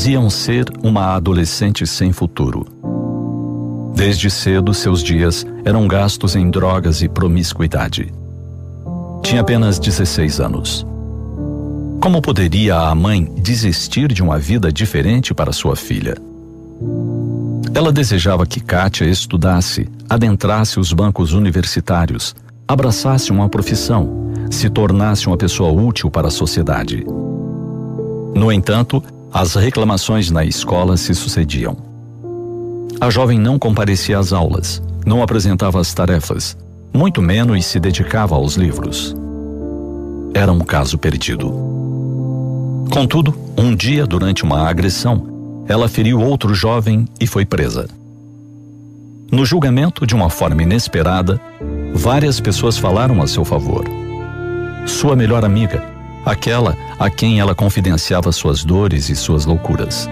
Diziam 0.00 0.30
ser 0.30 0.64
uma 0.82 1.14
adolescente 1.14 1.86
sem 1.86 2.10
futuro. 2.10 2.64
Desde 3.94 4.30
cedo, 4.30 4.72
seus 4.72 5.02
dias 5.02 5.46
eram 5.62 5.86
gastos 5.86 6.34
em 6.34 6.50
drogas 6.50 7.02
e 7.02 7.08
promiscuidade. 7.08 8.10
Tinha 9.22 9.42
apenas 9.42 9.78
16 9.78 10.40
anos. 10.40 10.86
Como 12.00 12.22
poderia 12.22 12.78
a 12.78 12.94
mãe 12.94 13.30
desistir 13.42 14.10
de 14.10 14.22
uma 14.22 14.38
vida 14.38 14.72
diferente 14.72 15.34
para 15.34 15.52
sua 15.52 15.76
filha? 15.76 16.16
Ela 17.74 17.92
desejava 17.92 18.46
que 18.46 18.58
Kátia 18.58 19.04
estudasse, 19.04 19.86
adentrasse 20.08 20.80
os 20.80 20.94
bancos 20.94 21.34
universitários, 21.34 22.34
abraçasse 22.66 23.30
uma 23.30 23.50
profissão, 23.50 24.32
se 24.50 24.70
tornasse 24.70 25.26
uma 25.26 25.36
pessoa 25.36 25.70
útil 25.70 26.10
para 26.10 26.28
a 26.28 26.30
sociedade. 26.30 27.04
No 28.34 28.50
entanto, 28.50 29.04
as 29.32 29.54
reclamações 29.54 30.30
na 30.30 30.44
escola 30.44 30.96
se 30.96 31.14
sucediam. 31.14 31.76
A 33.00 33.08
jovem 33.10 33.38
não 33.38 33.58
comparecia 33.58 34.18
às 34.18 34.32
aulas, 34.32 34.82
não 35.06 35.22
apresentava 35.22 35.80
as 35.80 35.94
tarefas, 35.94 36.56
muito 36.92 37.22
menos 37.22 37.64
se 37.64 37.78
dedicava 37.78 38.34
aos 38.34 38.56
livros. 38.56 39.14
Era 40.34 40.52
um 40.52 40.60
caso 40.60 40.98
perdido. 40.98 41.48
Contudo, 42.90 43.34
um 43.56 43.74
dia, 43.74 44.04
durante 44.04 44.42
uma 44.42 44.68
agressão, 44.68 45.64
ela 45.68 45.88
feriu 45.88 46.20
outro 46.20 46.52
jovem 46.52 47.06
e 47.20 47.26
foi 47.26 47.44
presa. 47.44 47.88
No 49.30 49.46
julgamento, 49.46 50.04
de 50.04 50.14
uma 50.14 50.28
forma 50.28 50.62
inesperada, 50.62 51.40
várias 51.94 52.40
pessoas 52.40 52.76
falaram 52.76 53.22
a 53.22 53.28
seu 53.28 53.44
favor. 53.44 53.84
Sua 54.86 55.14
melhor 55.14 55.44
amiga, 55.44 55.84
aquela 56.24 56.76
a 56.98 57.08
quem 57.08 57.40
ela 57.40 57.54
confidenciava 57.54 58.32
suas 58.32 58.64
dores 58.64 59.08
e 59.08 59.16
suas 59.16 59.44
loucuras. 59.44 60.08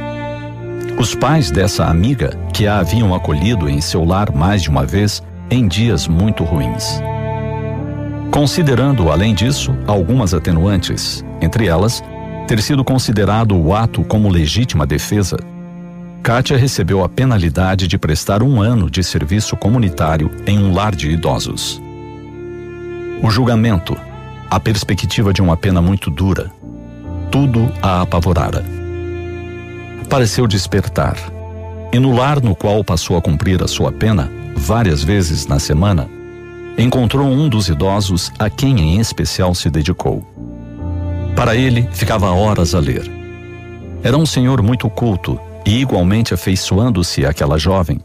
Os 0.99 1.15
pais 1.15 1.51
dessa 1.51 1.85
amiga, 1.85 2.37
que 2.53 2.67
a 2.67 2.79
haviam 2.79 3.15
acolhido 3.15 3.69
em 3.69 3.81
seu 3.81 4.05
lar 4.05 4.35
mais 4.35 4.63
de 4.63 4.69
uma 4.69 4.85
vez 4.85 5.23
em 5.51 5.69
dias 5.69 6.09
muito 6.09 6.43
ruins. 6.45 7.01
Considerando, 8.31 9.11
além 9.11 9.35
disso, 9.35 9.77
algumas 9.87 10.35
atenuantes, 10.35 11.25
entre 11.41 11.67
elas, 11.67 12.03
ter 12.47 12.61
sido 12.61 12.85
considerado 12.85 13.57
o 13.57 13.75
ato 13.75 14.03
como 14.05 14.29
legítima 14.29 14.87
defesa, 14.87 15.37
Kátia 16.23 16.57
recebeu 16.57 17.05
a 17.05 17.09
penalidade 17.09 17.87
de 17.87 17.97
prestar 17.97 18.43
um 18.43 18.61
ano 18.61 18.91
de 18.91 19.03
serviço 19.03 19.57
comunitário 19.57 20.31
em 20.47 20.59
um 20.59 20.75
lar 20.75 20.95
de 20.95 21.11
idosos. 21.11 21.81
O 23.23 23.31
julgamento, 23.31 23.97
a 24.51 24.59
perspectiva 24.59 25.33
de 25.33 25.43
uma 25.43 25.57
pena 25.57 25.83
muito 25.83 26.11
dura, 26.11 26.51
tudo 27.31 27.71
a 27.83 28.03
apavorara. 28.03 28.65
Pareceu 30.09 30.47
despertar, 30.47 31.17
e 31.93 31.99
no 31.99 32.15
lar 32.15 32.43
no 32.43 32.55
qual 32.55 32.83
passou 32.83 33.17
a 33.17 33.23
cumprir 33.23 33.63
a 33.63 33.69
sua 33.69 33.93
pena, 33.93 34.31
várias 34.57 35.03
vezes 35.03 35.47
na 35.47 35.59
semana, 35.59 36.09
encontrou 36.79 37.27
um 37.27 37.49
dos 37.49 37.69
idosos 37.69 38.33
a 38.39 38.49
quem 38.49 38.81
em 38.81 39.01
especial 39.01 39.55
se 39.55 39.69
dedicou. 39.69 40.27
Para 41.37 41.55
ele, 41.55 41.89
ficava 41.93 42.31
horas 42.31 42.75
a 42.75 42.81
ler. 42.81 43.11
Era 44.03 44.17
um 44.17 44.27
senhor 44.27 44.63
muito 44.63 44.89
culto 44.89 45.39
e 45.67 45.81
igualmente 45.81 46.33
afeiçoando-se 46.33 47.27
àquela 47.27 47.59
jovem, 47.59 48.01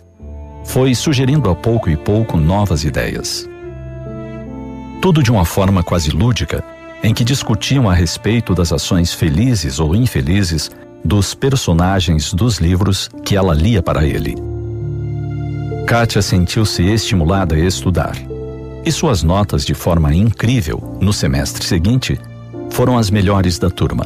foi 0.65 0.95
sugerindo 0.95 1.49
a 1.49 1.55
pouco 1.55 1.89
e 1.89 1.95
pouco 1.95 2.37
novas 2.37 2.83
ideias. 2.83 3.49
Tudo 5.03 5.21
de 5.21 5.29
uma 5.29 5.43
forma 5.43 5.83
quase 5.83 6.11
lúdica, 6.11 6.63
em 7.03 7.13
que 7.13 7.25
discutiam 7.25 7.89
a 7.89 7.93
respeito 7.93 8.55
das 8.55 8.71
ações 8.71 9.13
felizes 9.13 9.77
ou 9.77 9.93
infelizes 9.93 10.71
dos 11.03 11.35
personagens 11.35 12.33
dos 12.33 12.59
livros 12.59 13.09
que 13.25 13.35
ela 13.35 13.53
lia 13.53 13.83
para 13.83 14.05
ele. 14.05 14.33
Kátia 15.85 16.21
sentiu-se 16.21 16.83
estimulada 16.83 17.53
a 17.53 17.59
estudar, 17.59 18.15
e 18.85 18.89
suas 18.93 19.23
notas, 19.23 19.65
de 19.65 19.73
forma 19.73 20.15
incrível, 20.15 20.97
no 21.01 21.11
semestre 21.11 21.65
seguinte, 21.65 22.17
foram 22.69 22.97
as 22.97 23.09
melhores 23.09 23.59
da 23.59 23.69
turma. 23.69 24.05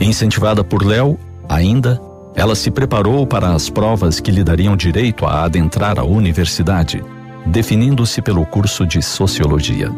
Incentivada 0.00 0.62
por 0.62 0.86
Léo, 0.86 1.18
ainda, 1.48 2.00
ela 2.36 2.54
se 2.54 2.70
preparou 2.70 3.26
para 3.26 3.52
as 3.52 3.68
provas 3.68 4.20
que 4.20 4.30
lhe 4.30 4.44
dariam 4.44 4.76
direito 4.76 5.26
a 5.26 5.42
adentrar 5.42 5.98
a 5.98 6.04
universidade, 6.04 7.02
definindo-se 7.46 8.20
pelo 8.22 8.44
curso 8.46 8.86
de 8.86 9.02
Sociologia. 9.02 9.90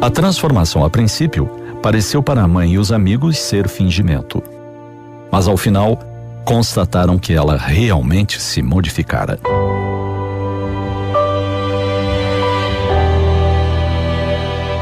A 0.00 0.10
transformação, 0.10 0.84
a 0.84 0.90
princípio, 0.90 1.46
pareceu 1.82 2.22
para 2.22 2.42
a 2.42 2.48
mãe 2.48 2.72
e 2.72 2.78
os 2.78 2.92
amigos 2.92 3.38
ser 3.38 3.68
fingimento. 3.68 4.42
Mas 5.30 5.48
ao 5.48 5.56
final, 5.56 5.98
constataram 6.44 7.18
que 7.18 7.32
ela 7.32 7.56
realmente 7.56 8.40
se 8.40 8.62
modificara. 8.62 9.38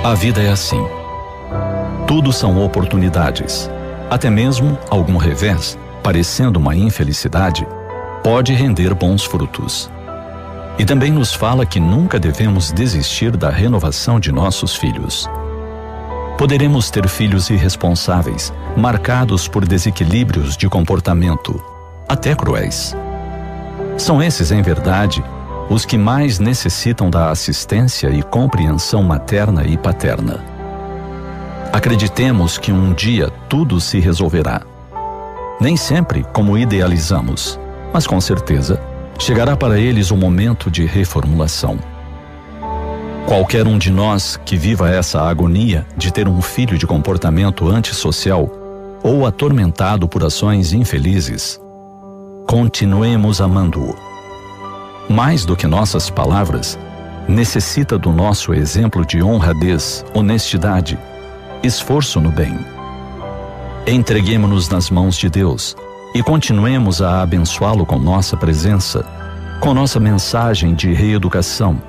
A 0.05 0.15
vida 0.15 0.43
é 0.43 0.51
assim. 0.51 0.85
Tudo 2.07 2.31
são 2.33 2.63
oportunidades. 2.63 3.71
Até 4.11 4.29
mesmo 4.29 4.79
algum 4.91 5.17
revés, 5.17 5.79
parecendo 6.03 6.59
uma 6.59 6.77
infelicidade, 6.77 7.67
pode 8.23 8.53
render 8.53 8.93
bons 8.95 9.25
frutos. 9.25 9.91
E 10.77 10.85
também 10.85 11.13
nos 11.13 11.33
fala 11.33 11.65
que 11.65 11.79
nunca 11.79 12.19
devemos 12.19 12.73
desistir 12.73 13.37
da 13.37 13.49
renovação 13.49 14.19
de 14.19 14.33
nossos 14.33 14.75
filhos. 14.75 15.29
Poderemos 16.37 16.91
ter 16.91 17.07
filhos 17.09 17.49
irresponsáveis, 17.49 18.53
marcados 18.77 19.47
por 19.47 19.65
desequilíbrios 19.65 20.57
de 20.57 20.69
comportamento, 20.69 21.63
até 22.09 22.35
cruéis. 22.35 22.95
São 23.97 24.21
esses, 24.21 24.51
em 24.51 24.61
verdade, 24.61 25.23
os 25.71 25.85
que 25.85 25.97
mais 25.97 26.41
necessitam 26.41 27.09
da 27.09 27.31
assistência 27.31 28.09
e 28.11 28.21
compreensão 28.23 29.03
materna 29.03 29.65
e 29.65 29.77
paterna. 29.77 30.45
Acreditemos 31.73 32.59
que 32.59 32.73
um 32.73 32.93
dia 32.93 33.31
tudo 33.49 33.81
se 33.81 34.01
resolverá. 34.01 34.63
Nem 35.61 35.77
sempre 35.77 36.27
como 36.33 36.59
idealizamos, 36.59 37.59
mas 37.93 38.09
com 38.09 38.21
certeza 38.21 38.81
chegará 39.19 39.57
para 39.57 39.79
eles 39.79 40.11
o 40.11 40.17
momento 40.17 40.71
de 40.71 40.85
reformulação. 40.85 41.79
Qualquer 43.27 43.67
um 43.67 43.79
de 43.79 43.91
nós 43.91 44.39
que 44.45 44.57
viva 44.57 44.91
essa 44.91 45.23
agonia 45.23 45.87
de 45.97 46.13
ter 46.13 46.29
um 46.29 46.43
filho 46.43 46.77
de 46.77 46.87
comportamento 46.87 47.69
antissocial 47.69 48.51
ou 49.03 49.27
atormentado 49.27 50.07
por 50.07 50.25
ações 50.25 50.73
infelizes, 50.73 51.61
continuemos 52.47 53.41
amando-o 53.41 53.95
mais 55.09 55.45
do 55.45 55.55
que 55.55 55.67
nossas 55.67 56.09
palavras, 56.09 56.79
necessita 57.29 57.99
do 57.99 58.11
nosso 58.11 58.55
exemplo 58.55 59.05
de 59.05 59.23
honradez, 59.23 60.05
honestidade, 60.15 60.99
esforço 61.63 62.21
no 62.21 62.31
bem. 62.31 62.59
Entreguemos-nos 63.87 64.69
nas 64.71 64.89
mãos 64.91 65.17
de 65.17 65.29
Deus 65.29 65.77
e 66.15 66.23
continuemos 66.23 67.03
a 67.03 67.23
abençoá-lo 67.23 67.85
com 67.85 67.99
nossa 67.99 68.37
presença, 68.37 69.05
com 69.59 69.75
nossa 69.75 69.99
mensagem 69.99 70.73
de 70.73 70.93
reeducação, 70.93 71.83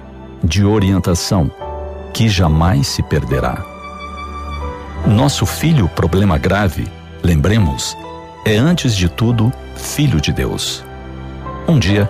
de 0.44 0.66
orientação, 0.66 1.52
que 2.12 2.28
jamais 2.28 2.88
se 2.88 3.04
perderá. 3.04 3.64
Nosso 5.06 5.46
filho, 5.46 5.88
problema 5.90 6.40
grave, 6.40 6.88
lembremos, 7.22 7.96
é 8.44 8.58
antes 8.58 8.96
de 8.96 9.08
tudo 9.08 9.54
filho 9.76 10.20
de 10.20 10.34
Deus. 10.34 10.84
Um 11.68 11.78
dia, 11.78 12.10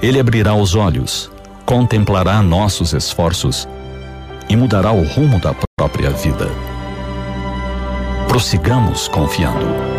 ele 0.00 0.18
abrirá 0.18 0.54
os 0.54 0.74
olhos, 0.74 1.30
contemplará 1.66 2.40
nossos 2.42 2.94
esforços 2.94 3.68
e 4.48 4.56
mudará 4.56 4.92
o 4.92 5.06
rumo 5.06 5.38
da 5.38 5.54
própria 5.76 6.10
vida. 6.10 6.48
Prossigamos 8.26 9.06
confiando. 9.08 9.91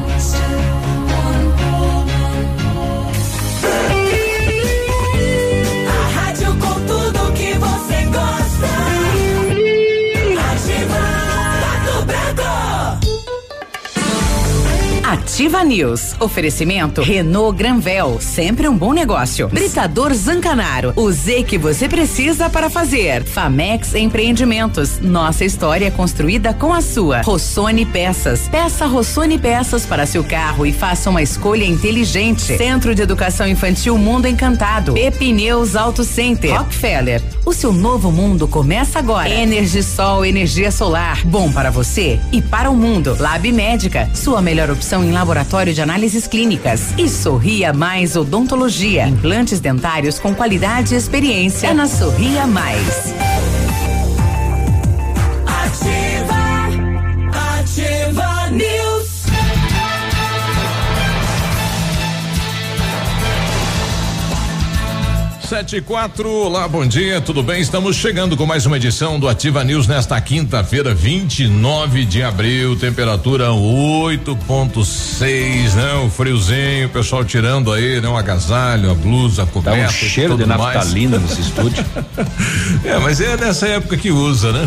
Ativa 15.40 15.64
News. 15.64 16.16
Oferecimento 16.20 17.00
Renault 17.00 17.56
Granvel, 17.56 18.18
sempre 18.20 18.68
um 18.68 18.76
bom 18.76 18.92
negócio. 18.92 19.48
Britador 19.48 20.12
Zancanaro, 20.12 20.92
o 20.94 21.10
Z 21.10 21.44
que 21.44 21.56
você 21.56 21.88
precisa 21.88 22.50
para 22.50 22.68
fazer. 22.68 23.24
Famex 23.24 23.94
Empreendimentos, 23.94 25.00
nossa 25.00 25.42
história 25.42 25.90
construída 25.90 26.52
com 26.52 26.74
a 26.74 26.82
sua. 26.82 27.22
Rossoni 27.22 27.86
Peças, 27.86 28.50
peça 28.50 28.84
Rossoni 28.84 29.38
Peças 29.38 29.86
para 29.86 30.04
seu 30.04 30.22
carro 30.22 30.66
e 30.66 30.74
faça 30.74 31.08
uma 31.08 31.22
escolha 31.22 31.64
inteligente. 31.64 32.42
Centro 32.42 32.94
de 32.94 33.00
Educação 33.00 33.48
Infantil 33.48 33.96
Mundo 33.96 34.28
Encantado. 34.28 34.94
Epineus 34.94 35.74
Auto 35.74 36.04
Center. 36.04 36.54
Rockefeller, 36.54 37.22
o 37.44 37.52
seu 37.52 37.72
novo 37.72 38.10
mundo 38.10 38.46
começa 38.46 38.98
agora. 38.98 39.28
Energisol, 39.28 40.24
energia 40.24 40.70
solar, 40.70 41.24
bom 41.24 41.52
para 41.52 41.70
você 41.70 42.20
e 42.32 42.40
para 42.40 42.70
o 42.70 42.76
mundo. 42.76 43.16
Lab 43.18 43.50
Médica, 43.52 44.08
sua 44.14 44.42
melhor 44.42 44.70
opção 44.70 45.04
em 45.04 45.12
laboratório 45.12 45.72
de 45.72 45.80
análises 45.80 46.26
clínicas. 46.26 46.94
E 46.98 47.08
Sorria 47.08 47.72
Mais 47.72 48.16
Odontologia. 48.16 49.06
Implantes 49.06 49.60
dentários 49.60 50.18
com 50.18 50.34
qualidade 50.34 50.94
e 50.94 50.98
experiência. 50.98 51.68
É 51.68 51.74
na 51.74 51.86
Sorria 51.86 52.46
Mais. 52.46 53.29
Sete 65.60 65.76
e 65.76 65.82
quatro, 65.82 66.26
olá, 66.26 66.66
bom 66.66 66.86
dia, 66.86 67.20
tudo 67.20 67.42
bem? 67.42 67.60
Estamos 67.60 67.94
chegando 67.94 68.34
com 68.34 68.46
mais 68.46 68.64
uma 68.64 68.78
edição 68.78 69.20
do 69.20 69.28
Ativa 69.28 69.62
News 69.62 69.86
nesta 69.86 70.18
quinta-feira, 70.18 70.94
29 70.94 72.06
de 72.06 72.22
abril, 72.22 72.76
temperatura 72.76 73.48
8.6, 73.48 75.74
né? 75.74 75.92
O 76.02 76.08
friozinho, 76.08 76.86
o 76.86 76.88
pessoal 76.88 77.26
tirando 77.26 77.74
aí, 77.74 78.00
né? 78.00 78.08
Um 78.08 78.16
agasalho, 78.16 78.90
a 78.90 78.94
blusa, 78.94 79.42
a 79.42 79.46
coberta. 79.46 79.80
Dá 79.80 79.86
um 79.86 79.90
cheiro 79.90 80.38
de 80.38 80.46
naftalina 80.46 81.18
nesse 81.18 81.42
estúdio. 81.42 81.84
é, 82.82 82.98
mas 82.98 83.20
é 83.20 83.36
nessa 83.36 83.68
época 83.68 83.98
que 83.98 84.10
usa, 84.10 84.52
né? 84.52 84.66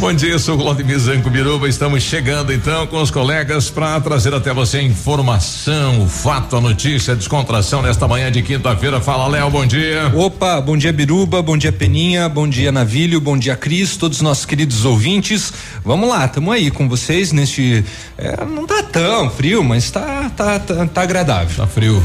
Bom 0.00 0.14
dia, 0.14 0.38
sou 0.38 0.56
Claudio 0.56 0.98
Zanco 0.98 1.28
Biruba. 1.28 1.68
Estamos 1.68 2.02
chegando 2.02 2.54
então 2.54 2.86
com 2.86 3.02
os 3.02 3.10
colegas 3.10 3.68
para 3.68 4.00
trazer 4.00 4.32
até 4.32 4.50
você 4.50 4.78
a 4.78 4.82
informação, 4.82 6.02
o 6.02 6.08
fato, 6.08 6.56
a 6.56 6.60
notícia, 6.60 7.12
a 7.12 7.14
descontração 7.14 7.82
nesta 7.82 8.08
manhã 8.08 8.32
de 8.32 8.40
quinta-feira. 8.40 8.98
Fala, 8.98 9.28
Léo, 9.28 9.50
bom 9.50 9.66
dia. 9.66 10.10
Opa, 10.14 10.58
bom 10.58 10.74
dia, 10.74 10.90
Biruba, 10.90 11.42
bom 11.42 11.54
dia, 11.54 11.70
Peninha, 11.70 12.30
bom 12.30 12.48
dia, 12.48 12.72
Navilho, 12.72 13.20
bom 13.20 13.36
dia, 13.36 13.54
Cris, 13.54 13.98
todos 13.98 14.16
os 14.16 14.22
nossos 14.22 14.46
queridos 14.46 14.86
ouvintes. 14.86 15.52
Vamos 15.84 16.08
lá, 16.08 16.24
estamos 16.24 16.54
aí 16.54 16.70
com 16.70 16.88
vocês 16.88 17.30
neste. 17.30 17.84
É, 18.16 18.42
não 18.46 18.66
tá 18.66 18.82
tão 18.82 19.28
frio, 19.28 19.62
mas 19.62 19.90
tá, 19.90 20.30
tá, 20.34 20.58
tá, 20.58 20.86
tá 20.86 21.02
agradável. 21.02 21.54
Tá 21.54 21.66
frio. 21.66 22.02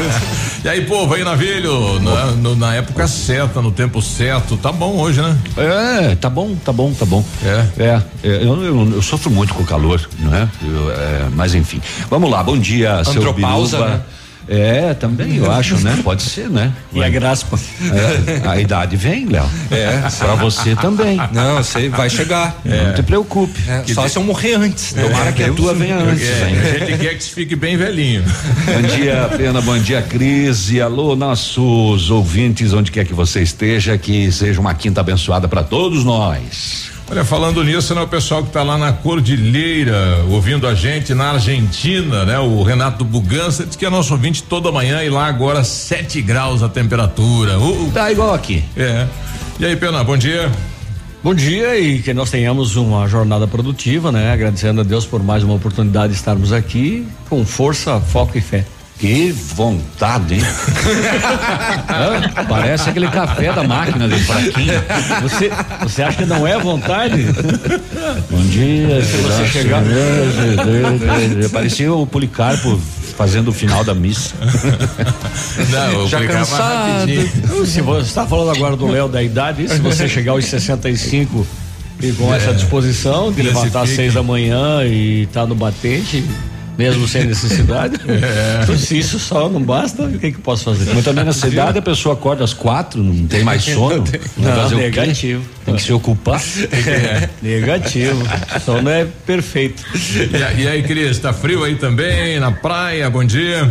e 0.64 0.68
aí, 0.70 0.86
povo, 0.86 1.12
aí, 1.12 1.22
Navilho, 1.22 2.00
na, 2.00 2.30
no, 2.30 2.56
na 2.56 2.74
época 2.76 3.06
certa, 3.06 3.60
no 3.60 3.70
tempo 3.70 4.00
certo, 4.00 4.56
tá 4.56 4.72
bom 4.72 4.96
hoje, 4.96 5.20
né? 5.20 5.36
É, 5.58 6.14
tá 6.14 6.30
bom, 6.30 6.56
tá 6.56 6.72
bom, 6.72 6.94
tá 6.94 7.04
bom. 7.04 7.25
É. 7.44 7.82
É, 7.82 8.02
é 8.24 8.44
eu, 8.44 8.62
eu, 8.62 8.92
eu, 8.94 9.02
sofro 9.02 9.30
muito 9.30 9.54
com 9.54 9.62
o 9.62 9.66
calor, 9.66 10.08
não 10.18 10.34
é? 10.34 10.48
Eu, 10.62 10.90
é? 10.90 11.28
Mas 11.34 11.54
enfim. 11.54 11.80
Vamos 12.10 12.30
lá, 12.30 12.42
bom 12.42 12.58
dia, 12.58 13.02
seu 13.04 13.32
Biruba. 13.32 13.88
Né? 13.88 14.00
É, 14.48 14.94
também 14.94 15.36
eu 15.36 15.50
acho, 15.50 15.76
né? 15.78 15.98
Pode 16.04 16.22
ser, 16.22 16.48
né? 16.48 16.72
E 16.92 17.02
a 17.02 17.08
graspa. 17.08 17.58
É, 17.92 18.48
a 18.48 18.60
idade 18.60 18.96
vem, 18.96 19.26
Léo. 19.26 19.48
É. 19.70 20.08
Pra 20.18 20.34
você 20.36 20.76
também. 20.76 21.18
Não, 21.32 21.56
você 21.56 21.88
vai 21.88 22.08
chegar. 22.08 22.56
É. 22.64 22.86
Não 22.86 22.94
te 22.94 23.02
preocupe. 23.02 23.60
É, 23.68 23.82
só 23.92 24.06
se 24.06 24.16
eu 24.16 24.22
morrer 24.22 24.54
antes. 24.54 24.94
Né? 24.94 25.02
Tomara 25.02 25.32
que 25.32 25.42
a 25.42 25.52
tua 25.52 25.74
venha 25.74 25.96
antes. 25.96 26.28
É, 26.28 26.44
a 26.44 26.86
gente 26.86 26.98
quer 26.98 27.14
que 27.16 27.24
você 27.24 27.30
fique 27.34 27.56
bem 27.56 27.76
velhinho. 27.76 28.22
Bom 28.22 28.96
dia, 28.96 29.28
Pena, 29.36 29.60
bom 29.60 29.78
dia, 29.78 30.00
Cris. 30.00 30.70
E 30.70 30.80
alô, 30.80 31.16
nossos 31.16 32.10
ouvintes, 32.10 32.72
onde 32.72 32.92
quer 32.92 33.04
que 33.04 33.14
você 33.14 33.42
esteja, 33.42 33.98
que 33.98 34.30
seja 34.30 34.60
uma 34.60 34.74
quinta 34.74 35.00
abençoada 35.00 35.48
para 35.48 35.64
todos 35.64 36.04
nós. 36.04 36.95
Olha, 37.08 37.24
falando 37.24 37.62
nisso, 37.62 37.94
né, 37.94 38.02
o 38.02 38.08
pessoal 38.08 38.42
que 38.42 38.48
está 38.48 38.64
lá 38.64 38.76
na 38.76 38.92
Cordilheira, 38.92 40.24
ouvindo 40.28 40.66
a 40.66 40.74
gente 40.74 41.14
na 41.14 41.30
Argentina, 41.32 42.24
né? 42.24 42.36
O 42.40 42.64
Renato 42.64 43.04
Bugança 43.04 43.64
diz 43.64 43.76
que 43.76 43.86
é 43.86 43.90
nosso 43.90 44.12
ouvinte 44.12 44.42
toda 44.42 44.72
manhã 44.72 45.04
e 45.04 45.08
lá 45.08 45.26
agora 45.26 45.62
7 45.62 46.20
graus 46.20 46.64
a 46.64 46.68
temperatura. 46.68 47.60
Uh, 47.60 47.92
tá 47.94 48.10
igual 48.10 48.34
aqui. 48.34 48.64
É. 48.76 49.06
E 49.60 49.64
aí, 49.64 49.76
Pena, 49.76 50.02
bom 50.02 50.16
dia. 50.16 50.50
Bom 51.22 51.32
dia 51.32 51.78
e 51.78 52.02
que 52.02 52.12
nós 52.12 52.28
tenhamos 52.28 52.74
uma 52.74 53.06
jornada 53.06 53.46
produtiva, 53.46 54.10
né? 54.10 54.32
Agradecendo 54.32 54.80
a 54.80 54.84
Deus 54.84 55.06
por 55.06 55.22
mais 55.22 55.44
uma 55.44 55.54
oportunidade 55.54 56.12
de 56.12 56.18
estarmos 56.18 56.52
aqui 56.52 57.06
com 57.28 57.46
força, 57.46 58.00
foco 58.00 58.36
e 58.36 58.40
fé. 58.40 58.64
Que 58.98 59.30
vontade, 59.30 60.36
hein? 60.36 60.40
Parece 62.48 62.88
aquele 62.88 63.08
café 63.08 63.52
da 63.52 63.62
máquina 63.62 64.08
de 64.08 64.18
fraquinho. 64.20 64.82
Você, 65.22 65.50
você 65.82 66.02
acha 66.02 66.18
que 66.18 66.24
não 66.24 66.46
é 66.46 66.58
vontade? 66.58 67.26
Bom 68.30 68.42
dia. 68.44 69.04
Se 69.04 69.16
você 69.18 69.46
chegar. 69.48 69.82
Parecia 71.52 71.92
o 71.92 72.06
Policarpo 72.06 72.80
fazendo 73.16 73.48
o 73.48 73.52
final 73.52 73.84
da 73.84 73.94
missa. 73.94 74.34
Não, 75.70 76.08
Já 76.08 76.26
cansado. 76.26 77.06
Se 77.66 77.82
você 77.82 78.06
está 78.06 78.26
falando 78.26 78.56
agora 78.56 78.76
do 78.76 78.86
Léo 78.86 79.08
da 79.08 79.22
idade, 79.22 79.68
se 79.68 79.78
você 79.78 80.08
chegar 80.08 80.32
aos 80.32 80.46
65 80.46 81.46
e 82.00 82.12
com 82.12 82.32
é. 82.32 82.38
essa 82.38 82.54
disposição 82.54 83.32
de 83.32 83.42
levantar 83.42 83.82
às 83.82 83.90
seis 83.90 84.14
da 84.14 84.22
manhã 84.22 84.84
e 84.84 85.22
estar 85.22 85.42
tá 85.42 85.46
no 85.46 85.54
batente, 85.54 86.24
mesmo 86.76 87.06
sem 87.08 87.24
necessidade. 87.24 87.96
É. 88.16 88.76
Se 88.76 88.98
isso 88.98 89.18
só 89.18 89.48
não 89.48 89.62
basta, 89.62 90.02
o 90.02 90.18
que 90.18 90.32
que 90.32 90.40
posso 90.40 90.64
fazer? 90.64 90.92
Mas 90.94 91.04
também 91.04 91.24
na 91.24 91.32
cidade 91.32 91.78
a 91.78 91.82
pessoa 91.82 92.14
acorda 92.14 92.44
às 92.44 92.52
quatro, 92.52 93.02
não 93.02 93.26
tem 93.26 93.44
mais 93.44 93.62
sono. 93.62 94.04
Não, 94.36 94.70
não 94.70 94.78
negativo. 94.78 95.44
Tem 95.64 95.74
que 95.74 95.82
se 95.82 95.92
ocupar. 95.92 96.40
É. 96.86 97.28
Negativo. 97.42 98.22
Sono 98.64 98.88
é 98.88 99.06
perfeito. 99.26 99.82
E, 99.94 100.62
e 100.62 100.68
aí, 100.68 100.82
Cris, 100.82 101.18
tá 101.18 101.32
frio 101.32 101.62
aí 101.62 101.76
também, 101.76 102.40
na 102.40 102.50
praia? 102.50 103.08
Bom 103.10 103.24
dia. 103.24 103.70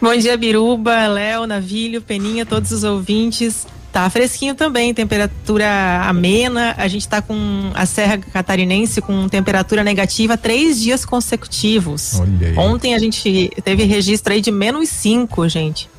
Bom 0.00 0.16
dia, 0.16 0.36
Biruba, 0.36 1.06
Léo, 1.06 1.46
Navilho, 1.46 2.00
Peninha, 2.00 2.44
todos 2.46 2.70
os 2.70 2.84
ouvintes. 2.84 3.66
Tá 3.98 4.08
fresquinho 4.08 4.54
também, 4.54 4.94
temperatura 4.94 5.66
amena. 6.04 6.72
A 6.78 6.86
gente 6.86 7.08
tá 7.08 7.20
com 7.20 7.72
a 7.74 7.84
Serra 7.84 8.16
Catarinense 8.16 9.00
com 9.00 9.28
temperatura 9.28 9.82
negativa 9.82 10.36
três 10.36 10.80
dias 10.80 11.04
consecutivos. 11.04 12.12
Ontem 12.56 12.94
a 12.94 12.98
gente 13.00 13.50
teve 13.64 13.82
registro 13.82 14.32
aí 14.32 14.40
de 14.40 14.52
menos 14.52 14.88
cinco, 14.88 15.48
gente. 15.48 15.90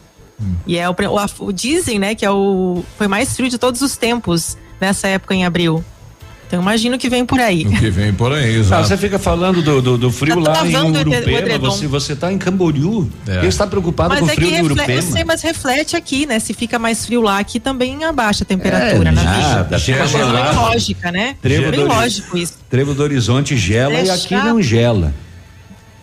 Hum. 0.42 0.56
E 0.66 0.78
é 0.78 0.90
o, 0.90 0.94
o, 0.94 1.46
o, 1.48 1.52
dizem, 1.52 2.00
né, 2.00 2.16
que 2.16 2.26
é 2.26 2.32
o 2.32 2.86
foi 2.98 3.10
mais 3.10 3.36
frio 3.36 3.50
de 3.50 3.58
todos 3.58 3.82
os 3.82 3.98
tempos 3.98 4.58
nessa 4.80 5.10
época 5.10 5.36
em 5.36 5.44
abril. 5.44 5.84
Então 6.50 6.60
imagino 6.64 6.98
que 6.98 7.08
vem 7.08 7.24
por 7.24 7.40
aí. 7.40 7.64
O 7.64 7.70
que 7.70 7.92
vem 7.92 8.12
por 8.12 8.34
aí, 8.34 8.56
exato. 8.56 8.82
Ah, 8.82 8.88
você 8.88 8.98
fica 8.98 9.20
falando 9.20 9.62
do, 9.62 9.84
do, 9.84 9.98
do 10.00 10.12
frio 10.12 10.44
tá 10.44 10.64
lá 10.64 10.68
em 10.68 10.98
Urupema, 10.98 11.60
você, 11.60 11.86
você 11.86 12.16
tá 12.16 12.34
em 12.34 12.40
Camboriú. 12.40 13.08
É. 13.28 13.46
está 13.46 13.68
preocupado 13.68 14.10
mas 14.10 14.20
com 14.22 14.26
o 14.26 14.30
é 14.32 14.34
frio 14.34 14.50
de 14.50 14.62
Urupema. 14.64 14.92
Eu 14.92 15.02
sei, 15.04 15.24
mas 15.24 15.44
reflete 15.44 15.96
aqui, 15.96 16.26
né? 16.26 16.40
Se 16.40 16.56
fica 16.56 16.80
mais 16.80 17.06
frio 17.06 17.22
lá, 17.22 17.38
aqui 17.38 17.60
também 17.60 18.04
abaixa 18.04 18.44
a 18.44 18.48
temperatura, 18.48 19.10
é, 19.10 19.12
na 19.12 19.60
ah, 19.60 19.64
tá 19.64 19.78
fica 19.78 20.00
é 20.00 20.52
lógica, 20.56 21.12
né? 21.12 21.36
Trevo 21.40 21.68
é 21.68 21.72
bem 21.72 21.84
lógico 21.84 22.36
isso. 22.36 22.54
Trevo 22.68 22.96
do 22.96 23.04
Horizonte 23.04 23.56
gela 23.56 23.94
é 23.94 24.06
e 24.06 24.10
aqui 24.10 24.34
não 24.34 24.60
gela. 24.60 25.14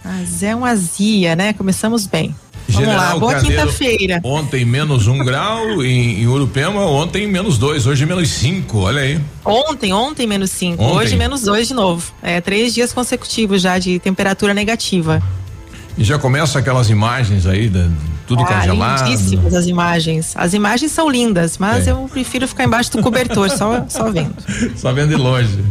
Mas 0.04 0.44
é 0.44 0.54
uma 0.54 0.70
azia, 0.70 1.34
né? 1.34 1.54
Começamos 1.54 2.06
bem. 2.06 2.32
Vamos 2.68 2.80
General 2.80 3.14
lá, 3.14 3.18
boa 3.18 3.40
quinta-feira. 3.40 4.20
Ontem 4.24 4.64
menos 4.64 5.06
um 5.06 5.18
grau 5.18 5.82
em, 5.84 6.22
em 6.22 6.26
Urupema, 6.26 6.80
ontem 6.84 7.26
menos 7.26 7.58
dois, 7.58 7.86
hoje 7.86 8.04
menos 8.04 8.28
cinco, 8.28 8.80
olha 8.80 9.02
aí. 9.02 9.20
Ontem, 9.44 9.92
ontem 9.92 10.26
menos 10.26 10.50
cinco, 10.50 10.82
ontem. 10.82 10.96
hoje 10.96 11.16
menos 11.16 11.42
dois 11.42 11.68
de 11.68 11.74
novo. 11.74 12.12
É 12.22 12.40
três 12.40 12.74
dias 12.74 12.92
consecutivos 12.92 13.62
já 13.62 13.78
de 13.78 13.98
temperatura 13.98 14.52
negativa. 14.52 15.22
E 15.96 16.04
já 16.04 16.18
começa 16.18 16.58
aquelas 16.58 16.90
imagens 16.90 17.46
aí, 17.46 17.68
da, 17.68 17.88
tudo 18.26 18.42
ah, 18.42 18.46
congelado. 18.46 19.08
Lindíssimas 19.08 19.54
as 19.54 19.66
imagens. 19.66 20.32
As 20.34 20.52
imagens 20.52 20.92
são 20.92 21.08
lindas, 21.08 21.56
mas 21.58 21.86
é. 21.86 21.92
eu 21.92 22.08
prefiro 22.12 22.46
ficar 22.46 22.64
embaixo 22.64 22.92
do 22.92 23.02
cobertor, 23.02 23.48
só, 23.50 23.86
só 23.88 24.10
vendo. 24.10 24.34
Só 24.76 24.92
vendo 24.92 25.10
de 25.10 25.16
longe. 25.16 25.64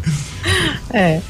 É. 0.90 1.22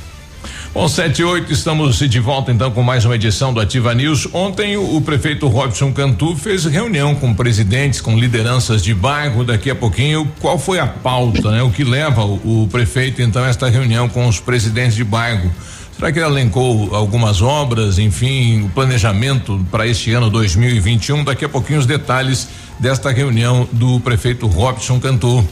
Bom, 0.75 0.89
sete 0.89 1.22
e 1.22 1.24
oito, 1.24 1.53
estamos 1.53 1.98
de 2.00 2.20
volta 2.20 2.51
então 2.51 2.70
com 2.70 2.84
mais 2.84 3.05
uma 3.05 3.15
edição 3.15 3.53
do 3.53 3.62
Ativa 3.62 3.94
News. 3.94 4.27
Ontem 4.34 4.75
o, 4.75 4.98
o 4.98 5.01
prefeito 5.01 5.48
Robson 5.48 5.94
Cantu 5.94 6.36
fez 6.36 6.65
reunião 6.65 7.15
com 7.15 7.34
presidentes, 7.34 8.01
com 8.01 8.20
lideranças 8.20 8.84
de 8.84 8.94
bairro. 8.94 9.46
Daqui 9.46 9.70
a 9.70 9.75
pouquinho, 9.75 10.29
qual 10.41 10.60
foi 10.60 10.77
a 10.79 10.86
pauta, 10.86 11.50
né? 11.50 11.63
O 11.63 11.72
que 11.72 11.86
leva 11.86 12.25
o, 12.25 12.63
o 12.63 12.67
prefeito 12.67 13.22
então 13.22 13.41
a 13.41 13.48
esta 13.48 13.70
reunião 13.70 14.10
com 14.10 14.27
os 14.27 14.41
presidentes 14.41 14.98
de 14.98 15.05
bairro? 15.05 15.50
Será 15.98 16.12
que 16.12 16.20
ele 16.20 16.25
alencou 16.25 16.94
algumas 16.94 17.41
obras, 17.41 17.98
enfim, 17.98 18.63
o 18.63 18.70
planejamento 18.70 19.65
para 19.72 19.88
este 19.88 20.12
ano 20.12 20.29
2021? 20.29 21.24
Daqui 21.24 21.46
a 21.46 21.50
pouquinho 21.50 21.79
os 21.79 21.86
detalhes 21.86 22.50
desta 22.77 23.12
reunião 23.12 23.65
do 23.72 24.01
prefeito 24.01 24.46
Robson 24.46 25.00
Cantu. 25.00 25.48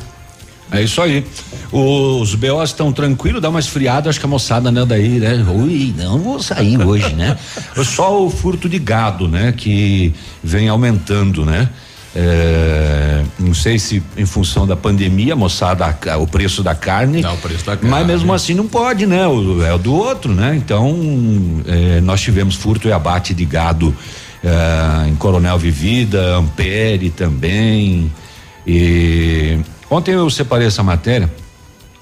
É 0.74 0.82
isso 0.82 1.02
aí. 1.02 1.24
Os 1.72 2.36
BOs 2.36 2.70
estão 2.70 2.92
tranquilos, 2.92 3.42
dá 3.42 3.50
uma 3.50 3.60
esfriada, 3.60 4.10
acho 4.10 4.20
que 4.20 4.26
a 4.26 4.30
moçada 4.30 4.72
né 4.72 4.84
daí, 4.86 5.20
né? 5.20 5.46
Ui, 5.48 5.94
não 5.98 6.20
vou 6.20 6.42
sair 6.42 6.80
hoje, 6.84 7.14
né? 7.14 7.38
Só 7.86 8.24
o 8.24 8.30
furto 8.30 8.68
de 8.68 8.80
gado, 8.80 9.28
né? 9.28 9.54
Que 9.56 10.14
vem 10.44 10.68
aumentando, 10.70 11.46
né? 11.46 11.70
É, 12.16 13.24
não 13.40 13.56
sei 13.56 13.80
se 13.80 14.04
em 14.16 14.26
função 14.26 14.68
da 14.68 14.76
pandemia, 14.76 15.36
moçada, 15.36 15.98
o 16.20 16.28
preço 16.28 16.62
da 16.62 16.76
carne. 16.76 17.22
Não, 17.22 17.34
o 17.34 17.38
preço 17.38 17.66
da 17.66 17.76
carne. 17.76 17.90
Mas 17.90 18.06
mesmo 18.06 18.34
assim 18.34 18.54
não 18.54 18.68
pode, 18.68 19.06
né? 19.06 19.28
O, 19.28 19.64
é 19.64 19.74
o 19.74 19.78
do 19.78 19.94
outro, 19.94 20.34
né? 20.34 20.56
Então, 20.56 20.96
é, 21.68 22.02
nós 22.02 22.22
tivemos 22.22 22.56
furto 22.56 22.88
e 22.88 22.92
abate 22.92 23.34
de 23.34 23.46
gado 23.46 23.96
é, 24.44 25.08
em 25.08 25.16
Coronel 25.16 25.58
Vivida, 25.58 26.36
Ampere 26.36 27.10
também. 27.10 28.12
E 28.66 29.60
Ontem 29.94 30.14
eu 30.14 30.28
separei 30.28 30.66
essa 30.66 30.82
matéria, 30.82 31.32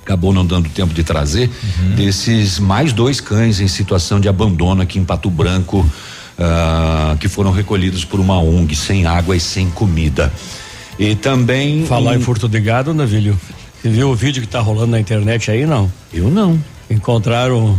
acabou 0.01 0.31
não 0.31 0.45
dando 0.45 0.69
tempo 0.69 0.93
de 0.93 1.03
trazer, 1.03 1.49
uhum. 1.49 1.95
desses 1.95 2.57
mais 2.57 2.93
dois 2.93 3.19
cães 3.19 3.59
em 3.59 3.67
situação 3.67 4.17
de 4.17 4.29
abandono 4.29 4.81
aqui 4.81 4.97
em 4.97 5.03
Pato 5.03 5.29
Branco, 5.29 5.79
uh, 5.79 7.17
que 7.17 7.27
foram 7.27 7.51
recolhidos 7.51 8.05
por 8.05 8.21
uma 8.21 8.39
ONG, 8.39 8.77
sem 8.77 9.05
água 9.05 9.35
e 9.35 9.41
sem 9.41 9.69
comida. 9.69 10.31
E 10.97 11.15
também. 11.15 11.85
Falar 11.85 12.11
um, 12.11 12.15
em 12.15 12.19
furto 12.21 12.47
de 12.47 12.61
gado, 12.61 12.93
Navilho. 12.93 13.37
Você 13.81 13.89
viu 13.89 14.09
o 14.09 14.15
vídeo 14.15 14.41
que 14.41 14.47
está 14.47 14.61
rolando 14.61 14.91
na 14.91 14.99
internet 14.99 15.51
aí, 15.51 15.65
não? 15.65 15.91
Eu 16.13 16.29
não. 16.29 16.57
Encontraram, 16.89 17.77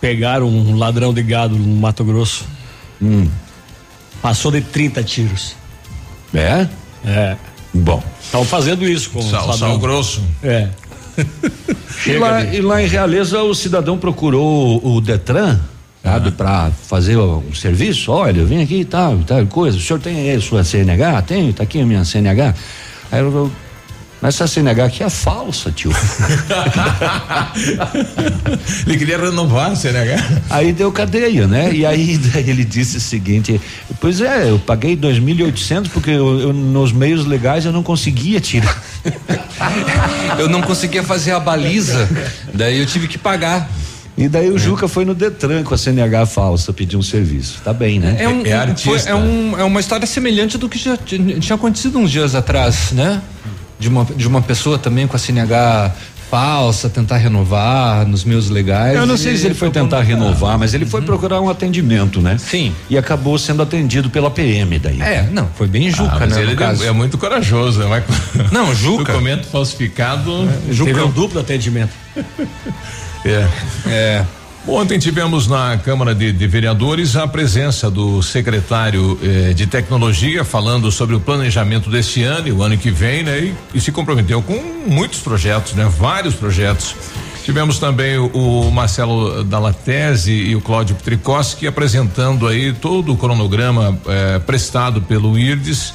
pegaram 0.00 0.48
um 0.48 0.76
ladrão 0.76 1.14
de 1.14 1.22
gado 1.22 1.54
no 1.54 1.76
Mato 1.76 2.02
Grosso. 2.02 2.44
Hum. 3.00 3.28
Passou 4.20 4.50
de 4.50 4.60
30 4.60 5.04
tiros. 5.04 5.54
É? 6.34 6.66
É. 7.04 7.36
Bom. 7.76 8.02
Estão 8.22 8.44
fazendo 8.44 8.86
isso 8.86 9.10
com 9.10 9.22
sal, 9.22 9.52
sal 9.52 9.78
grosso. 9.78 10.22
É. 10.42 10.68
e, 12.06 12.12
lá, 12.18 12.44
e, 12.44 12.60
lá, 12.60 12.82
em 12.82 12.86
Realeza 12.86 13.42
o 13.42 13.54
cidadão 13.54 13.96
procurou 13.96 14.80
o, 14.82 14.96
o 14.96 15.00
Detran, 15.00 15.58
sabe, 16.02 16.28
ah. 16.28 16.32
para 16.32 16.70
fazer 16.70 17.16
o, 17.16 17.42
o, 17.50 17.54
serviço. 17.54 18.12
Olha, 18.12 18.40
eu 18.40 18.46
vim 18.46 18.62
aqui 18.62 18.80
e 18.80 18.84
tal, 18.84 19.18
tal 19.26 19.46
coisa. 19.46 19.78
O 19.78 19.80
senhor 19.80 19.98
tem 19.98 20.30
aí 20.30 20.40
sua 20.40 20.64
CNH? 20.64 21.22
Tenho, 21.22 21.52
tá 21.52 21.62
aqui 21.62 21.80
a 21.80 21.86
minha 21.86 22.04
CNH. 22.04 22.54
Aí 23.10 23.20
eu, 23.20 23.50
mas 24.20 24.34
essa 24.34 24.46
CNH 24.46 24.84
aqui 24.84 25.02
é 25.02 25.10
falsa, 25.10 25.70
tio. 25.70 25.92
ele 28.86 28.96
queria 28.96 29.18
renovar 29.18 29.72
a 29.72 29.76
CNH. 29.76 30.42
Aí 30.48 30.72
deu 30.72 30.90
cadeia, 30.90 31.46
né? 31.46 31.72
E 31.72 31.84
aí 31.84 32.18
ele 32.46 32.64
disse 32.64 32.96
o 32.96 33.00
seguinte: 33.00 33.60
Pois 34.00 34.20
é, 34.20 34.50
eu 34.50 34.58
paguei 34.58 34.96
2.800 34.96 35.88
porque 35.90 36.10
eu, 36.10 36.40
eu, 36.40 36.52
nos 36.52 36.92
meios 36.92 37.26
legais 37.26 37.66
eu 37.66 37.72
não 37.72 37.82
conseguia 37.82 38.40
tirar. 38.40 38.82
eu 40.38 40.48
não 40.48 40.62
conseguia 40.62 41.02
fazer 41.02 41.32
a 41.32 41.40
baliza, 41.40 42.08
daí 42.54 42.78
eu 42.78 42.86
tive 42.86 43.08
que 43.08 43.18
pagar. 43.18 43.70
E 44.16 44.28
daí 44.28 44.50
o 44.50 44.56
é. 44.56 44.58
Juca 44.58 44.88
foi 44.88 45.04
no 45.04 45.14
Detran 45.14 45.62
com 45.62 45.74
a 45.74 45.78
CNH 45.78 46.24
falsa 46.26 46.72
pedir 46.72 46.96
um 46.96 47.02
serviço. 47.02 47.60
Tá 47.62 47.72
bem, 47.72 48.00
né? 48.00 48.16
É, 48.18 48.26
um, 48.26 48.46
é, 48.46 48.48
é 48.48 48.54
artista. 48.54 49.10
é, 49.10 49.14
um, 49.14 49.58
é 49.58 49.64
uma 49.64 49.78
história 49.78 50.06
semelhante 50.06 50.56
do 50.56 50.70
que 50.70 50.78
já 50.78 50.96
tinha 50.96 51.54
acontecido 51.54 51.98
uns 51.98 52.10
dias 52.10 52.34
atrás, 52.34 52.92
né? 52.92 53.20
De 53.78 53.88
uma, 53.88 54.04
de 54.04 54.26
uma 54.26 54.42
pessoa 54.42 54.78
também 54.78 55.06
com 55.06 55.16
a 55.16 55.18
CNH 55.18 55.94
falsa, 56.30 56.88
tentar 56.88 57.18
renovar 57.18 58.06
nos 58.06 58.24
meus 58.24 58.50
legais. 58.50 58.96
Eu 58.96 59.06
não 59.06 59.16
sei 59.16 59.36
se 59.36 59.46
ele 59.46 59.54
foi 59.54 59.70
tentar 59.70 60.00
renovar, 60.02 60.58
mas 60.58 60.74
ele 60.74 60.84
foi 60.84 61.00
uhum. 61.00 61.06
procurar 61.06 61.40
um 61.40 61.48
atendimento, 61.48 62.20
né? 62.20 62.36
Sim. 62.38 62.74
E 62.90 62.98
acabou 62.98 63.38
sendo 63.38 63.62
atendido 63.62 64.10
pela 64.10 64.30
PM 64.30 64.78
daí. 64.78 65.00
É, 65.00 65.28
não, 65.30 65.48
foi 65.54 65.68
bem 65.68 65.90
Juca, 65.90 66.24
ah, 66.24 66.26
né? 66.26 66.42
Ele 66.42 66.86
é 66.86 66.92
muito 66.92 67.16
corajoso, 67.16 67.80
né? 67.80 68.02
Não, 68.50 68.74
Juca. 68.74 69.12
Documento 69.12 69.46
falsificado. 69.46 70.48
É, 70.68 70.72
Juca. 70.72 70.92
Teve 70.92 71.04
um 71.04 71.10
duplo 71.10 71.40
atendimento. 71.40 71.92
é. 73.24 73.48
É. 73.86 74.24
Ontem 74.68 74.98
tivemos 74.98 75.46
na 75.46 75.78
Câmara 75.78 76.12
de, 76.12 76.32
de, 76.32 76.46
Vereadores 76.48 77.14
a 77.14 77.28
presença 77.28 77.88
do 77.88 78.20
secretário 78.20 79.16
eh, 79.22 79.52
de 79.52 79.64
Tecnologia 79.64 80.44
falando 80.44 80.90
sobre 80.90 81.14
o 81.14 81.20
planejamento 81.20 81.88
deste 81.88 82.24
ano 82.24 82.48
e 82.48 82.52
o 82.52 82.64
ano 82.64 82.76
que 82.76 82.90
vem, 82.90 83.22
né? 83.22 83.38
E, 83.38 83.54
e 83.74 83.80
se 83.80 83.92
comprometeu 83.92 84.42
com 84.42 84.60
muitos 84.84 85.20
projetos, 85.20 85.74
né? 85.74 85.88
Vários 85.96 86.34
projetos. 86.34 86.96
Tivemos 87.44 87.78
também 87.78 88.18
o, 88.18 88.26
o 88.26 88.70
Marcelo 88.72 89.44
Dalatese 89.44 90.32
e 90.32 90.56
o 90.56 90.60
Cláudio 90.60 90.96
Trikoski 90.96 91.68
apresentando 91.68 92.48
aí 92.48 92.72
todo 92.72 93.12
o 93.12 93.16
cronograma 93.16 93.96
eh, 94.08 94.40
prestado 94.40 95.00
pelo 95.00 95.38
IRDES. 95.38 95.94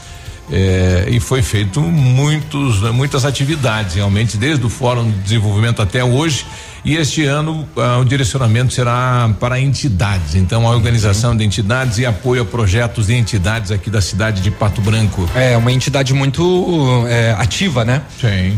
Eh, 0.50 1.10
e 1.12 1.20
foi 1.20 1.42
feito 1.42 1.82
muitos, 1.82 2.80
muitas 2.94 3.26
atividades 3.26 3.96
realmente, 3.96 4.38
desde 4.38 4.66
o 4.66 4.70
Fórum 4.70 5.12
de 5.12 5.18
Desenvolvimento 5.18 5.82
até 5.82 6.02
hoje. 6.04 6.46
E 6.84 6.96
este 6.96 7.26
ano 7.26 7.68
ah, 7.78 8.00
o 8.00 8.06
direcionamento 8.06 8.74
será 8.74 9.34
para 9.40 9.60
entidades. 9.60 10.36
Então, 10.36 10.68
a 10.68 10.72
organização 10.72 11.32
uhum. 11.32 11.38
de 11.38 11.44
entidades 11.44 11.98
e 12.00 12.06
apoio 12.06 12.42
a 12.42 12.46
projetos 12.46 13.08
de 13.08 13.14
entidades 13.14 13.72
aqui 13.72 13.90
da 13.90 14.02
cidade 14.02 14.42
de 14.42 14.50
Pato 14.50 14.82
Branco. 14.82 15.30
É, 15.36 15.56
uma 15.58 15.72
entidade 15.72 16.14
muito 16.14 17.06
é, 17.08 17.36
ativa, 17.38 17.86
né? 17.86 18.02
Sim. 18.20 18.58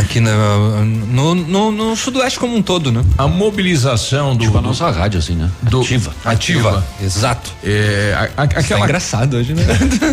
Aqui 0.00 0.20
no, 0.20 0.84
no, 0.84 1.34
no, 1.34 1.70
no, 1.70 1.96
sudoeste 1.96 2.38
como 2.38 2.56
um 2.56 2.62
todo, 2.62 2.90
né? 2.90 3.04
A 3.16 3.26
mobilização 3.26 4.34
do. 4.34 4.44
Tipo 4.44 4.58
a 4.58 4.60
nossa 4.60 4.90
rádio, 4.90 5.18
assim, 5.18 5.34
né? 5.34 5.50
Do, 5.62 5.80
ativa. 5.80 6.12
ativa. 6.24 6.68
Ativa. 6.70 6.86
Exato. 7.02 7.52
É, 7.62 8.30
a, 8.36 8.42
a, 8.42 8.44
aquela. 8.44 8.80
Tá 8.80 8.84
engraçado 8.86 9.36
hoje, 9.36 9.54
né? 9.54 9.64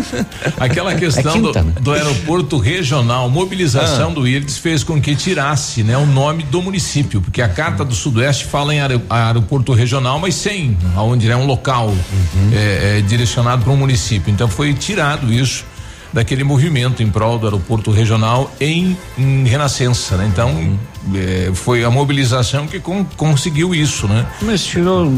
aquela 0.58 0.94
questão 0.94 1.32
é 1.32 1.34
quinta, 1.34 1.60
do, 1.60 1.66
né? 1.66 1.74
do, 1.80 1.92
aeroporto 1.92 2.58
regional, 2.58 3.28
mobilização 3.28 4.10
ah. 4.10 4.14
do 4.14 4.26
IRDES 4.26 4.58
fez 4.58 4.84
com 4.84 5.00
que 5.00 5.14
tirasse, 5.16 5.82
né, 5.82 5.96
o 5.96 6.06
nome 6.06 6.42
do 6.44 6.62
município, 6.62 7.20
porque 7.20 7.42
a 7.42 7.48
carta 7.48 7.84
do 7.84 7.94
sudoeste 7.94 8.44
fala 8.44 8.74
em 8.74 8.80
aeroporto 9.10 9.72
regional, 9.72 10.18
mas 10.18 10.34
sem 10.34 10.76
aonde 10.96 11.30
é 11.30 11.36
um 11.36 11.46
local 11.46 11.88
uhum. 11.88 12.50
é, 12.52 12.98
é, 12.98 13.00
direcionado 13.00 13.62
para 13.62 13.72
um 13.72 13.76
município. 13.76 14.32
Então 14.32 14.48
foi 14.48 14.72
tirado 14.74 15.32
isso 15.32 15.64
daquele 16.12 16.44
movimento 16.44 17.02
em 17.02 17.10
prol 17.10 17.38
do 17.38 17.46
aeroporto 17.46 17.90
regional 17.90 18.52
em, 18.60 18.96
em 19.16 19.44
Renascença, 19.44 20.16
né? 20.16 20.28
Então 20.30 20.50
uhum. 20.50 20.78
é, 21.14 21.50
foi 21.54 21.84
a 21.84 21.90
mobilização 21.90 22.66
que 22.66 22.78
com, 22.78 23.04
conseguiu 23.16 23.74
isso, 23.74 24.06
né? 24.06 24.26
Mas 24.42 24.64
tirou 24.64 25.10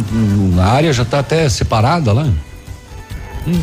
a 0.59 0.65
área 0.65 0.93
já 0.93 1.03
está 1.03 1.19
até 1.19 1.49
separada 1.49 2.13
lá. 2.13 2.29
Hum. 3.47 3.63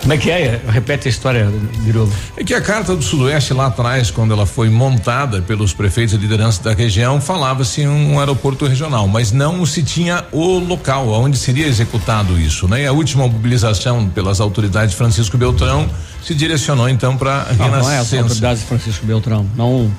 Como 0.00 0.12
é 0.12 0.16
que 0.16 0.30
é? 0.30 0.60
Repete 0.68 1.08
a 1.08 1.10
história, 1.10 1.50
Biruba. 1.78 2.12
É 2.36 2.44
que 2.44 2.54
a 2.54 2.60
Carta 2.60 2.94
do 2.94 3.02
Sudoeste 3.02 3.52
lá 3.52 3.66
atrás, 3.66 4.10
quando 4.10 4.32
ela 4.32 4.46
foi 4.46 4.68
montada 4.68 5.42
pelos 5.42 5.72
prefeitos 5.72 6.14
e 6.14 6.16
liderança 6.16 6.62
da 6.62 6.72
região, 6.72 7.20
falava-se 7.20 7.86
um 7.86 8.18
aeroporto 8.18 8.66
regional, 8.66 9.08
mas 9.08 9.32
não 9.32 9.64
se 9.66 9.82
tinha 9.82 10.24
o 10.32 10.58
local 10.58 11.08
onde 11.08 11.36
seria 11.36 11.66
executado 11.66 12.38
isso, 12.38 12.68
né? 12.68 12.82
E 12.82 12.86
a 12.86 12.92
última 12.92 13.26
mobilização 13.26 14.08
pelas 14.08 14.40
autoridades 14.40 14.90
de 14.90 14.96
Francisco 14.96 15.36
Beltrão 15.36 15.88
se 16.22 16.34
direcionou 16.34 16.88
então 16.88 17.16
para 17.16 17.44
Renascença. 17.44 17.78
Não 17.78 17.90
é 17.90 17.98
as 17.98 18.12
autoridades 18.12 18.62
de 18.62 18.68
Francisco 18.68 19.06
Beltrão, 19.06 19.46
não 19.56 19.90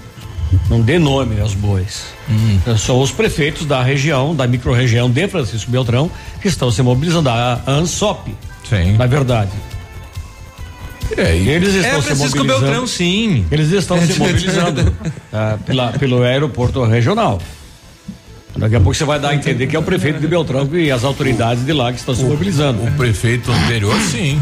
não 0.69 0.81
dê 0.81 0.97
nome 0.97 1.39
aos 1.41 1.53
bois. 1.53 2.05
Hum. 2.29 2.77
São 2.77 3.01
os 3.01 3.11
prefeitos 3.11 3.65
da 3.65 3.83
região, 3.83 4.35
da 4.35 4.47
microrregião 4.47 5.09
de 5.09 5.27
Francisco 5.27 5.69
Beltrão, 5.69 6.09
que 6.41 6.47
estão 6.47 6.71
se 6.71 6.81
mobilizando, 6.81 7.29
a 7.29 7.61
ANSOP. 7.67 8.35
Sim. 8.67 8.93
Na 8.97 9.07
verdade. 9.07 9.51
É, 11.15 11.35
eles 11.35 11.73
estão 11.73 11.99
é 11.99 12.01
se 12.01 12.07
Francisco 12.07 12.37
mobilizando. 12.37 12.65
Beltrão, 12.65 12.87
sim. 12.87 13.45
Eles 13.51 13.71
estão 13.71 14.01
se 14.05 14.19
mobilizando 14.19 14.91
tá, 15.31 15.57
pela, 15.65 15.91
pelo 15.93 16.23
aeroporto 16.23 16.83
regional. 16.83 17.39
Daqui 18.55 18.75
a 18.75 18.79
pouco 18.79 18.95
você 18.95 19.05
vai 19.05 19.19
dar 19.19 19.29
a 19.29 19.35
entender 19.35 19.67
que 19.67 19.75
é 19.75 19.79
o 19.79 19.83
prefeito 19.83 20.19
de 20.19 20.27
Beltrão 20.27 20.67
e 20.73 20.89
as 20.89 21.03
autoridades 21.03 21.63
de 21.63 21.73
lá 21.73 21.93
que 21.93 21.99
estão 21.99 22.15
se 22.15 22.23
mobilizando. 22.23 22.83
O 22.83 22.91
prefeito 22.93 23.51
anterior, 23.51 23.99
sim. 24.01 24.41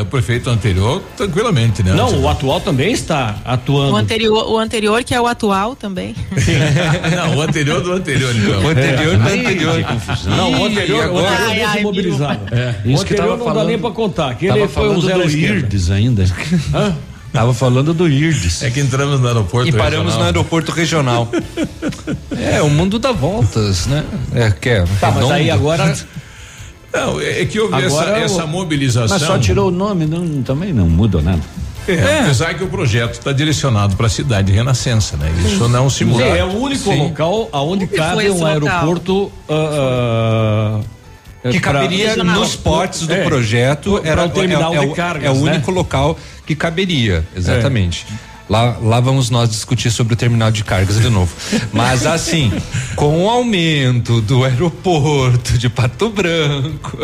O 0.00 0.04
prefeito 0.06 0.50
anterior, 0.50 1.02
tranquilamente, 1.16 1.82
né? 1.82 1.92
Não, 1.92 2.20
o 2.20 2.28
atual 2.28 2.60
também 2.60 2.92
está 2.92 3.36
atuando. 3.44 3.92
O 3.92 3.96
anterior, 3.96 4.50
o 4.50 4.58
anterior 4.58 5.04
que 5.04 5.14
é 5.14 5.20
o 5.20 5.26
atual 5.26 5.76
também. 5.76 6.16
não, 7.14 7.36
o 7.36 7.42
anterior 7.42 7.80
do 7.80 7.92
anterior, 7.92 8.34
então. 8.34 8.64
O 8.64 8.68
anterior 8.68 9.16
do 9.16 9.28
anterior. 9.28 9.84
Não, 10.26 10.52
o 10.60 10.64
anterior, 10.64 11.04
agora, 11.04 11.30
o 11.30 11.44
anterior 11.44 11.68
ai, 11.68 11.82
mobilizava. 11.82 12.40
É. 12.50 12.74
Isso 12.84 13.02
o 13.02 13.06
anterior 13.06 13.38
não 13.38 13.44
falando, 13.44 13.56
dá 13.56 13.64
nem 13.64 13.78
pra 13.78 13.90
contar, 13.90 14.34
que 14.34 14.46
ele 14.46 14.66
foi 14.66 14.88
o 14.88 15.00
zero 15.00 15.30
Irdes 15.30 15.90
ainda. 15.90 16.24
Hã? 16.74 16.96
Tava 17.32 17.54
falando 17.54 17.94
do 17.94 18.06
IRDES. 18.06 18.62
É 18.62 18.70
que 18.70 18.78
entramos 18.78 19.18
no 19.18 19.26
aeroporto 19.26 19.66
E 19.66 19.72
paramos 19.72 20.12
regional. 20.12 20.18
no 20.18 20.24
aeroporto 20.26 20.70
regional. 20.72 21.28
É, 22.36 22.60
o 22.60 22.68
mundo 22.68 22.98
dá 22.98 23.10
voltas, 23.10 23.86
né? 23.86 24.04
É, 24.34 24.50
que 24.50 24.68
é. 24.68 24.84
Tá, 25.00 25.08
redondo. 25.08 25.28
mas 25.28 25.30
aí 25.30 25.50
agora. 25.50 25.96
Não, 26.92 27.20
é 27.20 27.44
que 27.44 27.58
houve 27.58 27.82
essa, 27.82 28.04
essa 28.18 28.46
mobilização. 28.46 29.18
Mas 29.18 29.26
só 29.26 29.38
tirou 29.38 29.68
o 29.68 29.70
nome, 29.70 30.06
não, 30.06 30.42
também 30.42 30.72
não 30.72 30.88
muda 30.88 31.22
nada. 31.22 31.40
É, 31.88 31.94
é. 31.94 32.20
Apesar 32.20 32.54
que 32.54 32.62
o 32.62 32.68
projeto 32.68 33.14
está 33.14 33.32
direcionado 33.32 33.96
para 33.96 34.06
a 34.06 34.10
cidade 34.10 34.48
de 34.48 34.52
Renascença, 34.52 35.16
né? 35.16 35.32
Isso 35.44 35.68
não 35.68 35.90
simula. 35.90 36.22
Sim, 36.22 36.30
é 36.30 36.44
o 36.44 36.52
único 36.52 36.84
Sim. 36.84 36.98
local 36.98 37.48
aonde 37.50 37.86
cabe 37.86 38.30
um 38.30 38.46
aeroporto. 38.46 39.32
Uh, 39.48 40.80
uh, 41.44 41.50
que 41.50 41.58
caberia 41.58 42.14
pra, 42.14 42.22
nos 42.22 42.54
portes 42.54 43.04
do 43.04 43.14
é, 43.14 43.24
projeto 43.24 44.00
era 44.04 44.24
o 44.24 44.28
terminal 44.28 44.72
é, 44.76 44.86
de 44.86 44.94
cargas, 44.94 45.24
é, 45.24 45.30
o 45.30 45.44
né? 45.44 45.54
único 45.54 45.72
local 45.72 46.16
que 46.46 46.54
caberia, 46.54 47.26
exatamente. 47.34 48.06
É. 48.28 48.31
Lá, 48.52 48.76
lá 48.82 49.00
vamos 49.00 49.30
nós 49.30 49.48
discutir 49.48 49.90
sobre 49.90 50.12
o 50.12 50.16
terminal 50.16 50.50
de 50.50 50.62
cargas 50.62 51.00
de 51.00 51.08
novo. 51.08 51.34
Mas 51.72 52.04
assim, 52.04 52.52
com 52.94 53.24
o 53.24 53.30
aumento 53.30 54.20
do 54.20 54.44
aeroporto 54.44 55.56
de 55.56 55.70
Pato 55.70 56.10
Branco, 56.10 56.98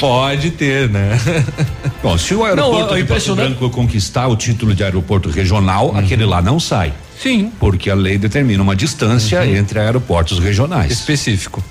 pode 0.00 0.50
ter, 0.50 0.88
né? 0.88 1.16
Bom, 2.02 2.18
se 2.18 2.34
o 2.34 2.44
aeroporto 2.44 2.92
não, 2.92 2.96
de 2.96 3.04
Pato 3.04 3.36
Branco 3.36 3.70
conquistar 3.70 4.26
o 4.26 4.34
título 4.34 4.74
de 4.74 4.82
aeroporto 4.82 5.30
regional, 5.30 5.90
uhum. 5.90 5.98
aquele 5.98 6.24
lá 6.24 6.42
não 6.42 6.58
sai. 6.58 6.92
Sim. 7.16 7.52
Porque 7.60 7.88
a 7.88 7.94
lei 7.94 8.18
determina 8.18 8.60
uma 8.60 8.74
distância 8.74 9.42
uhum. 9.42 9.56
entre 9.58 9.78
aeroportos 9.78 10.40
regionais. 10.40 10.90
Específico. 10.90 11.62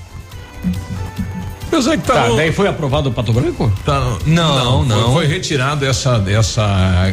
Apesar 1.70 1.98
que 1.98 2.04
tá. 2.04 2.14
tá 2.16 2.28
no... 2.30 2.36
Daí 2.36 2.52
foi 2.52 2.68
aprovado 2.68 3.10
o 3.10 3.12
Pato 3.12 3.32
Branco? 3.32 3.72
Tá, 3.86 4.18
não, 4.26 4.56
não. 4.56 4.86
não. 4.86 5.14
Foi, 5.14 5.26
foi, 5.26 5.28
retirado 5.28 5.86
essa, 5.86 6.24
essa, 6.28 6.66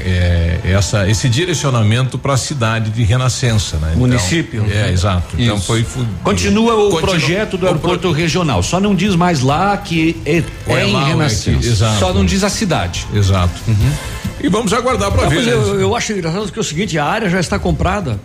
é, 0.03 0.61
essa, 0.65 1.09
esse 1.09 1.29
direcionamento 1.29 2.19
para 2.19 2.33
a 2.33 2.37
cidade 2.39 2.91
de 2.91 3.03
Renascença, 3.05 3.77
né? 3.77 3.89
Então, 3.89 4.01
Município. 4.01 4.65
Então, 4.67 4.77
é, 4.77 4.91
exato. 4.91 5.37
Então 5.39 5.57
Isso. 5.57 5.77
Então 5.77 5.87
foi. 5.87 6.07
Continua 6.25 6.75
o 6.75 6.91
continua, 6.91 7.01
projeto 7.03 7.59
do 7.59 7.67
aeroporto 7.67 8.01
pro... 8.01 8.13
regional. 8.13 8.63
Só 8.63 8.81
não 8.81 8.95
diz 8.95 9.15
mais 9.15 9.43
lá 9.43 9.77
que 9.77 10.17
é, 10.25 10.43
é 10.69 10.87
em 10.87 11.05
Renascença. 11.05 11.51
É 11.51 11.61
que, 11.61 11.67
exato. 11.67 11.99
Só 11.99 12.15
não 12.15 12.25
diz 12.25 12.43
a 12.43 12.49
cidade. 12.49 13.07
Exato. 13.15 13.61
Uhum. 13.69 13.93
E 14.41 14.49
vamos 14.49 14.73
aguardar 14.73 15.11
para 15.13 15.29
ver. 15.29 15.47
Eu, 15.47 15.81
eu, 15.81 15.95
acho 15.95 16.13
engraçado 16.13 16.51
que 16.51 16.59
é 16.59 16.61
o 16.61 16.65
seguinte: 16.65 16.99
a 16.99 17.05
área 17.05 17.29
já 17.29 17.41
está 17.41 17.59
comprada. 17.59 18.19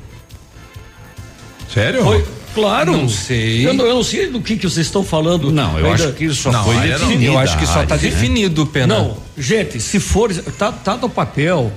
Sério? 1.73 2.03
Foi, 2.03 2.25
Claro. 2.53 2.91
Não 2.93 3.09
sei. 3.09 3.65
Eu 3.67 3.73
não, 3.73 3.85
eu 3.85 3.95
não, 3.95 4.03
sei 4.03 4.27
do 4.27 4.41
que, 4.41 4.57
que 4.57 4.69
vocês 4.69 4.87
estão 4.87 5.03
falando. 5.03 5.51
Não, 5.51 5.79
eu 5.79 5.85
ainda. 5.85 6.05
acho 6.05 6.13
que 6.13 6.29
só 6.33 6.51
não, 6.51 6.63
foi 6.63 6.75
definido. 6.79 7.23
Eu 7.23 7.37
acho 7.37 7.57
que 7.57 7.65
só 7.65 7.83
está 7.83 7.95
definido, 7.95 8.65
Pena. 8.65 8.99
Não, 8.99 9.17
gente, 9.37 9.79
se 9.79 9.99
for. 9.99 10.33
Tá, 10.33 10.71
tá 10.71 10.97
no 10.97 11.09
papel. 11.09 11.71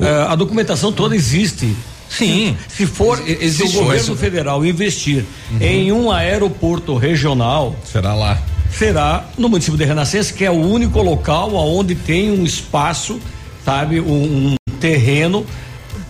É, 0.00 0.26
a 0.28 0.34
documentação 0.34 0.92
toda 0.92 1.14
existe. 1.14 1.74
Sim. 2.08 2.56
Se, 2.68 2.86
for, 2.86 3.22
existe 3.26 3.68
se 3.68 3.76
o 3.78 3.80
governo 3.84 4.16
federal 4.16 4.66
investir 4.66 5.24
uhum. 5.50 5.58
em 5.60 5.92
um 5.92 6.10
aeroporto 6.10 6.96
regional. 6.96 7.74
Será 7.84 8.14
lá. 8.14 8.38
Será 8.70 9.28
no 9.38 9.48
município 9.48 9.78
de 9.78 9.84
Renascença, 9.84 10.32
que 10.32 10.44
é 10.44 10.50
o 10.50 10.54
único 10.54 11.00
local 11.00 11.54
onde 11.54 11.94
tem 11.94 12.30
um 12.30 12.44
espaço, 12.44 13.18
sabe, 13.64 14.00
um, 14.00 14.54
um 14.68 14.72
terreno 14.78 15.46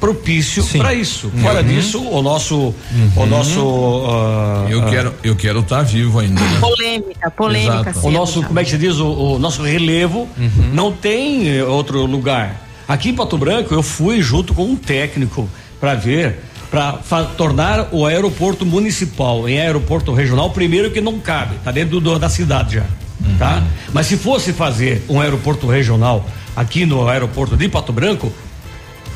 propício 0.02 0.64
para 0.78 0.92
isso. 0.92 1.28
Uhum. 1.28 1.42
Fora 1.42 1.62
disso, 1.62 2.02
o 2.02 2.20
nosso, 2.20 2.56
uhum. 2.56 2.74
o 3.14 3.24
nosso. 3.24 3.60
Uh, 3.60 4.68
eu 4.68 4.84
quero, 4.86 5.14
eu 5.22 5.36
quero 5.36 5.60
estar 5.60 5.76
tá 5.76 5.82
vivo 5.84 6.18
ainda. 6.18 6.40
Né? 6.40 6.58
Polêmica, 6.58 7.30
polêmica. 7.30 7.94
O 8.02 8.10
nosso, 8.10 8.42
como 8.42 8.58
é 8.58 8.64
que 8.64 8.70
se 8.70 8.78
diz, 8.78 8.96
o, 8.96 9.06
o 9.06 9.38
nosso 9.38 9.62
relevo 9.62 10.28
uhum. 10.36 10.70
não 10.74 10.90
tem 10.90 11.62
outro 11.62 12.04
lugar. 12.04 12.68
Aqui 12.88 13.10
em 13.10 13.14
Pato 13.14 13.38
Branco 13.38 13.72
eu 13.72 13.80
fui 13.80 14.20
junto 14.20 14.52
com 14.52 14.64
um 14.64 14.74
técnico 14.74 15.48
para 15.78 15.94
ver 15.94 16.40
para 16.68 17.24
tornar 17.36 17.90
o 17.92 18.04
aeroporto 18.04 18.66
municipal 18.66 19.48
em 19.48 19.60
aeroporto 19.60 20.12
regional 20.12 20.50
primeiro 20.50 20.90
que 20.90 21.00
não 21.00 21.20
cabe, 21.20 21.54
tá 21.62 21.70
dentro 21.70 22.00
do, 22.00 22.18
da 22.18 22.30
cidade 22.30 22.76
já, 22.76 22.86
uhum. 23.20 23.36
tá? 23.38 23.62
Mas 23.92 24.06
se 24.06 24.16
fosse 24.16 24.52
fazer 24.52 25.04
um 25.08 25.20
aeroporto 25.20 25.66
regional 25.66 26.26
aqui 26.56 26.86
no 26.86 27.06
aeroporto 27.06 27.56
de 27.56 27.68
Pato 27.68 27.92
Branco, 27.92 28.32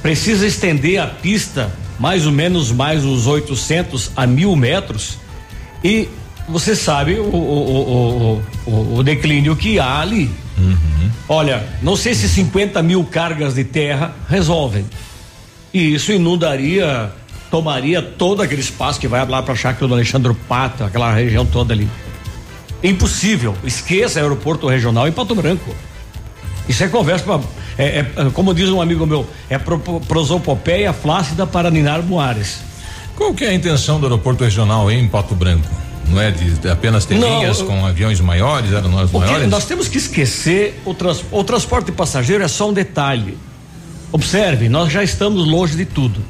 precisa 0.02 0.46
estender 0.46 1.00
a 1.00 1.06
pista 1.06 1.72
mais 1.98 2.26
ou 2.26 2.32
menos 2.32 2.70
mais 2.70 3.04
uns 3.04 3.26
800 3.26 4.12
a 4.16 4.26
mil 4.26 4.54
metros 4.54 5.18
e 5.82 6.08
você 6.48 6.76
sabe 6.76 7.14
o, 7.14 7.24
o, 7.24 8.42
o, 8.66 8.98
o 8.98 9.02
declínio 9.02 9.56
que 9.56 9.78
há 9.78 10.00
ali. 10.00 10.30
Uhum. 10.56 11.10
Olha, 11.28 11.66
não 11.82 11.96
sei 11.96 12.14
se 12.14 12.28
50 12.28 12.82
mil 12.82 13.04
cargas 13.04 13.54
de 13.54 13.64
terra 13.64 14.14
resolvem. 14.28 14.84
E 15.74 15.94
isso 15.94 16.12
inundaria, 16.12 17.10
tomaria 17.50 18.00
todo 18.00 18.42
aquele 18.42 18.60
espaço 18.60 19.00
que 19.00 19.08
vai 19.08 19.26
lá 19.26 19.42
para 19.42 19.52
a 19.52 19.56
chácara 19.56 19.88
do 19.88 19.94
Alexandre 19.94 20.32
Pato, 20.48 20.84
aquela 20.84 21.12
região 21.12 21.44
toda 21.44 21.74
ali. 21.74 21.88
Impossível. 22.82 23.54
Esqueça 23.64 24.20
aeroporto 24.20 24.68
regional 24.68 25.08
em 25.08 25.12
Pato 25.12 25.34
Branco. 25.34 25.74
Isso 26.68 26.82
é 26.84 26.88
conversa 26.88 27.24
para 27.24 27.40
é, 27.78 27.98
é, 27.98 28.30
como 28.32 28.54
diz 28.54 28.68
um 28.70 28.80
amigo 28.80 29.06
meu, 29.06 29.28
é 29.48 29.58
pro, 29.58 29.78
prosopopeia 29.78 30.92
flácida 30.92 31.46
para 31.46 31.70
ninar 31.70 32.02
moares. 32.02 32.58
Qual 33.14 33.34
que 33.34 33.44
é 33.44 33.48
a 33.48 33.54
intenção 33.54 33.98
do 33.98 34.06
aeroporto 34.06 34.44
regional 34.44 34.90
em 34.90 35.06
Pato 35.08 35.34
Branco? 35.34 35.68
Não 36.08 36.20
é 36.20 36.30
de, 36.30 36.50
de 36.52 36.68
apenas 36.68 37.04
ter 37.04 37.18
Não, 37.18 37.40
linhas 37.40 37.60
com 37.60 37.84
aviões 37.84 38.20
maiores, 38.20 38.72
aeronaves 38.72 39.10
maiores? 39.10 39.48
Nós 39.48 39.64
temos 39.64 39.88
que 39.88 39.98
esquecer 39.98 40.80
o, 40.84 40.94
trans, 40.94 41.24
o 41.30 41.42
transporte 41.42 41.86
de 41.86 41.92
passageiro 41.92 42.44
é 42.44 42.48
só 42.48 42.68
um 42.68 42.72
detalhe. 42.72 43.36
Observe, 44.12 44.68
nós 44.68 44.92
já 44.92 45.02
estamos 45.02 45.46
longe 45.46 45.76
de 45.76 45.84
tudo. 45.84 46.22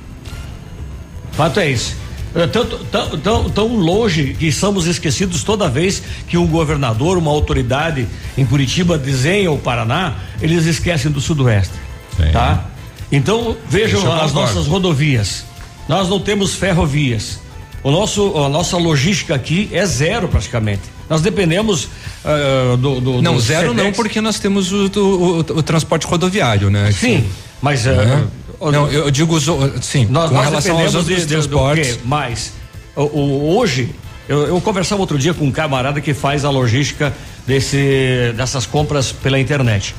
Fato 1.33 1.61
é 1.61 1.71
isso. 1.71 1.95
É, 2.37 2.47
tanto, 2.47 2.79
tão, 2.93 3.19
tão, 3.19 3.51
tão 3.51 3.77
longe 3.77 4.37
que 4.39 4.53
somos 4.53 4.87
esquecidos 4.87 5.43
toda 5.43 5.71
vez 5.71 6.03
que 6.29 6.37
um 6.37 6.47
governador, 6.47 7.17
uma 7.17 7.31
autoridade 7.31 8.07
em 8.37 8.45
Curitiba 8.45 8.99
desenha 8.99 9.51
o 9.51 9.57
Paraná, 9.57 10.17
eles 10.43 10.67
esquecem 10.67 11.11
do 11.11 11.21
Sudoeste. 11.21 11.73
Sim. 12.15 12.31
Tá? 12.33 12.67
Então 13.11 13.57
vejam 13.69 14.13
as 14.21 14.35
nossas 14.35 14.67
rodovias. 14.67 15.47
Nós 15.89 16.09
não 16.11 16.21
temos 16.21 16.55
ferrovias. 16.55 17.41
O 17.83 17.91
nosso, 17.91 18.37
a 18.37 18.49
nossa 18.49 18.77
logística 18.77 19.35
aqui 19.35 19.71
é 19.73 19.87
zero 19.87 20.29
praticamente. 20.29 20.83
Nós 21.09 21.23
dependemos 21.23 21.85
uh, 21.85 22.77
do, 22.77 23.01
do, 23.01 23.23
Não, 23.23 23.35
do 23.35 23.41
zero 23.41 23.73
não, 23.73 23.93
porque 23.93 24.21
nós 24.21 24.39
temos 24.39 24.73
o, 24.73 24.91
o, 24.97 25.39
o, 25.39 25.63
transporte 25.63 26.07
rodoviário, 26.07 26.69
né? 26.69 26.91
Sim, 26.91 27.25
mas 27.63 27.87
uh, 27.87 27.91
uhum. 27.91 28.27
Não, 28.61 28.91
eu 28.91 29.11
digo 29.11 29.39
sim, 29.83 30.07
nós, 30.07 30.29
com 30.29 30.35
nós 30.35 30.47
relação 30.47 30.79
aos 30.79 30.95
outros 30.95 31.21
de, 31.21 31.27
transportes. 31.27 31.99
Mas 32.05 32.53
o, 32.95 33.03
o, 33.03 33.57
hoje 33.57 33.91
eu, 34.29 34.47
eu, 34.47 34.61
conversava 34.61 35.01
outro 35.01 35.19
dia 35.19 35.35
com 35.35 35.45
um 35.45 35.53
camarada 35.53 36.01
que 36.01 36.15
faz 36.15 36.45
a 36.45 36.51
logística 36.51 37.13
desse, 37.47 38.33
dessas 38.37 38.67
compras 38.67 39.13
pela 39.13 39.39
internet, 39.39 39.95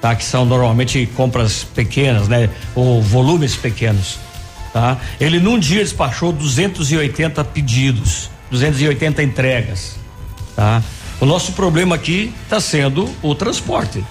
tá? 0.00 0.14
Que 0.14 0.24
são 0.24 0.44
normalmente 0.44 1.06
compras 1.14 1.64
pequenas, 1.64 2.28
né? 2.28 2.48
Ou 2.74 3.02
volumes 3.02 3.54
pequenos, 3.54 4.18
tá? 4.72 4.98
Ele 5.20 5.38
num 5.38 5.58
dia 5.58 5.82
despachou 5.82 6.32
280 6.32 7.44
pedidos, 7.44 8.30
280 8.50 9.22
entregas, 9.22 9.96
tá? 10.56 10.82
O 11.20 11.26
nosso 11.26 11.52
problema 11.52 11.94
aqui 11.94 12.32
está 12.44 12.60
sendo 12.60 13.08
o 13.22 13.34
transporte, 13.34 14.04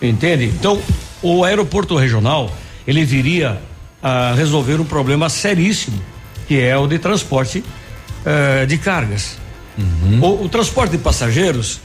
entende? 0.00 0.44
Então 0.46 0.80
o 1.22 1.44
aeroporto 1.44 1.96
regional 1.96 2.50
ele 2.86 3.04
viria 3.04 3.60
a 4.02 4.34
resolver 4.34 4.80
um 4.80 4.84
problema 4.84 5.28
seríssimo, 5.28 6.00
que 6.48 6.60
é 6.60 6.76
o 6.76 6.86
de 6.86 6.98
transporte 6.98 7.62
uh, 7.62 8.66
de 8.66 8.78
cargas. 8.78 9.38
Uhum. 9.78 10.20
O, 10.20 10.44
o, 10.44 10.48
transporte 10.48 10.92
de 10.92 10.98
passageiros, 10.98 11.80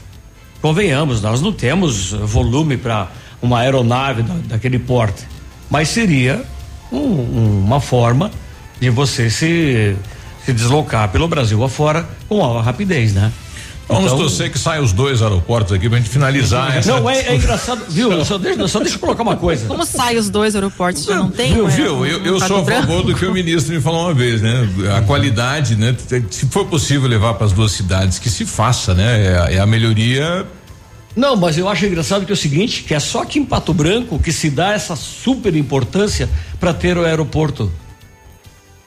convenhamos, 0.60 1.22
nós 1.22 1.40
não 1.40 1.52
temos 1.52 2.10
volume 2.10 2.76
para 2.76 3.08
uma 3.40 3.60
aeronave 3.60 4.22
da, 4.22 4.34
daquele 4.44 4.78
porte, 4.78 5.24
mas 5.70 5.88
seria 5.88 6.44
um, 6.92 6.98
um, 6.98 7.64
uma 7.64 7.80
forma 7.80 8.30
de 8.80 8.90
você 8.90 9.30
se, 9.30 9.96
se 10.44 10.52
deslocar 10.52 11.08
pelo 11.10 11.28
Brasil 11.28 11.62
afora 11.62 12.06
com 12.28 12.38
maior 12.38 12.62
rapidez, 12.62 13.14
né? 13.14 13.32
Vamos 13.88 14.04
então, 14.04 14.18
torcer 14.18 14.52
que 14.52 14.58
saiam 14.58 14.84
os 14.84 14.92
dois 14.92 15.22
aeroportos 15.22 15.72
aqui 15.72 15.88
pra 15.88 15.96
gente 15.96 16.10
finalizar 16.10 16.76
essa. 16.76 16.92
Não, 16.92 17.08
é, 17.08 17.20
é 17.20 17.34
engraçado, 17.34 17.86
viu? 17.88 18.22
Só 18.22 18.36
deixa, 18.36 18.68
só 18.68 18.80
deixa 18.80 18.96
eu 18.96 19.00
colocar 19.00 19.22
uma 19.22 19.36
coisa. 19.36 19.66
Como 19.66 19.84
saem 19.86 20.18
os 20.18 20.28
dois 20.28 20.54
aeroportos? 20.54 21.06
Já 21.06 21.16
não 21.16 21.30
tem? 21.30 21.54
Viu, 21.54 21.68
viu? 21.68 22.06
Eu, 22.06 22.22
eu 22.22 22.38
sou 22.38 22.58
a 22.58 22.64
favor 22.64 23.02
do 23.02 23.14
que 23.14 23.24
o 23.24 23.32
ministro 23.32 23.74
me 23.74 23.80
falou 23.80 24.02
uma 24.02 24.14
vez, 24.14 24.42
né? 24.42 24.68
A 24.94 25.00
qualidade, 25.00 25.74
né? 25.74 25.96
Se 26.30 26.44
for 26.46 26.66
possível 26.66 27.08
levar 27.08 27.34
para 27.34 27.46
as 27.46 27.52
duas 27.52 27.72
cidades, 27.72 28.18
que 28.18 28.28
se 28.28 28.44
faça, 28.44 28.92
né? 28.92 29.46
É, 29.48 29.54
é 29.54 29.58
a 29.58 29.66
melhoria 29.66 30.46
não, 31.16 31.34
mas 31.34 31.58
eu 31.58 31.68
acho 31.68 31.84
engraçado 31.84 32.24
que 32.24 32.30
é 32.30 32.34
o 32.34 32.36
seguinte, 32.36 32.84
que 32.84 32.94
é 32.94 33.00
só 33.00 33.22
aqui 33.22 33.40
em 33.40 33.44
Pato 33.44 33.74
Branco 33.74 34.20
que 34.20 34.30
se 34.30 34.48
dá 34.48 34.72
essa 34.72 34.94
super 34.94 35.56
importância 35.56 36.28
para 36.60 36.72
ter 36.72 36.96
o 36.96 37.04
aeroporto. 37.04 37.72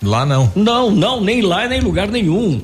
Lá 0.02 0.26
não. 0.26 0.50
Não, 0.56 0.90
não, 0.90 1.20
nem 1.20 1.42
lá 1.42 1.68
nem 1.68 1.82
lugar 1.82 2.08
nenhum 2.08 2.62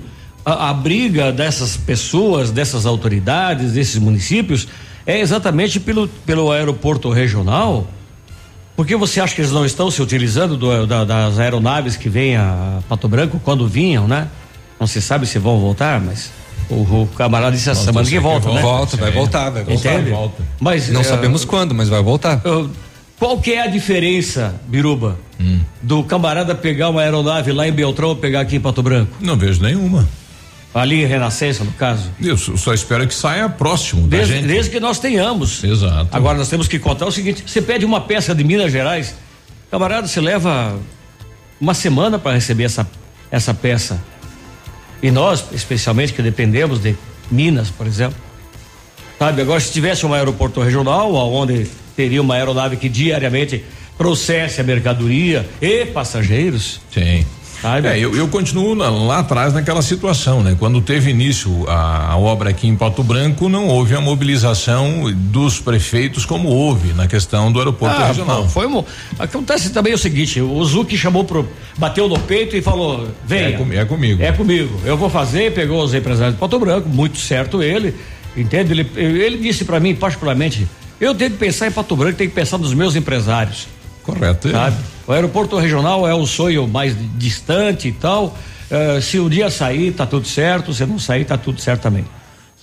a, 0.47 0.69
a 0.69 0.73
briga 0.73 1.29
dessas 1.29 1.75
pessoas, 1.75 2.51
dessas 2.51 2.85
autoridades, 2.85 3.73
desses 3.73 3.97
municípios, 3.97 4.65
é 5.05 5.19
exatamente 5.19 5.77
pelo, 5.77 6.07
pelo 6.25 6.51
aeroporto 6.51 7.09
regional 7.11 7.85
Por 8.73 8.85
que 8.85 8.95
você 8.95 9.19
acha 9.19 9.35
que 9.35 9.41
eles 9.41 9.51
não 9.51 9.65
estão 9.65 9.91
se 9.91 10.01
utilizando 10.01 10.55
do, 10.55 10.87
da, 10.87 11.03
das 11.03 11.37
aeronaves 11.37 11.97
que 11.97 12.07
vêm 12.07 12.37
a 12.37 12.79
Pato 12.87 13.09
Branco 13.09 13.41
quando 13.43 13.67
vinham, 13.67 14.07
né? 14.07 14.29
Não 14.79 14.87
se 14.87 15.01
sabe 15.01 15.25
se 15.27 15.37
vão 15.37 15.59
voltar, 15.59 15.99
mas 15.99 16.31
o, 16.69 16.75
o 16.75 17.09
camarada 17.17 17.53
disse 17.53 17.69
essa 17.69 17.83
semana 17.83 18.07
que 18.07 18.17
volta, 18.17 18.49
né? 18.49 18.61
Volta, 18.61 18.95
vai 18.95 19.11
voltar, 19.11 19.49
vai 19.49 19.63
voltar. 19.65 19.93
Entende? 19.95 20.11
Volta. 20.11 20.43
Mas 20.61 20.87
não 20.89 21.01
é, 21.01 21.03
sabemos 21.03 21.43
quando, 21.43 21.75
mas 21.75 21.89
vai 21.89 22.01
voltar. 22.01 22.41
qual 23.19 23.37
que 23.41 23.51
é 23.51 23.63
a 23.63 23.67
diferença, 23.67 24.55
Biruba, 24.67 25.19
hum. 25.37 25.59
do 25.81 26.03
camarada 26.03 26.55
pegar 26.55 26.89
uma 26.89 27.01
aeronave 27.01 27.51
lá 27.51 27.67
em 27.67 27.71
Beltrão 27.73 28.09
ou 28.09 28.15
pegar 28.15 28.41
aqui 28.41 28.55
em 28.55 28.61
Pato 28.61 28.81
Branco? 28.81 29.11
Não 29.19 29.35
vejo 29.35 29.61
nenhuma. 29.61 30.07
Ali 30.77 31.03
em 31.03 31.05
Renascença, 31.05 31.63
no 31.63 31.71
caso? 31.71 32.11
Eu 32.21 32.37
só 32.37 32.73
espero 32.73 33.07
que 33.07 33.13
saia 33.13 33.49
próximo 33.49 34.07
desde, 34.07 34.33
da 34.33 34.39
gente. 34.39 34.47
Desde 34.47 34.71
que 34.71 34.79
nós 34.79 34.99
tenhamos. 34.99 35.63
Exato. 35.63 36.09
Agora 36.11 36.37
nós 36.37 36.49
temos 36.49 36.67
que 36.67 36.77
contar 36.77 37.07
o 37.07 37.11
seguinte: 37.11 37.43
você 37.45 37.61
pede 37.61 37.83
uma 37.83 38.01
peça 38.01 38.35
de 38.35 38.43
Minas 38.43 38.71
Gerais, 38.71 39.15
camarada, 39.71 40.07
você 40.07 40.21
leva 40.21 40.77
uma 41.59 41.73
semana 41.73 42.19
para 42.19 42.33
receber 42.33 42.65
essa, 42.65 42.87
essa 43.31 43.53
peça. 43.53 43.99
E 45.01 45.09
nós, 45.09 45.45
especialmente, 45.51 46.13
que 46.13 46.21
dependemos 46.21 46.79
de 46.79 46.95
Minas, 47.31 47.69
por 47.69 47.87
exemplo. 47.87 48.17
Sabe, 49.17 49.41
agora 49.41 49.59
se 49.59 49.71
tivesse 49.71 50.05
um 50.05 50.13
aeroporto 50.13 50.61
regional, 50.61 51.11
onde 51.13 51.67
teria 51.95 52.21
uma 52.21 52.35
aeronave 52.35 52.77
que 52.77 52.87
diariamente 52.87 53.63
trouxesse 53.97 54.61
a 54.61 54.63
mercadoria 54.63 55.47
e 55.59 55.85
passageiros. 55.87 56.79
Sim. 56.93 57.25
É, 57.63 57.97
eu, 57.97 58.15
eu 58.15 58.27
continuo 58.27 58.75
na, 58.75 58.89
lá 58.89 59.19
atrás 59.19 59.53
naquela 59.53 59.81
situação, 59.81 60.43
né? 60.43 60.55
Quando 60.59 60.79
teve 60.79 61.09
início 61.09 61.67
a, 61.67 62.11
a, 62.11 62.17
obra 62.17 62.51
aqui 62.51 62.67
em 62.67 62.75
Pato 62.75 63.03
Branco, 63.03 63.49
não 63.49 63.67
houve 63.67 63.95
a 63.95 64.01
mobilização 64.01 65.11
dos 65.11 65.59
prefeitos 65.59 66.23
como 66.23 66.49
houve 66.49 66.93
na 66.93 67.07
questão 67.07 67.51
do 67.51 67.57
aeroporto 67.57 67.99
ah, 67.99 68.07
regional. 68.07 68.43
Pô, 68.43 68.49
foi 68.49 68.67
um, 68.67 68.83
acontece 69.17 69.71
também 69.71 69.93
o 69.93 69.97
seguinte, 69.97 70.39
o 70.39 70.63
Zuc 70.63 70.95
chamou 70.95 71.23
pro, 71.23 71.49
bateu 71.77 72.07
no 72.07 72.19
peito 72.19 72.55
e 72.55 72.61
falou, 72.61 73.07
vem. 73.25 73.45
É, 73.45 73.51
com, 73.53 73.73
é, 73.73 73.85
comigo. 73.85 74.21
É 74.21 74.31
comigo. 74.31 74.79
Eu 74.85 74.95
vou 74.95 75.09
fazer, 75.09 75.51
pegou 75.53 75.83
os 75.83 75.93
empresários 75.93 76.35
de 76.35 76.39
Pato 76.39 76.59
Branco, 76.59 76.87
muito 76.87 77.17
certo 77.17 77.63
ele, 77.63 77.95
entende? 78.35 78.71
Ele, 78.71 78.87
ele 78.95 79.37
disse 79.37 79.65
para 79.65 79.79
mim 79.79 79.95
particularmente, 79.95 80.67
eu 81.01 81.15
tenho 81.15 81.31
que 81.31 81.37
pensar 81.37 81.67
em 81.67 81.71
Pato 81.71 81.95
Branco, 81.95 82.17
tenho 82.17 82.29
que 82.29 82.35
pensar 82.35 82.59
nos 82.59 82.73
meus 82.73 82.95
empresários. 82.95 83.67
Correto. 84.03 84.49
Sabe? 84.51 84.77
O 85.07 85.13
aeroporto 85.13 85.57
regional 85.57 86.05
é 86.05 86.13
o 86.13 86.25
sonho 86.25 86.67
mais 86.67 86.93
distante 87.15 87.87
e 87.87 87.91
tal. 87.93 88.37
Uh, 88.69 89.01
se 89.01 89.17
o 89.17 89.29
dia 89.29 89.49
sair, 89.49 89.93
tá 89.93 90.05
tudo 90.05 90.27
certo. 90.27 90.73
Se 90.73 90.85
não 90.85 90.99
sair, 90.99 91.23
tá 91.23 91.37
tudo 91.37 91.61
certo 91.61 91.83
também. 91.83 92.05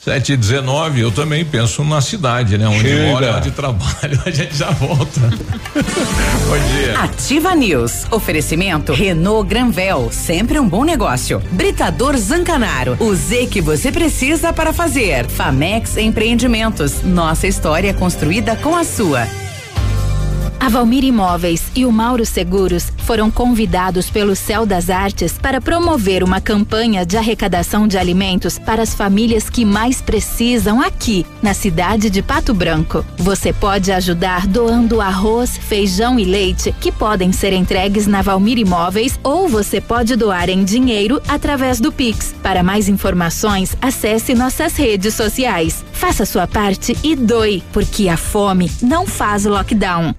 7 0.05 0.35
e 0.35 0.37
19 0.37 1.01
eu 1.01 1.11
também 1.11 1.43
penso 1.47 1.83
na 1.83 2.03
cidade, 2.03 2.59
né? 2.59 2.69
Onde 2.69 2.81
Chega. 2.81 3.11
mora, 3.11 3.37
onde 3.39 3.51
trabalho, 3.53 4.21
a 4.27 4.31
gente 4.31 4.55
já 4.55 4.71
volta. 4.71 5.21
bom 6.47 6.77
dia. 6.77 6.99
Ativa 6.99 7.55
News. 7.55 8.05
Oferecimento 8.11 8.93
Renault 8.93 9.49
Granvel, 9.49 10.11
sempre 10.13 10.61
um 10.61 10.69
bom 10.69 10.85
negócio. 10.85 11.43
Britador 11.53 12.19
Zancanaro, 12.19 12.99
o 13.01 13.15
Z 13.15 13.47
que 13.47 13.63
você 13.63 13.91
precisa 13.91 14.53
para 14.53 14.75
fazer. 14.75 15.27
Famex 15.27 15.97
Empreendimentos, 15.97 17.03
nossa 17.03 17.47
história 17.47 17.95
construída 17.95 18.55
com 18.57 18.77
a 18.77 18.85
sua. 18.85 19.27
A 20.65 20.69
Valmir 20.71 21.05
Imóveis 21.05 21.63
e 21.77 21.85
o 21.85 21.93
Mauro 21.93 22.25
Seguros 22.25 22.91
foram 23.05 23.31
convidados 23.31 24.09
pelo 24.09 24.35
Céu 24.35 24.65
das 24.65 24.89
Artes 24.89 25.37
para 25.37 25.61
promover 25.61 26.25
uma 26.25 26.41
campanha 26.41 27.05
de 27.05 27.19
arrecadação 27.19 27.87
de 27.87 27.99
alimentos 27.99 28.59
para 28.59 28.81
as 28.81 28.95
famílias 28.95 29.51
que 29.51 29.63
mais 29.63 30.01
precisam 30.01 30.81
aqui, 30.81 31.27
na 31.43 31.53
cidade 31.53 32.09
de 32.09 32.23
Pato 32.23 32.55
Branco. 32.55 33.05
Você 33.19 33.53
pode 33.53 33.93
ajudar 33.93 34.47
doando 34.47 35.03
arroz, 35.03 35.55
feijão 35.55 36.19
e 36.19 36.25
leite, 36.25 36.75
que 36.81 36.91
podem 36.91 37.31
ser 37.31 37.53
entregues 37.53 38.07
na 38.07 38.23
Valmir 38.23 38.57
Imóveis, 38.57 39.21
ou 39.23 39.47
você 39.47 39.83
pode 39.83 40.17
doar 40.17 40.49
em 40.49 40.65
dinheiro 40.65 41.21
através 41.29 41.79
do 41.79 41.93
Pix. 41.93 42.35
Para 42.43 42.63
mais 42.63 42.89
informações, 42.89 43.77
acesse 43.83 44.35
nossas 44.35 44.75
redes 44.77 45.13
sociais. 45.13 45.85
Faça 45.95 46.27
sua 46.27 46.47
parte 46.47 46.97
e 47.03 47.17
doe, 47.17 47.63
porque 47.73 48.09
a 48.09 48.17
fome 48.17 48.71
não 48.83 49.07
faz 49.07 49.45
lockdown. 49.45 50.15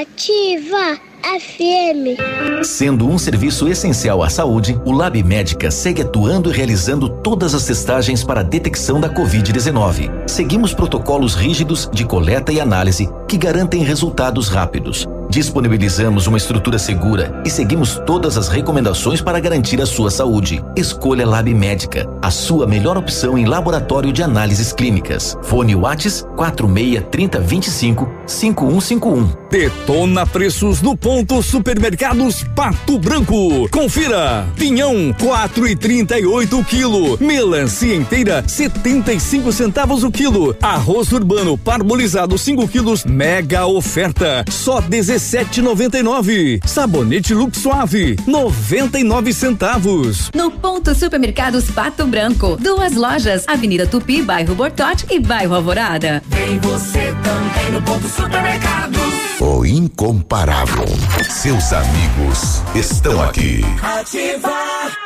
Ativa 0.00 0.98
FM. 1.22 2.64
Sendo 2.64 3.08
um 3.08 3.16
serviço 3.16 3.68
essencial 3.68 4.22
à 4.22 4.28
saúde, 4.28 4.78
o 4.84 4.92
Lab 4.92 5.22
Médica 5.22 5.70
segue 5.70 6.02
atuando 6.02 6.50
e 6.50 6.52
realizando 6.52 7.08
todas 7.08 7.54
as 7.54 7.64
testagens 7.64 8.24
para 8.24 8.40
a 8.40 8.44
detecção 8.44 9.00
da 9.00 9.08
Covid-19. 9.08 10.28
Seguimos 10.28 10.74
protocolos 10.74 11.34
rígidos 11.34 11.88
de 11.92 12.04
coleta 12.04 12.52
e 12.52 12.60
análise 12.60 13.08
que 13.28 13.38
garantem 13.38 13.82
resultados 13.82 14.48
rápidos 14.48 15.06
Disponibilizamos 15.30 16.26
uma 16.26 16.36
estrutura 16.36 16.76
segura 16.76 17.40
e 17.46 17.50
seguimos 17.50 18.02
todas 18.04 18.36
as 18.36 18.48
recomendações 18.48 19.22
para 19.22 19.38
garantir 19.38 19.80
a 19.80 19.86
sua 19.86 20.10
saúde. 20.10 20.60
Escolha 20.74 21.24
Lab 21.24 21.54
Médica, 21.54 22.04
a 22.20 22.32
sua 22.32 22.66
melhor 22.66 22.98
opção 22.98 23.38
em 23.38 23.44
laboratório 23.44 24.12
de 24.12 24.24
análises 24.24 24.72
clínicas. 24.72 25.38
Fone 25.44 25.76
Whats 25.76 26.26
46 26.36 27.04
30 27.12 27.38
25 27.38 28.12
5151. 28.26 29.40
Detona 29.48 30.26
preços 30.26 30.82
no 30.82 30.96
ponto 30.96 31.40
Supermercados 31.44 32.42
Pato 32.56 32.98
Branco. 32.98 33.68
Confira: 33.70 34.48
pinhão 34.56 35.14
4 35.20 35.68
e 35.68 35.76
38 35.76 36.58
o 36.58 36.64
quilo, 36.64 37.16
melancia 37.20 37.94
inteira 37.94 38.42
75 38.46 39.52
centavos 39.52 40.02
o 40.02 40.10
quilo, 40.10 40.56
arroz 40.60 41.12
urbano 41.12 41.56
parbolizado 41.56 42.36
5 42.36 42.66
quilos, 42.66 43.04
mega 43.04 43.64
oferta, 43.64 44.44
só 44.50 44.80
16 44.80 45.19
17,99. 45.20 46.66
Sabonete 46.66 47.34
Lux 47.34 47.58
Suave, 47.58 48.16
99 48.26 49.32
centavos. 49.34 50.30
No 50.34 50.50
ponto 50.50 50.94
Supermercados 50.94 51.70
Pato 51.70 52.06
Branco, 52.06 52.56
duas 52.58 52.94
lojas, 52.94 53.44
Avenida 53.46 53.86
Tupi, 53.86 54.22
bairro 54.22 54.54
Bortote 54.54 55.06
e 55.10 55.20
bairro 55.20 55.54
Alvorada. 55.54 56.22
Vem 56.28 56.58
você 56.60 57.14
também 57.22 57.72
no 57.72 57.82
ponto 57.82 58.08
Supermercados. 58.08 58.98
O 59.38 59.64
incomparável. 59.66 60.86
Seus 61.28 61.72
amigos 61.72 62.62
estão 62.74 63.22
aqui. 63.22 63.60
Ativar. 63.82 64.96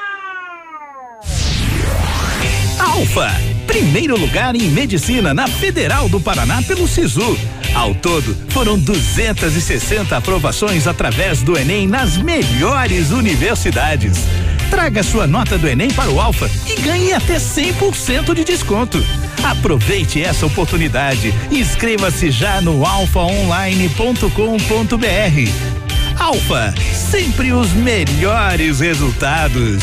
Alfa, 2.78 3.30
primeiro 3.66 4.18
lugar 4.18 4.54
em 4.54 4.70
medicina 4.70 5.34
na 5.34 5.46
Federal 5.46 6.08
do 6.08 6.20
Paraná 6.20 6.62
pelo 6.62 6.86
SISU. 6.86 7.36
Ao 7.74 7.94
todo, 7.94 8.36
foram 8.50 8.78
260 8.78 10.16
aprovações 10.16 10.86
através 10.86 11.42
do 11.42 11.58
Enem 11.58 11.86
nas 11.86 12.16
melhores 12.16 13.10
universidades. 13.10 14.18
Traga 14.70 15.02
sua 15.02 15.26
nota 15.26 15.58
do 15.58 15.68
Enem 15.68 15.90
para 15.90 16.10
o 16.10 16.20
Alfa 16.20 16.50
e 16.66 16.80
ganhe 16.80 17.12
até 17.12 17.36
100% 17.36 18.34
de 18.34 18.44
desconto. 18.44 19.04
Aproveite 19.42 20.22
essa 20.22 20.46
oportunidade. 20.46 21.34
Inscreva-se 21.50 22.30
já 22.30 22.60
no 22.60 22.84
alfaonline.com.br. 22.84 25.84
Alfa, 26.18 26.74
sempre 26.92 27.52
os 27.52 27.72
melhores 27.72 28.80
resultados. 28.80 29.82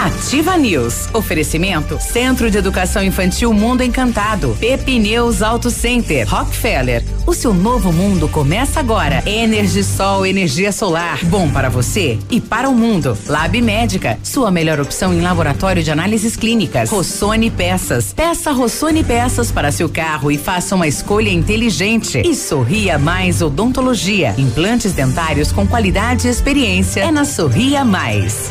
Ativa 0.00 0.56
News. 0.56 1.10
Oferecimento 1.12 2.00
Centro 2.00 2.50
de 2.50 2.56
Educação 2.56 3.04
Infantil 3.04 3.52
Mundo 3.52 3.82
Encantado. 3.82 4.56
Pepineus 4.58 5.42
Auto 5.42 5.70
Center. 5.70 6.26
Rockefeller. 6.26 7.04
O 7.26 7.34
seu 7.34 7.52
novo 7.52 7.92
mundo 7.92 8.26
começa 8.26 8.80
agora. 8.80 9.22
Energisol, 9.26 10.24
energia 10.24 10.72
solar. 10.72 11.22
Bom 11.26 11.50
para 11.50 11.68
você 11.68 12.18
e 12.30 12.40
para 12.40 12.66
o 12.70 12.74
mundo. 12.74 13.16
Lab 13.26 13.60
Médica. 13.60 14.18
Sua 14.22 14.50
melhor 14.50 14.80
opção 14.80 15.12
em 15.12 15.20
laboratório 15.20 15.82
de 15.82 15.90
análises 15.90 16.34
clínicas. 16.34 16.88
Rossoni 16.88 17.50
Peças. 17.50 18.14
Peça 18.14 18.52
Rossoni 18.52 19.04
Peças 19.04 19.52
para 19.52 19.70
seu 19.70 19.90
carro 19.90 20.32
e 20.32 20.38
faça 20.38 20.74
uma 20.74 20.88
escolha 20.88 21.28
inteligente. 21.28 22.22
E 22.24 22.34
Sorria 22.34 22.98
Mais 22.98 23.42
Odontologia. 23.42 24.34
Implantes 24.38 24.94
dentários 24.94 25.52
com 25.52 25.66
qualidade 25.66 26.26
e 26.26 26.30
experiência. 26.30 27.02
É 27.02 27.10
na 27.10 27.26
Sorria 27.26 27.84
Mais. 27.84 28.50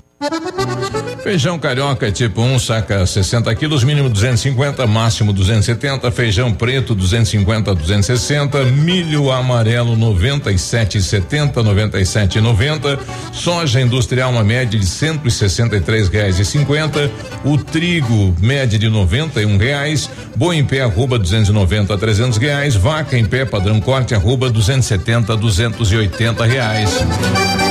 Feijão 1.23 1.57
carioca 1.57 2.11
tipo 2.11 2.41
1, 2.41 2.53
um, 2.53 2.59
saca 2.59 3.05
60 3.05 3.53
quilos, 3.55 3.83
mínimo 3.83 4.07
250, 4.07 4.85
máximo 4.85 5.33
270. 5.33 6.11
Feijão 6.11 6.51
preto 6.51 6.93
250, 6.93 7.73
260. 7.73 8.63
Milho 8.65 9.31
amarelo 9.31 9.95
97,70, 9.97 11.53
97,90. 11.53 12.99
Soja 13.31 13.81
industrial 13.81 14.31
uma 14.31 14.43
média 14.43 14.79
de 14.79 14.85
163 14.85 16.07
reais 16.09 16.37
e 16.39 16.45
50. 16.45 17.09
O 17.43 17.57
trigo 17.57 18.35
média 18.39 18.77
de 18.77 18.89
91 18.89 19.57
reais. 19.57 20.09
Boi 20.35 20.57
em 20.57 20.65
pé 20.65 20.81
arroba 20.81 21.17
290 21.17 21.93
a 21.93 21.97
300 21.97 22.37
reais. 22.37 22.75
Vaca 22.75 23.17
em 23.17 23.25
pé 23.25 23.45
padrão 23.45 23.79
corte 23.79 24.13
arroba 24.13 24.49
270 24.49 25.33
a 25.33 25.35
280 25.35 26.45
reais. 26.45 27.70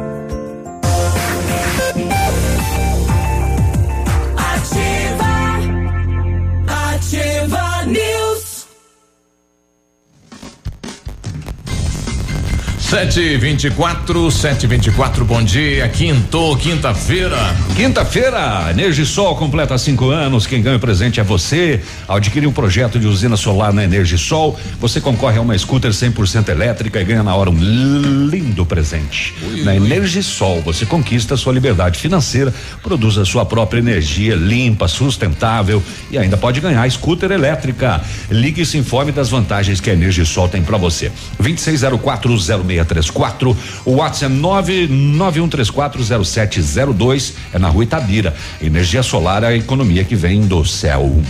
Sete 12.91 13.37
vinte 13.37 13.67
e 13.67 13.71
quatro, 13.71 14.29
sete 14.29 14.67
vinte 14.67 14.87
e 14.87 14.91
quatro, 14.91 15.23
bom 15.23 15.41
dia, 15.41 15.87
quinto, 15.87 16.57
quinta-feira. 16.57 17.37
Quinta-feira, 17.73 18.69
Energisol 18.69 19.33
completa 19.37 19.77
cinco 19.77 20.09
anos, 20.09 20.45
quem 20.45 20.61
ganha 20.61 20.75
o 20.75 20.79
presente 20.79 21.17
é 21.17 21.23
você. 21.23 21.79
Ao 22.05 22.17
adquirir 22.17 22.47
um 22.47 22.51
projeto 22.51 22.99
de 22.99 23.07
usina 23.07 23.37
solar 23.37 23.71
na 23.71 23.85
Energisol, 23.85 24.59
você 24.77 24.99
concorre 24.99 25.37
a 25.37 25.41
uma 25.41 25.57
scooter 25.57 25.91
100% 25.91 26.49
elétrica 26.49 26.99
e 26.99 27.05
ganha 27.05 27.23
na 27.23 27.33
hora 27.33 27.49
um 27.49 28.27
lindo 28.27 28.65
presente. 28.65 29.33
Ui, 29.41 29.63
na. 29.63 29.73
Energisol, 29.73 30.61
você 30.61 30.85
conquista 30.85 31.37
sua 31.37 31.53
liberdade 31.53 31.97
financeira, 31.97 32.53
produz 32.83 33.17
a 33.17 33.23
sua 33.23 33.45
própria 33.45 33.79
energia 33.79 34.35
limpa, 34.35 34.89
sustentável 34.89 35.81
e 36.11 36.17
ainda 36.17 36.35
pode 36.35 36.59
ganhar 36.59 36.91
scooter 36.91 37.31
elétrica. 37.31 38.01
Ligue 38.29 38.63
e 38.63 38.65
se 38.65 38.77
informe 38.77 39.13
das 39.13 39.29
vantagens 39.29 39.79
que 39.79 39.89
a 39.89 39.93
Energisol 39.93 40.49
tem 40.49 40.61
para 40.61 40.77
você. 40.77 41.09
260406 41.39 42.80
3634. 42.85 43.55
O 43.85 43.95
WhatsApp 43.95 44.33
é 44.33 44.37
991340702 44.37 47.33
é 47.53 47.59
na 47.59 47.69
rua 47.69 47.83
Itabira. 47.83 48.35
Energia 48.61 49.03
solar 49.03 49.43
é 49.43 49.47
a 49.47 49.55
economia 49.55 50.03
que 50.03 50.15
vem 50.15 50.41
do 50.41 50.65
céu. 50.65 51.21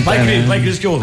Vai, 0.00 0.24
Cris, 0.24 0.44
vai, 0.44 0.60
Cris, 0.60 0.78
que 0.78 0.86
eu. 0.86 0.98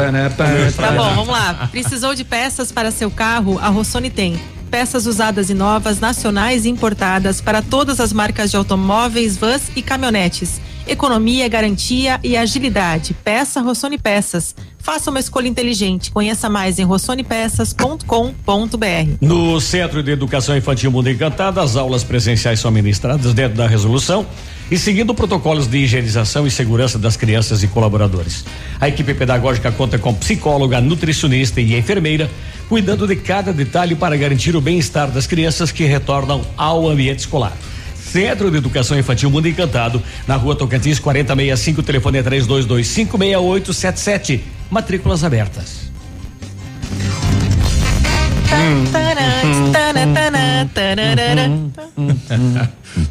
Tá 0.76 0.92
bom, 0.92 1.10
vamos 1.16 1.30
lá. 1.30 1.70
Precisou 1.72 2.14
de 2.14 2.24
peças 2.26 2.72
para 2.72 2.92
seu 2.92 3.10
carro? 3.10 3.58
A 3.60 3.70
Rossoni 3.70 4.10
tem 4.10 4.40
peças 4.70 5.06
usadas 5.06 5.50
e 5.50 5.54
novas, 5.54 6.00
nacionais 6.00 6.66
e 6.66 6.70
importadas 6.70 7.42
para 7.42 7.62
todas 7.62 8.00
as 8.00 8.14
marcas 8.14 8.50
de 8.50 8.58
automóveis, 8.58 9.38
vans 9.38 9.64
e 9.76 9.82
caminhonetes. 9.82 10.62
Economia, 10.88 11.48
garantia 11.48 12.20
e 12.24 12.36
agilidade. 12.36 13.14
Peça 13.14 13.62
Rossoni 13.62 13.98
Peças. 13.98 14.56
Faça 14.82 15.12
uma 15.12 15.20
escolha 15.20 15.48
inteligente. 15.48 16.12
Conheça 16.12 16.50
mais 16.50 16.80
em 16.80 16.84
rossonepeças.com.br. 16.84 19.18
No 19.22 19.62
Centro 19.62 20.02
de 20.02 20.12
Educação 20.12 20.58
Infantil 20.58 20.92
Mundo 20.92 21.10
Encantado, 21.10 21.60
as 21.60 21.76
aulas 21.76 22.04
presenciais 22.04 22.60
são 22.60 22.72
ministradas 22.72 23.34
dentro 23.34 23.58
da 23.58 23.68
resolução 23.68 24.26
e 24.72 24.78
seguindo 24.78 25.14
protocolos 25.14 25.68
de 25.68 25.78
higienização 25.78 26.48
e 26.48 26.52
segurança 26.52 26.98
das 26.98 27.16
crianças 27.16 27.62
e 27.62 27.68
colaboradores. 27.68 28.44
A 28.80 28.88
equipe 28.88 29.14
pedagógica 29.14 29.72
conta 29.72 30.00
com 30.00 30.14
psicóloga, 30.14 30.82
nutricionista 30.82 31.62
e 31.62 31.78
enfermeira, 31.78 32.30
cuidando 32.68 33.06
de 33.06 33.16
cada 33.18 33.54
detalhe 33.54 33.94
para 33.96 34.18
garantir 34.18 34.56
o 34.56 34.62
bem-estar 34.62 35.12
das 35.12 35.28
crianças 35.28 35.72
que 35.72 35.84
retornam 35.84 36.42
ao 36.58 36.90
ambiente 36.90 37.20
escolar. 37.20 37.56
Centro 37.96 38.50
de 38.50 38.58
Educação 38.58 38.98
Infantil 38.98 39.30
Mundo 39.30 39.48
Encantado, 39.48 40.02
na 40.28 40.36
rua 40.36 40.56
Tocantins 40.56 40.98
4065, 41.00 41.84
telefone 41.84 42.18
é 42.18 42.24
32256877. 42.24 44.40
Matrículas 44.72 45.26
abertas. 45.26 45.92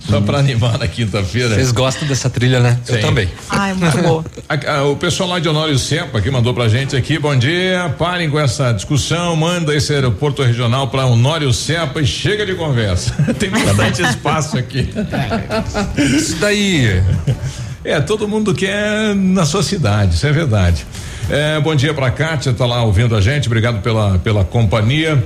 Só 0.08 0.20
para 0.22 0.38
animar 0.38 0.78
na 0.78 0.88
quinta-feira. 0.88 1.54
Vocês 1.54 1.70
gostam 1.70 2.08
dessa 2.08 2.30
trilha, 2.30 2.60
né? 2.60 2.78
Sim. 2.82 2.94
Eu 2.94 3.00
também. 3.02 3.28
Ai, 3.50 3.74
muito 3.74 3.98
boa. 3.98 4.24
o 4.90 4.96
pessoal 4.96 5.28
lá 5.28 5.38
de 5.38 5.50
Honório 5.50 5.78
Sepa 5.78 6.20
que 6.22 6.30
mandou 6.30 6.54
pra 6.54 6.66
gente 6.66 6.96
aqui, 6.96 7.18
bom 7.18 7.36
dia, 7.36 7.94
parem 7.98 8.30
com 8.30 8.40
essa 8.40 8.72
discussão, 8.72 9.36
manda 9.36 9.74
esse 9.74 9.92
aeroporto 9.92 10.42
regional 10.42 10.88
para 10.88 11.04
Honório 11.04 11.52
Sepa 11.52 12.00
e 12.00 12.06
chega 12.06 12.46
de 12.46 12.54
conversa. 12.54 13.12
Tem 13.38 13.50
bastante 13.50 14.02
espaço 14.02 14.56
aqui. 14.56 14.88
Isso 15.98 16.36
daí. 16.36 17.02
É, 17.84 18.00
todo 18.00 18.26
mundo 18.26 18.54
quer 18.54 19.14
na 19.14 19.44
sua 19.44 19.62
cidade, 19.62 20.14
isso 20.14 20.26
é 20.26 20.32
verdade. 20.32 20.86
É, 21.30 21.60
bom 21.60 21.76
dia 21.76 21.94
pra 21.94 22.10
Kátia, 22.10 22.52
tá 22.52 22.66
lá 22.66 22.82
ouvindo 22.82 23.14
a 23.14 23.20
gente, 23.20 23.46
obrigado 23.46 23.80
pela, 23.80 24.18
pela 24.18 24.44
companhia. 24.44 25.24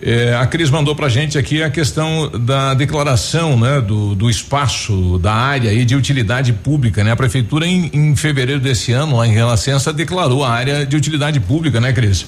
É, 0.00 0.36
a 0.36 0.46
Cris 0.46 0.70
mandou 0.70 0.94
pra 0.94 1.08
gente 1.08 1.36
aqui 1.36 1.64
a 1.64 1.68
questão 1.68 2.30
da 2.30 2.74
declaração, 2.74 3.58
né, 3.58 3.80
do, 3.80 4.14
do 4.14 4.30
espaço, 4.30 5.18
da 5.18 5.32
área 5.32 5.68
aí 5.68 5.84
de 5.84 5.96
utilidade 5.96 6.52
pública, 6.52 7.02
né? 7.02 7.10
A 7.10 7.16
prefeitura 7.16 7.66
em, 7.66 7.90
em 7.92 8.14
fevereiro 8.14 8.60
desse 8.60 8.92
ano, 8.92 9.16
lá 9.16 9.26
em 9.26 9.32
Renascença, 9.32 9.92
declarou 9.92 10.44
a 10.44 10.50
área 10.50 10.86
de 10.86 10.96
utilidade 10.96 11.40
pública, 11.40 11.80
né, 11.80 11.92
Cris? 11.92 12.24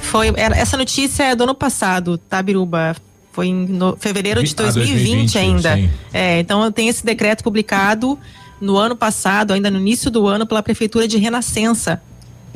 Foi, 0.00 0.32
essa 0.36 0.78
notícia 0.78 1.24
é 1.24 1.36
do 1.36 1.44
ano 1.44 1.54
passado, 1.54 2.16
tá, 2.16 2.42
Biruba? 2.42 2.96
Foi 3.32 3.48
em 3.48 3.66
no, 3.66 3.98
fevereiro 3.98 4.42
de 4.42 4.54
2020, 4.54 4.78
ah, 4.78 4.94
2020 4.94 5.38
ainda. 5.38 5.90
É, 6.10 6.40
então 6.40 6.72
tem 6.72 6.88
esse 6.88 7.04
decreto 7.04 7.44
publicado 7.44 8.18
no 8.58 8.78
ano 8.78 8.96
passado, 8.96 9.52
ainda 9.52 9.70
no 9.70 9.78
início 9.78 10.10
do 10.10 10.26
ano, 10.26 10.46
pela 10.46 10.62
prefeitura 10.62 11.06
de 11.06 11.18
Renascença 11.18 12.00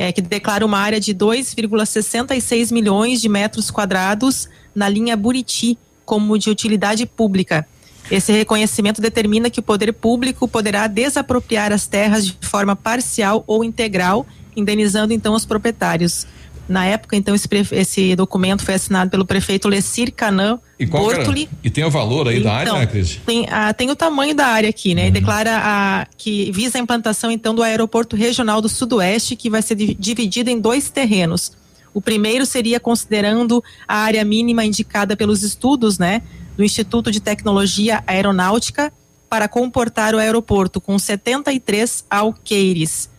é, 0.00 0.10
que 0.10 0.22
declara 0.22 0.64
uma 0.64 0.78
área 0.78 0.98
de 0.98 1.14
2,66 1.14 2.72
milhões 2.72 3.20
de 3.20 3.28
metros 3.28 3.70
quadrados 3.70 4.48
na 4.74 4.88
linha 4.88 5.14
Buriti 5.14 5.76
como 6.06 6.38
de 6.38 6.48
utilidade 6.48 7.04
pública. 7.04 7.68
Esse 8.10 8.32
reconhecimento 8.32 9.02
determina 9.02 9.50
que 9.50 9.60
o 9.60 9.62
poder 9.62 9.92
público 9.92 10.48
poderá 10.48 10.86
desapropriar 10.86 11.70
as 11.70 11.86
terras 11.86 12.26
de 12.26 12.34
forma 12.40 12.74
parcial 12.74 13.44
ou 13.46 13.62
integral, 13.62 14.26
indenizando 14.56 15.12
então 15.12 15.34
os 15.34 15.44
proprietários. 15.44 16.26
Na 16.70 16.86
época, 16.86 17.16
então, 17.16 17.34
esse, 17.34 17.48
esse 17.72 18.14
documento 18.14 18.64
foi 18.64 18.74
assinado 18.74 19.10
pelo 19.10 19.26
prefeito 19.26 19.68
Lecir 19.68 20.12
Canã 20.12 20.56
Bortoli. 20.88 21.48
E 21.64 21.68
tem 21.68 21.82
o 21.82 21.90
valor 21.90 22.28
aí 22.28 22.38
então, 22.38 22.52
da 22.52 22.56
área, 22.56 22.72
né, 22.74 22.86
Cris? 22.86 23.20
Tem, 23.26 23.44
ah, 23.50 23.74
tem 23.74 23.90
o 23.90 23.96
tamanho 23.96 24.36
da 24.36 24.46
área 24.46 24.70
aqui, 24.70 24.94
né? 24.94 25.06
Uhum. 25.06 25.10
Declara 25.10 25.58
a, 25.60 26.06
que 26.16 26.52
visa 26.52 26.78
a 26.78 26.80
implantação, 26.80 27.28
então, 27.28 27.56
do 27.56 27.64
aeroporto 27.64 28.14
regional 28.14 28.60
do 28.60 28.68
Sudoeste, 28.68 29.34
que 29.34 29.50
vai 29.50 29.62
ser 29.62 29.74
dividido 29.74 30.48
em 30.48 30.60
dois 30.60 30.90
terrenos. 30.90 31.50
O 31.92 32.00
primeiro 32.00 32.46
seria 32.46 32.78
considerando 32.78 33.64
a 33.88 33.96
área 33.96 34.24
mínima 34.24 34.64
indicada 34.64 35.16
pelos 35.16 35.42
estudos, 35.42 35.98
né? 35.98 36.22
Do 36.56 36.62
Instituto 36.62 37.10
de 37.10 37.18
Tecnologia 37.18 38.04
Aeronáutica 38.06 38.92
para 39.28 39.48
comportar 39.48 40.14
o 40.14 40.18
aeroporto 40.18 40.80
com 40.80 40.96
73 40.96 42.04
alqueires 42.08 43.10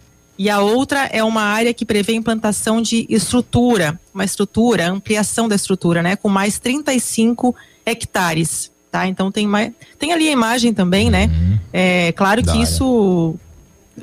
e 0.42 0.50
a 0.50 0.60
outra 0.60 1.06
é 1.12 1.24
uma 1.24 1.44
área 1.44 1.72
que 1.72 1.86
prevê 1.86 2.14
implantação 2.14 2.82
de 2.82 3.06
estrutura, 3.08 4.00
uma 4.12 4.26
estrutura, 4.26 4.90
ampliação 4.90 5.48
da 5.48 5.56
estrutura, 5.56 6.02
né, 6.02 6.16
com 6.16 6.30
mais 6.30 6.58
35 6.58 7.56
hectares, 7.86 8.72
tá? 8.92 9.06
Então 9.06 9.32
tem 9.32 9.46
mais, 9.46 9.72
tem 10.00 10.12
ali 10.12 10.28
a 10.28 10.32
imagem 10.32 10.74
também, 10.74 11.12
né? 11.12 11.28
Uhum. 11.28 11.60
É 11.72 12.12
claro 12.14 12.42
que 12.42 12.60
isso 12.60 13.36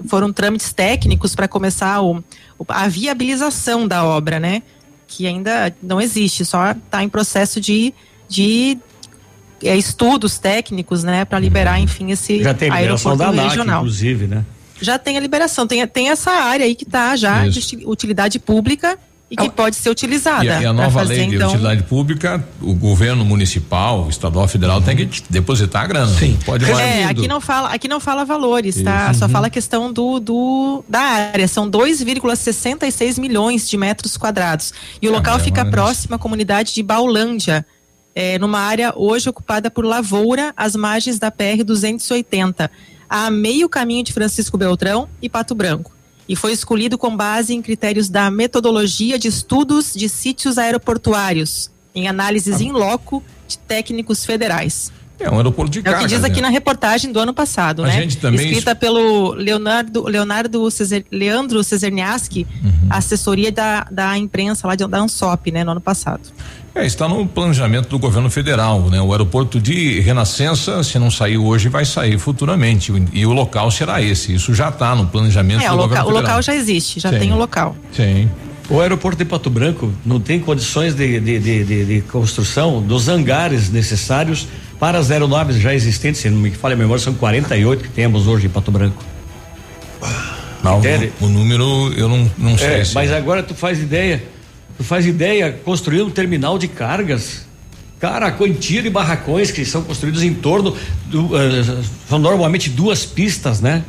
foram 0.06 0.32
trâmites 0.32 0.72
técnicos 0.72 1.34
para 1.34 1.48
começar 1.48 2.00
o, 2.02 2.22
a 2.68 2.86
viabilização 2.86 3.88
da 3.88 4.04
obra, 4.04 4.38
né? 4.38 4.62
Que 5.08 5.26
ainda 5.26 5.74
não 5.82 6.00
existe, 6.00 6.44
só 6.44 6.70
está 6.70 7.02
em 7.02 7.08
processo 7.08 7.60
de, 7.60 7.92
de 8.28 8.78
é, 9.60 9.76
estudos 9.76 10.38
técnicos, 10.38 11.02
né, 11.02 11.24
para 11.24 11.40
liberar, 11.40 11.78
uhum. 11.78 11.82
enfim, 11.82 12.12
esse 12.12 12.44
Já 12.44 12.54
tem 12.54 12.70
aeroporto 12.70 13.18
da 13.18 13.30
regional. 13.42 13.80
inclusive, 13.80 14.28
né? 14.28 14.44
Já 14.80 14.98
tem 14.98 15.16
a 15.16 15.20
liberação, 15.20 15.66
tem, 15.66 15.86
tem 15.86 16.10
essa 16.10 16.30
área 16.30 16.64
aí 16.64 16.74
que 16.74 16.84
está 16.84 17.16
já 17.16 17.46
Isso. 17.46 17.76
de 17.76 17.86
utilidade 17.86 18.38
pública 18.38 18.98
e 19.30 19.36
que 19.36 19.50
pode 19.50 19.76
ser 19.76 19.90
utilizada. 19.90 20.44
E 20.44 20.48
a, 20.48 20.62
e 20.62 20.66
a 20.66 20.72
nova 20.72 21.00
fazer, 21.00 21.14
lei 21.14 21.26
de 21.26 21.36
então... 21.36 21.48
utilidade 21.48 21.82
pública, 21.82 22.42
o 22.62 22.74
governo 22.74 23.24
municipal, 23.24 24.08
estadual, 24.08 24.48
federal 24.48 24.80
tem 24.80 24.96
que 24.96 25.22
depositar 25.28 25.84
a 25.84 25.86
grana. 25.86 26.14
Sim. 26.14 26.38
Pode 26.46 26.64
é, 26.64 27.04
aqui 27.04 27.28
não 27.28 27.40
fala, 27.40 27.68
aqui 27.68 27.88
não 27.88 28.00
fala 28.00 28.24
valores, 28.24 28.76
tá? 28.76 28.80
Isso. 28.80 28.84
tá? 28.84 29.14
Só 29.14 29.26
uhum. 29.26 29.30
fala 29.30 29.46
a 29.48 29.50
questão 29.50 29.92
do, 29.92 30.18
do 30.18 30.84
da 30.88 31.00
área. 31.00 31.46
São 31.46 31.70
2,66 31.70 33.20
milhões 33.20 33.68
de 33.68 33.76
metros 33.76 34.16
quadrados. 34.16 34.72
E 35.00 35.08
o 35.08 35.12
é, 35.12 35.14
local 35.14 35.36
é, 35.36 35.40
fica 35.40 35.64
próximo 35.64 36.14
à 36.14 36.18
comunidade 36.18 36.72
de 36.74 36.82
Baulândia. 36.82 37.66
É, 38.14 38.38
numa 38.38 38.58
área 38.58 38.92
hoje 38.96 39.28
ocupada 39.28 39.70
por 39.70 39.84
lavoura, 39.84 40.52
às 40.56 40.74
margens 40.74 41.18
da 41.20 41.30
PR 41.30 41.62
280, 41.64 42.68
a 43.08 43.30
meio 43.30 43.68
caminho 43.68 44.04
de 44.04 44.12
Francisco 44.12 44.58
Beltrão 44.58 45.08
e 45.22 45.28
Pato 45.28 45.54
Branco 45.54 45.98
e 46.28 46.36
foi 46.36 46.52
escolhido 46.52 46.98
com 46.98 47.16
base 47.16 47.54
em 47.54 47.62
critérios 47.62 48.10
da 48.10 48.30
metodologia 48.30 49.18
de 49.18 49.28
estudos 49.28 49.94
de 49.94 50.08
sítios 50.08 50.58
aeroportuários, 50.58 51.70
em 51.94 52.06
análises 52.06 52.60
em 52.60 52.70
loco 52.70 53.24
de 53.48 53.56
técnicos 53.58 54.26
federais. 54.26 54.92
É 55.20 55.30
um 55.30 55.36
aeroporto 55.36 55.70
de 55.72 55.82
carga. 55.82 55.98
É 55.98 56.02
o 56.02 56.08
que 56.08 56.14
diz 56.14 56.24
aqui 56.24 56.36
né? 56.36 56.42
na 56.42 56.48
reportagem 56.48 57.10
do 57.10 57.18
ano 57.18 57.34
passado, 57.34 57.82
a 57.82 57.88
né? 57.88 58.02
Gente 58.02 58.18
também 58.18 58.46
Escrita 58.46 58.74
pelo 58.74 59.32
Leonardo, 59.32 60.06
Leonardo 60.06 60.70
Cesar, 60.70 61.02
Leandro 61.10 61.62
Cesarniaski, 61.64 62.46
uhum. 62.62 62.88
assessoria 62.90 63.50
da, 63.50 63.86
da 63.90 64.16
imprensa 64.16 64.68
lá 64.68 64.74
de, 64.74 64.86
da 64.86 64.98
ANSOP, 64.98 65.50
né, 65.50 65.64
no 65.64 65.72
ano 65.72 65.80
passado. 65.80 66.20
É, 66.74 66.86
está 66.86 67.08
no 67.08 67.26
planejamento 67.26 67.88
do 67.88 67.98
governo 67.98 68.30
federal, 68.30 68.88
né? 68.88 69.00
O 69.00 69.10
aeroporto 69.10 69.60
de 69.60 69.98
Renascença, 69.98 70.84
se 70.84 70.96
não 70.98 71.10
saiu 71.10 71.44
hoje, 71.44 71.68
vai 71.68 71.84
sair 71.84 72.18
futuramente. 72.18 72.92
E 73.12 73.26
o 73.26 73.32
local 73.32 73.70
será 73.72 74.00
esse. 74.00 74.34
Isso 74.34 74.54
já 74.54 74.68
está 74.68 74.94
no 74.94 75.06
planejamento 75.06 75.64
é, 75.64 75.68
do 75.68 75.74
local, 75.74 75.88
governo 75.88 76.04
federal. 76.04 76.22
O 76.22 76.28
local 76.28 76.42
já 76.42 76.54
existe, 76.54 77.00
já 77.00 77.10
Sim. 77.10 77.18
tem 77.18 77.32
o 77.32 77.36
local. 77.36 77.76
Sim. 77.92 78.30
O 78.70 78.80
aeroporto 78.80 79.16
de 79.16 79.24
Pato 79.24 79.48
Branco 79.48 79.90
não 80.04 80.20
tem 80.20 80.38
condições 80.38 80.94
de, 80.94 81.18
de, 81.18 81.38
de, 81.40 81.64
de, 81.64 81.84
de 81.86 82.00
construção 82.02 82.82
dos 82.82 83.08
hangares 83.08 83.70
necessários 83.70 84.46
para 84.78 84.98
as 84.98 85.10
aeronaves 85.10 85.56
já 85.56 85.74
existentes, 85.74 86.20
se 86.20 86.30
não 86.30 86.38
me 86.38 86.50
falha 86.50 86.74
a 86.74 86.76
memória, 86.76 87.02
são 87.02 87.14
48 87.14 87.82
que 87.82 87.90
temos 87.90 88.26
hoje 88.26 88.46
em 88.46 88.50
Pato 88.50 88.70
Branco. 88.70 89.04
Não, 90.62 90.80
o, 90.80 91.26
o, 91.26 91.28
número 91.28 91.92
eu 91.96 92.08
não, 92.08 92.30
não 92.36 92.58
sei. 92.58 92.80
É, 92.80 92.84
se 92.84 92.94
mas 92.94 93.12
agora 93.12 93.42
tu 93.42 93.54
faz 93.54 93.78
ideia, 93.80 94.22
tu 94.76 94.84
faz 94.84 95.06
ideia 95.06 95.52
construir 95.64 96.02
um 96.02 96.10
terminal 96.10 96.58
de 96.58 96.68
cargas. 96.68 97.46
Cara, 97.98 98.26
a 98.26 98.32
quantia 98.32 98.80
de 98.80 98.90
barracões 98.90 99.50
que 99.50 99.64
são 99.64 99.82
construídos 99.82 100.22
em 100.22 100.32
torno 100.34 100.76
do, 101.06 101.26
uh, 101.26 101.84
são 102.08 102.18
normalmente 102.18 102.70
duas 102.70 103.04
pistas, 103.04 103.60
né? 103.60 103.82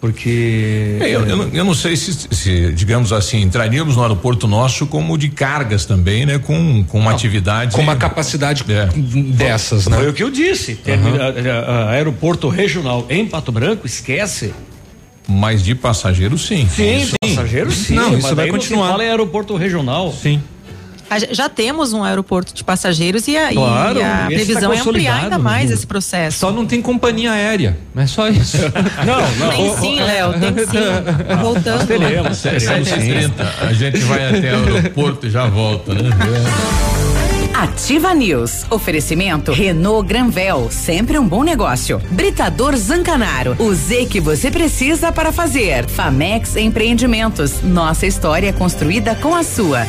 Porque. 0.00 0.96
É, 1.00 1.08
eu, 1.08 1.26
eu, 1.26 1.36
não, 1.36 1.48
eu, 1.48 1.64
não, 1.64 1.74
sei 1.74 1.96
se, 1.96 2.28
se, 2.30 2.72
digamos 2.72 3.12
assim, 3.12 3.40
entraríamos 3.40 3.96
no 3.96 4.02
aeroporto 4.02 4.46
nosso 4.46 4.86
como 4.86 5.18
de 5.18 5.28
cargas 5.28 5.84
também, 5.84 6.24
né? 6.24 6.38
Com, 6.38 6.84
com 6.84 6.98
uma 6.98 7.10
não, 7.10 7.16
atividade. 7.16 7.74
Com 7.74 7.82
uma 7.82 7.96
capacidade 7.96 8.64
é. 8.68 8.86
dessas, 9.32 9.88
né? 9.88 9.96
Foi 9.96 10.08
o 10.08 10.12
que 10.12 10.22
eu 10.22 10.30
disse. 10.30 10.78
Uhum. 10.86 11.90
aeroporto 11.90 12.48
regional 12.48 13.06
em 13.10 13.26
Pato 13.26 13.50
Branco, 13.50 13.86
esquece. 13.86 14.54
Mas 15.26 15.62
de 15.62 15.74
passageiro, 15.74 16.38
sim. 16.38 16.66
Sim, 16.74 17.04
sim. 17.04 17.16
passageiro, 17.20 17.70
sim. 17.70 17.94
Não, 17.94 18.16
isso 18.16 18.34
vai 18.34 18.48
continuar. 18.48 18.90
Fala 18.90 19.04
em 19.04 19.10
aeroporto 19.10 19.56
regional. 19.56 20.12
Sim. 20.12 20.40
Já 21.30 21.48
temos 21.48 21.92
um 21.92 22.04
aeroporto 22.04 22.52
de 22.54 22.62
passageiros 22.62 23.26
e 23.28 23.36
a, 23.36 23.52
claro, 23.52 23.98
e 23.98 24.02
a 24.02 24.18
tá 24.18 24.26
previsão 24.26 24.70
tá 24.70 24.76
é 24.76 24.80
ampliar 24.80 25.24
ainda 25.24 25.38
mais 25.38 25.70
esse 25.70 25.86
processo. 25.86 26.38
Só 26.38 26.52
não 26.52 26.66
tem 26.66 26.82
companhia 26.82 27.32
aérea, 27.32 27.78
é 27.96 28.06
só 28.06 28.28
isso. 28.28 28.58
não, 29.06 29.46
não. 29.46 29.56
Tem 29.56 29.76
sim, 29.76 30.00
Léo, 30.00 30.32
tem 30.38 30.66
sim. 30.66 31.36
Voltando. 31.40 31.86
Teremos, 31.86 32.42
teremos. 32.42 32.88
30. 32.88 33.54
A 33.60 33.72
gente 33.72 33.98
vai 34.00 34.38
até 34.38 34.56
o 34.56 34.64
aeroporto 34.64 35.26
e 35.26 35.30
já 35.30 35.46
volta, 35.46 35.94
né? 35.94 36.10
Ativa 37.54 38.14
News. 38.14 38.64
Oferecimento 38.70 39.50
Renault 39.52 40.06
Granvel, 40.06 40.68
sempre 40.70 41.18
um 41.18 41.26
bom 41.26 41.42
negócio. 41.42 42.00
Britador 42.10 42.76
Zancanaro, 42.76 43.56
o 43.58 43.74
Z 43.74 44.06
que 44.06 44.20
você 44.20 44.48
precisa 44.50 45.10
para 45.10 45.32
fazer. 45.32 45.86
Famex 45.88 46.54
Empreendimentos, 46.54 47.60
nossa 47.62 48.06
história 48.06 48.52
construída 48.52 49.16
com 49.16 49.34
a 49.34 49.42
sua. 49.42 49.86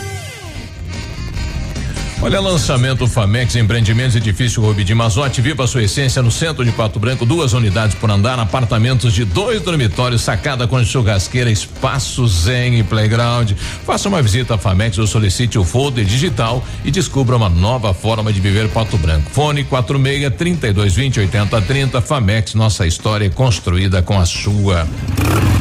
Olha, 2.21 2.41
lançamento 2.41 3.07
Famex 3.07 3.55
Empreendimentos 3.55 4.13
Edifício 4.13 4.61
Rubi 4.61 4.83
de 4.83 4.93
Mazote, 4.93 5.39
viva 5.39 5.63
a 5.63 5.67
sua 5.67 5.83
essência 5.83 6.21
no 6.21 6.29
centro 6.29 6.65
de 6.65 6.71
Pato 6.73 6.99
Branco, 6.99 7.25
duas 7.25 7.53
unidades 7.53 7.95
por 7.95 8.11
andar, 8.11 8.37
apartamentos 8.37 9.13
de 9.13 9.23
dois 9.23 9.61
dormitórios, 9.61 10.21
sacada 10.21 10.67
com 10.67 10.83
churrasqueira, 10.83 11.49
espaço 11.49 12.27
zen 12.27 12.77
e 12.77 12.83
playground. 12.83 13.53
Faça 13.85 14.09
uma 14.09 14.21
visita 14.21 14.55
à 14.55 14.57
Famex 14.57 14.97
ou 14.97 15.07
solicite 15.07 15.57
o 15.57 15.63
folder 15.63 16.03
digital 16.03 16.61
e 16.83 16.91
descubra 16.91 17.37
uma 17.37 17.47
nova 17.47 17.93
forma 17.93 18.33
de 18.33 18.41
viver 18.41 18.67
Pato 18.67 18.97
Branco. 18.97 19.31
Fone 19.31 19.63
46 19.63 20.33
3220 20.35 21.21
8030 21.21 22.01
Famex, 22.01 22.53
nossa 22.53 22.85
história 22.85 23.29
construída 23.29 24.01
com 24.01 24.19
a 24.19 24.25
sua. 24.25 24.85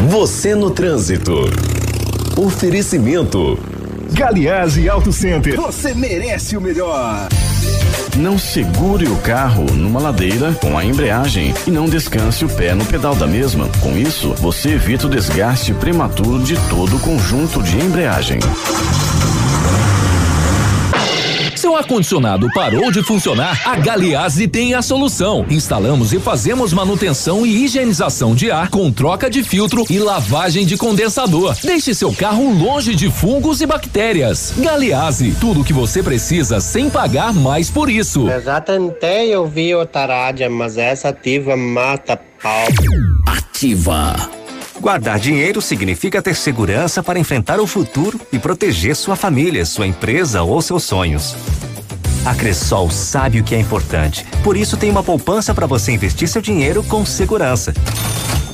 Você 0.08 0.56
no 0.56 0.72
trânsito. 0.72 1.48
Oferecimento 2.36 3.77
Galiase 4.12 4.88
Auto 4.88 5.12
Center. 5.12 5.56
Você 5.56 5.94
merece 5.94 6.56
o 6.56 6.60
melhor. 6.60 7.28
Não 8.16 8.38
segure 8.38 9.06
o 9.06 9.16
carro 9.18 9.64
numa 9.72 10.00
ladeira 10.00 10.52
com 10.54 10.76
a 10.76 10.84
embreagem 10.84 11.54
e 11.66 11.70
não 11.70 11.86
descanse 11.86 12.44
o 12.44 12.48
pé 12.48 12.74
no 12.74 12.84
pedal 12.86 13.14
da 13.14 13.26
mesma. 13.26 13.68
Com 13.80 13.96
isso, 13.96 14.34
você 14.34 14.70
evita 14.70 15.06
o 15.06 15.10
desgaste 15.10 15.72
prematuro 15.74 16.42
de 16.42 16.56
todo 16.68 16.96
o 16.96 17.00
conjunto 17.00 17.62
de 17.62 17.76
embreagem. 17.76 18.40
Ar-condicionado 21.78 22.50
parou 22.52 22.90
de 22.90 23.04
funcionar? 23.04 23.62
A 23.64 23.76
Galiase 23.76 24.48
tem 24.48 24.74
a 24.74 24.82
solução. 24.82 25.46
Instalamos 25.48 26.12
e 26.12 26.18
fazemos 26.18 26.72
manutenção 26.72 27.46
e 27.46 27.64
higienização 27.64 28.34
de 28.34 28.50
ar 28.50 28.68
com 28.68 28.90
troca 28.90 29.30
de 29.30 29.44
filtro 29.44 29.84
e 29.88 29.96
lavagem 30.00 30.66
de 30.66 30.76
condensador. 30.76 31.56
Deixe 31.62 31.94
seu 31.94 32.12
carro 32.12 32.52
longe 32.52 32.96
de 32.96 33.08
fungos 33.08 33.60
e 33.60 33.66
bactérias. 33.66 34.54
Galiase, 34.58 35.36
tudo 35.40 35.60
o 35.60 35.64
que 35.64 35.72
você 35.72 36.02
precisa 36.02 36.58
sem 36.58 36.90
pagar 36.90 37.32
mais 37.32 37.70
por 37.70 37.88
isso. 37.88 38.28
Eu 38.28 38.42
já 38.42 38.60
tentei 38.60 39.36
ouvir 39.36 39.76
outra 39.76 40.04
rádio, 40.04 40.50
mas 40.50 40.76
essa 40.76 41.10
ativa 41.10 41.56
mata 41.56 42.18
pau. 42.42 42.66
Ativa. 43.24 44.16
Guardar 44.80 45.20
dinheiro 45.20 45.62
significa 45.62 46.20
ter 46.20 46.34
segurança 46.34 47.04
para 47.04 47.20
enfrentar 47.20 47.60
o 47.60 47.68
futuro 47.68 48.20
e 48.32 48.38
proteger 48.38 48.96
sua 48.96 49.14
família, 49.14 49.64
sua 49.64 49.86
empresa 49.86 50.42
ou 50.42 50.60
seus 50.60 50.82
sonhos. 50.82 51.36
A 52.28 52.34
Cressol 52.34 52.90
sabe 52.90 53.40
o 53.40 53.42
que 53.42 53.54
é 53.54 53.58
importante, 53.58 54.22
por 54.44 54.54
isso 54.54 54.76
tem 54.76 54.90
uma 54.90 55.02
poupança 55.02 55.54
para 55.54 55.66
você 55.66 55.92
investir 55.92 56.28
seu 56.28 56.42
dinheiro 56.42 56.82
com 56.82 57.06
segurança. 57.06 57.72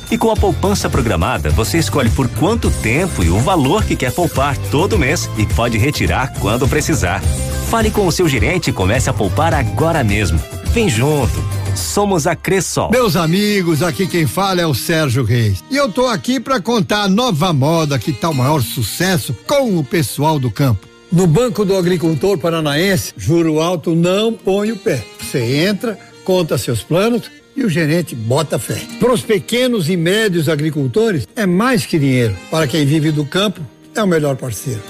E 0.08 0.16
com 0.16 0.30
a 0.30 0.36
poupança 0.36 0.88
programada, 0.88 1.50
você 1.50 1.78
escolhe 1.78 2.08
por 2.08 2.28
quanto 2.28 2.70
tempo 2.70 3.24
e 3.24 3.30
o 3.30 3.40
valor 3.40 3.82
que 3.82 3.96
quer 3.96 4.12
poupar 4.12 4.56
todo 4.70 4.96
mês 4.96 5.28
e 5.36 5.44
pode 5.44 5.76
retirar 5.76 6.34
quando 6.38 6.68
precisar. 6.68 7.20
Fale 7.68 7.90
com 7.90 8.06
o 8.06 8.12
seu 8.12 8.28
gerente 8.28 8.70
e 8.70 8.72
comece 8.72 9.10
a 9.10 9.12
poupar 9.12 9.52
agora 9.52 10.04
mesmo. 10.04 10.38
Vem 10.66 10.88
junto. 10.88 11.44
Somos 11.74 12.28
a 12.28 12.36
Cressol. 12.36 12.92
Meus 12.92 13.16
amigos, 13.16 13.82
aqui 13.82 14.06
quem 14.06 14.24
fala 14.24 14.60
é 14.60 14.66
o 14.68 14.72
Sérgio 14.72 15.24
Reis. 15.24 15.64
E 15.68 15.76
eu 15.76 15.90
tô 15.90 16.06
aqui 16.06 16.38
para 16.38 16.60
contar 16.60 17.02
a 17.02 17.08
nova 17.08 17.52
moda 17.52 17.98
que 17.98 18.12
tá 18.12 18.30
o 18.30 18.34
maior 18.34 18.62
sucesso 18.62 19.34
com 19.48 19.76
o 19.76 19.82
pessoal 19.82 20.38
do 20.38 20.48
campo. 20.48 20.93
No 21.14 21.26
Banco 21.26 21.64
do 21.64 21.76
Agricultor 21.76 22.36
Paranaense, 22.36 23.14
juro 23.16 23.60
alto 23.60 23.94
não 23.94 24.32
põe 24.32 24.72
o 24.72 24.76
pé. 24.76 25.02
Você 25.18 25.66
entra, 25.66 25.98
conta 26.24 26.58
seus 26.58 26.82
planos 26.82 27.30
e 27.56 27.64
o 27.64 27.70
gerente 27.70 28.14
bota 28.14 28.58
fé. 28.58 28.82
Para 29.00 29.12
os 29.12 29.22
pequenos 29.22 29.88
e 29.88 29.96
médios 29.96 30.48
agricultores, 30.48 31.26
é 31.34 31.46
mais 31.46 31.86
que 31.86 31.98
dinheiro. 31.98 32.36
Para 32.50 32.66
quem 32.66 32.84
vive 32.84 33.10
do 33.10 33.24
campo, 33.24 33.60
é 33.94 34.02
o 34.02 34.06
melhor 34.06 34.36
parceiro. 34.36 34.82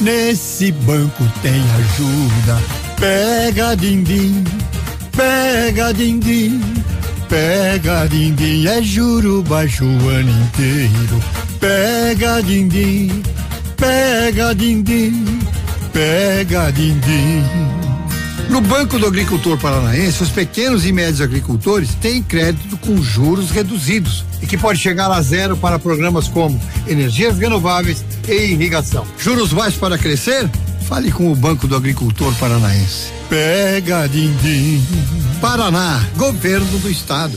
Nesse 0.00 0.72
banco 0.72 1.22
tem 1.42 1.60
ajuda. 1.60 2.62
Pega 2.98 3.76
din-din 3.76 4.42
Pega 5.18 5.92
din-din, 5.92 6.62
pega 7.28 8.06
din-din, 8.06 8.68
é 8.68 8.80
juro 8.80 9.42
baixo 9.42 9.84
o 9.84 10.08
ano 10.08 10.30
inteiro. 10.30 11.18
Pega 11.58 12.40
din-din, 12.40 13.20
pega 13.76 14.54
din-din, 14.54 15.40
pega 15.98 16.70
din-din. 16.70 17.42
No 18.48 18.60
Banco 18.60 19.00
do 19.00 19.06
Agricultor 19.06 19.58
Paranaense, 19.58 20.22
os 20.22 20.28
pequenos 20.28 20.86
e 20.86 20.92
médios 20.92 21.20
agricultores 21.20 21.92
têm 21.96 22.22
crédito 22.22 22.76
com 22.76 23.02
juros 23.02 23.50
reduzidos 23.50 24.24
e 24.40 24.46
que 24.46 24.56
pode 24.56 24.78
chegar 24.78 25.10
a 25.10 25.20
zero 25.20 25.56
para 25.56 25.76
programas 25.76 26.28
como 26.28 26.60
energias 26.86 27.36
renováveis 27.36 28.04
e 28.28 28.52
irrigação. 28.52 29.04
Juros 29.18 29.52
baixos 29.52 29.80
para 29.80 29.98
crescer? 29.98 30.48
Fale 30.88 31.10
com 31.10 31.32
o 31.32 31.34
Banco 31.34 31.66
do 31.66 31.74
Agricultor 31.74 32.32
Paranaense. 32.36 33.08
Pega 33.28 34.06
din-din. 34.06 34.80
Paraná, 35.40 36.00
Governo 36.16 36.78
do 36.78 36.88
Estado. 36.88 37.36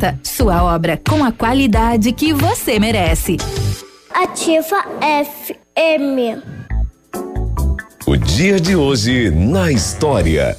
Sua 0.23 0.63
obra 0.63 0.99
com 1.09 1.23
a 1.23 1.31
qualidade 1.31 2.11
que 2.11 2.33
você 2.33 2.79
merece. 2.79 3.37
Ativa 4.13 4.83
FM. 4.99 6.41
O 8.05 8.17
dia 8.17 8.59
de 8.59 8.75
hoje 8.75 9.29
na 9.29 9.71
história. 9.71 10.57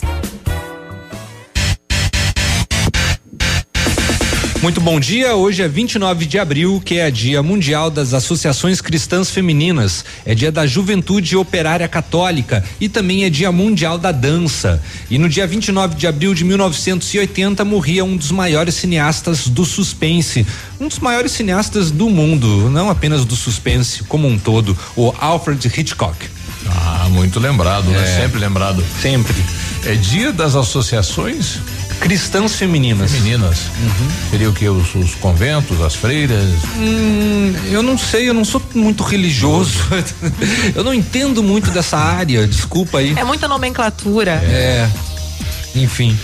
Muito 4.63 4.81
bom 4.81 5.01
dia. 5.01 5.35
Hoje 5.35 5.61
é 5.61 5.67
29 5.67 6.25
de 6.25 6.39
abril, 6.39 6.81
que 6.85 6.97
é 6.97 7.11
Dia 7.11 7.43
Mundial 7.43 7.91
das 7.91 8.15
Associações 8.15 8.81
Cristãs 8.81 9.29
Femininas. 9.29 10.05
É 10.25 10.37
Dia 10.37 10.53
da 10.53 10.65
Juventude 10.65 11.37
Operária 11.37 11.89
Católica 11.89 12.65
e 12.81 12.89
também 12.89 13.25
é 13.25 13.29
Dia 13.29 13.51
Mundial 13.51 13.99
da 13.99 14.13
Dança. 14.13 14.81
E 15.11 15.19
no 15.19 15.29
dia 15.29 15.49
29 15.49 15.97
de 15.97 16.07
abril 16.07 16.33
de 16.33 16.45
1980 16.45 17.65
morria 17.65 18.05
um 18.05 18.17
dos 18.17 18.31
maiores 18.31 18.77
cineastas 18.77 19.49
do 19.49 19.65
suspense, 19.65 20.47
um 20.81 20.87
dos 20.87 21.01
maiores 21.01 21.33
cineastas 21.33 21.91
do 21.91 22.09
mundo, 22.09 22.71
não 22.71 22.89
apenas 22.89 23.25
do 23.25 23.35
suspense 23.35 24.05
como 24.05 24.29
um 24.29 24.39
todo, 24.39 24.79
o 24.95 25.13
Alfred 25.19 25.67
Hitchcock. 25.67 26.17
Ah, 26.69 27.09
muito 27.11 27.41
lembrado, 27.41 27.87
né? 27.87 27.99
é. 27.99 28.01
né? 28.01 28.21
Sempre 28.23 28.39
lembrado. 28.39 28.85
Sempre. 29.01 29.35
É 29.85 29.97
Dia 29.97 30.33
das 30.33 30.55
Associações 30.55 31.59
cristãs 32.03 32.57
femininas. 32.57 33.13
Femininas. 33.13 33.59
Uhum. 33.81 34.11
Seria 34.31 34.51
o 34.51 34.53
que? 34.53 34.69
Os, 34.69 34.95
os, 34.97 35.15
conventos, 35.15 35.81
as 35.81 35.95
freiras? 35.95 36.51
Hum, 36.77 37.55
eu 37.71 37.83
não 37.83 37.97
sei, 37.97 38.29
eu 38.29 38.35
não 38.35 38.45
sou 38.45 38.61
muito 38.75 39.05
religioso. 39.05 39.79
eu 40.75 40.83
não 40.83 40.93
entendo 40.93 41.43
muito 41.43 41.71
dessa 41.71 41.97
área, 41.97 42.47
desculpa 42.47 42.99
aí. 42.99 43.15
É 43.17 43.23
muita 43.23 43.47
nomenclatura. 43.47 44.33
É. 44.33 44.91
Enfim. 45.77 46.19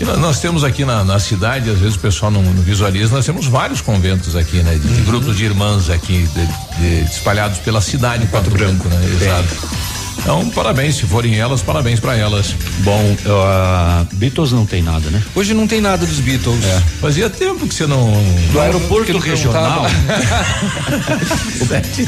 E 0.00 0.04
nós 0.04 0.40
temos 0.40 0.62
aqui 0.62 0.84
na, 0.84 1.02
na, 1.02 1.18
cidade, 1.18 1.70
às 1.70 1.78
vezes 1.78 1.96
o 1.96 1.98
pessoal 1.98 2.30
não, 2.30 2.42
não, 2.42 2.62
visualiza, 2.62 3.14
nós 3.14 3.24
temos 3.24 3.46
vários 3.46 3.80
conventos 3.80 4.36
aqui, 4.36 4.58
né? 4.58 4.74
De, 4.74 4.86
uhum. 4.86 5.04
grupos 5.04 5.36
de 5.36 5.44
irmãs 5.44 5.88
aqui, 5.88 6.28
de, 6.34 7.02
de, 7.02 7.10
espalhados 7.10 7.58
pela 7.58 7.80
cidade 7.80 8.24
de 8.24 8.30
Pato 8.30 8.50
Branco, 8.50 8.88
né? 8.88 9.00
Exato. 9.20 9.95
Então, 10.26 10.50
parabéns, 10.50 10.96
se 10.96 11.06
forem 11.06 11.36
elas, 11.36 11.62
parabéns 11.62 12.00
para 12.00 12.16
elas. 12.16 12.52
Bom, 12.80 13.00
uh, 13.00 14.04
Beatles 14.14 14.50
não 14.50 14.66
tem 14.66 14.82
nada, 14.82 15.08
né? 15.08 15.22
Hoje 15.36 15.54
não 15.54 15.68
tem 15.68 15.80
nada 15.80 16.04
dos 16.04 16.18
Beatles. 16.18 16.64
É. 16.64 16.82
Fazia 17.00 17.30
tempo 17.30 17.64
que 17.64 17.72
você 17.72 17.86
não. 17.86 18.12
Do 18.50 18.58
aeroporto 18.58 19.16
regional. 19.18 19.86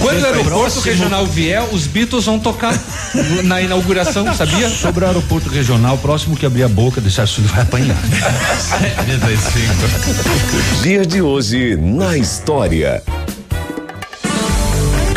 Quando 0.00 0.20
o 0.20 0.26
aeroporto 0.26 0.80
regional 0.80 1.26
vier, 1.26 1.62
os 1.72 1.86
Beatles 1.86 2.24
vão 2.24 2.40
tocar 2.40 2.76
na 3.44 3.62
inauguração, 3.62 4.34
sabia? 4.34 4.68
Sobre 4.68 5.04
o 5.04 5.06
aeroporto 5.06 5.48
regional, 5.48 5.96
próximo 5.98 6.36
que 6.36 6.44
abrir 6.44 6.64
a 6.64 6.68
boca, 6.68 7.00
deixar 7.00 7.22
isso 7.22 7.40
vai 7.42 7.62
apanhar. 7.62 7.96
75. 8.58 10.82
Dia 10.82 11.06
de 11.06 11.22
hoje 11.22 11.76
na 11.76 12.18
história. 12.18 13.00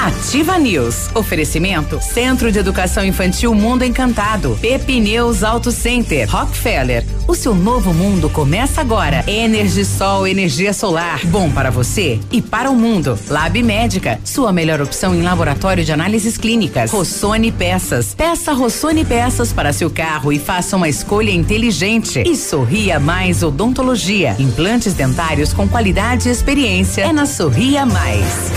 Ativa 0.01 0.57
News. 0.57 1.11
Oferecimento 1.13 2.01
Centro 2.01 2.51
de 2.51 2.57
Educação 2.57 3.05
Infantil 3.05 3.53
Mundo 3.53 3.83
Encantado. 3.83 4.57
Pepineus 4.59 5.43
Auto 5.43 5.71
Center. 5.71 6.27
Rockefeller. 6.27 7.05
O 7.27 7.35
seu 7.35 7.53
novo 7.53 7.93
mundo 7.93 8.27
começa 8.27 8.81
agora. 8.81 9.23
Energisol, 9.27 10.27
energia 10.27 10.73
solar. 10.73 11.23
Bom 11.27 11.51
para 11.51 11.69
você 11.69 12.19
e 12.31 12.41
para 12.41 12.71
o 12.71 12.75
mundo. 12.75 13.17
Lab 13.29 13.61
Médica. 13.61 14.19
Sua 14.23 14.51
melhor 14.51 14.81
opção 14.81 15.13
em 15.13 15.21
laboratório 15.21 15.85
de 15.85 15.91
análises 15.91 16.35
clínicas. 16.35 16.89
Rossoni 16.89 17.51
Peças. 17.51 18.15
Peça 18.15 18.53
Rossoni 18.53 19.05
Peças 19.05 19.53
para 19.53 19.71
seu 19.71 19.91
carro 19.91 20.33
e 20.33 20.39
faça 20.39 20.77
uma 20.77 20.89
escolha 20.89 21.29
inteligente. 21.29 22.23
E 22.25 22.35
Sorria 22.35 22.99
Mais 22.99 23.43
Odontologia. 23.43 24.35
Implantes 24.39 24.95
dentários 24.95 25.53
com 25.53 25.69
qualidade 25.69 26.27
e 26.27 26.31
experiência. 26.31 27.03
É 27.03 27.13
na 27.13 27.27
Sorria 27.27 27.85
Mais. 27.85 28.51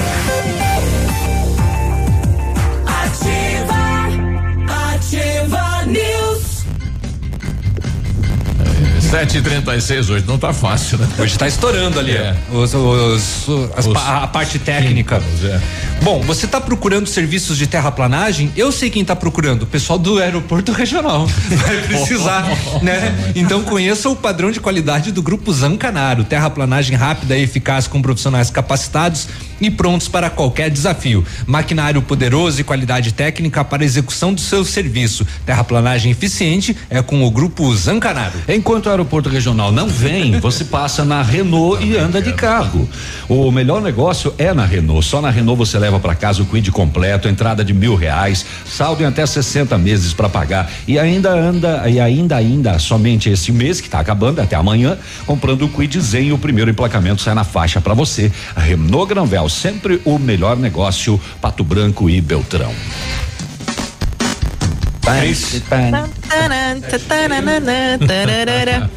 Sete 9.15 9.39
e 9.39 9.43
trinta 9.43 9.77
e 9.77 9.81
seis 9.81 10.11
hoje 10.11 10.25
não 10.27 10.37
tá 10.37 10.53
fácil, 10.53 10.99
né? 10.99 11.09
Hoje 11.21 11.39
tá 11.39 11.47
estourando 11.47 12.01
ali, 12.01 12.17
é. 12.17 12.35
os, 12.51 12.75
os, 12.75 13.47
os, 13.47 13.87
os, 13.87 13.97
a, 13.97 14.27
parte 14.27 14.59
técnica. 14.59 15.23
é. 15.45 15.61
Bom, 16.03 16.21
você 16.23 16.49
tá 16.49 16.61
procurando 16.61 17.07
serviços 17.07 17.57
de 17.57 17.69
terraplanagem? 17.69 18.51
Eu 18.57 18.73
sei 18.73 18.91
quem 18.91 19.05
tá 19.05 19.15
procurando, 19.15 19.63
o 19.63 19.67
pessoal 19.67 20.01
do 20.01 20.19
aeroporto 20.19 20.73
regional. 20.75 21.29
Vai 21.49 21.77
precisar, 21.83 22.45
né? 22.83 23.33
Então 23.37 23.63
conheça 23.63 24.11
o 24.11 24.17
padrão 24.17 24.51
de 24.51 24.59
qualidade 24.59 25.13
do 25.13 25.23
Grupo 25.23 25.53
Zancanaro, 25.53 26.25
terraplanagem 26.25 26.97
rápida 26.97 27.37
e 27.37 27.45
eficaz 27.45 27.87
com 27.87 28.03
profissionais 28.03 28.51
capacitados 28.51 29.29
e 29.61 29.71
prontos 29.71 30.09
para 30.09 30.29
qualquer 30.29 30.69
desafio. 30.71 31.25
Maquinário 31.47 32.03
poderoso 32.03 32.61
e 32.61 32.65
qualidade 32.65 33.13
técnica 33.13 33.65
para 33.65 33.85
execução 33.85 34.35
do 34.35 34.41
seu 34.41 34.65
serviço. 34.65 35.25
Terraplanagem 35.47 36.11
eficiente 36.11 36.77
é 36.91 37.01
com 37.01 37.25
o 37.25 37.31
Grupo 37.31 37.75
Zancanaro. 37.77 38.41
Enquanto 38.49 38.89
o 38.89 39.04
aeroporto 39.05 39.29
regional 39.29 39.71
não 39.71 39.87
vem, 39.87 40.41
você 40.41 40.65
passa 40.65 41.05
na 41.05 41.23
Renault 41.23 41.85
e 41.85 41.97
anda 41.97 42.21
de 42.21 42.33
carro. 42.33 42.89
O 43.29 43.51
melhor 43.51 43.81
negócio 43.83 44.35
é 44.39 44.53
na 44.53 44.65
Renault. 44.65 45.07
Só 45.07 45.21
na 45.21 45.31
Renault 45.31 45.59
você 45.59 45.79
leva 45.79 46.01
para 46.01 46.15
casa 46.15 46.43
o 46.43 46.47
Quid 46.47 46.71
completo, 46.71 47.29
entrada 47.29 47.63
de 47.65 47.75
mil 47.75 47.95
reais, 47.95 48.45
saldo 48.67 49.03
em 49.03 49.07
até 49.07 49.25
60 49.25 49.77
meses 49.79 50.13
para 50.13 50.29
pagar 50.29 50.71
e 50.89 50.99
ainda 50.99 51.31
anda 51.31 51.89
e 51.89 52.01
ainda 52.01 52.37
ainda 52.37 52.79
somente 52.79 53.29
esse 53.29 53.53
mês 53.53 53.81
que 53.81 53.87
está 53.87 54.01
acabando 54.01 54.41
até 54.41 54.57
amanhã 54.57 54.97
comprando 55.27 55.67
o 55.67 55.69
Quid 55.69 56.01
Zen 56.01 56.33
o 56.33 56.39
primeiro 56.39 56.71
emplacamento 56.71 57.21
sai 57.21 57.35
na 57.35 57.45
faixa 57.45 57.81
para 57.81 57.95
você. 57.95 58.33
Renault 58.57 59.09
Granvel 59.09 59.49
sempre 59.49 60.01
o 60.05 60.19
melhor 60.19 60.57
negócio, 60.57 61.21
Pato 61.41 61.63
Branco 61.63 62.09
e 62.09 62.21
Beltrão. 62.21 62.73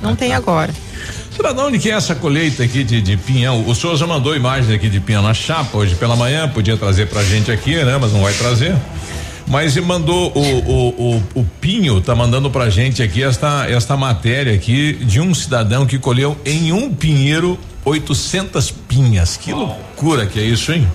Não 0.01 0.16
tem 0.16 0.34
agora. 0.34 0.74
Será 1.36 1.51
de 1.51 1.60
onde 1.60 1.78
que 1.78 1.91
é 1.91 1.93
essa 1.93 2.16
colheita 2.16 2.64
aqui 2.64 2.84
de, 2.84 3.01
de 3.01 3.18
pinhão? 3.18 3.68
O 3.68 3.76
senhor 3.76 3.95
já 3.95 4.08
mandou 4.08 4.36
imagens 4.36 4.74
aqui 4.74 4.89
de 4.89 4.99
pinhão 4.99 5.22
na 5.22 5.34
chapa 5.34 5.78
hoje 5.78 5.95
pela 5.95 6.16
manhã, 6.16 6.47
podia 6.47 6.78
trazer 6.78 7.08
pra 7.08 7.24
gente 7.24 7.51
aqui, 7.51 7.76
né? 7.84 7.97
Mas 7.99 8.14
não 8.14 8.22
vai 8.22 8.34
trazer. 8.34 8.76
Mas 9.47 9.78
mandou 9.78 10.32
o, 10.36 10.39
o, 10.39 10.89
o, 10.89 11.24
o, 11.36 11.45
Pinho 11.62 12.01
tá 12.01 12.16
mandando 12.16 12.49
pra 12.49 12.70
gente 12.70 13.03
aqui 13.03 13.24
esta 13.24 13.66
esta 13.70 13.95
matéria 13.95 14.53
aqui 14.53 14.93
de 14.93 15.22
um 15.22 15.34
cidadão 15.34 15.86
que 15.86 15.97
colheu 15.97 16.38
em 16.45 16.72
um 16.72 16.93
pinheiro 16.93 17.58
800 17.86 18.72
pinhas. 18.72 19.38
Que 19.38 19.53
loucura 19.53 20.26
que 20.26 20.39
é 20.39 20.43
isso, 20.43 20.72
hein? 20.74 20.88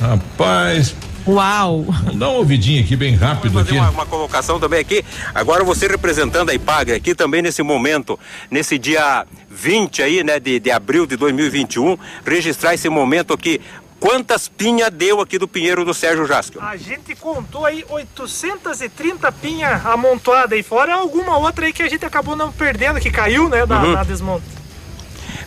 Rapaz, 0.00 0.94
Uau! 1.26 1.82
Vamos 1.82 2.16
dar 2.16 2.28
uma 2.28 2.38
ouvidinha 2.38 2.82
aqui 2.82 2.94
bem 2.94 3.14
rápido 3.14 3.52
Vamos 3.52 3.68
fazer 3.68 3.78
aqui. 3.80 3.88
Uma, 3.88 4.02
uma 4.02 4.06
colocação 4.06 4.60
também 4.60 4.80
aqui. 4.80 5.04
Agora 5.34 5.64
você 5.64 5.88
representando 5.88 6.50
a 6.50 6.54
IPAG 6.54 6.92
aqui 6.92 7.14
também 7.14 7.40
nesse 7.40 7.62
momento, 7.62 8.18
nesse 8.50 8.78
dia 8.78 9.26
20 9.48 10.02
aí, 10.02 10.22
né, 10.22 10.38
de, 10.38 10.60
de 10.60 10.70
abril 10.70 11.06
de 11.06 11.16
2021, 11.16 11.96
registrar 12.26 12.74
esse 12.74 12.88
momento 12.88 13.32
aqui. 13.32 13.60
Quantas 13.98 14.48
pinhas 14.48 14.90
deu 14.90 15.22
aqui 15.22 15.38
do 15.38 15.48
Pinheiro 15.48 15.82
do 15.82 15.94
Sérgio 15.94 16.26
Jasco? 16.26 16.60
A 16.60 16.76
gente 16.76 17.14
contou 17.16 17.64
aí 17.64 17.82
830 17.88 19.32
pinhas 19.32 19.86
amontoadas 19.86 20.52
aí 20.52 20.62
fora, 20.62 20.94
alguma 20.94 21.38
outra 21.38 21.64
aí 21.64 21.72
que 21.72 21.82
a 21.82 21.88
gente 21.88 22.04
acabou 22.04 22.36
não 22.36 22.52
perdendo, 22.52 23.00
que 23.00 23.10
caiu, 23.10 23.48
né, 23.48 23.64
da, 23.64 23.82
uhum. 23.82 23.94
da 23.94 24.02
desmonte. 24.04 24.44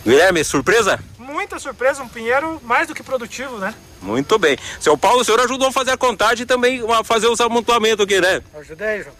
Guilherme, 0.04 0.42
surpresa? 0.42 0.98
Muita 1.28 1.58
surpresa, 1.58 2.02
um 2.02 2.08
pinheiro 2.08 2.58
mais 2.64 2.88
do 2.88 2.94
que 2.94 3.02
produtivo, 3.02 3.58
né? 3.58 3.74
Muito 4.00 4.38
bem. 4.38 4.56
Seu 4.80 4.96
Paulo, 4.96 5.20
o 5.20 5.24
senhor 5.24 5.38
ajudou 5.40 5.68
a 5.68 5.72
fazer 5.72 5.90
a 5.90 5.96
contagem 5.96 6.44
e 6.44 6.46
também 6.46 6.82
a 6.90 7.04
fazer 7.04 7.26
os 7.26 7.38
amontoamentos 7.38 8.02
aqui, 8.04 8.18
né? 8.18 8.40
Ajudei, 8.58 9.02
João. 9.02 9.14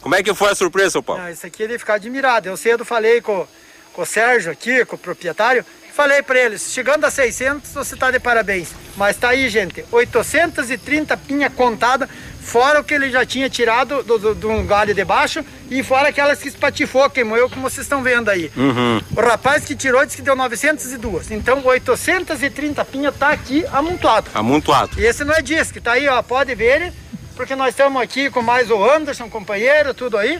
Como 0.00 0.14
é 0.16 0.22
que 0.22 0.34
foi 0.34 0.50
a 0.50 0.54
surpresa, 0.56 0.90
seu 0.90 1.02
Paulo? 1.02 1.22
Ah, 1.22 1.30
isso 1.30 1.46
aqui 1.46 1.62
ele 1.62 1.78
ficar 1.78 1.94
admirado. 1.94 2.48
Eu 2.48 2.56
cedo 2.56 2.84
falei 2.84 3.20
com, 3.20 3.46
com 3.92 4.02
o 4.02 4.06
Sérgio 4.06 4.50
aqui, 4.50 4.84
com 4.84 4.96
o 4.96 4.98
proprietário, 4.98 5.64
falei 5.92 6.20
para 6.22 6.40
eles, 6.40 6.72
chegando 6.72 7.04
a 7.04 7.10
600 7.10 7.70
você 7.70 7.94
tá 7.94 8.10
de 8.10 8.18
parabéns. 8.18 8.70
Mas 8.96 9.16
tá 9.16 9.28
aí, 9.28 9.48
gente, 9.48 9.84
830 9.92 11.16
pinha 11.18 11.48
contada, 11.48 12.08
fora 12.42 12.80
o 12.80 12.84
que 12.84 12.92
ele 12.92 13.10
já 13.10 13.24
tinha 13.24 13.48
tirado 13.48 14.02
do, 14.02 14.18
do, 14.18 14.34
do 14.34 14.62
galho 14.64 14.94
de 14.94 15.04
baixo 15.04 15.44
e 15.70 15.82
fora 15.82 16.08
aquelas 16.08 16.40
que 16.40 16.48
espatifou, 16.48 17.08
que 17.08 17.24
moeu, 17.24 17.48
como 17.48 17.62
vocês 17.62 17.86
estão 17.86 18.02
vendo 18.02 18.28
aí. 18.28 18.50
Uhum. 18.56 19.00
O 19.16 19.20
rapaz 19.20 19.64
que 19.64 19.74
tirou 19.74 20.04
disse 20.04 20.16
que 20.16 20.22
deu 20.22 20.36
902. 20.36 21.30
Então 21.30 21.62
830 21.64 22.84
pinhas 22.84 23.16
tá 23.16 23.30
aqui 23.30 23.64
amontoado. 23.72 24.30
Amontoado. 24.34 25.00
E 25.00 25.04
esse 25.04 25.24
não 25.24 25.34
é 25.34 25.40
disco, 25.40 25.80
tá 25.80 25.92
aí, 25.92 26.08
ó, 26.08 26.20
pode 26.22 26.54
ver 26.54 26.92
porque 27.34 27.56
nós 27.56 27.70
estamos 27.70 28.00
aqui 28.00 28.30
com 28.30 28.42
mais 28.42 28.70
o 28.70 28.84
Anderson, 28.84 29.28
companheiro, 29.28 29.94
tudo 29.94 30.18
aí. 30.18 30.38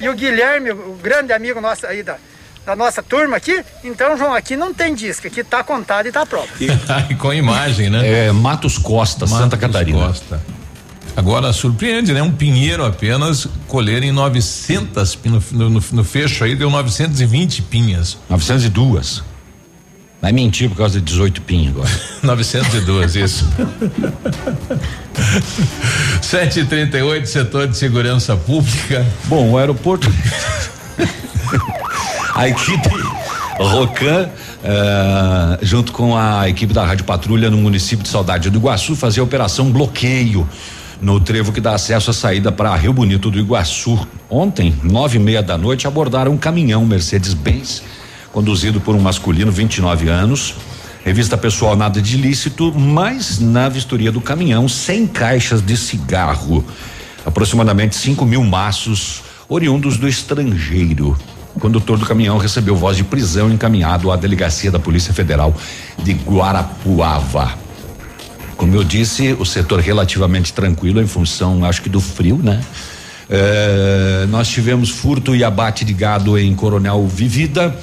E 0.00 0.08
o 0.08 0.14
Guilherme, 0.14 0.72
o 0.72 0.98
grande 1.00 1.32
amigo 1.32 1.60
nosso 1.60 1.86
aí 1.86 2.02
da, 2.02 2.16
da 2.66 2.76
nossa 2.76 3.02
turma 3.02 3.36
aqui. 3.36 3.64
Então, 3.84 4.16
João, 4.16 4.34
aqui 4.34 4.56
não 4.56 4.74
tem 4.74 4.94
disco, 4.94 5.26
aqui 5.26 5.44
tá 5.44 5.62
contado 5.62 6.06
e 6.06 6.12
tá 6.12 6.26
pronto. 6.26 6.50
E, 6.60 6.68
com 7.16 7.32
imagem, 7.32 7.90
né? 7.90 8.26
É, 8.26 8.32
Matos 8.32 8.76
Costa, 8.76 9.24
Matos 9.24 9.38
Santa 9.38 9.56
Catarina. 9.56 10.06
Costa. 10.06 10.40
Agora 11.16 11.52
surpreende, 11.52 12.12
né? 12.12 12.22
Um 12.22 12.32
pinheiro 12.32 12.84
apenas 12.84 13.46
colher 13.68 14.02
em 14.02 14.10
900 14.12 15.18
no, 15.24 15.68
no, 15.68 15.84
no 15.92 16.04
fecho 16.04 16.44
aí 16.44 16.56
deu 16.56 16.70
920 16.70 17.62
pinhas. 17.62 18.16
902. 18.30 19.22
Vai 20.22 20.32
mentir 20.32 20.70
por 20.70 20.76
causa 20.76 21.00
de 21.00 21.04
18 21.04 21.42
pinhas 21.42 21.74
agora. 21.74 21.90
902, 22.22 23.16
isso. 23.16 23.44
738, 26.22 27.28
setor 27.28 27.66
de 27.66 27.76
segurança 27.76 28.36
pública. 28.36 29.04
Bom, 29.24 29.50
o 29.50 29.58
aeroporto. 29.58 30.08
a 32.34 32.48
equipe 32.48 32.88
Rocan, 33.58 34.28
uh, 34.28 35.58
junto 35.60 35.92
com 35.92 36.16
a 36.16 36.48
equipe 36.48 36.72
da 36.72 36.86
Rádio 36.86 37.04
Patrulha 37.04 37.50
no 37.50 37.58
município 37.58 38.02
de 38.02 38.08
Saudade 38.08 38.48
do 38.48 38.58
Iguaçu, 38.58 38.96
fazia 38.96 39.22
a 39.22 39.24
operação 39.24 39.70
bloqueio 39.70 40.48
no 41.02 41.18
trevo 41.18 41.52
que 41.52 41.60
dá 41.60 41.74
acesso 41.74 42.10
à 42.10 42.14
saída 42.14 42.52
para 42.52 42.74
Rio 42.76 42.92
Bonito 42.92 43.30
do 43.30 43.38
Iguaçu. 43.38 43.98
Ontem, 44.30 44.72
nove 44.84 45.18
e 45.18 45.20
meia 45.20 45.42
da 45.42 45.58
noite, 45.58 45.86
abordaram 45.86 46.32
um 46.32 46.38
caminhão 46.38 46.86
Mercedes-Benz 46.86 47.82
conduzido 48.32 48.80
por 48.80 48.94
um 48.94 49.00
masculino, 49.00 49.52
29 49.52 50.08
anos. 50.08 50.54
Revista 51.04 51.36
pessoal 51.36 51.76
nada 51.76 52.00
de 52.00 52.16
ilícito, 52.16 52.72
mas 52.72 53.40
na 53.40 53.68
vistoria 53.68 54.10
do 54.10 54.20
caminhão, 54.20 54.68
100 54.68 55.08
caixas 55.08 55.60
de 55.60 55.76
cigarro, 55.76 56.64
aproximadamente 57.26 57.96
5 57.96 58.24
mil 58.24 58.42
maços 58.44 59.22
oriundos 59.48 59.96
do 59.96 60.08
estrangeiro. 60.08 61.16
O 61.54 61.60
condutor 61.60 61.98
do 61.98 62.06
caminhão 62.06 62.38
recebeu 62.38 62.74
voz 62.74 62.96
de 62.96 63.04
prisão 63.04 63.50
encaminhado 63.50 64.10
à 64.10 64.16
delegacia 64.16 64.70
da 64.70 64.78
Polícia 64.78 65.12
Federal 65.12 65.54
de 65.98 66.14
Guarapuava. 66.14 67.61
Como 68.62 68.76
eu 68.76 68.84
disse, 68.84 69.32
o 69.40 69.44
setor 69.44 69.80
relativamente 69.80 70.52
tranquilo 70.52 71.02
em 71.02 71.06
função, 71.08 71.64
acho 71.64 71.82
que 71.82 71.88
do 71.88 72.00
frio, 72.00 72.38
né? 72.40 72.60
É, 73.28 74.24
nós 74.28 74.46
tivemos 74.46 74.88
furto 74.88 75.34
e 75.34 75.42
abate 75.42 75.84
de 75.84 75.92
gado 75.92 76.38
em 76.38 76.54
Coronel 76.54 77.04
Vivida. 77.08 77.76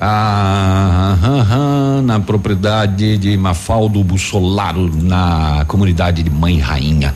Ah, 0.00 2.00
na 2.02 2.18
propriedade 2.18 3.18
de 3.18 3.36
Mafaldo 3.36 4.02
Bussolaro, 4.02 4.90
na 5.00 5.64
comunidade 5.68 6.24
de 6.24 6.30
Mãe 6.30 6.58
Rainha. 6.58 7.14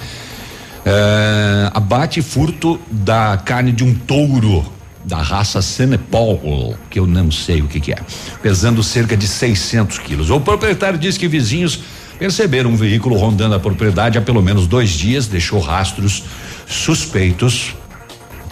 É, 0.87 1.69
abate 1.75 2.21
e 2.21 2.23
furto 2.23 2.81
da 2.89 3.37
carne 3.45 3.73
de 3.73 3.83
um 3.83 3.93
touro 3.93 4.65
da 5.05 5.21
raça 5.21 5.61
Senepol, 5.61 6.77
que 6.89 7.01
eu 7.01 7.09
não 7.09 7.29
sei 7.33 7.61
o 7.61 7.67
que, 7.67 7.81
que 7.81 7.93
é, 7.93 7.99
pesando 8.41 8.85
cerca 8.85 9.17
de 9.17 9.27
600 9.27 9.99
quilos. 9.99 10.31
O 10.31 10.39
proprietário 10.39 10.97
diz 10.97 11.19
que 11.19 11.27
vizinhos 11.27 11.81
perceberam 12.21 12.69
um 12.69 12.77
veículo 12.77 13.17
rondando 13.17 13.55
a 13.55 13.59
propriedade 13.59 14.19
há 14.19 14.21
pelo 14.21 14.43
menos 14.43 14.67
dois 14.67 14.91
dias, 14.91 15.27
deixou 15.27 15.59
rastros 15.59 16.23
suspeitos. 16.67 17.75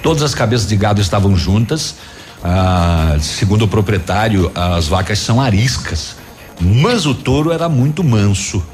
Todas 0.02 0.22
as 0.22 0.34
cabeças 0.34 0.66
de 0.66 0.74
gado 0.74 1.02
estavam 1.02 1.36
juntas. 1.36 1.96
Ah, 2.42 3.18
segundo 3.20 3.66
o 3.66 3.68
proprietário, 3.68 4.50
as 4.54 4.88
vacas 4.88 5.18
são 5.18 5.38
ariscas, 5.38 6.16
mas 6.58 7.04
o 7.04 7.14
touro 7.14 7.52
era 7.52 7.68
muito 7.68 8.02
manso. 8.02 8.64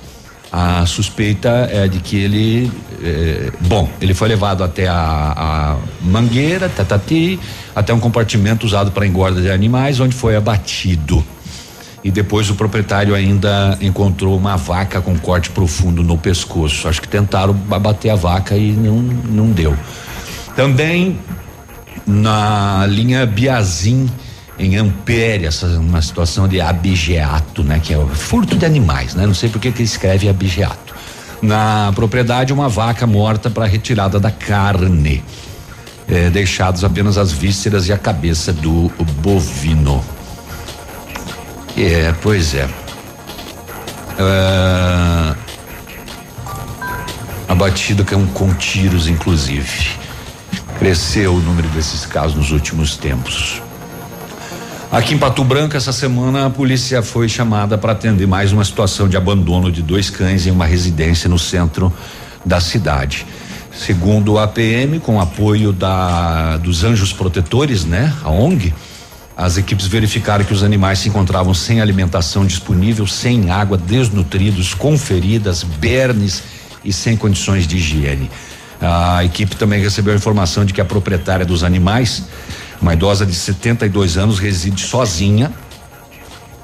A 0.53 0.87
suspeita 0.87 1.69
é 1.73 1.89
de 1.89 1.99
que 1.99 2.17
ele, 2.17 2.71
eh, 3.03 3.51
bom, 3.63 3.91
ele 4.01 4.15
foi 4.15 4.29
levado 4.29 4.63
até 4.63 4.87
a, 4.87 5.35
a 5.37 5.77
mangueira, 6.01 6.69
tatati, 6.69 7.41
até 7.75 7.93
um 7.93 7.99
compartimento 7.99 8.65
usado 8.65 8.93
para 8.93 9.05
engorda 9.05 9.41
de 9.41 9.51
animais, 9.51 9.99
onde 9.99 10.15
foi 10.15 10.37
abatido. 10.37 11.25
E 12.05 12.11
depois 12.11 12.51
o 12.51 12.55
proprietário 12.55 13.15
ainda 13.15 13.79
encontrou 13.81 14.37
uma 14.37 14.57
vaca 14.57 15.01
com 15.01 15.19
corte 15.19 15.49
profundo 15.49 16.03
no 16.03 16.19
pescoço. 16.19 16.87
Acho 16.87 17.01
que 17.01 17.09
tentaram 17.09 17.57
abater 17.71 18.11
a 18.11 18.15
vaca 18.15 18.55
e 18.55 18.73
não, 18.73 18.97
não 18.97 19.51
deu. 19.51 19.75
Também 20.55 21.19
na 22.07 22.85
linha 22.87 23.25
Biazin 23.25 24.11
em 24.59 24.77
Ampere, 24.77 25.47
essa 25.47 25.67
uma 25.67 26.03
situação 26.03 26.47
de 26.47 26.61
abigeato, 26.61 27.65
né, 27.65 27.81
que 27.83 27.95
é 27.95 27.99
o 27.99 28.07
furto 28.07 28.57
de 28.57 28.65
animais, 28.65 29.15
né? 29.15 29.27
Não 29.27 29.35
sei 29.35 29.49
por 29.49 29.59
que 29.59 29.73
que 29.73 29.83
escreve 29.83 30.29
abigeato. 30.29 30.95
Na 31.43 31.91
propriedade 31.95 32.53
uma 32.53 32.69
vaca 32.69 33.07
morta 33.07 33.51
para 33.51 33.65
retirada 33.65 34.21
da 34.21 34.31
carne. 34.31 35.25
É, 36.07 36.29
deixados 36.29 36.85
apenas 36.85 37.17
as 37.17 37.33
vísceras 37.33 37.89
e 37.89 37.93
a 37.93 37.97
cabeça 37.97 38.53
do 38.53 38.93
bovino. 39.23 40.05
É, 41.77 42.14
pois 42.22 42.55
é. 42.55 42.66
Uh, 44.16 45.37
abatido 47.49 48.05
com, 48.05 48.27
com 48.29 48.55
tiros, 48.55 49.09
inclusive. 49.09 49.91
Cresceu 50.79 51.35
o 51.35 51.41
número 51.41 51.68
desses 51.68 52.07
casos 52.07 52.37
nos 52.37 52.53
últimos 52.53 52.97
tempos. 52.97 53.61
Aqui 54.91 55.14
em 55.14 55.18
Pato 55.18 55.43
Branco, 55.43 55.77
essa 55.77 55.93
semana, 55.93 56.47
a 56.47 56.51
polícia 56.51 57.03
foi 57.03 57.29
chamada 57.29 57.77
para 57.77 57.91
atender 57.91 58.29
mais 58.29 58.53
uma 58.53 58.64
situação 58.64 59.09
de 59.09 59.16
abandono 59.16 59.72
de 59.72 59.83
dois 59.83 60.09
cães 60.09 60.47
em 60.47 60.53
uma 60.53 60.66
residência 60.66 61.29
no 61.29 61.39
centro 61.39 61.93
da 62.45 62.61
cidade. 62.61 63.27
Segundo 63.72 64.39
a 64.39 64.47
PM, 64.47 65.01
com 65.01 65.20
apoio 65.20 65.72
da 65.72 66.57
dos 66.59 66.85
Anjos 66.85 67.12
Protetores, 67.12 67.85
né, 67.85 68.14
a 68.22 68.31
ONG, 68.31 68.72
as 69.37 69.57
equipes 69.57 69.87
verificaram 69.87 70.45
que 70.45 70.53
os 70.53 70.62
animais 70.62 71.01
se 71.01 71.09
encontravam 71.09 71.53
sem 71.53 71.80
alimentação 71.80 72.47
disponível, 72.47 73.07
sem 73.07 73.51
água, 73.51 73.76
desnutridos, 73.76 74.74
com 74.74 74.97
feridas, 74.97 75.64
bernes 75.64 76.43
e 76.85 76.93
sem 76.93 77.16
condições 77.16 77.66
de 77.66 77.76
higiene. 77.76 78.30
A 78.80 79.24
equipe 79.24 79.57
também 79.57 79.80
recebeu 79.80 80.12
a 80.12 80.16
informação 80.16 80.64
de 80.64 80.72
que 80.72 80.80
a 80.80 80.85
proprietária 80.85 81.45
dos 81.45 81.64
animais, 81.64 82.24
uma 82.80 82.95
idosa 82.95 83.26
de 83.26 83.35
72 83.35 84.16
anos, 84.16 84.39
reside 84.39 84.80
sozinha 84.80 85.51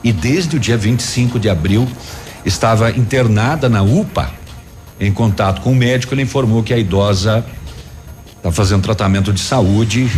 e 0.04 0.12
desde 0.12 0.56
o 0.56 0.60
dia 0.60 0.76
25 0.76 1.40
de 1.40 1.48
abril 1.48 1.88
estava 2.44 2.90
internada 2.90 3.68
na 3.68 3.82
UPA. 3.82 4.30
Em 4.98 5.12
contato 5.12 5.60
com 5.62 5.72
o 5.72 5.74
médico, 5.74 6.14
ele 6.14 6.22
informou 6.22 6.62
que 6.62 6.72
a 6.72 6.78
idosa 6.78 7.44
está 8.36 8.52
fazendo 8.52 8.82
tratamento 8.82 9.32
de 9.32 9.40
saúde 9.40 10.10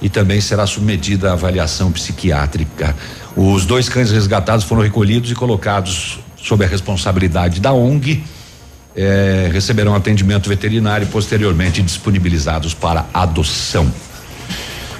e 0.00 0.08
também 0.08 0.40
será 0.40 0.66
submetida 0.66 1.30
à 1.30 1.32
avaliação 1.32 1.92
psiquiátrica. 1.92 2.96
Os 3.36 3.64
dois 3.64 3.88
cães 3.88 4.10
resgatados 4.10 4.64
foram 4.64 4.82
recolhidos 4.82 5.30
e 5.30 5.34
colocados 5.34 6.18
sob 6.36 6.64
a 6.64 6.68
responsabilidade 6.68 7.60
da 7.60 7.72
ONG. 7.72 8.22
Eh, 8.96 9.48
receberão 9.52 9.94
atendimento 9.94 10.48
veterinário 10.48 11.06
e 11.06 11.08
posteriormente 11.08 11.80
disponibilizados 11.80 12.74
para 12.74 13.06
adoção. 13.14 13.90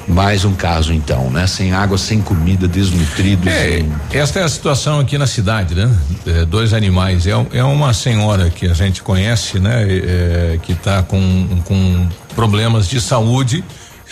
Mais 0.07 0.45
um 0.45 0.55
caso 0.55 0.93
então, 0.93 1.31
né? 1.31 1.47
Sem 1.47 1.73
água, 1.73 1.97
sem 1.97 2.21
comida, 2.21 2.67
desnutridos. 2.67 3.47
É, 3.47 3.79
sem... 3.79 3.93
Esta 4.13 4.41
é 4.41 4.43
a 4.43 4.49
situação 4.49 4.99
aqui 4.99 5.17
na 5.17 5.27
cidade, 5.27 5.75
né? 5.75 5.91
É, 6.27 6.45
dois 6.45 6.73
animais. 6.73 7.27
É, 7.27 7.33
é, 7.53 7.63
uma 7.63 7.93
senhora 7.93 8.51
que 8.51 8.67
a 8.67 8.75
gente 8.75 9.03
conhece, 9.03 9.59
né? 9.59 9.87
É, 9.89 10.59
que 10.63 10.73
está 10.73 11.03
com, 11.03 11.63
com 11.65 12.09
problemas 12.35 12.89
de 12.89 13.01
saúde 13.01 13.63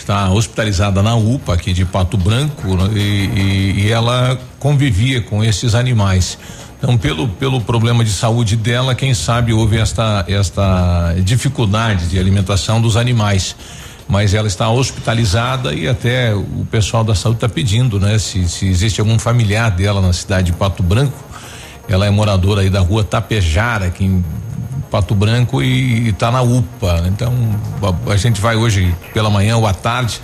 está 0.09 0.31
hospitalizada 0.31 1.03
na 1.03 1.15
UPA 1.15 1.53
aqui 1.53 1.71
de 1.71 1.85
Pato 1.85 2.17
Branco 2.17 2.75
né, 2.75 2.89
e, 2.95 2.99
e, 2.99 3.81
e, 3.81 3.91
ela 3.91 4.39
convivia 4.57 5.21
com 5.21 5.43
esses 5.43 5.75
animais. 5.75 6.35
Então, 6.79 6.97
pelo, 6.97 7.27
pelo 7.27 7.61
problema 7.61 8.03
de 8.03 8.09
saúde 8.09 8.55
dela, 8.55 8.95
quem 8.95 9.13
sabe 9.13 9.53
houve 9.53 9.77
esta, 9.77 10.25
esta 10.27 11.13
dificuldade 11.23 12.07
de 12.07 12.17
alimentação 12.17 12.81
dos 12.81 12.97
animais. 12.97 13.55
Mas 14.07 14.33
ela 14.33 14.47
está 14.47 14.67
hospitalizada 14.71 15.75
e 15.75 15.87
até 15.87 16.33
o 16.33 16.65
pessoal 16.71 17.03
da 17.03 17.13
saúde 17.13 17.37
está 17.37 17.47
pedindo, 17.49 17.99
né? 17.99 18.17
Se, 18.17 18.49
se 18.49 18.65
existe 18.65 18.99
algum 18.99 19.19
familiar 19.19 19.69
dela 19.69 20.01
na 20.01 20.11
cidade 20.11 20.47
de 20.47 20.53
Pato 20.53 20.81
Branco, 20.81 21.23
ela 21.87 22.07
é 22.07 22.09
moradora 22.09 22.61
aí 22.61 22.71
da 22.71 22.79
rua 22.79 23.03
Tapejara, 23.03 23.85
aqui 23.85 24.05
em 24.05 24.25
Pato 24.89 25.13
Branco 25.13 25.61
e 25.61 26.09
está 26.09 26.31
na 26.31 26.41
UPA. 26.41 27.03
Então 27.07 27.33
a, 28.07 28.13
a, 28.13 28.17
gente 28.17 28.41
vai 28.41 28.55
hoje 28.55 28.93
pela 29.13 29.29
manhã 29.29 29.57
ou 29.57 29.67
à 29.67 29.73
tarde 29.73 30.21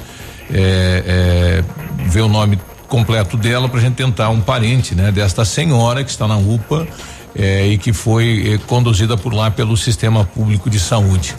é, 0.51 1.63
é, 1.63 1.63
ver 2.07 2.21
o 2.21 2.27
nome 2.27 2.59
completo 2.87 3.37
dela 3.37 3.67
para 3.67 3.79
a 3.79 3.81
gente 3.81 3.95
tentar 3.95 4.29
um 4.29 4.41
parente, 4.41 4.95
né, 4.95 5.11
desta 5.11 5.43
senhora 5.43 6.03
que 6.03 6.09
está 6.09 6.27
na 6.27 6.37
UPA 6.37 6.87
é, 7.35 7.67
e 7.67 7.77
que 7.77 7.91
foi 7.91 8.53
é, 8.53 8.57
conduzida 8.59 9.17
por 9.17 9.33
lá 9.33 9.51
pelo 9.51 9.75
sistema 9.75 10.23
público 10.23 10.69
de 10.69 10.79
saúde. 10.79 11.35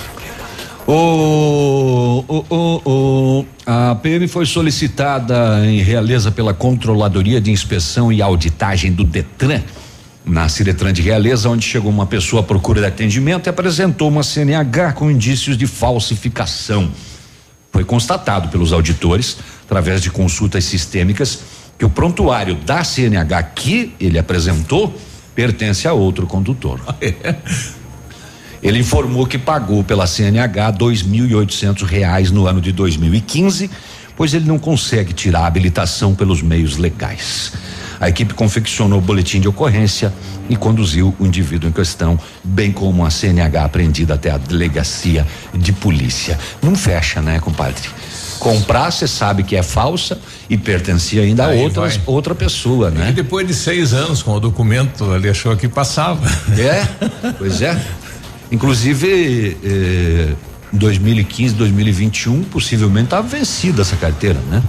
O, 0.86 2.24
o, 2.28 2.44
o, 2.48 2.82
o, 2.84 3.46
a 3.66 3.96
PM 3.96 4.28
foi 4.28 4.46
solicitada 4.46 5.66
em 5.66 5.82
Realeza 5.82 6.30
pela 6.30 6.54
Controladoria 6.54 7.40
de 7.40 7.50
Inspeção 7.50 8.12
e 8.12 8.22
Auditagem 8.22 8.92
do 8.92 9.02
Detran, 9.02 9.62
na 10.26 10.48
Ciretran 10.48 10.92
de 10.92 11.00
Realeza, 11.00 11.48
onde 11.48 11.64
chegou 11.64 11.90
uma 11.90 12.04
pessoa 12.04 12.40
à 12.40 12.42
procura 12.42 12.80
de 12.80 12.86
atendimento 12.88 13.46
e 13.46 13.50
apresentou 13.50 14.08
uma 14.08 14.24
CNH 14.24 14.92
com 14.94 15.08
indícios 15.08 15.56
de 15.56 15.68
falsificação. 15.68 16.90
Foi 17.72 17.84
constatado 17.84 18.48
pelos 18.48 18.72
auditores, 18.72 19.38
através 19.64 20.02
de 20.02 20.10
consultas 20.10 20.64
sistêmicas, 20.64 21.38
que 21.78 21.84
o 21.84 21.90
prontuário 21.90 22.56
da 22.56 22.82
CNH 22.82 23.42
que 23.54 23.94
ele 24.00 24.18
apresentou 24.18 24.98
pertence 25.34 25.86
a 25.86 25.92
outro 25.92 26.26
condutor. 26.26 26.80
Ele 28.62 28.78
informou 28.78 29.26
que 29.26 29.38
pagou 29.38 29.84
pela 29.84 30.06
CNH 30.06 30.70
dois 30.72 31.02
mil 31.02 31.26
e 31.26 31.34
oitocentos 31.34 31.88
reais 31.88 32.30
no 32.30 32.46
ano 32.46 32.60
de 32.60 32.72
2015, 32.72 33.70
pois 34.16 34.32
ele 34.32 34.46
não 34.46 34.58
consegue 34.58 35.12
tirar 35.12 35.40
a 35.40 35.46
habilitação 35.46 36.14
pelos 36.14 36.42
meios 36.42 36.76
legais. 36.78 37.52
A 38.00 38.08
equipe 38.08 38.34
confeccionou 38.34 38.98
o 38.98 39.02
boletim 39.02 39.40
de 39.40 39.48
ocorrência 39.48 40.12
e 40.48 40.56
conduziu 40.56 41.14
o 41.18 41.26
indivíduo 41.26 41.68
em 41.68 41.72
questão, 41.72 42.18
bem 42.44 42.70
como 42.70 43.04
a 43.04 43.10
CNH 43.10 43.64
apreendida 43.64 44.14
até 44.14 44.30
a 44.30 44.38
delegacia 44.38 45.26
de 45.54 45.72
polícia. 45.72 46.38
Não 46.62 46.74
fecha, 46.74 47.20
né, 47.20 47.40
compadre? 47.40 47.88
Comprar, 48.38 48.90
você 48.90 49.08
sabe 49.08 49.42
que 49.42 49.56
é 49.56 49.62
falsa 49.62 50.18
e 50.48 50.56
pertencia 50.56 51.22
ainda 51.22 51.46
Aí 51.46 51.58
a 51.58 51.62
outras, 51.62 51.98
outra 52.06 52.34
pessoa, 52.34 52.90
né? 52.90 53.10
E 53.10 53.12
depois 53.12 53.46
de 53.46 53.54
seis 53.54 53.94
anos 53.94 54.22
com 54.22 54.32
o 54.32 54.40
documento, 54.40 55.14
ele 55.14 55.28
achou 55.28 55.56
que 55.56 55.68
passava. 55.68 56.26
É, 56.58 56.84
pois 57.38 57.62
é. 57.62 57.80
Inclusive, 58.52 59.56
eh, 59.64 60.34
2015, 60.72 61.54
2021, 61.54 62.44
possivelmente 62.44 63.06
estava 63.06 63.26
vencida 63.26 63.82
essa 63.82 63.96
carteira, 63.96 64.38
né? 64.50 64.62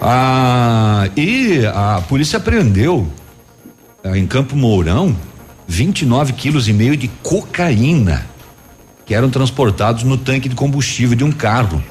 Ah, 0.00 1.08
e 1.16 1.66
a 1.66 2.02
polícia 2.08 2.36
apreendeu 2.36 3.10
ah, 4.04 4.16
em 4.16 4.26
Campo 4.26 4.56
Mourão 4.56 5.16
29 5.66 6.32
quilos 6.32 6.68
e 6.68 6.72
meio 6.72 6.96
de 6.96 7.08
cocaína 7.22 8.26
que 9.04 9.14
eram 9.14 9.30
transportados 9.30 10.02
no 10.02 10.16
tanque 10.16 10.48
de 10.48 10.54
combustível 10.54 11.16
de 11.16 11.24
um 11.24 11.32
carro. 11.32 11.82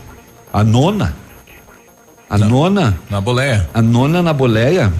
A 0.54 0.64
nona. 0.64 1.16
A 2.30 2.38
na, 2.38 2.48
nona. 2.48 2.98
Na 3.10 3.20
boleia. 3.20 3.70
A 3.74 3.82
nona 3.82 4.22
na 4.22 4.34
boleia. 4.34 4.94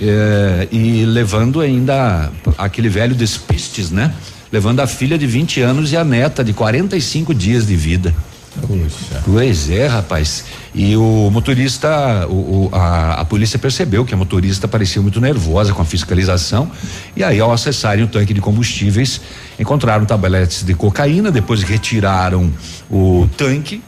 É, 0.00 0.66
e 0.72 1.04
levando 1.04 1.60
ainda 1.60 2.30
aquele 2.58 2.88
velho 2.88 3.14
despistes, 3.14 3.90
né? 3.90 4.12
Levando 4.50 4.80
a 4.80 4.86
filha 4.86 5.16
de 5.16 5.26
20 5.26 5.60
anos 5.60 5.92
e 5.92 5.96
a 5.96 6.04
neta 6.04 6.42
de 6.42 6.52
45 6.52 7.32
dias 7.32 7.66
de 7.66 7.76
vida. 7.76 8.12
Puxa. 8.60 9.22
Pois 9.24 9.70
é, 9.70 9.86
rapaz. 9.86 10.44
E 10.74 10.96
o 10.96 11.30
motorista, 11.30 12.26
o, 12.28 12.32
o, 12.32 12.70
a, 12.72 13.20
a, 13.20 13.24
polícia 13.24 13.58
percebeu 13.58 14.04
que 14.04 14.12
a 14.12 14.16
motorista 14.16 14.68
parecia 14.68 15.00
muito 15.00 15.20
nervosa 15.20 15.72
com 15.72 15.82
a 15.82 15.84
fiscalização. 15.84 16.70
E 17.16 17.24
aí, 17.24 17.40
ao 17.40 17.52
acessarem 17.52 18.04
o 18.04 18.08
tanque 18.08 18.34
de 18.34 18.40
combustíveis, 18.40 19.20
encontraram 19.58 20.04
tabletes 20.04 20.62
de 20.62 20.74
cocaína, 20.74 21.30
depois 21.30 21.62
retiraram 21.62 22.52
o 22.90 23.28
tanque 23.36 23.82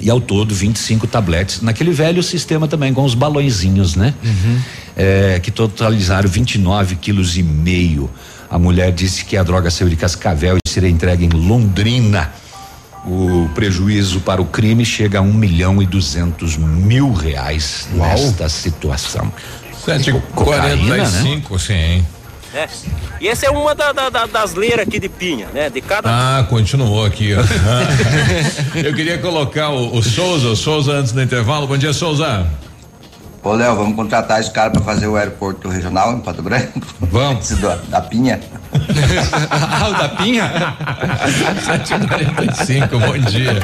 e 0.00 0.10
ao 0.10 0.20
todo 0.20 0.54
25 0.54 1.06
tabletes 1.06 1.60
naquele 1.62 1.92
velho 1.92 2.22
sistema 2.22 2.66
também 2.66 2.92
com 2.92 3.04
os 3.04 3.14
balõezinhos, 3.14 3.94
né? 3.94 4.12
Uhum. 4.24 4.60
É, 4.96 5.40
que 5.40 5.50
totalizaram 5.50 6.28
29 6.28 6.96
quilos 6.96 7.36
e 7.36 7.42
meio. 7.42 8.10
A 8.50 8.58
mulher 8.58 8.92
disse 8.92 9.24
que 9.24 9.36
a 9.36 9.42
droga 9.42 9.70
saiu 9.70 9.88
de 9.88 9.96
Cascavel 9.96 10.58
e 10.64 10.68
seria 10.68 10.88
entregue 10.88 11.24
em 11.24 11.28
Londrina. 11.28 12.32
O 13.06 13.48
prejuízo 13.54 14.20
para 14.20 14.40
o 14.40 14.46
crime 14.46 14.84
chega 14.84 15.18
a 15.18 15.22
um 15.22 15.32
milhão 15.32 15.82
e 15.82 15.86
duzentos 15.86 16.56
mil 16.56 17.12
reais 17.12 17.86
Uau. 17.94 18.08
nesta 18.08 18.48
situação. 18.48 19.30
Sete 19.84 20.12
quarenta 20.34 20.96
e 20.96 21.06
cinco, 21.06 21.54
né? 21.54 21.58
sim. 21.58 22.06
É. 22.54 22.68
E 23.20 23.28
essa 23.28 23.46
é 23.46 23.50
uma 23.50 23.74
da, 23.74 23.92
da, 23.92 24.26
das 24.26 24.54
leiras 24.54 24.86
aqui 24.86 25.00
de 25.00 25.08
pinha, 25.08 25.48
né? 25.52 25.68
De 25.68 25.80
cada. 25.80 26.08
Ah, 26.08 26.44
continuou 26.44 27.04
aqui, 27.04 27.34
ó. 27.34 27.40
Eu 28.78 28.94
queria 28.94 29.18
colocar 29.18 29.70
o, 29.70 29.96
o 29.96 30.02
Souza, 30.02 30.48
o 30.48 30.56
Souza 30.56 30.92
antes 30.92 31.12
do 31.12 31.20
intervalo. 31.20 31.66
Bom 31.66 31.76
dia, 31.76 31.92
Souza. 31.92 32.46
Ô, 33.42 33.52
Léo, 33.52 33.76
vamos 33.76 33.94
contratar 33.94 34.40
esse 34.40 34.50
cara 34.50 34.70
para 34.70 34.80
fazer 34.80 35.06
o 35.06 35.16
aeroporto 35.16 35.68
regional 35.68 36.14
em 36.14 36.20
Pato 36.20 36.42
Branco? 36.42 36.80
Vamos. 37.00 37.50
da, 37.60 37.76
da 37.88 38.00
Pinha. 38.00 38.40
Ah, 39.50 39.88
o 39.88 39.92
da 39.92 40.08
Pinha? 40.10 40.50
745, 41.64 42.98
bom 42.98 43.18
dia. 43.18 43.60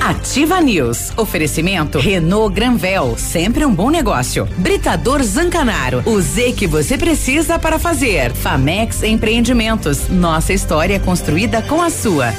Ativa 0.00 0.60
News. 0.60 1.12
Oferecimento 1.16 1.98
Renault 1.98 2.54
Granvel, 2.54 3.14
sempre 3.16 3.64
um 3.64 3.74
bom 3.74 3.88
negócio. 3.90 4.46
Britador 4.58 5.22
Zancanaro, 5.22 6.02
o 6.04 6.20
Z 6.20 6.52
que 6.52 6.66
você 6.66 6.98
precisa 6.98 7.58
para 7.58 7.78
fazer. 7.78 8.32
Famex 8.32 9.02
Empreendimentos, 9.02 10.08
nossa 10.10 10.52
história 10.52 11.00
construída 11.00 11.62
com 11.62 11.80
a 11.80 11.88
sua. 11.88 12.34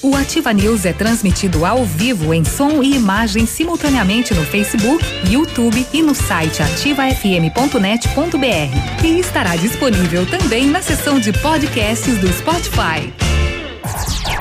O 0.00 0.14
Ativa 0.14 0.52
News 0.52 0.84
é 0.84 0.92
transmitido 0.92 1.66
ao 1.66 1.84
vivo 1.84 2.32
em 2.32 2.44
som 2.44 2.82
e 2.82 2.94
imagem 2.94 3.46
simultaneamente 3.46 4.32
no 4.32 4.44
Facebook, 4.44 5.04
YouTube 5.28 5.84
e 5.92 6.02
no 6.02 6.14
site 6.14 6.62
ativafm.net.br. 6.62 9.04
E 9.04 9.18
estará 9.18 9.56
disponível 9.56 10.24
também 10.26 10.68
na 10.68 10.80
seção 10.80 11.18
de 11.18 11.32
podcasts 11.32 12.16
do 12.18 12.32
Spotify. 12.32 13.12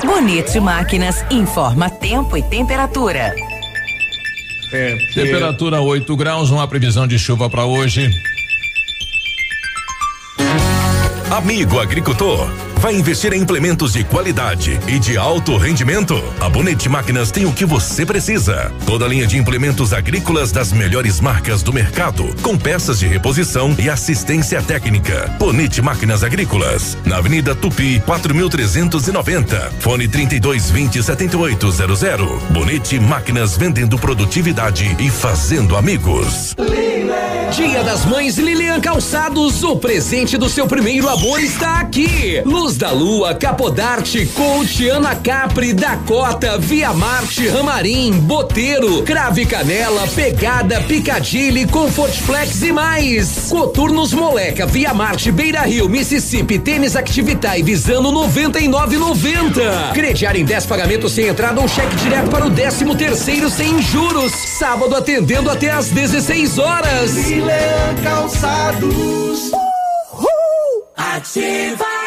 Bonito 0.05 0.61
Máquinas 0.61 1.25
informa 1.31 1.89
tempo 1.89 2.37
e 2.37 2.43
temperatura. 2.43 3.33
É, 4.71 4.95
temperatura 5.11 5.81
8 5.81 6.15
graus, 6.15 6.51
uma 6.51 6.67
previsão 6.67 7.07
de 7.07 7.17
chuva 7.17 7.49
para 7.49 7.65
hoje. 7.65 8.11
Amigo 11.31 11.79
agricultor, 11.79 12.47
vai 12.77 12.95
investir 12.95 13.33
em 13.33 13.41
implementos 13.41 13.93
de 13.93 14.03
qualidade 14.03 14.79
e 14.87 14.99
de 14.99 15.17
alto 15.17 15.57
rendimento? 15.57 16.21
A 16.39 16.49
Bonete 16.49 16.87
Máquinas 16.89 17.31
tem 17.31 17.45
o 17.45 17.53
que 17.53 17.65
você 17.65 18.05
precisa. 18.05 18.71
Toda 18.85 19.05
a 19.05 19.07
linha 19.07 19.25
de 19.25 19.37
implementos 19.37 19.93
agrícolas 19.93 20.51
das 20.51 20.71
melhores 20.71 21.19
marcas 21.19 21.63
do 21.63 21.73
mercado, 21.73 22.35
com 22.41 22.57
peças 22.57 22.99
de 22.99 23.07
reposição 23.07 23.75
e 23.79 23.89
assistência 23.89 24.61
técnica. 24.61 25.33
Bonete 25.39 25.81
Máquinas 25.81 26.23
Agrícolas, 26.23 26.97
na 27.05 27.17
Avenida 27.17 27.55
Tupi, 27.55 28.01
4390. 28.05 29.71
Fone 29.79 30.07
3220 30.07 31.01
7800. 31.03 32.41
Bonete 32.51 32.99
Máquinas 32.99 33.57
vendendo 33.57 33.97
produtividade 33.97 34.95
e 34.99 35.09
fazendo 35.09 35.75
amigos. 35.75 36.55
Dia 37.51 37.81
das 37.81 38.05
Mães 38.05 38.37
Lilian 38.37 38.79
Calçados, 38.81 39.63
o 39.63 39.77
presente 39.77 40.37
do 40.37 40.49
seu 40.49 40.67
primeiro 40.67 41.07
amor 41.07 41.39
está 41.39 41.79
aqui. 41.79 42.41
Da 42.75 42.91
Lua, 42.91 43.33
Capodarte, 43.33 44.25
Coach, 44.27 44.87
Ana 44.89 45.15
Capri, 45.15 45.73
Dakota, 45.73 46.57
Via 46.57 46.93
Marte, 46.93 47.47
Ramarim, 47.47 48.11
Boteiro, 48.11 49.03
Crave 49.03 49.45
Canela, 49.45 50.07
Pegada, 50.07 50.81
Picadilly, 50.81 51.67
Comfortflex 51.67 52.61
e 52.63 52.71
mais. 52.71 53.47
Coturnos 53.49 54.13
Moleca, 54.13 54.65
Via 54.65 54.93
Marte, 54.93 55.31
Beira 55.31 55.61
Rio, 55.61 55.87
Mississippi, 55.87 56.59
Tênis 56.59 56.95
Activitai, 56.95 57.63
Visano 57.63 58.11
99,90. 58.11 59.93
Crediar 59.93 60.35
em 60.35 60.43
10 60.43 60.65
pagamentos 60.65 61.13
sem 61.13 61.27
entrada 61.27 61.61
ou 61.61 61.67
cheque 61.67 61.95
direto 61.95 62.29
para 62.29 62.45
o 62.45 62.51
13 62.51 62.85
terceiro 62.95 63.49
sem 63.49 63.81
juros. 63.81 64.31
Sábado 64.31 64.95
atendendo 64.95 65.49
até 65.49 65.69
às 65.69 65.89
16 65.89 66.57
horas. 66.57 67.13
Milan 67.13 67.95
Calçados. 68.03 69.51
Uhul. 70.13 70.83
Ativa. 70.95 72.06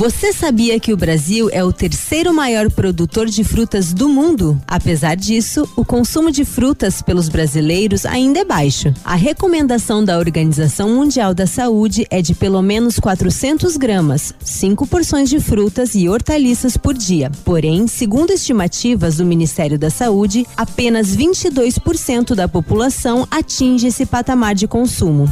Você 0.00 0.32
sabia 0.32 0.80
que 0.80 0.94
o 0.94 0.96
Brasil 0.96 1.50
é 1.52 1.62
o 1.62 1.70
terceiro 1.70 2.32
maior 2.32 2.70
produtor 2.70 3.26
de 3.26 3.44
frutas 3.44 3.92
do 3.92 4.08
mundo? 4.08 4.58
Apesar 4.66 5.14
disso, 5.14 5.68
o 5.76 5.84
consumo 5.84 6.30
de 6.30 6.42
frutas 6.42 7.02
pelos 7.02 7.28
brasileiros 7.28 8.06
ainda 8.06 8.40
é 8.40 8.44
baixo. 8.46 8.94
A 9.04 9.14
recomendação 9.14 10.02
da 10.02 10.16
Organização 10.16 10.88
Mundial 10.88 11.34
da 11.34 11.46
Saúde 11.46 12.06
é 12.08 12.22
de 12.22 12.34
pelo 12.34 12.62
menos 12.62 12.98
400 12.98 13.76
gramas, 13.76 14.32
5 14.42 14.86
porções 14.86 15.28
de 15.28 15.38
frutas 15.38 15.94
e 15.94 16.08
hortaliças 16.08 16.78
por 16.78 16.94
dia. 16.94 17.30
Porém, 17.44 17.86
segundo 17.86 18.30
estimativas 18.30 19.18
do 19.18 19.26
Ministério 19.26 19.78
da 19.78 19.90
Saúde, 19.90 20.46
apenas 20.56 21.14
22% 21.14 22.34
da 22.34 22.48
população 22.48 23.28
atinge 23.30 23.88
esse 23.88 24.06
patamar 24.06 24.54
de 24.54 24.66
consumo. 24.66 25.28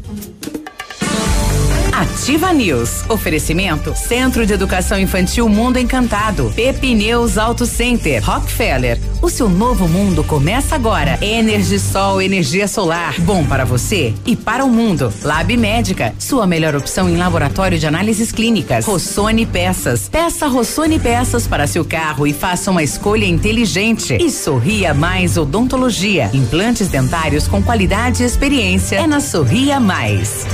Ativa 1.98 2.52
News. 2.52 3.04
Oferecimento 3.08 3.92
Centro 3.96 4.46
de 4.46 4.52
Educação 4.52 5.00
Infantil 5.00 5.48
Mundo 5.48 5.80
Encantado. 5.80 6.52
Pepineus 6.54 7.36
Auto 7.36 7.66
Center. 7.66 8.22
Rockefeller. 8.24 9.00
O 9.20 9.28
seu 9.28 9.48
novo 9.48 9.88
mundo 9.88 10.22
começa 10.22 10.76
agora. 10.76 11.18
Energisol, 11.20 12.22
energia 12.22 12.68
solar. 12.68 13.20
Bom 13.22 13.44
para 13.44 13.64
você 13.64 14.14
e 14.24 14.36
para 14.36 14.64
o 14.64 14.70
mundo. 14.70 15.12
Lab 15.24 15.56
Médica. 15.56 16.14
Sua 16.20 16.46
melhor 16.46 16.76
opção 16.76 17.08
em 17.08 17.16
laboratório 17.16 17.80
de 17.80 17.86
análises 17.88 18.30
clínicas. 18.30 18.84
Rossoni 18.84 19.44
Peças. 19.44 20.08
Peça 20.08 20.46
Rossoni 20.46 21.00
Peças 21.00 21.48
para 21.48 21.66
seu 21.66 21.84
carro 21.84 22.28
e 22.28 22.32
faça 22.32 22.70
uma 22.70 22.84
escolha 22.84 23.26
inteligente. 23.26 24.16
E 24.20 24.30
Sorria 24.30 24.94
Mais 24.94 25.36
Odontologia. 25.36 26.30
Implantes 26.32 26.86
dentários 26.86 27.48
com 27.48 27.60
qualidade 27.60 28.22
e 28.22 28.26
experiência. 28.26 28.98
É 29.00 29.06
na 29.08 29.18
Sorria 29.18 29.80
Mais. 29.80 30.46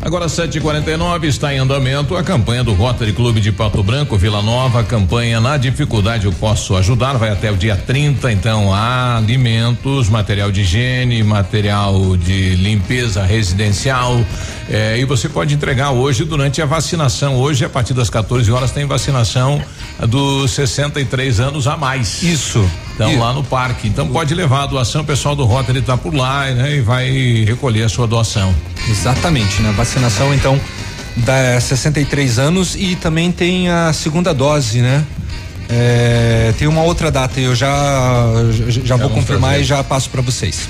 Agora 0.00 0.28
7:49 0.28 1.26
está 1.26 1.52
em 1.52 1.58
andamento 1.58 2.16
a 2.16 2.22
campanha 2.22 2.62
do 2.62 2.72
Rotary 2.72 3.12
Clube 3.12 3.40
de 3.40 3.50
Pato 3.50 3.82
Branco, 3.82 4.16
Vila 4.16 4.40
Nova, 4.40 4.84
campanha 4.84 5.40
na 5.40 5.56
dificuldade 5.56 6.24
eu 6.24 6.32
posso 6.32 6.76
ajudar, 6.76 7.14
vai 7.14 7.30
até 7.30 7.50
o 7.50 7.56
dia 7.56 7.76
30, 7.76 8.30
então 8.30 8.72
há 8.72 9.16
alimentos, 9.16 10.08
material 10.08 10.52
de 10.52 10.60
higiene, 10.60 11.22
material 11.24 12.16
de 12.16 12.54
limpeza 12.54 13.24
residencial, 13.24 14.24
eh, 14.70 14.98
e 15.00 15.04
você 15.04 15.28
pode 15.28 15.54
entregar 15.54 15.90
hoje 15.90 16.24
durante 16.24 16.62
a 16.62 16.66
vacinação. 16.66 17.36
Hoje 17.36 17.64
a 17.64 17.68
partir 17.68 17.92
das 17.92 18.08
14 18.08 18.50
horas 18.52 18.70
tem 18.70 18.86
vacinação 18.86 19.60
dos 20.06 20.52
63 20.52 21.40
anos 21.40 21.66
a 21.66 21.76
mais. 21.76 22.22
Isso. 22.22 22.64
Então, 23.06 23.18
lá 23.18 23.32
no 23.32 23.44
parque. 23.44 23.86
Então, 23.86 24.08
pode 24.08 24.34
levar 24.34 24.64
a 24.64 24.66
doação, 24.66 25.02
o 25.02 25.04
pessoal 25.04 25.36
do 25.36 25.44
Rotary 25.44 25.78
está 25.78 25.96
por 25.96 26.14
lá, 26.14 26.46
né? 26.46 26.76
E 26.76 26.80
vai 26.80 27.44
recolher 27.46 27.84
a 27.84 27.88
sua 27.88 28.06
doação. 28.06 28.54
Exatamente, 28.88 29.62
né? 29.62 29.72
Vacinação, 29.76 30.34
então, 30.34 30.60
da 31.16 31.60
63 31.60 32.38
anos 32.38 32.74
e 32.74 32.96
também 32.96 33.30
tem 33.30 33.68
a 33.68 33.92
segunda 33.92 34.34
dose, 34.34 34.80
né? 34.80 35.04
É, 35.70 36.54
tem 36.58 36.66
uma 36.66 36.82
outra 36.82 37.10
data, 37.10 37.38
eu 37.38 37.54
já 37.54 37.68
já, 38.68 38.80
já 38.82 38.96
vou 38.96 39.10
confirmar 39.10 39.60
e 39.60 39.64
já 39.64 39.84
passo 39.84 40.08
para 40.08 40.22
vocês. 40.22 40.66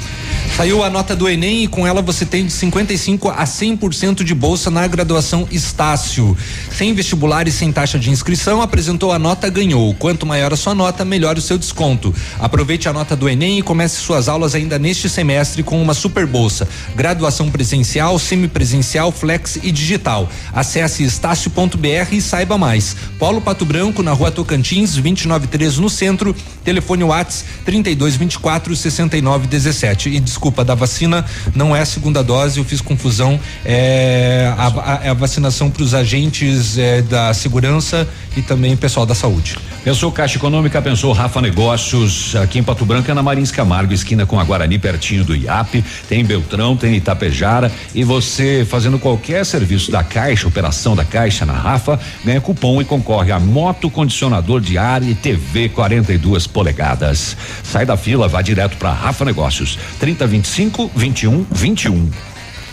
Saiu 0.58 0.82
a 0.82 0.90
nota 0.90 1.14
do 1.14 1.28
Enem 1.28 1.62
e 1.62 1.68
com 1.68 1.86
ela 1.86 2.02
você 2.02 2.26
tem 2.26 2.44
de 2.44 2.52
55 2.52 3.28
a 3.28 3.44
100% 3.44 4.24
de 4.24 4.34
bolsa 4.34 4.68
na 4.70 4.84
graduação 4.88 5.46
Estácio. 5.52 6.36
Sem 6.72 6.92
vestibular 6.92 7.46
e 7.46 7.52
sem 7.52 7.70
taxa 7.70 7.96
de 7.96 8.10
inscrição, 8.10 8.60
apresentou 8.60 9.12
a 9.12 9.20
nota, 9.20 9.48
ganhou. 9.48 9.94
Quanto 9.94 10.26
maior 10.26 10.52
a 10.52 10.56
sua 10.56 10.74
nota, 10.74 11.04
melhor 11.04 11.38
o 11.38 11.40
seu 11.40 11.56
desconto. 11.56 12.12
Aproveite 12.40 12.88
a 12.88 12.92
nota 12.92 13.14
do 13.14 13.28
Enem 13.28 13.60
e 13.60 13.62
comece 13.62 14.00
suas 14.00 14.28
aulas 14.28 14.52
ainda 14.52 14.80
neste 14.80 15.08
semestre 15.08 15.62
com 15.62 15.80
uma 15.80 15.94
super 15.94 16.26
bolsa. 16.26 16.66
Graduação 16.96 17.50
presencial, 17.50 18.18
semipresencial, 18.18 19.12
flex 19.12 19.60
e 19.62 19.70
digital. 19.70 20.28
Acesse 20.52 21.04
estácio.br 21.04 22.12
e 22.12 22.20
saiba 22.20 22.58
mais. 22.58 22.96
Polo 23.16 23.40
Pato 23.40 23.64
Branco, 23.64 24.02
na 24.02 24.12
rua 24.12 24.32
Tocantins, 24.32 24.94
293 24.94 25.78
no 25.78 25.88
centro. 25.88 26.34
Telefone 26.64 27.04
Whats 27.04 27.44
3224 27.64 28.74
6917. 28.74 30.08
E 30.08 30.18
desculpa 30.28 30.64
da 30.64 30.74
vacina 30.74 31.24
não 31.54 31.74
é 31.74 31.84
segunda 31.84 32.22
dose, 32.22 32.58
eu 32.58 32.64
fiz 32.64 32.80
confusão. 32.80 33.40
É 33.64 34.52
a, 34.56 34.66
a, 34.66 35.10
a 35.10 35.14
vacinação 35.14 35.70
para 35.70 35.82
os 35.82 35.94
agentes 35.94 36.78
é, 36.78 37.02
da 37.02 37.32
segurança 37.34 38.06
e 38.36 38.42
também 38.42 38.76
pessoal 38.76 39.06
da 39.06 39.14
saúde. 39.14 39.58
Pensou 39.84 40.10
Caixa 40.10 40.36
Econômica, 40.36 40.82
pensou 40.82 41.12
Rafa 41.12 41.40
Negócios, 41.40 42.34
aqui 42.36 42.58
em 42.58 42.62
Pato 42.62 42.84
Branco, 42.84 43.10
é 43.10 43.14
na 43.14 43.22
Marins 43.22 43.50
Camargo, 43.50 43.92
esquina 43.94 44.26
com 44.26 44.38
a 44.38 44.44
Guarani, 44.44 44.78
pertinho 44.78 45.24
do 45.24 45.34
IAP, 45.34 45.84
tem 46.08 46.24
Beltrão, 46.24 46.76
tem 46.76 46.96
Itapejara, 46.96 47.70
e 47.94 48.02
você 48.02 48.66
fazendo 48.68 48.98
qualquer 48.98 49.46
serviço 49.46 49.90
da 49.90 50.02
Caixa, 50.02 50.48
operação 50.48 50.96
da 50.96 51.04
Caixa 51.04 51.46
na 51.46 51.52
Rafa, 51.52 51.98
ganha 52.24 52.40
cupom 52.40 52.82
e 52.82 52.84
concorre 52.84 53.30
a 53.30 53.38
moto 53.38 53.88
condicionador 53.88 54.60
de 54.60 54.76
ar 54.76 55.02
e 55.02 55.14
TV 55.14 55.68
42 55.68 56.46
polegadas. 56.46 57.36
Sai 57.62 57.86
da 57.86 57.96
fila, 57.96 58.28
vá 58.28 58.42
direto 58.42 58.76
para 58.76 58.92
Rafa 58.92 59.24
Negócios, 59.24 59.78
3025 60.00 60.90
21 60.94 61.46
21. 61.50 62.10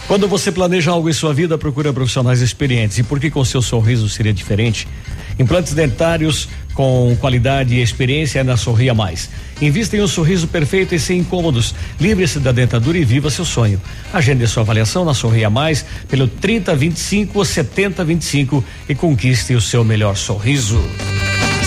Quando 0.07 0.27
você 0.27 0.51
planeja 0.51 0.91
algo 0.91 1.09
em 1.09 1.13
sua 1.13 1.33
vida, 1.33 1.57
procura 1.57 1.91
profissionais 1.91 2.41
experientes. 2.41 2.99
E 2.99 3.03
por 3.03 3.19
que 3.19 3.31
com 3.31 3.43
seu 3.43 3.61
sorriso 3.61 4.07
seria 4.07 4.33
diferente? 4.33 4.87
Implantes 5.39 5.73
dentários 5.73 6.47
com 6.75 7.15
qualidade 7.19 7.73
e 7.73 7.81
experiência 7.81 8.43
na 8.43 8.57
Sorria 8.57 8.93
Mais. 8.93 9.29
Invista 9.61 9.95
em 9.95 10.01
um 10.01 10.07
sorriso 10.07 10.47
perfeito 10.47 10.93
e 10.93 10.99
sem 10.99 11.19
incômodos. 11.19 11.73
Livre-se 11.99 12.39
da 12.39 12.51
dentadura 12.51 12.97
e 12.97 13.05
viva 13.05 13.31
seu 13.31 13.45
sonho. 13.45 13.81
Agende 14.13 14.45
sua 14.45 14.61
avaliação 14.61 15.05
na 15.05 15.13
Sorria 15.13 15.49
Mais 15.49 15.85
pelo 16.07 16.27
3025 16.27 17.39
ou 17.39 17.45
7025 17.45 18.63
e 18.89 18.93
conquiste 18.93 19.55
o 19.55 19.61
seu 19.61 19.83
melhor 19.83 20.17
sorriso. 20.17 20.83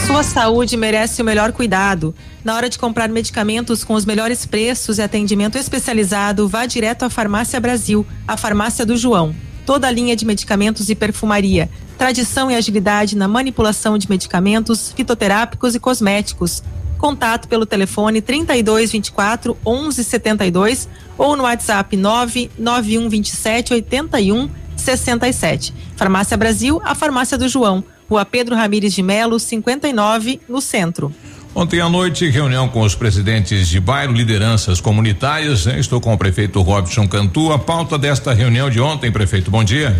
Sua 0.06 0.22
saúde 0.22 0.76
merece 0.76 1.20
o 1.20 1.24
melhor 1.24 1.52
cuidado. 1.52 2.14
Na 2.44 2.54
hora 2.54 2.68
de 2.68 2.78
comprar 2.78 3.08
medicamentos 3.08 3.84
com 3.84 3.94
os 3.94 4.04
melhores 4.04 4.46
preços 4.46 4.98
e 4.98 5.02
atendimento 5.02 5.58
especializado, 5.58 6.48
vá 6.48 6.66
direto 6.66 7.04
à 7.04 7.10
Farmácia 7.10 7.58
Brasil, 7.60 8.06
a 8.26 8.36
farmácia 8.36 8.86
do 8.86 8.96
João. 8.96 9.34
Toda 9.68 9.86
a 9.86 9.90
linha 9.90 10.16
de 10.16 10.24
medicamentos 10.24 10.88
e 10.88 10.94
perfumaria 10.94 11.68
tradição 11.98 12.50
e 12.50 12.54
agilidade 12.54 13.14
na 13.14 13.28
manipulação 13.28 13.98
de 13.98 14.08
medicamentos, 14.08 14.94
fitoterápicos 14.96 15.74
e 15.74 15.78
cosméticos. 15.78 16.62
Contato 16.96 17.46
pelo 17.48 17.66
telefone 17.66 18.22
3224 18.22 19.54
1172 19.62 20.88
ou 21.18 21.36
no 21.36 21.42
WhatsApp 21.42 21.94
99127 21.98 23.74
81 23.74 24.48
67. 24.74 25.74
Farmácia 25.96 26.34
Brasil, 26.38 26.80
a 26.82 26.94
farmácia 26.94 27.36
do 27.36 27.46
João. 27.46 27.84
Rua 28.08 28.24
Pedro 28.24 28.56
Ramires 28.56 28.94
de 28.94 29.02
Melo, 29.02 29.38
59, 29.38 30.40
no 30.48 30.62
centro. 30.62 31.14
Ontem 31.54 31.80
à 31.80 31.88
noite, 31.88 32.28
reunião 32.28 32.68
com 32.68 32.82
os 32.82 32.94
presidentes 32.94 33.68
de 33.68 33.80
bairro, 33.80 34.12
lideranças 34.12 34.80
comunitárias. 34.80 35.66
Né? 35.66 35.78
Estou 35.80 36.00
com 36.00 36.12
o 36.12 36.18
prefeito 36.18 36.60
Robson 36.62 37.08
Cantu. 37.08 37.52
A 37.52 37.58
pauta 37.58 37.98
desta 37.98 38.32
reunião 38.32 38.70
de 38.70 38.80
ontem, 38.80 39.10
prefeito, 39.10 39.50
bom 39.50 39.64
dia. 39.64 39.96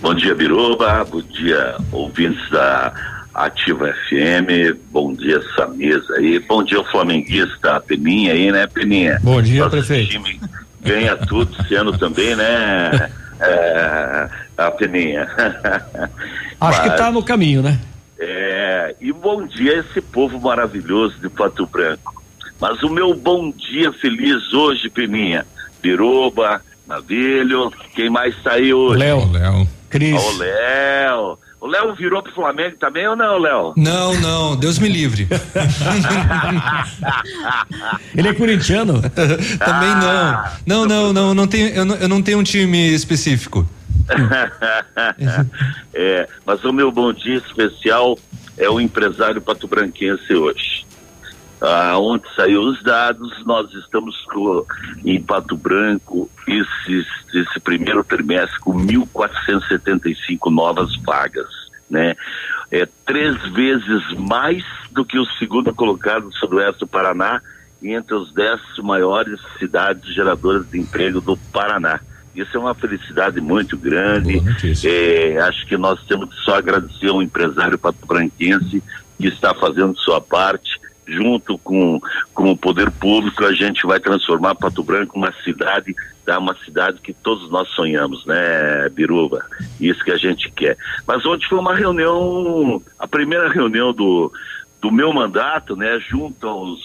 Bom 0.00 0.14
dia, 0.14 0.34
Biruba. 0.34 1.04
Bom 1.04 1.22
dia, 1.22 1.76
ouvintes 1.90 2.50
da 2.50 2.92
Ativa 3.34 3.94
FM. 4.08 4.76
Bom 4.90 5.14
dia, 5.14 5.38
essa 5.38 5.66
mesa 5.68 6.14
aí. 6.18 6.38
Bom 6.40 6.62
dia, 6.62 6.80
o 6.80 6.84
flamenguista 6.84 7.80
Peninha 7.80 8.32
aí, 8.32 8.52
né, 8.52 8.66
Peninha? 8.66 9.18
Bom 9.22 9.40
dia, 9.40 9.60
Nosso 9.60 9.70
prefeito. 9.70 10.10
time 10.10 10.40
ganha 10.82 11.16
tudo 11.16 11.54
sendo 11.68 11.96
também, 11.96 12.34
né? 12.34 13.10
É, 13.40 14.28
a 14.58 14.70
Peninha. 14.70 15.28
Acho 16.60 16.78
Mas, 16.78 16.80
que 16.80 16.88
está 16.88 17.10
no 17.10 17.22
caminho, 17.22 17.62
né? 17.62 17.78
É, 18.24 18.94
e 19.00 19.12
bom 19.12 19.44
dia 19.44 19.72
a 19.72 19.78
esse 19.80 20.00
povo 20.00 20.40
maravilhoso 20.40 21.18
de 21.18 21.28
Pato 21.28 21.66
Branco. 21.66 22.22
Mas 22.60 22.80
o 22.84 22.88
meu 22.88 23.12
bom 23.14 23.50
dia 23.50 23.92
feliz 23.94 24.52
hoje, 24.52 24.88
Peninha, 24.88 25.44
Biruba, 25.82 26.62
Navilho, 26.86 27.72
quem 27.96 28.08
mais 28.08 28.32
saiu 28.40 28.78
hoje? 28.78 29.00
Léo, 29.00 29.28
Léo. 29.32 29.66
Cris. 29.90 30.22
O 30.22 30.38
Léo, 30.38 31.36
O 31.60 31.66
Léo 31.66 31.96
virou 31.96 32.22
pro 32.22 32.32
Flamengo 32.32 32.76
também 32.78 33.08
ou 33.08 33.16
não, 33.16 33.38
Léo? 33.38 33.74
Não, 33.76 34.14
não, 34.20 34.54
Deus 34.54 34.78
me 34.78 34.88
livre. 34.88 35.26
Ele 38.16 38.28
é 38.28 38.34
corintiano? 38.34 39.02
também 39.58 39.90
ah, 39.90 40.52
não. 40.64 40.86
Não, 40.86 40.86
não, 40.86 41.12
não, 41.12 41.34
não 41.34 41.48
tenho, 41.48 41.70
eu 41.70 41.84
não, 41.84 41.96
eu 41.96 42.08
não 42.08 42.22
tenho 42.22 42.38
um 42.38 42.44
time 42.44 42.94
específico. 42.94 43.66
É, 45.94 46.28
mas 46.44 46.64
o 46.64 46.72
meu 46.72 46.90
bom 46.90 47.12
dia 47.12 47.36
especial 47.36 48.18
é 48.56 48.68
o 48.68 48.80
empresário 48.80 49.40
pato-branquense 49.40 50.34
hoje. 50.34 50.86
Ah, 51.60 51.96
onde 51.96 52.24
saiu 52.34 52.62
os 52.62 52.82
dados, 52.82 53.30
nós 53.46 53.72
estamos 53.74 54.16
com, 54.32 54.66
em 55.04 55.22
Pato 55.22 55.56
Branco 55.56 56.28
esse, 56.48 57.06
esse 57.32 57.60
primeiro 57.60 58.02
trimestre 58.02 58.58
com 58.58 58.72
1.475 58.74 60.50
novas 60.50 60.96
vagas, 61.04 61.48
né? 61.88 62.16
É 62.68 62.88
três 63.06 63.40
vezes 63.52 64.02
mais 64.18 64.64
do 64.90 65.04
que 65.04 65.16
o 65.16 65.26
segundo 65.38 65.72
colocado 65.72 66.28
do 66.28 66.36
sudoeste 66.36 66.80
do 66.80 66.86
Paraná 66.86 67.40
e 67.80 67.92
entre 67.92 68.14
os 68.14 68.32
dez 68.32 68.60
maiores 68.78 69.40
cidades 69.58 70.12
geradoras 70.12 70.68
de 70.68 70.80
emprego 70.80 71.20
do 71.20 71.36
Paraná. 71.36 72.00
Isso 72.34 72.56
é 72.56 72.60
uma 72.60 72.74
felicidade 72.74 73.40
muito 73.40 73.76
grande. 73.76 74.42
É, 74.86 75.38
acho 75.40 75.66
que 75.66 75.76
nós 75.76 76.02
temos 76.04 76.30
que 76.30 76.40
só 76.42 76.56
agradecer 76.56 77.08
ao 77.08 77.22
empresário 77.22 77.78
pato-branquense 77.78 78.82
que 79.18 79.28
está 79.28 79.54
fazendo 79.54 79.96
sua 79.98 80.20
parte 80.20 80.80
junto 81.06 81.58
com, 81.58 82.00
com 82.32 82.50
o 82.50 82.56
poder 82.56 82.90
público, 82.90 83.44
a 83.44 83.52
gente 83.52 83.86
vai 83.86 84.00
transformar 84.00 84.54
Pato 84.54 84.82
Branco 84.82 85.18
uma 85.18 85.32
cidade, 85.44 85.94
tá? 86.24 86.38
uma 86.38 86.56
cidade 86.64 87.00
que 87.00 87.12
todos 87.12 87.50
nós 87.50 87.68
sonhamos, 87.70 88.24
né, 88.24 88.88
Biruba? 88.90 89.44
Isso 89.80 90.02
que 90.04 90.12
a 90.12 90.16
gente 90.16 90.50
quer. 90.50 90.76
Mas 91.06 91.24
ontem 91.26 91.46
foi 91.48 91.58
uma 91.58 91.74
reunião, 91.74 92.80
a 92.98 93.06
primeira 93.06 93.48
reunião 93.48 93.92
do, 93.92 94.32
do 94.80 94.90
meu 94.90 95.12
mandato, 95.12 95.76
né, 95.76 95.98
junto 96.08 96.46
aos, 96.46 96.80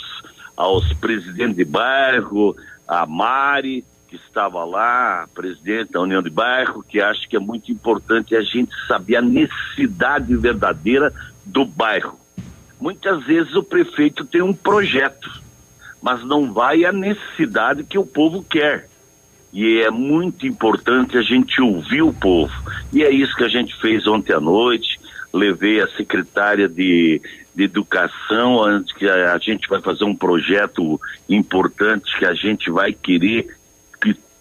aos 0.56 0.92
presidentes 0.94 1.56
de 1.56 1.66
bairro, 1.66 2.56
a 2.88 3.06
Mari, 3.06 3.86
que 4.08 4.16
estava 4.16 4.64
lá, 4.64 5.28
presidente 5.34 5.92
da 5.92 6.02
União 6.02 6.22
de 6.22 6.30
Bairro, 6.30 6.84
que 6.84 7.02
acho 7.02 7.28
que 7.28 7.36
é 7.36 7.40
muito 7.40 7.72
importante 7.72 8.36
a 8.36 8.42
gente 8.42 8.72
saber 8.88 9.18
a 9.18 9.22
necessidade 9.22 10.36
verdadeira 10.36 11.14
do 11.46 11.66
bairro 11.66 12.18
Muitas 12.80 13.24
vezes 13.26 13.56
o 13.56 13.64
prefeito 13.64 14.24
tem 14.24 14.42
um 14.42 14.54
projeto, 14.54 15.30
mas 16.02 16.24
não 16.24 16.54
vai 16.54 16.86
à 16.86 16.92
necessidade 16.92 17.84
que 17.84 17.98
o 17.98 18.06
povo 18.06 18.44
quer. 18.48 18.88
E 19.52 19.80
é 19.80 19.90
muito 19.90 20.46
importante 20.46 21.18
a 21.18 21.22
gente 21.22 21.60
ouvir 21.60 22.04
o 22.04 22.14
povo. 22.14 22.54
E 22.94 23.04
é 23.04 23.10
isso 23.10 23.36
que 23.36 23.44
a 23.44 23.50
gente 23.50 23.76
fez 23.82 24.06
ontem 24.06 24.34
à 24.34 24.40
noite. 24.40 25.00
Levei 25.34 25.82
a 25.82 25.88
secretária 25.88 26.70
de, 26.70 27.20
de 27.56 27.64
Educação, 27.64 28.64
antes 28.64 28.94
que 28.94 29.08
a, 29.10 29.34
a 29.34 29.38
gente 29.40 29.68
vai 29.68 29.82
fazer 29.82 30.04
um 30.04 30.16
projeto 30.16 31.02
importante 31.28 32.16
que 32.20 32.26
a 32.26 32.34
gente 32.36 32.70
vai 32.70 32.94
querer 32.94 33.44
que 33.44 33.57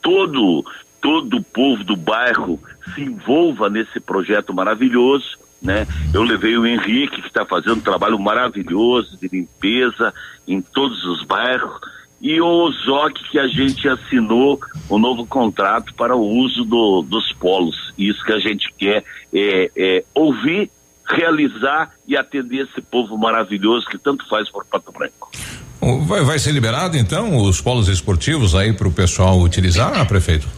todo 0.06 0.64
todo 1.00 1.36
o 1.36 1.42
povo 1.42 1.84
do 1.84 1.96
bairro 1.96 2.60
se 2.94 3.02
envolva 3.02 3.68
nesse 3.68 4.00
projeto 4.00 4.54
maravilhoso 4.54 5.36
né? 5.62 5.86
Eu 6.12 6.22
levei 6.22 6.56
o 6.56 6.66
Henrique, 6.66 7.20
que 7.20 7.26
está 7.26 7.44
fazendo 7.44 7.78
um 7.78 7.80
trabalho 7.80 8.18
maravilhoso 8.18 9.16
de 9.16 9.26
limpeza 9.26 10.12
em 10.46 10.60
todos 10.60 11.02
os 11.04 11.24
bairros, 11.24 11.80
e 12.20 12.40
o 12.40 12.70
ZOC, 12.70 13.30
que 13.30 13.38
a 13.38 13.46
gente 13.48 13.88
assinou 13.88 14.60
o 14.88 14.96
um 14.96 14.98
novo 14.98 15.26
contrato 15.26 15.94
para 15.94 16.14
o 16.16 16.20
uso 16.20 16.64
do, 16.64 17.02
dos 17.02 17.32
polos. 17.34 17.92
Isso 17.98 18.24
que 18.24 18.32
a 18.32 18.38
gente 18.38 18.72
quer 18.78 19.04
é, 19.32 19.70
é 19.76 20.04
ouvir, 20.14 20.70
realizar 21.04 21.90
e 22.06 22.16
atender 22.16 22.68
esse 22.68 22.80
povo 22.80 23.18
maravilhoso 23.18 23.86
que 23.86 23.98
tanto 23.98 24.26
faz 24.28 24.50
por 24.50 24.64
Pato 24.64 24.92
Branco. 24.92 25.30
Vai, 25.80 26.22
vai 26.22 26.38
ser 26.38 26.52
liberado 26.52 26.96
então 26.96 27.36
os 27.36 27.60
polos 27.60 27.88
esportivos 27.88 28.54
aí 28.54 28.72
para 28.72 28.88
o 28.88 28.92
pessoal 28.92 29.40
utilizar, 29.40 30.06
prefeito? 30.06 30.48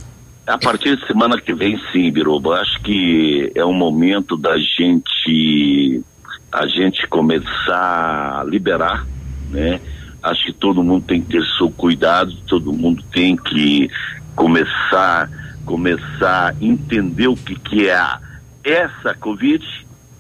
A 0.47 0.57
partir 0.57 0.97
de 0.97 1.07
semana 1.07 1.39
que 1.39 1.53
vem, 1.53 1.79
sim, 1.93 2.11
Biruba. 2.11 2.55
Acho 2.55 2.81
que 2.81 3.53
é 3.55 3.64
o 3.64 3.73
momento 3.73 4.37
da 4.37 4.57
gente 4.57 6.03
a 6.51 6.66
gente 6.66 7.07
começar 7.09 8.41
a 8.41 8.45
liberar, 8.45 9.07
né? 9.51 9.81
Acho 10.23 10.47
que 10.47 10.53
todo 10.55 10.83
mundo 10.83 11.05
tem 11.07 11.21
que 11.21 11.29
ter 11.29 11.45
seu 11.59 11.71
cuidado, 11.71 12.35
todo 12.47 12.73
mundo 12.73 13.05
tem 13.12 13.37
que 13.37 13.91
começar 14.35 15.29
começar 15.69 16.49
a 16.49 16.55
entender 16.64 17.29
o 17.29 17.37
que 17.37 17.55
que 17.55 17.89
é 17.89 17.95
a, 17.95 18.19
essa 18.64 19.14
Covid, 19.14 19.62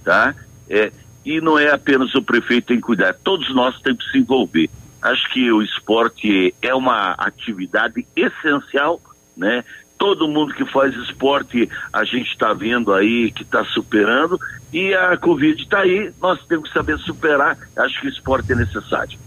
tá? 0.04 0.34
É, 0.68 0.92
e 1.24 1.40
não 1.40 1.58
é 1.58 1.70
apenas 1.70 2.14
o 2.14 2.22
prefeito 2.22 2.66
tem 2.66 2.76
que 2.76 2.82
cuidar, 2.82 3.14
todos 3.24 3.54
nós 3.54 3.80
temos 3.80 4.04
que 4.04 4.12
se 4.12 4.18
envolver. 4.18 4.68
Acho 5.02 5.30
que 5.32 5.50
o 5.52 5.62
esporte 5.62 6.54
é 6.60 6.74
uma 6.74 7.12
atividade 7.12 8.06
essencial, 8.16 9.00
né? 9.36 9.64
todo 9.98 10.28
mundo 10.28 10.54
que 10.54 10.64
faz 10.66 10.94
esporte 10.94 11.68
a 11.92 12.04
gente 12.04 12.30
está 12.30 12.54
vendo 12.54 12.94
aí 12.94 13.32
que 13.32 13.42
está 13.42 13.64
superando 13.64 14.38
e 14.72 14.94
a 14.94 15.16
Covid 15.16 15.60
está 15.60 15.80
aí, 15.80 16.12
nós 16.20 16.38
temos 16.46 16.68
que 16.68 16.74
saber 16.74 16.98
superar. 16.98 17.58
Acho 17.76 18.00
que 18.00 18.06
o 18.06 18.10
esporte 18.10 18.52
é 18.52 18.54
necessário. 18.54 19.18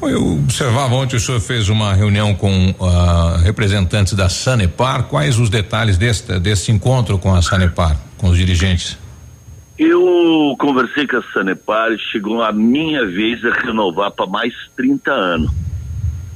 Eu 0.00 0.34
observava 0.34 0.94
ontem 0.94 1.16
o 1.16 1.20
senhor 1.20 1.40
fez 1.40 1.68
uma 1.68 1.92
reunião 1.92 2.34
com 2.34 2.70
uh, 2.70 3.36
representantes 3.42 4.14
da 4.14 4.28
Sanepar. 4.28 5.04
Quais 5.04 5.38
os 5.38 5.50
detalhes 5.50 5.96
desse, 5.96 6.38
desse 6.38 6.70
encontro 6.70 7.18
com 7.18 7.34
a 7.34 7.42
Sanepar, 7.42 7.96
com 8.16 8.28
os 8.28 8.36
dirigentes? 8.36 8.96
Eu 9.78 10.56
conversei 10.58 11.06
com 11.06 11.18
a 11.18 11.22
Sanepar 11.32 11.96
chegou 12.10 12.42
a 12.42 12.52
minha 12.52 13.06
vez 13.06 13.44
a 13.44 13.52
renovar 13.52 14.10
para 14.10 14.26
mais 14.26 14.52
30 14.76 15.12
anos. 15.12 15.52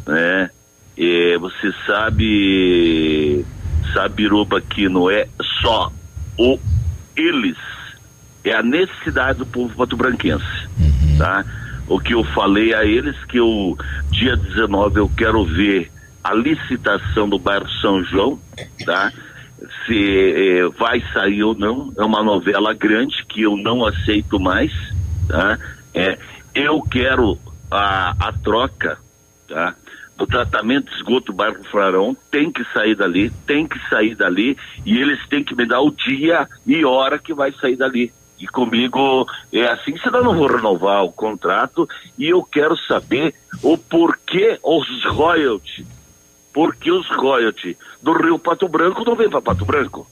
Né? 0.06 0.48
É, 0.96 1.38
você 1.38 1.72
sabe, 1.84 3.44
sabe, 3.92 4.14
Biruba, 4.14 4.60
que 4.60 4.88
não 4.88 5.10
é 5.10 5.26
só 5.60 5.90
o 6.38 6.58
eles, 7.16 7.56
é 8.44 8.54
a 8.54 8.62
necessidade 8.62 9.38
do 9.38 9.46
povo 9.46 9.74
pato-branquense, 9.74 10.44
uhum. 10.78 11.18
tá? 11.18 11.44
O 11.86 11.98
que 11.98 12.14
eu 12.14 12.24
falei 12.24 12.74
a 12.74 12.84
eles 12.84 13.16
que 13.24 13.40
o 13.40 13.76
dia 14.10 14.36
19 14.36 15.00
eu 15.00 15.10
quero 15.16 15.44
ver 15.44 15.90
a 16.22 16.32
licitação 16.34 17.28
do 17.28 17.38
bairro 17.38 17.68
São 17.80 18.02
João, 18.04 18.38
tá? 18.84 19.12
Se 19.86 19.94
eh, 19.94 20.68
vai 20.78 21.02
sair 21.12 21.42
ou 21.42 21.54
não, 21.54 21.92
é 21.96 22.02
uma 22.02 22.22
novela 22.22 22.72
grande 22.74 23.24
que 23.26 23.42
eu 23.42 23.56
não 23.56 23.84
aceito 23.84 24.40
mais, 24.40 24.72
tá? 25.28 25.58
É, 25.94 26.18
eu 26.54 26.80
quero 26.82 27.38
a, 27.70 28.28
a 28.28 28.32
troca, 28.32 28.98
tá? 29.48 29.74
o 30.22 30.26
tratamento 30.26 30.90
de 30.90 30.96
esgoto 30.96 31.32
do 31.32 31.32
bairro 31.32 31.64
Frarão 31.64 32.16
tem 32.30 32.50
que 32.50 32.64
sair 32.72 32.94
dali, 32.94 33.30
tem 33.46 33.66
que 33.66 33.78
sair 33.88 34.14
dali 34.14 34.56
e 34.86 34.96
eles 34.96 35.18
têm 35.28 35.42
que 35.42 35.54
me 35.54 35.66
dar 35.66 35.80
o 35.80 35.90
dia 35.90 36.46
e 36.66 36.84
hora 36.84 37.18
que 37.18 37.34
vai 37.34 37.52
sair 37.52 37.76
dali. 37.76 38.12
E 38.38 38.46
comigo 38.46 39.26
é 39.52 39.66
assim, 39.66 39.96
senão 39.98 40.18
eu 40.18 40.24
não 40.24 40.34
vou 40.34 40.46
renovar 40.46 41.04
o 41.04 41.12
contrato 41.12 41.88
e 42.18 42.28
eu 42.28 42.42
quero 42.42 42.76
saber 42.86 43.34
o 43.62 43.76
porquê 43.76 44.58
os 44.62 45.04
royalties, 45.06 45.86
porque 46.52 46.90
os 46.90 47.08
royalties 47.08 47.76
do 48.02 48.12
Rio 48.12 48.38
Pato 48.38 48.68
Branco 48.68 49.04
não 49.04 49.14
vem 49.14 49.30
para 49.30 49.40
Pato 49.40 49.64
Branco, 49.64 50.06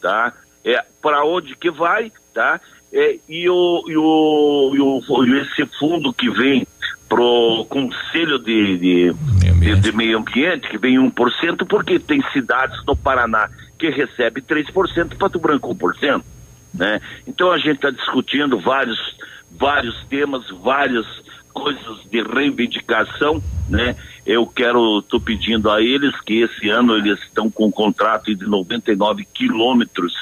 tá? 0.00 0.32
É 0.64 0.84
para 1.00 1.24
onde 1.24 1.56
que 1.56 1.70
vai, 1.70 2.12
tá? 2.34 2.60
É, 2.92 3.18
e, 3.28 3.48
o, 3.48 3.84
e, 3.86 3.96
o, 3.96 4.72
e, 4.74 4.80
o, 4.80 5.36
esse 5.36 5.66
fundo 5.78 6.12
que 6.12 6.30
vem 6.30 6.66
pro 7.08 7.66
Conselho 7.68 8.38
de, 8.38 8.78
de, 8.78 9.14
meio 9.54 9.76
de, 9.76 9.90
de, 9.90 9.96
Meio 9.96 10.18
Ambiente, 10.18 10.68
que 10.68 10.78
vem 10.78 10.98
1%, 10.98 11.66
porque 11.66 11.98
tem 11.98 12.22
cidades 12.32 12.78
no 12.86 12.96
Paraná 12.96 13.48
que 13.78 13.88
recebe 13.90 14.42
3%, 14.42 15.16
Pato 15.16 15.38
Branco 15.38 15.74
1%. 15.74 16.22
Né? 16.74 17.00
Então 17.26 17.50
a 17.50 17.58
gente 17.58 17.76
está 17.76 17.90
discutindo 17.90 18.58
vários, 18.58 18.98
vários 19.50 19.96
temas, 20.06 20.48
várias 20.62 21.06
coisas 21.52 21.98
de 22.10 22.22
reivindicação, 22.22 23.42
né? 23.68 23.96
Eu 24.26 24.46
quero, 24.46 24.98
estou 24.98 25.20
pedindo 25.20 25.70
a 25.70 25.82
eles 25.82 26.18
que 26.20 26.42
esse 26.42 26.68
ano 26.68 26.96
eles 26.96 27.18
estão 27.20 27.50
com 27.50 27.66
um 27.66 27.70
contrato 27.70 28.34
de 28.34 28.46
99 28.46 29.26
quilômetros 29.32 30.12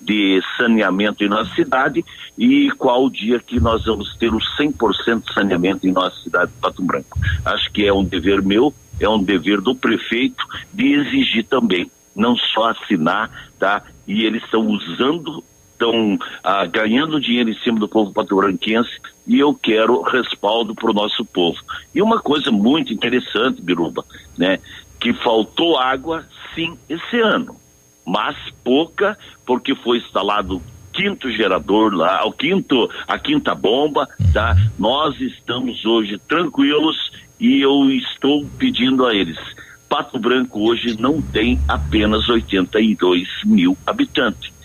de 0.00 0.40
saneamento 0.56 1.24
em 1.24 1.28
nossa 1.28 1.52
cidade 1.54 2.04
e 2.38 2.70
qual 2.78 3.04
o 3.04 3.10
dia 3.10 3.40
que 3.40 3.58
nós 3.58 3.84
vamos 3.84 4.14
ter 4.16 4.32
o 4.32 4.38
100% 4.38 5.24
de 5.26 5.34
saneamento 5.34 5.86
em 5.86 5.92
nossa 5.92 6.16
cidade 6.22 6.52
de 6.52 6.58
Pato 6.60 6.82
Branco. 6.82 7.18
Acho 7.44 7.70
que 7.72 7.84
é 7.84 7.92
um 7.92 8.04
dever 8.04 8.42
meu, 8.42 8.72
é 9.00 9.08
um 9.08 9.22
dever 9.22 9.60
do 9.60 9.74
prefeito 9.74 10.44
de 10.72 10.92
exigir 10.92 11.44
também, 11.46 11.90
não 12.14 12.36
só 12.36 12.70
assinar, 12.70 13.30
tá? 13.58 13.82
E 14.06 14.24
eles 14.24 14.42
estão 14.44 14.66
usando, 14.68 15.42
estão 15.76 16.18
ah, 16.42 16.64
ganhando 16.66 17.20
dinheiro 17.20 17.50
em 17.50 17.58
cima 17.58 17.78
do 17.78 17.88
povo 17.88 18.12
patobranquense 18.12 18.90
e 19.26 19.38
eu 19.38 19.54
quero 19.54 20.02
respaldo 20.02 20.74
para 20.74 20.90
o 20.90 20.94
nosso 20.94 21.24
povo. 21.24 21.58
E 21.94 22.00
uma 22.00 22.20
coisa 22.20 22.50
muito 22.50 22.92
interessante, 22.92 23.60
Biruba, 23.60 24.04
né? 24.36 24.58
Que 24.98 25.12
faltou 25.12 25.78
água, 25.78 26.24
sim, 26.54 26.76
esse 26.88 27.20
ano 27.20 27.56
mas 28.06 28.36
pouca, 28.62 29.18
porque 29.44 29.74
foi 29.74 29.98
instalado 29.98 30.62
quinto 30.92 31.30
gerador 31.30 31.92
lá, 31.92 32.24
o 32.24 32.32
quinto, 32.32 32.88
a 33.06 33.18
quinta 33.18 33.54
bomba, 33.54 34.08
tá? 34.32 34.56
Nós 34.78 35.20
estamos 35.20 35.84
hoje 35.84 36.16
tranquilos 36.26 36.96
e 37.38 37.60
eu 37.60 37.90
estou 37.90 38.46
pedindo 38.58 39.04
a 39.04 39.14
eles. 39.14 39.36
Pato 39.88 40.18
Branco 40.18 40.68
hoje 40.68 40.98
não 40.98 41.20
tem 41.20 41.60
apenas 41.68 42.28
82 42.28 43.28
mil 43.44 43.76
habitantes. 43.84 44.55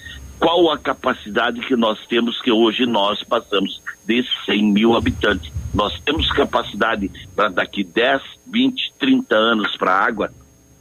Qual 0.42 0.72
a 0.72 0.78
capacidade 0.80 1.62
que 1.62 1.76
nós 1.76 2.00
temos 2.08 2.42
que 2.42 2.52
hoje 2.52 2.88
nós 2.88 3.24
passamos 3.24 3.80
de 4.08 4.26
100 4.44 4.74
mil 4.74 4.96
habitantes? 4.96 5.54
Nós 5.72 6.02
temos 6.02 6.28
capacidade 6.32 7.12
para 7.36 7.50
daqui 7.50 7.84
10, 7.84 8.24
20, 8.48 8.94
30 9.00 9.36
anos 9.36 9.78
para 9.78 9.94
água? 9.94 10.32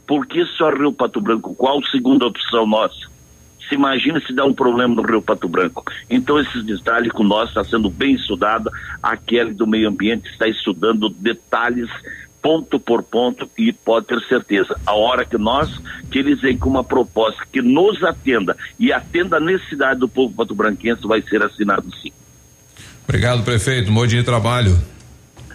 Por 0.07 0.25
que 0.25 0.43
só 0.57 0.71
Rio 0.71 0.91
Pato 0.91 1.21
Branco? 1.21 1.53
Qual 1.53 1.77
a 1.79 1.91
segunda 1.91 2.25
opção 2.25 2.65
nossa? 2.65 3.07
Se 3.69 3.75
imagina 3.75 4.19
se 4.21 4.33
dá 4.33 4.43
um 4.45 4.53
problema 4.53 4.95
no 4.95 5.03
Rio 5.03 5.21
Pato 5.21 5.47
Branco. 5.47 5.85
Então, 6.09 6.39
esses 6.39 6.63
detalhes 6.65 7.11
com 7.11 7.23
nós 7.23 7.49
está 7.49 7.63
sendo 7.63 7.87
bem 7.87 8.15
estudado. 8.15 8.67
A 9.01 9.15
Kelly 9.15 9.53
do 9.53 9.67
Meio 9.67 9.89
Ambiente 9.89 10.27
está 10.27 10.47
estudando 10.47 11.07
detalhes 11.07 11.87
ponto 12.41 12.79
por 12.79 13.03
ponto 13.03 13.49
e 13.57 13.71
pode 13.71 14.07
ter 14.07 14.19
certeza, 14.27 14.75
a 14.85 14.93
hora 14.93 15.25
que 15.25 15.37
nós, 15.37 15.69
que 16.09 16.19
eles 16.19 16.41
vêm 16.41 16.57
com 16.57 16.69
uma 16.69 16.83
proposta 16.83 17.43
que 17.51 17.61
nos 17.61 18.03
atenda 18.03 18.57
e 18.79 18.91
atenda 18.91 19.37
a 19.37 19.39
necessidade 19.39 19.99
do 19.99 20.07
povo 20.07 20.33
pato-branquense, 20.33 21.07
vai 21.07 21.21
ser 21.21 21.43
assinado 21.43 21.87
sim. 22.01 22.11
Obrigado, 23.03 23.43
prefeito. 23.43 23.91
Bom 23.91 24.07
dia 24.07 24.19
de 24.19 24.25
trabalho. 24.25 24.77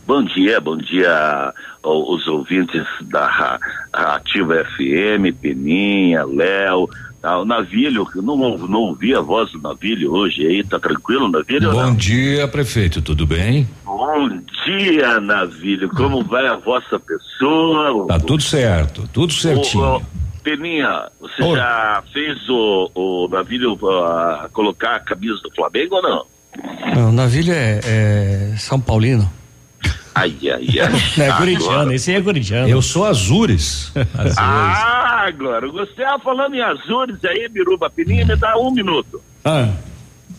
Bom 0.06 0.22
dia, 0.22 0.60
bom 0.60 0.76
dia 0.76 1.52
aos 1.82 2.26
ouvintes 2.28 2.84
da 3.02 3.58
Ativa 3.92 4.64
FM, 4.64 5.34
Peninha, 5.40 6.24
Léo, 6.24 6.88
ah, 7.26 7.40
o 7.40 7.44
Navilho, 7.44 8.06
não, 8.14 8.36
não 8.56 8.80
ouvi 8.80 9.12
a 9.12 9.20
voz 9.20 9.50
do 9.50 9.60
Navilho 9.60 10.12
hoje 10.12 10.46
aí, 10.46 10.62
tá 10.62 10.78
tranquilo, 10.78 11.28
Navilho? 11.28 11.72
Bom 11.72 11.94
dia, 11.94 12.46
prefeito, 12.46 13.02
tudo 13.02 13.26
bem? 13.26 13.68
Bom 13.84 14.28
dia, 14.64 15.18
Navilho, 15.18 15.88
como 15.88 16.22
vai 16.22 16.46
a 16.46 16.54
vossa 16.56 17.00
pessoa? 17.00 18.06
Tá 18.06 18.20
tudo 18.20 18.42
certo, 18.42 19.08
tudo 19.12 19.32
certinho. 19.32 19.84
O, 19.84 19.96
o, 19.96 20.02
Peninha, 20.44 21.08
você 21.18 21.42
Oi. 21.42 21.56
já 21.56 22.04
fez 22.12 22.48
o, 22.48 22.90
o 22.94 23.28
Navilho 23.28 23.72
uh, 23.72 24.48
colocar 24.52 24.94
a 24.94 25.00
camisa 25.00 25.40
do 25.42 25.52
Flamengo 25.52 25.96
ou 25.96 26.02
não? 26.02 26.26
Não, 26.94 27.08
o 27.08 27.12
Navilho 27.12 27.52
é, 27.52 27.80
é 27.84 28.54
São 28.56 28.80
Paulino. 28.80 29.28
Ai, 30.14 30.34
ai, 30.44 30.66
ai. 30.80 31.24
é 31.24 31.32
corintiano, 31.32 31.92
esse 31.92 32.10
aí 32.10 32.16
é 32.16 32.22
corintiano. 32.22 32.68
Eu 32.68 32.80
sou 32.80 33.04
Azures. 33.04 33.92
Azures. 34.14 34.38
Ah, 34.38 35.26
agora, 35.26 35.68
você 35.68 35.90
estava 35.90 36.18
falando 36.22 36.54
em 36.54 36.62
Azures 36.62 37.24
aí, 37.24 37.48
Biruba 37.48 37.90
Pininha, 37.90 38.24
me 38.24 38.36
dá 38.36 38.56
um 38.56 38.70
minuto. 38.70 39.20
Ah. 39.44 39.68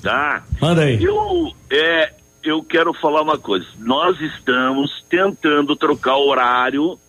Tá? 0.02 0.44
Manda 0.62 0.84
aí. 0.84 1.04
Eu, 1.04 1.54
é, 1.72 2.14
eu 2.44 2.64
quero 2.64 2.94
falar 2.94 3.22
uma 3.22 3.38
coisa. 3.38 3.66
Nós 3.78 4.20
estamos 4.20 5.04
tentando 5.10 5.76
trocar 5.76 6.16
o 6.16 6.28
horário, 6.28 7.00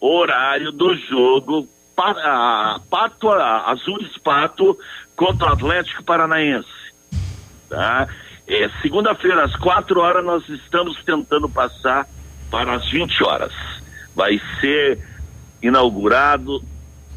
horário 0.00 0.72
do 0.72 0.94
jogo 0.96 1.68
para 1.94 2.80
Pato, 2.88 3.30
Azures 3.30 4.16
Pato 4.18 4.76
contra 5.14 5.50
o 5.50 5.52
Atlético 5.52 6.02
Paranaense. 6.02 6.68
Tá? 7.68 8.08
É, 8.50 8.68
Segunda-feira, 8.82 9.44
às 9.44 9.54
4 9.54 10.00
horas, 10.00 10.24
nós 10.24 10.48
estamos 10.48 10.96
tentando 11.04 11.48
passar 11.48 12.04
para 12.50 12.74
as 12.74 12.90
20 12.90 13.22
horas. 13.22 13.52
Vai 14.12 14.40
ser 14.60 14.98
inaugurado 15.62 16.60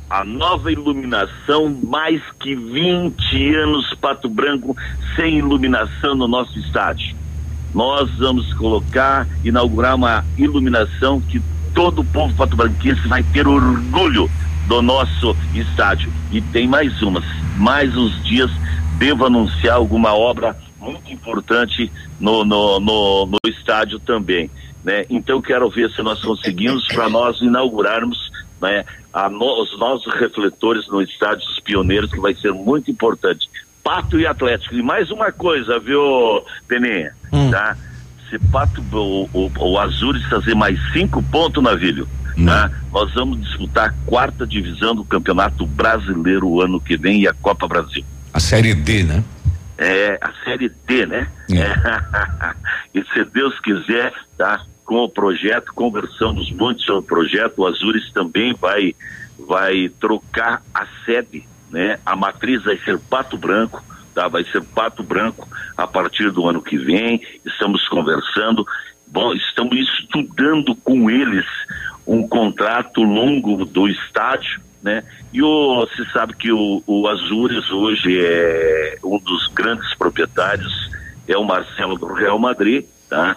a 0.07 0.23
nova 0.23 0.71
iluminação, 0.71 1.75
mais 1.83 2.21
que 2.39 2.55
20 2.55 3.55
anos 3.55 3.95
Pato 3.95 4.29
Branco 4.29 4.77
sem 5.15 5.39
iluminação 5.39 6.13
no 6.13 6.27
nosso 6.27 6.59
estádio. 6.59 7.15
Nós 7.73 8.11
vamos 8.19 8.53
colocar, 8.53 9.27
inaugurar 9.43 9.95
uma 9.95 10.23
iluminação 10.37 11.19
que 11.19 11.41
todo 11.73 12.01
o 12.01 12.05
povo 12.05 12.31
pato-branquense 12.35 13.07
vai 13.07 13.23
ter 13.23 13.47
orgulho 13.47 14.29
do 14.67 14.83
nosso 14.83 15.35
estádio. 15.55 16.13
E 16.31 16.39
tem 16.39 16.67
mais 16.67 17.01
umas, 17.01 17.25
mais 17.57 17.97
uns 17.97 18.23
dias 18.23 18.51
devo 18.99 19.25
anunciar 19.25 19.77
alguma 19.77 20.13
obra 20.13 20.55
muito 20.83 21.11
importante 21.11 21.91
no, 22.19 22.43
no, 22.43 22.79
no, 22.79 23.25
no 23.25 23.37
estádio 23.45 23.99
também. 23.99 24.49
Né? 24.83 25.05
Então 25.09 25.41
quero 25.41 25.69
ver 25.69 25.89
se 25.91 26.01
nós 26.01 26.21
conseguimos 26.21 26.85
para 26.87 27.09
nós 27.09 27.39
inaugurarmos 27.41 28.17
né, 28.61 28.83
a 29.13 29.29
no, 29.29 29.61
os 29.61 29.79
nossos 29.79 30.13
refletores 30.15 30.87
no 30.87 31.01
estádio 31.01 31.45
dos 31.47 31.59
pioneiros, 31.61 32.11
que 32.11 32.19
vai 32.19 32.33
ser 32.33 32.51
muito 32.51 32.91
importante. 32.91 33.49
Pato 33.83 34.19
e 34.19 34.25
Atlético. 34.25 34.75
E 34.75 34.81
mais 34.81 35.09
uma 35.11 35.31
coisa, 35.31 35.79
viu, 35.79 36.01
Peninha? 36.67 37.13
Hum. 37.31 37.51
Tá? 37.51 37.77
Se 38.29 38.39
Pato, 38.51 38.81
o, 38.91 39.29
o, 39.33 39.51
o 39.59 39.79
Azures 39.79 40.23
fazer 40.25 40.55
mais 40.55 40.79
cinco 40.91 41.21
pontos, 41.23 41.61
Navilho, 41.61 42.07
hum. 42.37 42.45
tá? 42.45 42.71
nós 42.91 43.13
vamos 43.13 43.41
disputar 43.41 43.89
a 43.89 43.93
quarta 44.05 44.47
divisão 44.47 44.95
do 44.95 45.03
Campeonato 45.03 45.65
Brasileiro 45.65 46.47
o 46.47 46.61
ano 46.61 46.79
que 46.79 46.97
vem 46.97 47.21
e 47.21 47.27
a 47.27 47.33
Copa 47.33 47.67
Brasil. 47.67 48.03
A 48.33 48.39
Série 48.39 48.73
D, 48.73 49.03
né? 49.03 49.23
É, 49.77 50.17
a 50.21 50.31
série 50.43 50.69
D, 50.69 51.05
né? 51.05 51.27
É. 51.51 52.53
e 52.99 53.03
se 53.13 53.25
Deus 53.25 53.59
quiser, 53.59 54.13
tá? 54.37 54.63
Com 54.85 55.05
o 55.05 55.09
projeto, 55.09 55.73
conversão 55.73 56.33
dos 56.33 56.51
montes 56.51 56.85
sobre 56.85 57.01
o 57.01 57.07
projeto, 57.07 57.59
o 57.59 57.67
Azures 57.67 58.11
também 58.11 58.53
vai, 58.53 58.93
vai 59.39 59.89
trocar 59.99 60.61
a 60.73 60.85
sede, 61.05 61.47
né? 61.71 61.97
A 62.05 62.15
matriz 62.15 62.63
vai 62.63 62.77
ser 62.77 62.99
Pato 62.99 63.37
Branco, 63.37 63.81
tá? 64.13 64.27
Vai 64.27 64.43
ser 64.45 64.61
Pato 64.61 65.01
Branco 65.01 65.47
a 65.77 65.87
partir 65.87 66.31
do 66.31 66.47
ano 66.47 66.61
que 66.61 66.77
vem. 66.77 67.21
Estamos 67.45 67.87
conversando, 67.87 68.65
bom, 69.07 69.33
estamos 69.33 69.77
estudando 69.77 70.75
com 70.75 71.09
eles 71.09 71.45
contrato 72.43 73.01
longo 73.01 73.65
do 73.65 73.87
estádio, 73.87 74.61
né? 74.81 75.03
E 75.31 75.41
o, 75.41 75.87
sabe 76.11 76.33
que 76.33 76.51
o, 76.51 76.83
o 76.85 77.07
Azures 77.07 77.71
hoje 77.71 78.19
é 78.19 78.97
um 79.03 79.17
dos 79.17 79.47
grandes 79.47 79.95
proprietários, 79.95 80.89
é 81.27 81.37
o 81.37 81.45
Marcelo 81.45 81.97
do 81.97 82.07
Real 82.07 82.37
Madrid, 82.37 82.85
tá? 83.09 83.35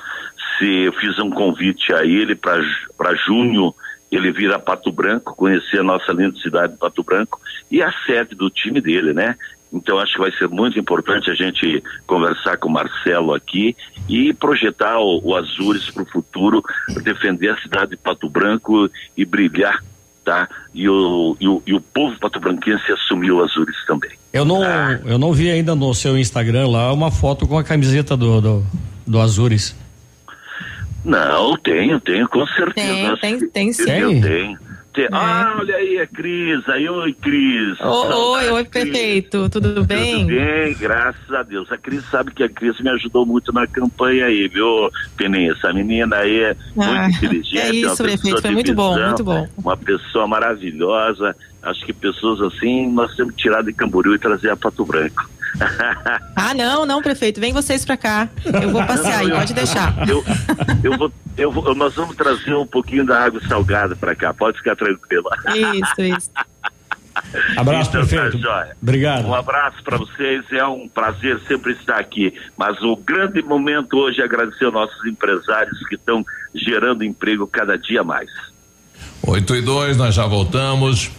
Se 0.59 0.90
fiz 1.00 1.18
um 1.20 1.30
convite 1.30 1.92
a 1.94 2.04
ele 2.04 2.34
para 2.34 3.14
junho 3.26 3.72
ele 4.11 4.32
vir 4.32 4.52
Pato 4.59 4.90
Branco, 4.90 5.36
conhecer 5.36 5.80
a 5.80 5.84
nossa 5.84 6.12
linda 6.12 6.36
cidade 6.38 6.72
de 6.72 6.78
Pato 6.78 7.02
Branco 7.02 7.40
e 7.70 7.82
a 7.82 7.92
sede 8.07 8.34
do 8.34 8.50
time 8.50 8.80
dele, 8.80 9.12
né? 9.12 9.36
Então 9.73 9.99
acho 9.99 10.12
que 10.12 10.21
vai 10.21 10.33
ser 10.33 10.49
muito 10.49 10.79
importante 10.79 11.31
a 11.31 11.35
gente 11.35 11.83
conversar 12.07 12.57
com 12.57 12.69
o 12.69 12.73
Marcelo 12.73 13.35
aqui 13.35 13.77
e 14.09 14.33
projetar 14.33 14.99
o, 14.99 15.21
o 15.23 15.37
Azures 15.37 15.91
para 15.91 16.03
o 16.03 16.07
futuro, 16.07 16.62
defender 17.03 17.51
a 17.51 17.59
cidade 17.59 17.91
de 17.91 17.97
Pato 17.97 18.29
Branco 18.29 18.89
e 19.17 19.25
brilhar 19.25 19.83
tá? 20.27 20.49
E 20.75 20.89
o, 20.89 21.37
e 21.41 21.49
o, 21.49 21.62
e 21.64 21.73
o 21.73 21.81
povo 21.81 22.19
patobranquense 22.19 22.91
assumiu 22.93 23.43
Azures 23.43 23.77
também. 23.87 24.11
Eu 24.33 24.45
não, 24.45 24.62
ah. 24.62 24.99
eu 25.07 25.19
não 25.19 25.33
vi 25.33 25.49
ainda 25.49 25.75
no 25.75 25.95
seu 25.95 26.19
Instagram 26.19 26.67
lá 26.67 26.93
uma 26.93 27.12
foto 27.12 27.47
com 27.47 27.57
a 27.57 27.62
camiseta 27.62 28.17
do, 28.17 28.41
do, 28.41 28.67
do 29.07 29.21
Azures. 29.21 29.75
Não, 31.05 31.57
tenho, 31.59 32.01
tenho, 32.01 32.29
com 32.29 32.45
certeza. 32.49 33.17
Tem, 33.19 33.39
tem, 33.39 33.49
tem 33.49 33.73
sim. 33.73 33.89
Eu 33.89 34.21
tenho. 34.21 34.59
É. 34.97 35.09
Ah, 35.12 35.57
olha 35.59 35.76
aí, 35.76 35.99
é 35.99 36.07
Cris. 36.07 36.66
Aí, 36.68 36.88
oi, 36.88 37.12
Cris. 37.12 37.78
oi, 37.80 38.51
oi, 38.51 38.64
prefeito. 38.64 39.49
Tudo 39.51 39.84
bem? 39.84 40.20
Tudo 40.20 40.26
bem, 40.28 40.74
graças 40.74 41.32
a 41.32 41.42
Deus. 41.42 41.70
A 41.70 41.76
Cris 41.76 42.05
sabe 42.11 42.32
que 42.32 42.42
a 42.42 42.49
Cris 42.49 42.80
me 42.80 42.88
ajudou 42.90 43.26
muito 43.26 43.53
na 43.53 43.66
campanha 43.66 44.26
aí, 44.26 44.49
viu, 44.49 44.90
Peninha? 45.16 45.53
Essa 45.53 45.72
menina 45.72 46.16
aí 46.16 46.40
é 46.40 46.57
ah, 46.78 46.84
muito 46.84 47.16
inteligente. 47.16 47.59
É 47.59 47.74
isso, 47.74 48.03
prefeito. 48.03 48.40
Foi 48.40 48.51
muito 48.51 48.74
bom, 48.74 48.99
muito 48.99 49.24
bom. 49.24 49.49
Uma 49.59 49.76
pessoa 49.76 50.26
maravilhosa. 50.26 51.36
Acho 51.62 51.84
que 51.84 51.92
pessoas 51.92 52.40
assim 52.40 52.90
nós 52.92 53.14
temos 53.16 53.34
que 53.34 53.42
tirar 53.42 53.62
de 53.62 53.72
Camboriú 53.72 54.14
e 54.14 54.18
trazer 54.18 54.51
a 54.51 54.57
Pato 54.57 54.84
Branco. 54.84 55.28
ah, 56.36 56.54
não, 56.54 56.84
não, 56.84 57.02
prefeito. 57.02 57.40
Vem 57.40 57.52
vocês 57.52 57.84
pra 57.84 57.96
cá. 57.96 58.28
Eu 58.44 58.70
vou 58.70 58.84
passear 58.84 59.20
aí, 59.20 59.30
pode 59.30 59.54
deixar. 59.54 60.09
Eu, 60.09 60.24
eu, 60.82 60.98
vou, 60.98 61.12
eu 61.36 61.50
vou, 61.50 61.74
nós 61.74 61.94
vamos 61.94 62.16
trazer 62.16 62.54
um 62.54 62.66
pouquinho 62.66 63.04
da 63.04 63.24
água 63.24 63.40
salgada 63.48 63.96
pra 63.96 64.14
cá. 64.14 64.32
Pode 64.34 64.59
ficar 64.59 64.76
tranquilo. 64.76 65.28
Isso, 65.54 66.02
isso. 66.02 66.30
Abraço, 67.57 67.90
então, 67.90 68.07
prefeito. 68.07 68.40
Tá, 68.40 68.68
Obrigado. 68.80 69.26
Um 69.26 69.34
abraço 69.34 69.82
para 69.82 69.96
vocês. 69.96 70.44
É 70.52 70.66
um 70.66 70.88
prazer 70.88 71.40
sempre 71.48 71.72
estar 71.72 71.98
aqui. 71.98 72.34
Mas 72.57 72.80
o 72.82 72.96
grande 72.96 73.42
momento 73.42 73.96
hoje 73.96 74.20
é 74.20 74.24
agradecer 74.24 74.66
aos 74.66 74.74
nossos 74.74 75.07
empresários 75.07 75.78
que 75.88 75.94
estão 75.94 76.24
gerando 76.54 77.04
emprego 77.04 77.46
cada 77.46 77.76
dia 77.78 78.04
mais. 78.04 78.30
8 79.22 79.57
e 79.57 79.62
2, 79.62 79.96
nós 79.96 80.14
já 80.14 80.26
voltamos. 80.26 81.11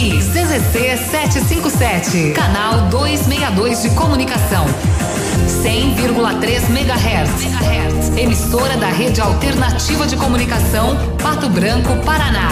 Aqui, 0.00 0.16
CZC 0.16 0.96
757, 0.96 2.32
canal 2.32 2.88
262 2.88 3.82
de 3.82 3.90
comunicação. 3.90 4.64
100,3 5.62 6.70
MHz. 6.70 8.16
Emissora 8.16 8.78
da 8.78 8.88
Rede 8.88 9.20
Alternativa 9.20 10.06
de 10.06 10.16
Comunicação, 10.16 10.96
Pato 11.22 11.50
Branco, 11.50 11.94
Paraná. 12.02 12.48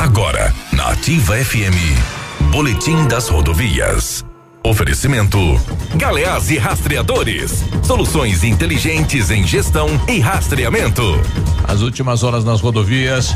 Agora, 0.00 0.52
na 0.72 0.88
Ativa 0.88 1.36
FM, 1.36 2.50
Boletim 2.50 3.06
das 3.06 3.28
Rodovias. 3.28 4.24
Oferecimento: 4.64 5.38
Galeás 5.96 6.48
e 6.50 6.56
Rastreadores. 6.56 7.64
Soluções 7.82 8.44
inteligentes 8.44 9.28
em 9.30 9.44
gestão 9.44 9.88
e 10.08 10.20
rastreamento. 10.20 11.02
As 11.66 11.80
últimas 11.82 12.22
horas 12.22 12.44
nas 12.44 12.60
rodovias. 12.60 13.34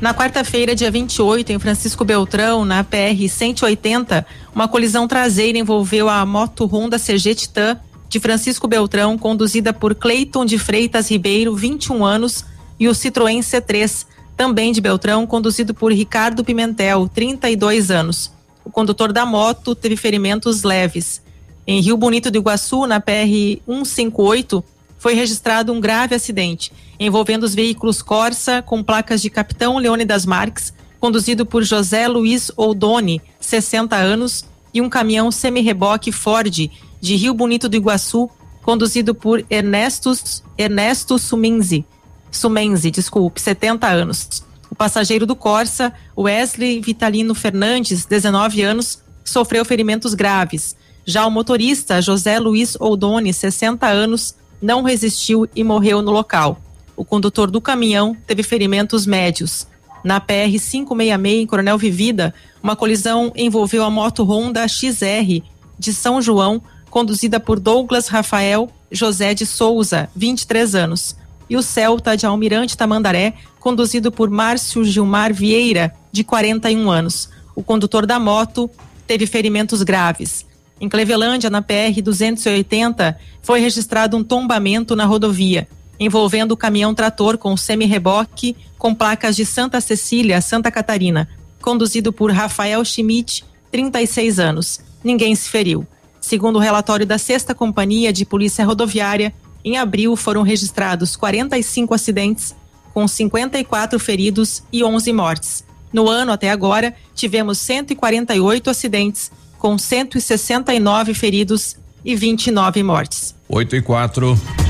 Na 0.00 0.14
quarta-feira, 0.14 0.74
dia 0.74 0.90
28, 0.90 1.50
em 1.50 1.58
Francisco 1.58 2.04
Beltrão, 2.04 2.64
na 2.64 2.84
PR 2.84 3.28
180, 3.28 4.24
uma 4.54 4.68
colisão 4.68 5.08
traseira 5.08 5.58
envolveu 5.58 6.08
a 6.08 6.24
moto 6.24 6.64
Honda 6.64 6.98
CG 6.98 7.34
Titan 7.34 7.78
de 8.08 8.18
Francisco 8.20 8.66
Beltrão, 8.66 9.18
conduzida 9.18 9.72
por 9.72 9.94
Cleiton 9.94 10.44
de 10.44 10.58
Freitas 10.58 11.10
Ribeiro, 11.10 11.54
21 11.54 12.04
anos, 12.04 12.44
e 12.78 12.88
o 12.88 12.92
Citroën 12.92 13.40
C3, 13.40 14.06
também 14.36 14.72
de 14.72 14.80
Beltrão, 14.80 15.26
conduzido 15.26 15.74
por 15.74 15.92
Ricardo 15.92 16.42
Pimentel, 16.42 17.08
32 17.08 17.90
anos. 17.90 18.39
O 18.70 18.72
condutor 18.72 19.12
da 19.12 19.26
moto 19.26 19.74
teve 19.74 19.96
ferimentos 19.96 20.62
leves. 20.62 21.20
Em 21.66 21.80
Rio 21.80 21.96
Bonito 21.96 22.30
do 22.30 22.38
Iguaçu, 22.38 22.86
na 22.86 23.00
PR 23.00 23.58
158, 23.66 24.62
foi 24.96 25.12
registrado 25.14 25.72
um 25.72 25.80
grave 25.80 26.14
acidente 26.14 26.72
envolvendo 26.96 27.42
os 27.42 27.52
veículos 27.52 28.00
Corsa 28.00 28.62
com 28.62 28.80
placas 28.80 29.20
de 29.20 29.28
Capitão 29.28 29.76
Leônidas 29.76 30.24
Marques, 30.24 30.72
conduzido 31.00 31.44
por 31.44 31.64
José 31.64 32.06
Luiz 32.06 32.52
Oldoni, 32.56 33.20
60 33.40 33.96
anos, 33.96 34.44
e 34.72 34.80
um 34.80 34.88
caminhão 34.88 35.32
semi-reboque 35.32 36.12
Ford 36.12 36.70
de 37.00 37.16
Rio 37.16 37.34
Bonito 37.34 37.68
do 37.68 37.74
Iguaçu, 37.74 38.30
conduzido 38.62 39.16
por 39.16 39.44
Ernestus, 39.50 40.44
Ernesto 40.56 41.18
Sumenzi, 41.18 41.84
Sumenzi, 42.30 42.92
desculpe, 42.92 43.40
70 43.40 43.88
anos. 43.88 44.44
O 44.70 44.74
passageiro 44.74 45.26
do 45.26 45.34
Corsa, 45.34 45.92
Wesley 46.16 46.80
Vitalino 46.80 47.34
Fernandes, 47.34 48.06
19 48.06 48.62
anos, 48.62 49.02
sofreu 49.24 49.64
ferimentos 49.64 50.14
graves. 50.14 50.76
Já 51.04 51.26
o 51.26 51.30
motorista, 51.30 52.00
José 52.00 52.38
Luiz 52.38 52.76
Oldoni, 52.78 53.32
60 53.32 53.86
anos, 53.86 54.34
não 54.62 54.82
resistiu 54.82 55.48
e 55.56 55.64
morreu 55.64 56.02
no 56.02 56.12
local. 56.12 56.60
O 56.96 57.04
condutor 57.04 57.50
do 57.50 57.60
caminhão 57.60 58.16
teve 58.26 58.42
ferimentos 58.42 59.06
médios. 59.06 59.66
Na 60.04 60.20
PR 60.20 60.50
566, 60.50 61.42
em 61.42 61.46
Coronel 61.46 61.76
Vivida, 61.76 62.32
uma 62.62 62.76
colisão 62.76 63.32
envolveu 63.34 63.82
a 63.82 63.90
moto 63.90 64.22
Honda 64.22 64.66
XR 64.68 65.42
de 65.78 65.92
São 65.92 66.22
João, 66.22 66.62
conduzida 66.90 67.40
por 67.40 67.58
Douglas 67.58 68.08
Rafael 68.08 68.70
José 68.90 69.34
de 69.34 69.46
Souza, 69.46 70.10
23 70.14 70.74
anos, 70.74 71.16
e 71.50 71.56
o 71.56 71.62
Celta 71.62 72.16
de 72.16 72.24
Almirante 72.24 72.76
Tamandaré, 72.76 73.34
conduzido 73.58 74.10
por 74.10 74.30
Márcio 74.30 74.84
Gilmar 74.84 75.34
Vieira, 75.34 75.92
de 76.10 76.24
41 76.24 76.88
anos. 76.88 77.28
O 77.54 77.62
condutor 77.62 78.06
da 78.06 78.18
moto 78.18 78.70
teve 79.06 79.26
ferimentos 79.26 79.82
graves. 79.82 80.46
Em 80.80 80.88
Clevelândia, 80.88 81.50
na 81.50 81.60
PR 81.60 82.00
280, 82.02 83.18
foi 83.42 83.60
registrado 83.60 84.16
um 84.16 84.24
tombamento 84.24 84.96
na 84.96 85.04
rodovia 85.04 85.68
envolvendo 86.00 86.52
o 86.52 86.56
caminhão 86.56 86.94
trator 86.94 87.36
com 87.36 87.54
semi-reboque 87.54 88.56
com 88.78 88.94
placas 88.94 89.36
de 89.36 89.44
Santa 89.44 89.82
Cecília, 89.82 90.40
Santa 90.40 90.70
Catarina, 90.70 91.28
conduzido 91.60 92.10
por 92.10 92.32
Rafael 92.32 92.82
Schmidt, 92.82 93.44
36 93.70 94.38
anos. 94.40 94.80
Ninguém 95.04 95.34
se 95.34 95.50
feriu. 95.50 95.86
Segundo 96.18 96.56
o 96.56 96.60
relatório 96.60 97.06
da 97.06 97.18
Sexta 97.18 97.54
Companhia 97.54 98.10
de 98.14 98.24
Polícia 98.24 98.64
Rodoviária, 98.64 99.34
em 99.64 99.76
abril 99.76 100.16
foram 100.16 100.42
registrados 100.42 101.16
45 101.16 101.94
acidentes, 101.94 102.54
com 102.92 103.06
54 103.06 103.98
feridos 103.98 104.62
e 104.72 104.82
11 104.82 105.12
mortes. 105.12 105.64
No 105.92 106.08
ano 106.08 106.32
até 106.32 106.50
agora, 106.50 106.94
tivemos 107.14 107.58
148 107.58 108.70
acidentes, 108.70 109.30
com 109.58 109.76
169 109.76 111.14
feridos 111.14 111.76
e 112.04 112.14
29 112.14 112.82
mortes. 112.82 113.34
8 113.48 113.76
e 113.76 113.82
4. 113.82 114.69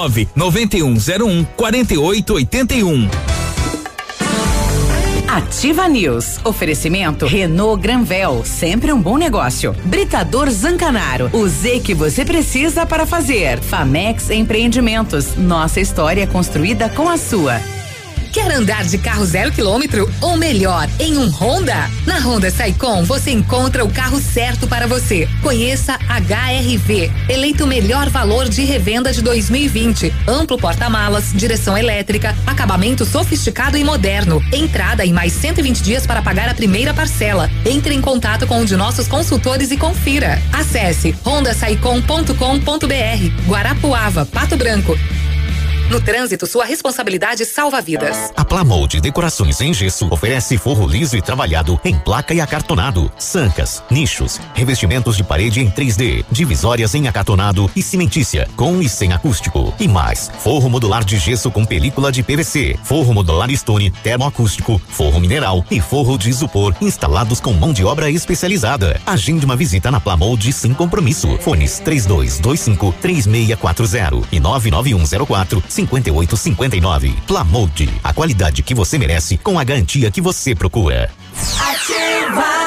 nove 0.00 0.26
noventa 0.34 0.78
e 0.78 0.82
um 0.82 0.98
zero 0.98 1.26
um 1.26 1.44
quarenta 1.44 1.92
e 1.92 1.98
oito 1.98 2.32
oitenta 2.32 2.74
e 2.74 2.82
um. 2.82 3.06
Ativa 5.28 5.86
News. 5.86 6.40
Oferecimento 6.42 7.26
Renault 7.26 7.82
Granvel, 7.82 8.42
sempre 8.42 8.94
um 8.94 9.00
bom 9.00 9.18
negócio. 9.18 9.76
Britador 9.84 10.48
Zancanaro, 10.48 11.28
o 11.34 11.46
Z 11.46 11.80
que 11.80 11.92
você 11.92 12.24
precisa 12.24 12.86
para 12.86 13.04
fazer. 13.04 13.60
Famex 13.60 14.30
Empreendimentos, 14.30 15.36
nossa 15.36 15.82
história 15.82 16.26
construída 16.26 16.88
com 16.88 17.06
a 17.06 17.18
sua. 17.18 17.60
Quer 18.32 18.52
andar 18.52 18.84
de 18.84 18.96
carro 18.96 19.26
zero 19.26 19.50
quilômetro 19.50 20.08
ou 20.20 20.36
melhor, 20.36 20.88
em 21.00 21.18
um 21.18 21.28
Honda? 21.28 21.90
Na 22.06 22.20
Honda 22.20 22.48
Saicom 22.48 23.02
você 23.02 23.32
encontra 23.32 23.84
o 23.84 23.90
carro 23.90 24.20
certo 24.20 24.68
para 24.68 24.86
você. 24.86 25.28
Conheça 25.42 25.98
HRV, 26.08 27.10
eleito 27.28 27.64
o 27.64 27.66
melhor 27.66 28.08
valor 28.08 28.48
de 28.48 28.64
revenda 28.64 29.12
de 29.12 29.20
2020. 29.20 30.14
Amplo 30.28 30.56
porta-malas, 30.56 31.32
direção 31.34 31.76
elétrica, 31.76 32.36
acabamento 32.46 33.04
sofisticado 33.04 33.76
e 33.76 33.82
moderno. 33.82 34.40
Entrada 34.52 35.04
e 35.04 35.12
mais 35.12 35.32
120 35.32 35.82
dias 35.82 36.06
para 36.06 36.22
pagar 36.22 36.48
a 36.48 36.54
primeira 36.54 36.94
parcela. 36.94 37.50
Entre 37.66 37.94
em 37.94 38.00
contato 38.00 38.46
com 38.46 38.60
um 38.60 38.64
de 38.64 38.76
nossos 38.76 39.08
consultores 39.08 39.72
e 39.72 39.76
confira. 39.76 40.40
Acesse 40.52 41.16
hondasaicom.com.br. 41.24 43.48
Guarapuava, 43.48 44.24
Pato 44.24 44.56
Branco. 44.56 44.96
No 45.90 46.00
trânsito, 46.00 46.46
sua 46.46 46.64
responsabilidade 46.64 47.44
salva 47.44 47.82
vidas. 47.82 48.30
A 48.36 48.44
Plamold 48.44 49.00
Decorações 49.00 49.60
em 49.60 49.74
Gesso 49.74 50.06
oferece 50.08 50.56
forro 50.56 50.86
liso 50.86 51.16
e 51.16 51.20
trabalhado 51.20 51.80
em 51.84 51.98
placa 51.98 52.32
e 52.32 52.40
acartonado, 52.40 53.10
sancas, 53.18 53.82
nichos, 53.90 54.40
revestimentos 54.54 55.16
de 55.16 55.24
parede 55.24 55.58
em 55.60 55.68
3D, 55.68 56.24
divisórias 56.30 56.94
em 56.94 57.08
acartonado 57.08 57.68
e 57.74 57.82
cimentícia, 57.82 58.48
com 58.54 58.80
e 58.80 58.88
sem 58.88 59.12
acústico. 59.12 59.74
E 59.80 59.88
mais, 59.88 60.30
forro 60.38 60.70
modular 60.70 61.04
de 61.04 61.18
gesso 61.18 61.50
com 61.50 61.64
película 61.64 62.12
de 62.12 62.22
PVC, 62.22 62.78
forro 62.84 63.12
modular 63.12 63.50
stone, 63.50 63.90
termoacústico, 63.90 64.80
forro 64.90 65.18
mineral 65.18 65.64
e 65.72 65.80
forro 65.80 66.16
de 66.16 66.30
isopor 66.30 66.72
instalados 66.80 67.40
com 67.40 67.52
mão 67.52 67.72
de 67.72 67.84
obra 67.84 68.08
especializada. 68.08 69.00
Agende 69.04 69.44
uma 69.44 69.56
visita 69.56 69.90
na 69.90 69.98
Plamold 69.98 70.52
sem 70.52 70.72
compromisso. 70.72 71.36
Fones 71.38 71.80
3225 71.80 72.94
3640 73.02 74.28
e 74.30 74.38
99104 74.38 75.60
5859. 75.86 77.14
Plamold, 77.26 77.88
a 78.02 78.12
qualidade 78.12 78.62
que 78.62 78.74
você 78.74 78.98
merece 78.98 79.36
com 79.36 79.58
a 79.58 79.64
garantia 79.64 80.10
que 80.10 80.20
você 80.20 80.54
procura. 80.54 81.10
Ativa! 81.58 82.60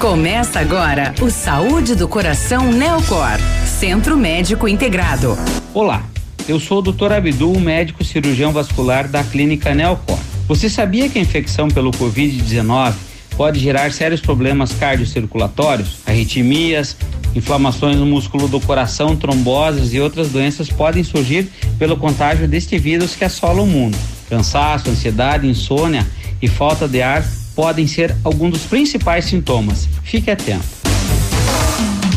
Começa 0.00 0.58
agora 0.60 1.14
o 1.20 1.30
Saúde 1.30 1.94
do 1.94 2.08
Coração 2.08 2.72
Neocor, 2.72 3.38
Centro 3.78 4.16
Médico 4.16 4.66
Integrado. 4.66 5.36
Olá, 5.74 6.02
eu 6.48 6.58
sou 6.58 6.78
o 6.78 6.82
Dr. 6.82 7.12
Abdul, 7.12 7.60
médico 7.60 8.02
cirurgião 8.02 8.50
vascular 8.50 9.06
da 9.06 9.22
Clínica 9.22 9.74
Neocor. 9.74 10.18
Você 10.48 10.70
sabia 10.70 11.08
que 11.08 11.18
a 11.18 11.22
infecção 11.22 11.68
pelo 11.68 11.90
Covid-19 11.90 13.09
pode 13.40 13.58
gerar 13.58 13.90
sérios 13.90 14.20
problemas 14.20 14.70
cardiocirculatórios, 14.74 16.00
arritmias, 16.04 16.94
Inflamações 17.34 17.96
no 17.96 18.04
músculo 18.04 18.48
do 18.48 18.60
coração, 18.60 19.16
tromboses 19.16 19.94
e 19.94 20.00
outras 20.00 20.28
doenças 20.28 20.68
podem 20.68 21.02
surgir 21.02 21.48
pelo 21.78 21.96
contágio 21.96 22.46
deste 22.46 22.76
vírus 22.76 23.14
que 23.14 23.24
assola 23.24 23.62
o 23.62 23.66
mundo. 23.66 23.96
Cansaço, 24.28 24.90
ansiedade, 24.90 25.46
insônia 25.46 26.06
e 26.42 26.48
falta 26.48 26.86
de 26.86 27.00
ar 27.00 27.24
podem 27.54 27.86
ser 27.86 28.14
alguns 28.24 28.50
dos 28.50 28.62
principais 28.64 29.24
sintomas. 29.24 29.88
Fique 30.02 30.30
atento. 30.30 30.64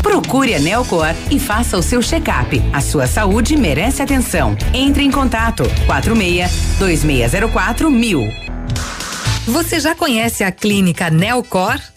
Procure 0.02 0.54
a 0.54 0.58
Neocor 0.58 1.14
e 1.30 1.38
faça 1.38 1.78
o 1.78 1.82
seu 1.82 2.02
check-up. 2.02 2.60
A 2.70 2.82
sua 2.82 3.06
saúde 3.06 3.56
merece 3.56 4.02
atenção. 4.02 4.54
Entre 4.74 5.02
em 5.02 5.10
contato 5.10 5.62
46 5.86 6.76
2604 6.78 7.90
mil. 7.90 8.43
Você 9.46 9.78
já 9.78 9.94
conhece 9.94 10.42
a 10.42 10.50
clínica 10.50 11.10
Neocor? 11.10 11.78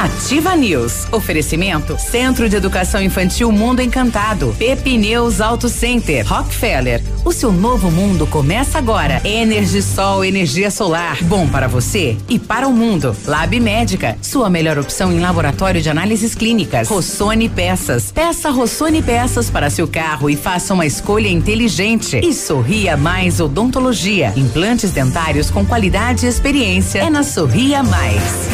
Ativa 0.00 0.56
News. 0.56 1.06
Oferecimento 1.12 1.98
Centro 1.98 2.48
de 2.48 2.56
Educação 2.56 3.02
Infantil 3.02 3.52
Mundo 3.52 3.82
Encantado. 3.82 4.56
Pepineus 4.58 5.42
Auto 5.42 5.68
Center. 5.68 6.26
Rockefeller. 6.26 7.02
O 7.22 7.30
seu 7.32 7.52
novo 7.52 7.90
mundo 7.90 8.26
começa 8.26 8.78
agora. 8.78 9.20
Energisol, 9.28 10.24
energia 10.24 10.70
solar. 10.70 11.22
Bom 11.24 11.46
para 11.46 11.68
você 11.68 12.16
e 12.30 12.38
para 12.38 12.66
o 12.66 12.72
mundo. 12.72 13.14
Lab 13.26 13.60
Médica. 13.60 14.16
Sua 14.22 14.48
melhor 14.48 14.78
opção 14.78 15.12
em 15.12 15.20
laboratório 15.20 15.82
de 15.82 15.90
análises 15.90 16.34
clínicas. 16.34 16.88
Rossoni 16.88 17.50
Peças. 17.50 18.10
Peça 18.10 18.48
Rossoni 18.48 19.02
Peças 19.02 19.50
para 19.50 19.68
seu 19.68 19.86
carro 19.86 20.30
e 20.30 20.34
faça 20.34 20.72
uma 20.72 20.86
escolha 20.86 21.28
inteligente. 21.28 22.22
E 22.24 22.32
Sorria 22.32 22.96
Mais 22.96 23.38
Odontologia. 23.38 24.32
Implantes 24.34 24.92
dentários 24.92 25.50
com 25.50 25.62
qualidade 25.66 26.24
e 26.24 26.28
experiência. 26.30 27.00
É 27.00 27.10
na 27.10 27.22
Sorria 27.22 27.82
Mais. 27.82 28.48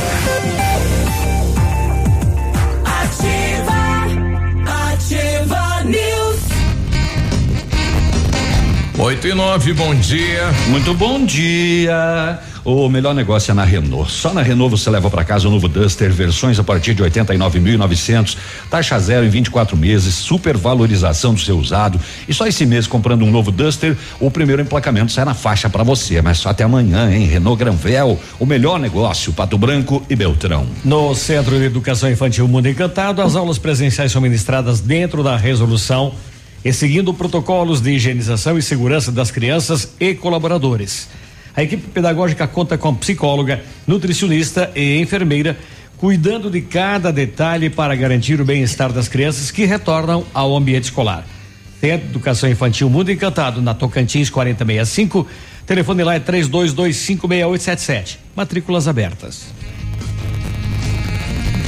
8 8.99 9.29
e 9.29 9.35
9, 9.35 9.75
bom 9.75 9.95
dia. 9.95 10.51
Muito 10.69 10.95
bom 10.95 11.23
dia. 11.23 12.39
O 12.65 12.89
melhor 12.89 13.15
negócio 13.15 13.51
é 13.51 13.55
na 13.55 13.63
Renault. 13.63 14.11
Só 14.11 14.33
na 14.33 14.41
Renault 14.41 14.71
você 14.71 14.89
leva 14.89 15.11
para 15.11 15.23
casa 15.23 15.47
o 15.47 15.51
novo 15.51 15.69
Duster, 15.69 16.11
versões 16.11 16.59
a 16.59 16.65
partir 16.65 16.95
de 16.95 17.03
89.900, 17.05 18.39
taxa 18.71 18.99
zero 18.99 19.27
em 19.27 19.29
24 19.29 19.77
meses, 19.77 20.15
super 20.15 20.57
valorização 20.57 21.35
do 21.35 21.41
seu 21.41 21.59
usado. 21.59 22.01
E 22.27 22.33
só 22.33 22.47
esse 22.47 22.65
mês 22.65 22.87
comprando 22.87 23.23
um 23.23 23.31
novo 23.31 23.53
Duster, 23.53 23.95
o 24.19 24.31
primeiro 24.31 24.63
emplacamento 24.63 25.13
sai 25.13 25.27
na 25.27 25.35
faixa 25.35 25.69
para 25.69 25.85
você. 25.85 26.23
Mas 26.23 26.39
só 26.39 26.49
até 26.49 26.65
amanhã, 26.65 27.13
hein? 27.13 27.27
Renault 27.27 27.59
Granvel, 27.59 28.19
o 28.41 28.47
melhor 28.47 28.81
negócio, 28.81 29.31
Pato 29.31 29.59
Branco 29.59 30.03
e 30.09 30.17
Beltrão. 30.17 30.67
No 30.83 31.15
Centro 31.15 31.59
de 31.59 31.67
Educação 31.67 32.11
Infantil 32.11 32.49
Mundo 32.49 32.67
Encantado, 32.67 33.21
as 33.21 33.37
aulas 33.37 33.59
presenciais 33.59 34.11
são 34.11 34.23
ministradas 34.23 34.81
dentro 34.81 35.23
da 35.23 35.37
resolução 35.37 36.15
e 36.65 36.73
seguindo 36.73 37.15
protocolos 37.15 37.81
de 37.81 37.93
higienização 37.93 38.59
e 38.59 38.63
segurança 38.63 39.13
das 39.13 39.31
crianças 39.31 39.91
e 40.01 40.15
colaboradores. 40.15 41.09
A 41.55 41.63
equipe 41.63 41.89
pedagógica 41.89 42.47
conta 42.47 42.77
com 42.77 42.95
psicóloga, 42.95 43.63
nutricionista 43.87 44.71
e 44.75 45.01
enfermeira, 45.01 45.57
cuidando 45.97 46.51
de 46.51 46.61
cada 46.61 47.11
detalhe 47.11 47.71
para 47.71 47.95
garantir 47.95 48.41
o 48.41 48.45
bem-estar 48.45 48.93
das 48.93 49.09
crianças 49.09 49.51
que 49.51 49.65
retornam 49.65 50.25
ao 50.35 50.55
ambiente 50.55 50.85
escolar. 50.85 51.27
Centro 51.81 52.09
Educação 52.09 52.51
Infantil 52.51 52.91
Mundo 52.91 53.11
Encantado, 53.11 53.63
na 53.63 53.73
Tocantins 53.75 54.29
4065. 54.29 55.27
Telefone 55.67 56.05
lá 56.05 56.15
é 56.15 56.21
32256877. 56.21 58.19
Matrículas 58.35 58.89
abertas. 58.89 59.47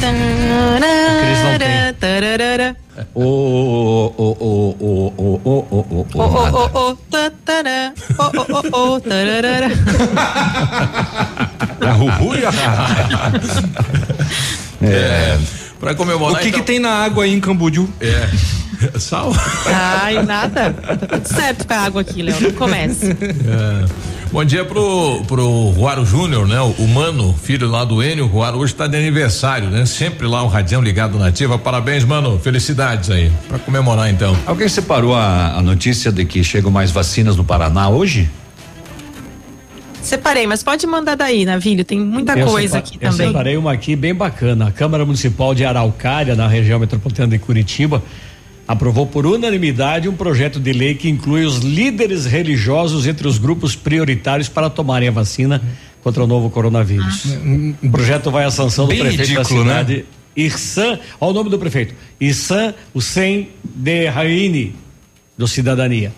Cris 0.00 1.38
não 1.44 1.58
tem. 1.58 2.87
O 3.14 3.22
o 3.22 4.14
o 4.16 4.36
o 4.40 4.76
o 4.80 5.12
o 5.16 5.18
o 5.18 5.40
o 5.44 5.66
o 5.68 5.78
o 5.78 5.98
o 5.98 6.08
o 6.08 6.24
o 8.52 8.90
o 8.90 8.96
o 8.96 9.00
tararara 9.00 9.68
A 11.80 11.92
Ruhu 11.92 12.34
e 12.36 12.44
a 12.44 12.52
É. 14.82 15.38
Pra 15.80 15.94
comemorar. 15.94 16.36
O 16.36 16.42
que 16.42 16.48
então, 16.48 16.60
que 16.60 16.66
tem 16.66 16.78
na 16.78 16.90
água 16.90 17.24
aí 17.24 17.32
em 17.32 17.40
Cambúdio? 17.40 17.88
É. 18.00 18.28
Sal? 18.98 19.32
Ai, 19.66 20.22
nada. 20.24 20.72
Tá 20.72 20.96
tudo 20.96 21.26
certo 21.26 21.66
com 21.66 21.74
a 21.74 21.78
água 21.78 22.00
aqui, 22.02 22.22
Léo. 22.22 22.40
Não 22.40 22.52
comece. 22.52 23.10
É. 23.10 24.17
Bom 24.30 24.44
dia 24.44 24.62
pro, 24.62 25.22
pro 25.26 25.70
Ruaro 25.70 26.04
Júnior, 26.04 26.46
né? 26.46 26.60
O, 26.60 26.66
o 26.82 26.88
Mano, 26.88 27.34
filho 27.42 27.66
lá 27.68 27.82
do 27.84 28.02
Enio, 28.02 28.24
o 28.26 28.28
Ruaro 28.28 28.58
hoje 28.58 28.74
está 28.74 28.86
de 28.86 28.94
aniversário, 28.96 29.70
né? 29.70 29.86
Sempre 29.86 30.26
lá 30.26 30.42
o 30.42 30.46
Radião 30.48 30.82
ligado 30.82 31.18
na 31.18 31.28
ativa. 31.28 31.58
Parabéns, 31.58 32.04
mano. 32.04 32.38
Felicidades 32.38 33.10
aí. 33.10 33.32
Para 33.48 33.58
comemorar 33.58 34.10
então. 34.10 34.36
Alguém 34.44 34.68
separou 34.68 35.14
a, 35.14 35.54
a 35.56 35.62
notícia 35.62 36.12
de 36.12 36.26
que 36.26 36.44
chegam 36.44 36.70
mais 36.70 36.90
vacinas 36.90 37.36
no 37.36 37.44
Paraná 37.44 37.88
hoje? 37.88 38.28
Separei, 40.02 40.46
mas 40.46 40.62
pode 40.62 40.86
mandar 40.86 41.14
daí, 41.16 41.46
Navilho. 41.46 41.82
Tem 41.84 41.98
muita 41.98 42.38
Eu 42.38 42.46
coisa 42.48 42.74
sepa- 42.74 42.78
aqui 42.86 42.98
eu 43.00 43.10
também. 43.10 43.26
separei 43.28 43.56
uma 43.56 43.72
aqui 43.72 43.96
bem 43.96 44.14
bacana. 44.14 44.68
A 44.68 44.70
Câmara 44.70 45.06
Municipal 45.06 45.54
de 45.54 45.64
Araucária, 45.64 46.36
na 46.36 46.46
região 46.46 46.78
metropolitana 46.78 47.28
de 47.30 47.38
Curitiba, 47.38 48.02
aprovou 48.68 49.06
por 49.06 49.26
unanimidade 49.26 50.10
um 50.10 50.14
projeto 50.14 50.60
de 50.60 50.74
lei 50.74 50.94
que 50.94 51.08
inclui 51.08 51.46
os 51.46 51.60
líderes 51.60 52.26
religiosos 52.26 53.06
entre 53.06 53.26
os 53.26 53.38
grupos 53.38 53.74
prioritários 53.74 54.46
para 54.46 54.68
tomarem 54.68 55.08
a 55.08 55.10
vacina 55.10 55.62
contra 56.02 56.22
o 56.22 56.26
novo 56.26 56.50
coronavírus. 56.50 57.24
O 57.82 57.90
projeto 57.90 58.30
vai 58.30 58.44
à 58.44 58.50
sanção 58.50 58.84
do 58.84 58.90
Bem 58.90 59.00
prefeito 59.00 59.30
ridículo, 59.30 59.64
da 59.64 59.64
né? 59.64 59.78
cidade, 59.78 60.04
Irsan, 60.36 60.98
olha 61.18 61.30
o 61.30 61.32
nome 61.32 61.48
do 61.48 61.58
prefeito, 61.58 61.94
Irsan 62.20 62.74
Hussein 62.94 63.48
de 63.64 64.06
Raini, 64.06 64.76
do 65.36 65.48
Cidadania. 65.48 66.12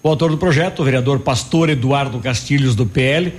O 0.00 0.08
autor 0.08 0.30
do 0.30 0.38
projeto, 0.38 0.80
o 0.80 0.84
vereador 0.84 1.18
pastor 1.18 1.68
Eduardo 1.68 2.20
Castilhos, 2.20 2.76
do 2.76 2.86
PL, 2.86 3.34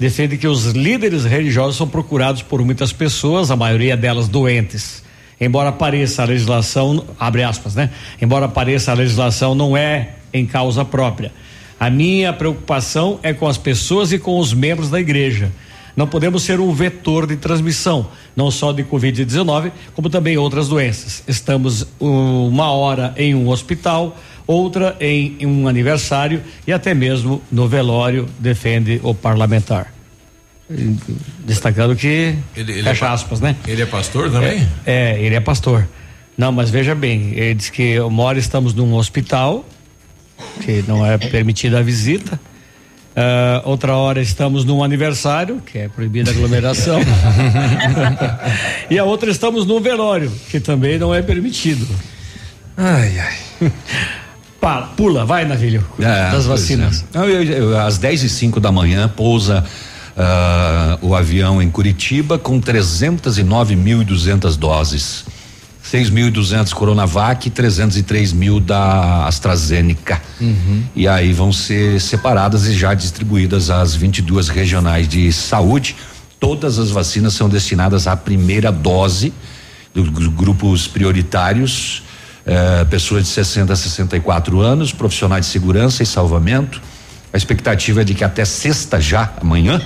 defende 0.00 0.38
que 0.38 0.48
os 0.48 0.64
líderes 0.68 1.26
religiosos 1.26 1.76
são 1.76 1.86
procurados 1.86 2.40
por 2.40 2.64
muitas 2.64 2.94
pessoas, 2.94 3.50
a 3.50 3.56
maioria 3.56 3.94
delas 3.94 4.26
doentes. 4.26 5.04
Embora 5.40 5.70
pareça 5.70 6.22
a 6.22 6.24
legislação, 6.24 7.04
abre 7.18 7.42
aspas, 7.42 7.74
né? 7.74 7.90
Embora 8.20 8.48
pareça 8.48 8.90
a 8.90 8.94
legislação 8.94 9.54
não 9.54 9.76
é 9.76 10.14
em 10.32 10.46
causa 10.46 10.84
própria. 10.84 11.32
A 11.78 11.90
minha 11.90 12.32
preocupação 12.32 13.20
é 13.22 13.34
com 13.34 13.46
as 13.46 13.58
pessoas 13.58 14.12
e 14.12 14.18
com 14.18 14.38
os 14.38 14.54
membros 14.54 14.88
da 14.88 14.98
igreja. 14.98 15.52
Não 15.94 16.06
podemos 16.06 16.42
ser 16.42 16.60
um 16.60 16.72
vetor 16.72 17.26
de 17.26 17.36
transmissão, 17.36 18.06
não 18.34 18.50
só 18.50 18.72
de 18.72 18.84
Covid-19, 18.84 19.72
como 19.94 20.10
também 20.10 20.36
outras 20.36 20.68
doenças. 20.68 21.22
Estamos 21.26 21.86
um, 22.00 22.48
uma 22.48 22.70
hora 22.70 23.14
em 23.16 23.34
um 23.34 23.48
hospital, 23.48 24.16
outra 24.46 24.96
em 25.00 25.38
um 25.46 25.66
aniversário 25.66 26.42
e 26.66 26.72
até 26.72 26.92
mesmo 26.92 27.42
no 27.50 27.66
velório, 27.66 28.26
defende 28.38 29.00
o 29.02 29.14
parlamentar. 29.14 29.95
Destacando 31.44 31.94
que. 31.94 32.34
Ele- 32.56 32.72
ele 32.72 32.82
fecha 32.82 33.04
é 33.04 33.08
pa- 33.08 33.14
aspas, 33.14 33.40
né? 33.40 33.56
Ele 33.66 33.82
é 33.82 33.86
pastor 33.86 34.30
também? 34.30 34.66
É, 34.84 35.12
é, 35.14 35.22
ele 35.22 35.34
é 35.34 35.40
pastor. 35.40 35.86
Não, 36.36 36.52
mas 36.52 36.68
veja 36.70 36.94
bem, 36.94 37.32
ele 37.34 37.54
diz 37.54 37.70
que 37.70 37.98
uma 38.00 38.22
hora 38.24 38.38
estamos 38.38 38.74
num 38.74 38.94
hospital, 38.94 39.64
que 40.62 40.84
não 40.86 41.04
é 41.06 41.16
permitida 41.16 41.78
a 41.78 41.82
visita. 41.82 42.38
Ah, 43.18 43.62
outra 43.64 43.96
hora 43.96 44.20
estamos 44.20 44.62
num 44.64 44.84
aniversário, 44.84 45.62
que 45.64 45.78
é 45.78 45.88
proibida 45.88 46.30
a 46.30 46.34
aglomeração. 46.34 47.00
e 48.90 48.98
a 48.98 49.04
outra 49.04 49.30
estamos 49.30 49.64
num 49.64 49.80
velório, 49.80 50.30
que 50.50 50.60
também 50.60 50.98
não 50.98 51.14
é 51.14 51.22
permitido. 51.22 51.86
Ai, 52.76 53.18
ai. 53.18 53.70
Pá, 54.60 54.82
pula, 54.96 55.24
vai, 55.24 55.44
Navilho. 55.46 55.82
É, 55.98 56.30
das 56.30 56.44
vacinas. 56.44 57.04
É. 57.14 57.18
Eu, 57.18 57.42
eu, 57.44 57.78
às 57.80 57.96
10 57.98 58.24
e 58.24 58.28
5 58.28 58.58
da 58.60 58.70
manhã 58.72 59.08
pousa 59.08 59.64
uh, 60.16 60.98
o 61.06 61.14
avião 61.14 61.60
em 61.62 61.70
Curitiba 61.70 62.38
com 62.38 62.60
309.200 62.60 64.56
doses. 64.56 65.24
6.200 65.92 66.72
Coronavac 66.72 67.46
e 67.46 67.50
303 67.50 68.32
mil 68.32 68.58
da 68.58 69.26
AstraZeneca. 69.26 70.20
Uhum. 70.40 70.82
E 70.96 71.06
aí 71.06 71.32
vão 71.32 71.52
ser 71.52 72.00
separadas 72.00 72.66
e 72.66 72.74
já 72.74 72.92
distribuídas 72.92 73.70
às 73.70 73.94
22 73.94 74.48
regionais 74.48 75.06
de 75.06 75.32
saúde. 75.32 75.94
Todas 76.40 76.80
as 76.80 76.90
vacinas 76.90 77.34
são 77.34 77.48
destinadas 77.48 78.08
à 78.08 78.16
primeira 78.16 78.72
dose 78.72 79.32
dos 79.94 80.28
grupos 80.28 80.86
prioritários, 80.86 82.02
eh, 82.44 82.84
pessoas 82.90 83.24
de 83.24 83.30
60 83.30 83.72
a 83.72 83.76
64 83.76 84.60
anos, 84.60 84.92
profissionais 84.92 85.46
de 85.46 85.52
segurança 85.52 86.02
e 86.02 86.06
salvamento. 86.06 86.82
A 87.32 87.36
expectativa 87.36 88.02
é 88.02 88.04
de 88.04 88.14
que 88.14 88.22
até 88.22 88.44
sexta 88.44 89.00
já, 89.00 89.32
amanhã, 89.40 89.80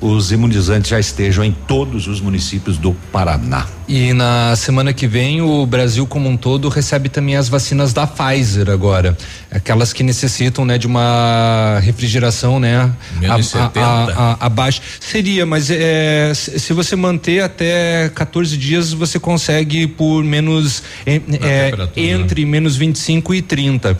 os 0.00 0.32
imunizantes 0.32 0.90
já 0.90 0.98
estejam 0.98 1.44
em 1.44 1.52
todos 1.52 2.06
os 2.06 2.20
municípios 2.20 2.78
do 2.78 2.92
Paraná. 3.12 3.66
E 3.86 4.12
na 4.12 4.54
semana 4.56 4.92
que 4.92 5.06
vem 5.06 5.42
o 5.42 5.66
Brasil 5.66 6.06
como 6.06 6.28
um 6.28 6.36
todo 6.36 6.68
recebe 6.68 7.08
também 7.08 7.36
as 7.36 7.48
vacinas 7.48 7.92
da 7.92 8.06
Pfizer 8.06 8.70
agora, 8.70 9.18
aquelas 9.50 9.92
que 9.92 10.02
necessitam 10.02 10.64
né 10.64 10.78
de 10.78 10.86
uma 10.86 11.80
refrigeração 11.82 12.60
né 12.60 12.90
Menos 13.18 13.54
a, 13.56 13.70
a, 13.74 14.32
a, 14.34 14.46
abaixo 14.46 14.80
seria, 15.00 15.44
mas 15.44 15.70
é, 15.70 16.32
se 16.34 16.72
você 16.72 16.94
manter 16.94 17.42
até 17.42 18.08
14 18.14 18.56
dias 18.56 18.92
você 18.92 19.18
consegue 19.18 19.88
por 19.88 20.22
menos 20.22 20.82
é, 21.04 21.20
é, 21.42 21.72
entre 21.96 22.44
né? 22.44 22.50
menos 22.50 22.76
25 22.76 23.34
e 23.34 23.42
30. 23.42 23.98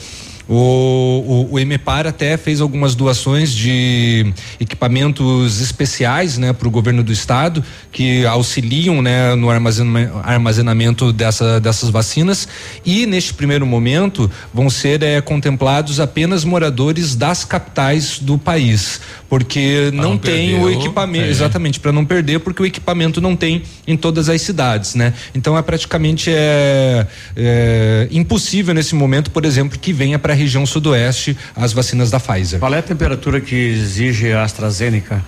O, 0.52 1.47
o, 1.48 1.55
o 1.55 1.59
Emepar 1.60 2.09
até 2.09 2.36
fez 2.36 2.60
algumas 2.60 2.97
doações 2.97 3.52
de 3.52 4.35
equipamentos 4.59 5.60
especiais, 5.60 6.36
né, 6.36 6.52
para 6.52 6.66
o 6.66 6.70
governo 6.72 7.05
do 7.05 7.12
estado 7.12 7.64
que 7.93 8.27
auxiliam, 8.27 9.01
né, 9.01 9.36
no 9.36 9.48
armazenamento, 9.48 11.12
dessa, 11.12 11.60
dessas 11.60 11.89
vacinas. 11.90 12.48
E 12.85 13.06
neste 13.06 13.32
primeiro 13.32 13.64
momento 13.64 14.28
vão 14.52 14.68
ser 14.68 15.05
é, 15.05 15.20
contemplados 15.20 16.01
apenas 16.01 16.44
moradores 16.44 17.14
das 17.14 17.44
capitais 17.44 18.18
do 18.18 18.36
país, 18.36 19.01
porque 19.31 19.90
não, 19.94 20.11
não, 20.11 20.19
tem 20.19 20.61
o 20.61 20.69
equipamento, 20.69 21.27
é. 21.27 21.31
exatamente 21.31 21.78
para 21.78 21.93
não 21.93 22.05
perder, 22.05 22.40
porque 22.40 22.61
o 22.61 22.66
equipamento 22.66 23.20
não 23.20 23.36
tem 23.36 23.62
em 23.86 23.97
todas 23.97 24.28
as 24.28 24.43
cidades, 24.43 24.97
né? 24.97 25.15
Então 25.32 25.57
é 25.57 25.62
praticamente 25.62 26.31
é, 26.35 27.07
é 27.36 28.09
impossível 28.11 28.74
nesse 28.74 28.93
momento, 28.97 29.31
por 29.31 29.44
exemplo, 29.44 29.78
que 29.78 29.93
venha 29.93 30.19
para 30.19 30.35
região 30.35 30.66
sudoeste 30.66 31.36
as 31.55 31.73
vacinas 31.73 32.11
da 32.11 32.19
Pfizer. 32.19 32.59
Qual 32.59 32.74
é 32.74 32.78
a 32.78 32.82
temperatura 32.82 33.40
que 33.40 33.55
exige 33.55 34.32
a 34.32 34.43
AstraZeneca? 34.43 35.24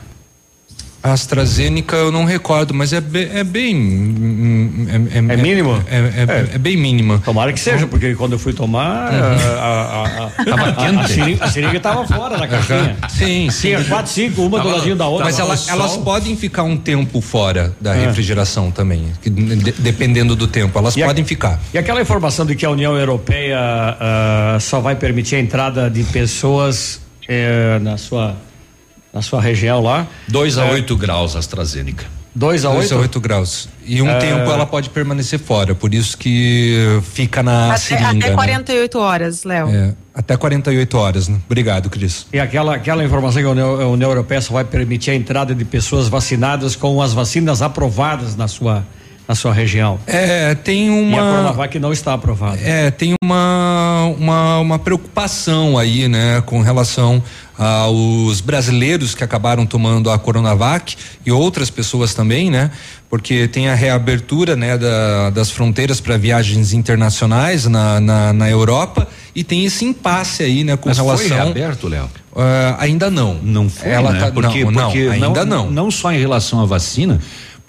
A 1.03 1.12
AstraZeneca 1.12 1.97
eu 1.97 2.12
não 2.12 2.24
recordo, 2.24 2.73
mas 2.73 2.93
é, 2.93 3.01
be, 3.01 3.29
é 3.35 3.43
bem. 3.43 4.15
É, 4.89 5.19
é, 5.19 5.35
é 5.35 5.37
mínimo? 5.37 5.83
É, 5.91 5.97
é, 5.97 6.55
é, 6.55 6.59
bem 6.59 6.77
mínima. 6.77 7.20
Tomara 7.24 7.53
que 7.53 7.59
seja, 7.59 7.89
porque 7.89 8.15
quando 8.15 8.35
eu 8.35 8.39
fui 8.39 8.53
tomar. 8.53 9.12
Uhum. 9.12 9.59
A, 9.59 10.31
a, 11.03 11.09
seringa, 11.09 11.45
a 11.45 11.51
seringa 11.51 11.81
tava 11.81 12.07
fora 12.07 12.39
da 12.39 12.47
caixinha. 12.47 12.97
Sim, 13.09 13.51
sim. 13.51 13.69
Tinha 13.69 13.85
quatro, 13.85 14.12
cinco, 14.12 14.43
uma 14.43 14.61
do 14.61 14.69
ladinho 14.69 14.95
da 14.95 15.09
outra. 15.09 15.24
Mas 15.24 15.41
ela, 15.41 15.57
elas 15.69 15.97
podem 15.97 16.37
ficar 16.37 16.62
um 16.62 16.77
tempo 16.77 17.20
fora 17.20 17.74
da 17.81 17.93
refrigeração 17.93 18.70
também, 18.70 19.07
dependendo 19.79 20.37
do 20.37 20.47
tempo. 20.47 20.79
Elas 20.79 20.97
e 20.97 21.03
podem 21.03 21.24
ficar. 21.24 21.59
E 21.74 21.79
aquela 21.79 22.01
informação 22.01 22.47
de 22.47 22.55
que 22.55 22.65
a 22.65 22.70
União 22.70 22.97
Europeia 22.97 23.59
uh, 23.59 24.61
só 24.61 24.79
vai 24.79 24.95
permitir 24.95 25.35
a 25.35 25.41
entrada 25.41 25.91
de 25.91 26.05
pessoas 26.05 27.01
uh, 27.29 27.83
na 27.83 27.97
sua 27.99 28.37
na 29.13 29.23
sua 29.23 29.41
região 29.41 29.81
lá. 29.81 30.07
2 30.29 30.59
a 30.59 30.65
8 30.67 30.93
é, 30.93 30.97
graus 30.97 31.37
AstraZeneca. 31.37 32.05
2 32.35 32.65
a 32.65 32.71
8? 32.71 32.79
2 32.79 32.93
a 32.93 32.97
8 32.97 33.21
graus. 33.21 33.69
E 33.85 34.01
um 34.01 34.09
é... 34.09 34.19
tempo 34.19 34.51
ela 34.51 34.65
pode 34.65 34.89
permanecer 34.89 35.39
fora, 35.39 35.75
por 35.75 35.93
isso 35.93 36.17
que 36.17 37.01
fica 37.13 37.43
na 37.43 37.69
até, 37.69 37.79
seringa. 37.79 38.27
Até 38.27 38.35
48 38.35 38.99
né? 38.99 39.05
horas, 39.05 39.45
Léo. 39.45 39.69
É, 39.69 39.95
até 40.15 40.37
48 40.37 40.99
horas, 40.99 41.29
né? 41.29 41.39
Obrigado, 41.45 41.91
Cris. 41.91 42.27
E 42.33 42.41
aquela, 42.41 42.75
aquela 42.75 43.05
informação 43.05 43.43
que 43.43 43.49
a 43.49 43.51
União, 43.51 43.81
a 43.81 43.87
União 43.87 44.11
Europeia 44.11 44.41
só 44.41 44.55
vai 44.55 44.65
permitir 44.65 45.11
a 45.11 45.15
entrada 45.15 45.55
de 45.55 45.65
pessoas 45.65 46.09
vacinadas 46.09 46.75
com 46.75 47.03
as 47.03 47.13
vacinas 47.13 47.61
aprovadas 47.61 48.35
na 48.35 48.49
sua 48.49 48.85
na 49.27 49.35
sua 49.35 49.53
região. 49.53 49.99
É, 50.07 50.55
tem 50.55 50.91
uma. 50.91 51.17
E 51.17 51.21
a 51.21 51.23
Coronavac 51.23 51.79
não 51.79 51.93
está 51.93 52.13
aprovada. 52.13 52.59
É, 52.61 52.91
tem 52.91 53.15
uma, 53.23 54.13
uma, 54.19 54.59
uma 54.59 54.79
preocupação 54.79 55.79
aí, 55.79 56.09
né, 56.09 56.43
com 56.43 56.61
relação 56.61 57.23
aos 57.59 58.41
brasileiros 58.41 59.15
que 59.15 59.23
acabaram 59.23 59.66
tomando 59.66 60.11
a 60.11 60.19
Coronavac 60.19 60.97
e 61.24 61.31
outras 61.31 61.70
pessoas 61.70 62.15
também, 62.15 62.51
né? 62.51 62.70
Porque 63.11 63.47
tem 63.47 63.69
a 63.69 63.74
reabertura, 63.74 64.57
né, 64.57 64.79
da, 64.79 65.29
das 65.31 65.51
fronteiras 65.51 66.01
para 66.01 66.16
viagens 66.16 66.73
internacionais 66.73 67.66
na, 67.66 68.01
na, 68.01 68.33
na, 68.33 68.51
Europa 68.51 69.07
e 69.35 69.45
tem 69.45 69.66
esse 69.66 69.85
impasse 69.85 70.43
aí, 70.43 70.65
né, 70.65 70.79
com 70.79 70.89
Mas 70.89 70.97
relação. 70.97 71.29
Foi 71.29 71.37
reaberto, 71.37 71.89
Léo? 71.89 72.05
Uh, 72.33 72.41
ainda 72.79 73.11
não. 73.11 73.35
Não 73.43 73.69
foi, 73.69 73.91
Ela 73.91 74.12
né? 74.12 74.20
tá, 74.20 74.33
porque, 74.33 74.65
não, 74.65 74.73
porque 74.73 75.05
não, 75.05 75.12
ainda 75.12 75.45
não, 75.45 75.65
não. 75.65 75.70
Não 75.70 75.91
só 75.91 76.11
em 76.11 76.19
relação 76.19 76.61
à 76.61 76.65
vacina, 76.65 77.20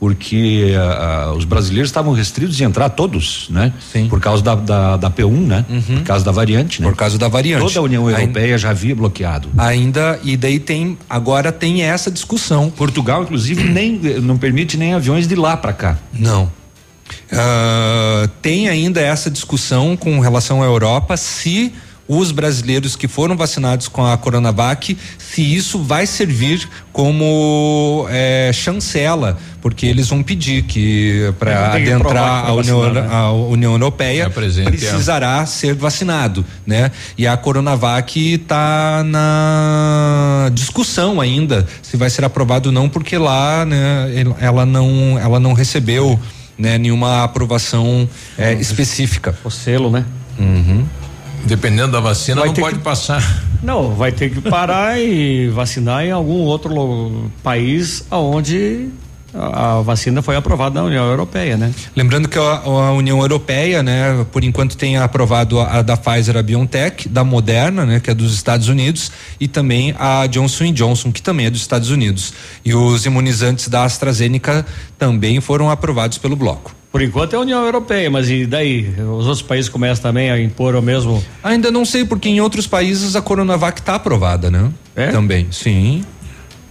porque 0.03 0.73
uh, 0.75 1.31
os 1.31 1.45
brasileiros 1.45 1.87
estavam 1.87 2.11
restritos 2.11 2.57
de 2.57 2.65
entrar 2.65 2.89
todos, 2.89 3.47
né? 3.49 3.71
Sim. 3.89 4.09
Por 4.09 4.19
causa 4.19 4.43
da, 4.43 4.53
da, 4.53 4.97
da 4.97 5.09
P1, 5.09 5.31
né? 5.31 5.65
Uhum. 5.69 5.81
Por 5.99 6.03
causa 6.03 6.25
da 6.25 6.31
variante, 6.33 6.81
né? 6.81 6.89
Por 6.89 6.97
causa 6.97 7.17
da 7.17 7.29
variante. 7.29 7.61
Toda 7.61 7.79
a 7.79 7.83
União 7.83 8.09
Europeia 8.09 8.47
ainda, 8.47 8.57
já 8.57 8.71
havia 8.71 8.93
bloqueado. 8.93 9.47
Ainda, 9.57 10.19
e 10.21 10.35
daí 10.35 10.59
tem, 10.59 10.97
agora 11.09 11.53
tem 11.53 11.83
essa 11.83 12.11
discussão. 12.11 12.69
Portugal, 12.69 13.23
inclusive, 13.23 13.63
nem, 13.63 13.93
não 14.21 14.37
permite 14.37 14.75
nem 14.75 14.93
aviões 14.93 15.25
de 15.25 15.35
lá 15.35 15.55
para 15.55 15.71
cá. 15.71 15.97
Não. 16.11 16.51
Uh, 17.31 18.27
tem 18.41 18.67
ainda 18.67 18.99
essa 18.99 19.31
discussão 19.31 19.95
com 19.95 20.19
relação 20.19 20.61
à 20.61 20.65
Europa 20.65 21.15
se 21.15 21.71
os 22.07 22.31
brasileiros 22.31 22.95
que 22.95 23.07
foram 23.07 23.35
vacinados 23.35 23.87
com 23.87 24.05
a 24.05 24.17
Coronavac, 24.17 24.97
se 25.17 25.41
isso 25.41 25.79
vai 25.81 26.05
servir 26.05 26.67
como 26.91 28.05
é, 28.09 28.51
chancela, 28.53 29.37
porque 29.61 29.85
eles 29.85 30.09
vão 30.09 30.21
pedir 30.21 30.63
que 30.63 31.33
para 31.39 31.73
adentrar 31.73 32.45
a 32.45 32.53
União, 32.53 32.81
vacinar, 32.81 33.03
né? 33.03 33.09
a 33.09 33.31
União 33.31 33.71
Europeia 33.71 34.29
precisará 34.29 35.41
é. 35.41 35.45
ser 35.45 35.73
vacinado, 35.73 36.45
né? 36.65 36.91
E 37.17 37.25
a 37.25 37.37
Coronavac 37.37 38.33
está 38.33 39.03
na 39.05 40.49
discussão 40.53 41.21
ainda 41.21 41.65
se 41.81 41.95
vai 41.95 42.09
ser 42.09 42.25
aprovado 42.25 42.69
ou 42.69 42.73
não, 42.73 42.89
porque 42.89 43.17
lá, 43.17 43.65
né, 43.65 44.07
ela 44.39 44.65
não, 44.65 45.17
ela 45.17 45.39
não 45.39 45.53
recebeu 45.53 46.19
né, 46.57 46.77
nenhuma 46.77 47.23
aprovação 47.23 48.07
é, 48.37 48.53
específica. 48.53 49.35
O 49.43 49.49
selo, 49.49 49.89
né? 49.89 50.05
Uhum. 50.37 50.85
Dependendo 51.45 51.91
da 51.91 51.99
vacina, 51.99 52.41
vai 52.41 52.49
não 52.49 52.55
pode 52.55 52.77
que, 52.77 52.83
passar. 52.83 53.43
Não, 53.61 53.95
vai 53.95 54.11
ter 54.11 54.29
que 54.29 54.41
parar 54.41 54.99
e 54.99 55.49
vacinar 55.49 56.03
em 56.05 56.11
algum 56.11 56.41
outro 56.41 57.31
país 57.41 58.05
onde 58.11 58.89
a 59.33 59.81
vacina 59.81 60.21
foi 60.21 60.35
aprovada 60.35 60.79
na 60.79 60.85
União 60.85 61.05
Europeia, 61.05 61.57
né? 61.57 61.73
Lembrando 61.95 62.27
que 62.27 62.37
a, 62.37 62.41
a, 62.41 62.91
União 62.93 63.19
Europeia, 63.19 63.81
né, 63.81 64.25
por 64.31 64.43
enquanto 64.43 64.77
tem 64.77 64.97
aprovado 64.97 65.59
a, 65.59 65.79
a, 65.79 65.81
da 65.81 65.97
Pfizer, 65.97 66.37
a 66.37 66.43
BioNTech, 66.43 67.09
da 67.09 67.23
Moderna, 67.23 67.85
né, 67.85 67.99
que 67.99 68.11
é 68.11 68.13
dos 68.13 68.33
Estados 68.33 68.67
Unidos, 68.67 69.11
e 69.39 69.47
também 69.47 69.95
a 69.97 70.27
Johnson 70.27 70.71
Johnson, 70.71 71.11
que 71.11 71.21
também 71.21 71.47
é 71.47 71.49
dos 71.49 71.61
Estados 71.61 71.89
Unidos. 71.89 72.33
E 72.63 72.73
os 72.75 73.05
imunizantes 73.05 73.67
da 73.67 73.83
AstraZeneca 73.83 74.65
também 74.97 75.41
foram 75.41 75.69
aprovados 75.69 76.17
pelo 76.17 76.35
bloco. 76.35 76.82
Por 76.93 77.01
enquanto 77.01 77.33
é 77.33 77.37
a 77.37 77.39
União 77.39 77.65
Europeia, 77.65 78.07
mas 78.11 78.29
e 78.29 78.45
daí? 78.45 78.87
Os 78.99 79.25
outros 79.25 79.41
países 79.41 79.67
começam 79.67 80.03
também 80.03 80.29
a 80.29 80.39
impor 80.39 80.75
o 80.75 80.81
mesmo? 80.81 81.23
Ainda 81.43 81.71
não 81.71 81.83
sei, 81.83 82.05
porque 82.05 82.29
em 82.29 82.39
outros 82.39 82.67
países 82.67 83.15
a 83.15 83.21
Coronavac 83.21 83.79
está 83.79 83.95
aprovada, 83.95 84.51
né? 84.51 84.69
É? 84.95 85.07
Também, 85.07 85.47
sim. 85.49 86.05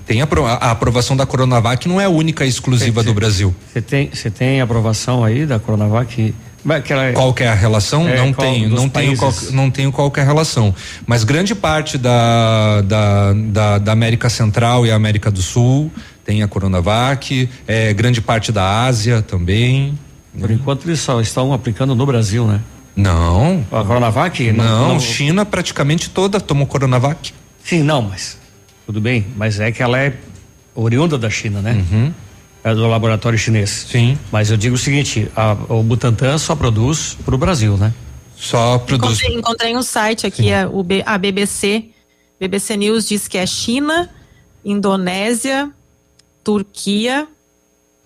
Tem 0.07 0.23
a, 0.23 0.29
a, 0.61 0.71
aprovação 0.71 1.17
da 1.17 1.27
Coronavac 1.27 1.89
não 1.89 2.01
é 2.01 2.07
única 2.07 2.45
e 2.45 2.49
exclusiva 2.49 3.03
cê, 3.03 3.09
do 3.09 3.13
Brasil. 3.13 3.53
Você 3.73 3.83
tem, 3.83 4.11
você 4.15 4.31
tem 4.31 4.61
aprovação 4.61 5.25
aí 5.25 5.45
da 5.45 5.59
Coronavac? 5.59 6.33
É- 6.65 7.13
qual 7.13 7.35
que 7.35 7.43
é 7.43 7.49
a 7.49 7.55
relação? 7.55 8.09
É, 8.09 8.19
não 8.19 8.33
tenho, 8.33 8.69
não 8.69 8.89
tenho, 8.89 9.17
qual, 9.17 9.35
não 9.51 9.69
tenho 9.73 9.91
qualquer 9.91 10.25
relação. 10.25 10.73
Mas 11.05 11.25
grande 11.25 11.57
parte 11.57 11.99
da, 11.99 12.81
da, 12.83 13.33
da, 13.33 13.79
da 13.79 13.93
América 13.93 14.29
Central 14.29 14.87
e 14.87 14.93
América 14.93 15.29
do 15.33 15.43
Sul 15.43 15.91
tem 16.25 16.45
a 16.45 16.47
Coronavac, 16.47 17.49
é, 17.67 17.93
grande 17.93 18.21
parte 18.21 18.53
da 18.53 18.85
Ásia 18.85 19.21
também. 19.21 19.99
Por 20.39 20.51
enquanto 20.51 20.87
eles 20.87 21.01
só 21.01 21.21
estão 21.21 21.53
aplicando 21.53 21.95
no 21.95 22.07
Brasil, 22.07 22.47
né? 22.47 22.61
Não. 22.97 23.65
A 23.71 23.85
Coronavac? 23.85 24.53
Não, 24.53 24.65
não, 24.65 24.89
não, 24.95 25.01
China 25.01 25.45
praticamente 25.45 26.11
toda 26.11 26.41
tomou 26.41 26.67
Coronavac. 26.67 27.33
Sim, 27.65 27.83
não, 27.83 28.03
mas 28.03 28.39
tudo 28.87 29.01
bem, 29.01 29.27
mas 29.37 29.61
é 29.61 29.71
que 29.71 29.83
ela 29.83 29.99
é 29.99 30.15
oriunda 30.75 31.17
da 31.17 31.31
China, 31.31 31.61
né? 31.61 31.85
Uhum. 31.91 32.13
É 32.65 32.75
do 32.75 32.87
laboratório 32.87 33.39
chinês. 33.39 33.87
Sim. 33.91 34.19
Mas 34.31 34.51
eu 34.51 34.57
digo 34.57 34.77
o 34.77 34.79
seguinte, 34.79 35.29
a, 35.35 35.57
o 35.69 35.83
Butantan 35.83 36.39
só 36.39 36.55
produz 36.55 37.17
para 37.25 37.35
o 37.35 37.39
Brasil, 37.39 37.77
né? 37.77 37.93
Só 38.37 38.79
produz. 38.79 39.19
Encontrei, 39.21 39.39
encontrei 39.39 39.77
um 39.77 39.83
site 39.83 40.27
aqui, 40.27 40.51
é 40.51 40.67
o 40.67 40.83
B, 40.83 41.03
a 41.05 41.19
BBC. 41.19 41.87
BBC 42.39 42.77
News 42.77 43.07
diz 43.07 43.29
que 43.29 43.39
é 43.39 43.47
China, 43.47 44.11
Indonésia, 44.65 45.71
Turquia 46.43 47.27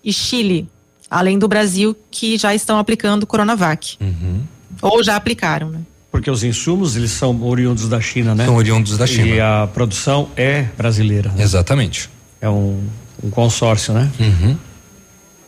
e 0.03 0.13
Chile, 0.13 0.69
além 1.09 1.39
do 1.39 1.47
Brasil, 1.47 1.95
que 2.11 2.37
já 2.37 2.53
estão 2.53 2.77
aplicando 2.77 3.25
Coronavac. 3.25 3.97
Uhum. 3.99 4.41
Ou 4.81 5.03
já 5.03 5.15
aplicaram, 5.15 5.69
né? 5.69 5.79
Porque 6.11 6.31
os 6.31 6.43
insumos, 6.43 6.95
eles 6.95 7.11
são 7.11 7.43
oriundos 7.43 7.87
da 7.89 7.99
China, 7.99 8.33
né? 8.33 8.45
São 8.45 8.55
oriundos 8.55 8.97
da 8.97 9.05
China. 9.05 9.27
E 9.27 9.39
a 9.39 9.67
produção 9.71 10.29
é 10.35 10.63
brasileira. 10.77 11.31
Né? 11.35 11.43
Exatamente. 11.43 12.09
É 12.41 12.49
um, 12.49 12.81
um 13.23 13.29
consórcio, 13.29 13.93
né? 13.93 14.09
Uhum. 14.19 14.57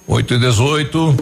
8 0.07 0.33
e 0.33 0.39
18. 0.39 1.15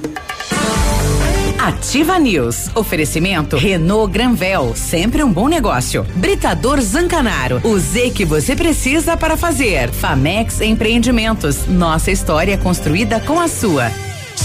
Ativa 1.59 2.17
News. 2.17 2.69
Oferecimento 2.75 3.57
Renault 3.57 4.11
Granvel, 4.11 4.73
sempre 4.75 5.23
um 5.23 5.31
bom 5.31 5.47
negócio. 5.47 6.05
Britador 6.15 6.79
Zancanaro, 6.79 7.59
o 7.63 7.77
Z 7.77 8.11
que 8.11 8.23
você 8.23 8.55
precisa 8.55 9.17
para 9.17 9.35
fazer. 9.35 9.91
Famex 9.91 10.61
Empreendimentos, 10.61 11.65
nossa 11.67 12.11
história 12.11 12.57
construída 12.57 13.19
com 13.19 13.39
a 13.39 13.47
sua. 13.47 13.91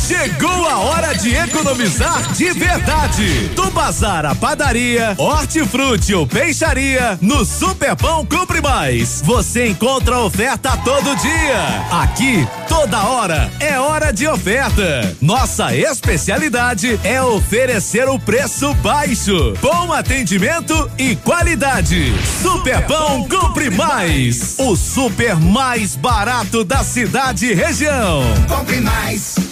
Chegou 0.06 0.68
a 0.68 0.78
hora 0.78 1.14
de 1.14 1.32
economizar 1.32 2.32
de 2.32 2.50
verdade. 2.52 3.48
Do 3.54 3.70
bazar 3.70 4.26
à 4.26 4.34
padaria, 4.34 5.14
hortifruti 5.16 6.12
ou 6.12 6.26
peixaria, 6.26 7.16
no 7.20 7.44
Superpão 7.44 8.26
Compre 8.26 8.60
Mais. 8.60 9.22
Você 9.24 9.68
encontra 9.68 10.18
oferta 10.18 10.76
todo 10.78 11.14
dia. 11.16 12.02
Aqui, 12.02 12.46
toda 12.68 13.04
hora, 13.04 13.48
é 13.60 13.78
hora 13.78 14.12
de 14.12 14.26
oferta. 14.26 15.16
Nossa 15.20 15.72
especialidade 15.74 16.98
é 17.04 17.22
oferecer 17.22 18.08
o 18.08 18.18
preço 18.18 18.74
baixo, 18.74 19.54
bom 19.62 19.92
atendimento 19.92 20.90
e 20.98 21.14
qualidade. 21.14 22.12
Superpão 22.42 23.28
Compre 23.28 23.70
Mais. 23.70 24.56
O 24.58 24.74
super 24.74 25.36
mais 25.36 25.94
barato 25.94 26.64
da 26.64 26.82
cidade 26.82 27.46
e 27.46 27.54
região. 27.54 28.22
Compre 28.48 28.80
mais. 28.80 29.51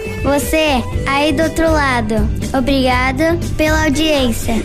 você 0.23 0.83
aí 1.07 1.31
do 1.33 1.43
outro 1.43 1.71
lado. 1.71 2.15
Obrigada 2.57 3.37
pela 3.57 3.85
audiência. 3.85 4.55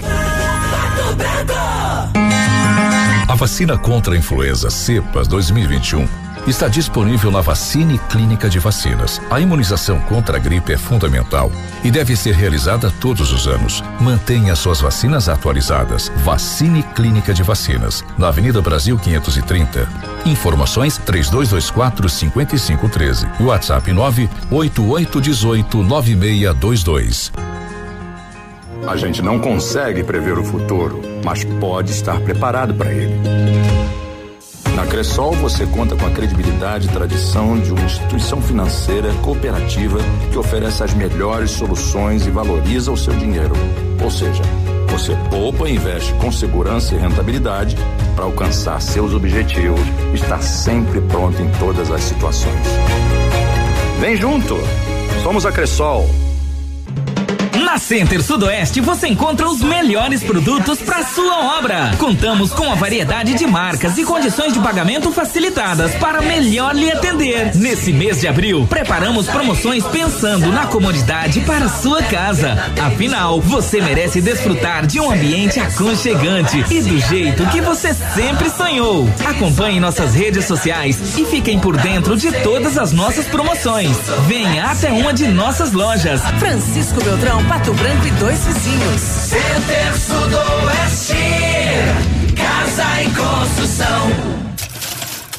A 3.28 3.35
vacina 3.35 3.77
contra 3.77 4.15
a 4.15 4.16
influenza 4.16 4.70
cepas 4.70 5.28
2021 5.28 6.26
está 6.47 6.68
disponível 6.68 7.31
na 7.31 7.40
Vacine 7.40 7.98
Clínica 8.09 8.48
de 8.48 8.59
Vacinas. 8.59 9.20
A 9.31 9.40
imunização 9.40 9.98
contra 10.01 10.36
a 10.36 10.40
gripe 10.40 10.73
é 10.73 10.78
fundamental 10.78 11.51
e 11.82 11.90
deve 11.90 12.14
ser 12.14 12.35
realizada 12.35 12.90
todos 13.01 13.32
os 13.32 13.48
anos. 13.48 13.82
Mantenha 14.01 14.55
suas 14.55 14.81
vacinas 14.81 15.28
atualizadas. 15.28 16.10
Vacine 16.24 16.82
Clínica 16.94 17.35
de 17.35 17.43
Vacinas, 17.43 18.05
na 18.16 18.28
Avenida 18.28 18.62
Brasil 18.62 18.97
530. 18.97 19.89
Informações 20.24 20.98
3224 20.98 22.09
5513 22.09 23.27
e 23.40 23.43
WhatsApp 23.43 23.93
98818 23.93 25.82
9622. 25.82 27.32
A 28.86 28.97
gente 28.97 29.20
não 29.20 29.40
consegue 29.40 30.05
prever 30.05 30.39
o 30.39 30.44
futuro, 30.44 31.02
mas 31.24 31.44
pode 31.44 31.90
estar 31.90 32.20
preparado 32.20 32.73
para 32.73 32.93
ele. 32.93 34.06
Na 34.74 34.86
Cressol 34.86 35.32
você 35.32 35.66
conta 35.66 35.97
com 35.97 36.06
a 36.06 36.10
credibilidade 36.10 36.86
e 36.86 36.90
tradição 36.90 37.59
de 37.59 37.72
uma 37.72 37.82
instituição 37.82 38.40
financeira 38.43 39.12
cooperativa 39.22 39.98
que 40.30 40.38
oferece 40.38 40.82
as 40.82 40.93
melhores 40.94 41.51
soluções 41.51 42.26
e 42.26 42.30
valoriza 42.30 42.90
o 42.90 42.97
seu 42.97 43.14
dinheiro. 43.14 43.55
Ou 44.02 44.10
seja, 44.10 44.43
você 44.88 45.14
poupa 45.30 45.68
e 45.68 45.74
investe 45.74 46.12
com 46.14 46.30
segurança 46.32 46.94
e 46.94 46.98
rentabilidade 46.98 47.76
para 48.14 48.24
alcançar 48.24 48.80
seus 48.80 49.14
objetivos 49.14 49.80
e 50.12 50.14
estar 50.14 50.43
sempre 50.43 51.01
pronto 51.02 51.40
em 51.40 51.51
todas 51.59 51.90
as 51.90 52.02
situações. 52.02 52.66
Vem 54.01 54.16
junto! 54.16 54.56
Somos 55.22 55.44
a 55.44 55.52
Cressol. 55.52 56.09
Na 57.77 57.81
Center 57.81 58.23
Sudoeste 58.23 58.81
você 58.81 59.07
encontra 59.07 59.47
os 59.47 59.61
melhores 59.61 60.23
produtos 60.23 60.78
para 60.78 61.05
sua 61.05 61.59
obra. 61.59 61.90
Contamos 61.98 62.51
com 62.51 62.73
a 62.73 62.74
variedade 62.74 63.35
de 63.35 63.47
marcas 63.47 63.98
e 63.98 64.03
condições 64.03 64.55
de 64.55 64.61
pagamento 64.61 65.12
facilitadas 65.12 65.94
para 65.97 66.23
melhor 66.23 66.74
lhe 66.74 66.90
atender. 66.90 67.55
Nesse 67.55 67.93
mês 67.93 68.19
de 68.19 68.27
abril, 68.27 68.66
preparamos 68.66 69.27
promoções 69.27 69.85
pensando 69.85 70.51
na 70.51 70.66
comodidade 70.66 71.40
para 71.40 71.69
sua 71.69 72.03
casa. 72.05 72.57
Afinal, 72.82 73.43
você 73.43 73.78
merece 73.78 74.23
desfrutar 74.23 74.86
de 74.86 74.98
um 74.98 75.11
ambiente 75.11 75.61
aconchegante 75.61 76.65
e 76.70 76.81
do 76.81 76.98
jeito 76.98 77.44
que 77.48 77.61
você 77.61 77.93
sempre 77.93 78.48
sonhou. 78.48 79.07
Acompanhe 79.23 79.81
nossas 79.81 80.15
redes 80.15 80.47
sociais 80.47 81.19
e 81.19 81.27
fiquem 81.27 81.59
por 81.59 81.77
dentro 81.77 82.16
de 82.16 82.32
todas 82.43 82.78
as 82.78 82.93
nossas 82.93 83.27
promoções. 83.27 83.98
Venha 84.27 84.65
até 84.65 84.90
uma 84.90 85.12
de 85.12 85.28
nossas 85.28 85.73
lojas. 85.73 86.23
Francisco 86.39 87.05
Beltrão, 87.05 87.44
Pato 87.66 87.78
Branco 87.78 88.06
e 88.06 88.10
dois 88.12 88.38
vizinhos. 88.44 89.01
Center 89.01 89.98
Sudoeste. 89.98 91.14
Casa 92.36 93.02
em 93.02 93.12
construção. 93.12 94.12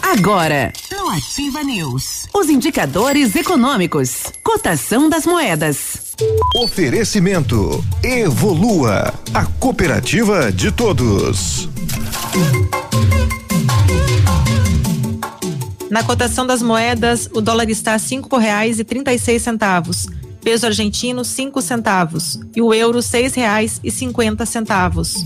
Agora, 0.02 0.74
no 0.92 1.10
Ativa 1.10 1.64
News, 1.64 2.28
os 2.34 2.50
indicadores 2.50 3.34
econômicos, 3.34 4.24
cotação 4.44 5.08
das 5.08 5.26
moedas. 5.26 6.16
Oferecimento 6.54 7.82
Evolua, 8.04 9.14
a 9.34 9.46
cooperativa 9.46 10.52
de 10.52 10.70
todos. 10.70 11.70
Na 15.90 16.04
cotação 16.04 16.46
das 16.46 16.62
moedas, 16.62 17.30
o 17.34 17.40
dólar 17.40 17.70
está 17.70 17.94
a 17.94 18.00
cinco 18.00 18.36
reais 18.36 18.80
e 18.80 18.84
trinta 18.84 19.14
e 19.14 19.20
seis 19.20 19.42
centavos. 19.44 20.08
Peso 20.48 20.66
argentino, 20.66 21.26
cinco 21.26 21.62
centavos. 21.62 22.40
E 22.56 22.62
o 22.62 22.74
euro, 22.74 23.02
cinquenta 23.92 24.46
centavos. 24.46 25.26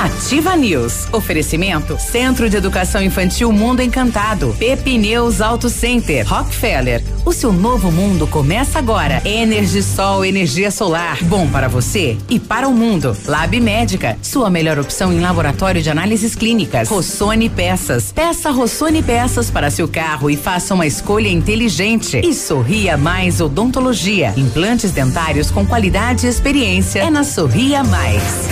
Ativa 0.00 0.56
News. 0.56 1.08
Oferecimento 1.12 1.98
Centro 1.98 2.48
de 2.48 2.56
Educação 2.56 3.02
Infantil 3.02 3.52
Mundo 3.52 3.82
Encantado. 3.82 4.56
Pepineus 4.58 5.42
Auto 5.42 5.68
Center. 5.68 6.26
Rockefeller. 6.26 7.04
O 7.22 7.34
seu 7.34 7.52
novo 7.52 7.92
mundo 7.92 8.26
começa 8.26 8.78
agora. 8.78 9.20
Energisol, 9.26 10.24
energia 10.24 10.70
solar. 10.70 11.22
Bom 11.24 11.46
para 11.48 11.68
você 11.68 12.16
e 12.30 12.40
para 12.40 12.66
o 12.66 12.72
mundo. 12.72 13.14
Lab 13.26 13.60
Médica. 13.60 14.16
Sua 14.22 14.48
melhor 14.48 14.78
opção 14.78 15.12
em 15.12 15.20
laboratório 15.20 15.82
de 15.82 15.90
análises 15.90 16.34
clínicas. 16.34 16.88
Rossoni 16.88 17.50
Peças. 17.50 18.10
Peça 18.10 18.50
Rossoni 18.50 19.02
Peças 19.02 19.50
para 19.50 19.70
seu 19.70 19.86
carro 19.86 20.30
e 20.30 20.36
faça 20.36 20.72
uma 20.72 20.86
escolha 20.86 21.28
inteligente. 21.28 22.22
E 22.24 22.32
Sorria 22.32 22.96
Mais 22.96 23.38
Odontologia. 23.38 24.32
Implantes 24.34 24.92
dentários 24.92 25.50
com 25.50 25.66
qualidade 25.66 26.26
e 26.26 26.30
experiência. 26.30 27.00
É 27.00 27.10
na 27.10 27.22
Sorria 27.22 27.84
Mais. 27.84 28.48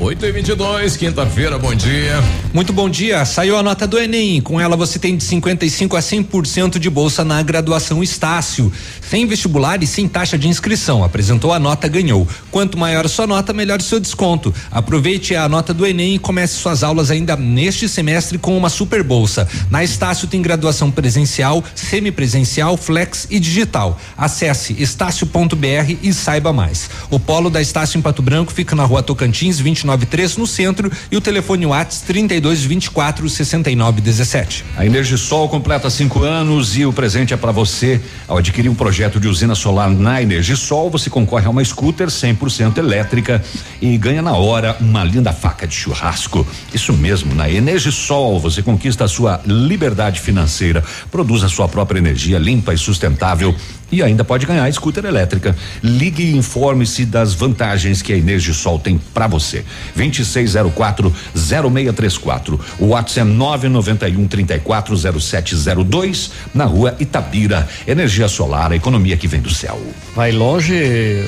8 0.00 0.20
8 0.20 0.26
e 0.26 0.32
22 0.32 0.96
quinta-feira, 0.98 1.58
bom 1.58 1.74
dia. 1.74 2.22
Muito 2.52 2.72
bom 2.72 2.90
dia. 2.90 3.24
Saiu 3.24 3.56
a 3.56 3.62
nota 3.62 3.86
do 3.86 3.98
Enem. 3.98 4.40
Com 4.40 4.60
ela 4.60 4.76
você 4.76 4.98
tem 4.98 5.16
de 5.16 5.24
55 5.24 5.96
a 5.96 6.00
100% 6.00 6.78
de 6.78 6.90
bolsa 6.90 7.24
na 7.24 7.42
graduação 7.42 8.02
Estácio. 8.02 8.70
Sem 9.00 9.26
vestibular 9.26 9.82
e 9.82 9.86
sem 9.86 10.06
taxa 10.06 10.36
de 10.36 10.46
inscrição. 10.46 11.02
Apresentou 11.02 11.54
a 11.54 11.58
nota, 11.58 11.88
ganhou. 11.88 12.28
Quanto 12.50 12.76
maior 12.76 13.06
a 13.06 13.08
sua 13.08 13.26
nota, 13.26 13.54
melhor 13.54 13.78
o 13.78 13.82
seu 13.82 13.98
desconto. 13.98 14.52
Aproveite 14.70 15.34
a 15.34 15.48
nota 15.48 15.72
do 15.72 15.86
Enem 15.86 16.16
e 16.16 16.18
comece 16.18 16.54
suas 16.54 16.82
aulas 16.82 17.10
ainda 17.10 17.36
neste 17.36 17.88
semestre 17.88 18.36
com 18.36 18.56
uma 18.58 18.68
super 18.68 19.02
bolsa. 19.02 19.48
Na 19.70 19.82
Estácio 19.82 20.28
tem 20.28 20.42
graduação 20.42 20.90
presencial, 20.90 21.64
semipresencial, 21.74 22.76
flex 22.76 23.26
e 23.30 23.40
digital. 23.40 23.98
Acesse 24.18 24.74
estácio.br 24.78 25.96
e 26.02 26.12
saiba 26.12 26.52
mais. 26.52 26.90
O 27.10 27.18
polo 27.18 27.48
da 27.48 27.62
Estácio 27.62 27.96
em 27.96 28.02
Pato 28.02 28.20
Branco 28.20 28.52
fica 28.52 28.76
na 28.76 28.84
rua 28.84 29.02
Tocantins, 29.02 29.60
293 29.96 30.36
no 30.36 30.46
centro 30.46 30.90
e 31.10 31.16
o 31.16 31.20
telefone 31.20 31.66
WhatsApp 31.66 32.06
32 32.06 32.64
24 32.64 33.28
69 33.28 34.00
17. 34.00 34.64
A 34.76 34.86
Energisol 34.86 35.48
completa 35.48 35.90
cinco 35.90 36.22
anos 36.22 36.76
e 36.76 36.84
o 36.84 36.92
presente 36.92 37.34
é 37.34 37.36
para 37.36 37.52
você. 37.52 38.00
Ao 38.28 38.38
adquirir 38.38 38.68
um 38.68 38.74
projeto 38.74 39.18
de 39.18 39.28
usina 39.28 39.54
solar 39.54 39.90
na 39.90 40.22
Energisol, 40.22 40.90
você 40.90 41.10
concorre 41.10 41.46
a 41.46 41.50
uma 41.50 41.64
scooter 41.64 42.08
100% 42.08 42.78
elétrica 42.78 43.42
e 43.80 43.96
ganha 43.96 44.22
na 44.22 44.32
hora 44.32 44.76
uma 44.80 45.04
linda 45.04 45.32
faca 45.32 45.66
de 45.66 45.74
churrasco. 45.74 46.46
Isso 46.72 46.92
mesmo, 46.92 47.34
na 47.34 47.50
Energisol 47.50 48.38
você 48.38 48.62
conquista 48.62 49.04
a 49.04 49.08
sua 49.08 49.40
liberdade 49.44 50.20
financeira, 50.20 50.84
produz 51.10 51.42
a 51.42 51.48
sua 51.48 51.68
própria 51.68 51.98
energia 51.98 52.38
limpa 52.38 52.72
e 52.72 52.78
sustentável 52.78 53.54
e 53.90 54.02
ainda 54.02 54.24
pode 54.24 54.46
ganhar 54.46 54.70
scooter 54.72 55.04
elétrica. 55.04 55.56
Ligue 55.82 56.24
e 56.24 56.36
informe-se 56.36 57.04
das 57.04 57.34
vantagens 57.34 58.00
que 58.02 58.12
a 58.12 58.16
Energisol 58.16 58.78
tem 58.78 59.00
para 59.12 59.26
você. 59.26 59.64
2604 59.94 61.12
0634. 61.34 62.60
O 62.78 62.86
WhatsApp 62.88 63.20
é 63.20 63.24
991 63.24 64.28
340702 64.28 66.30
na 66.54 66.64
rua 66.64 66.94
Itabira. 67.00 67.68
Energia 67.86 68.28
solar, 68.28 68.72
a 68.72 68.76
economia 68.76 69.16
que 69.16 69.26
vem 69.26 69.40
do 69.40 69.50
céu. 69.50 69.80
Vai 70.14 70.32
longe 70.32 71.24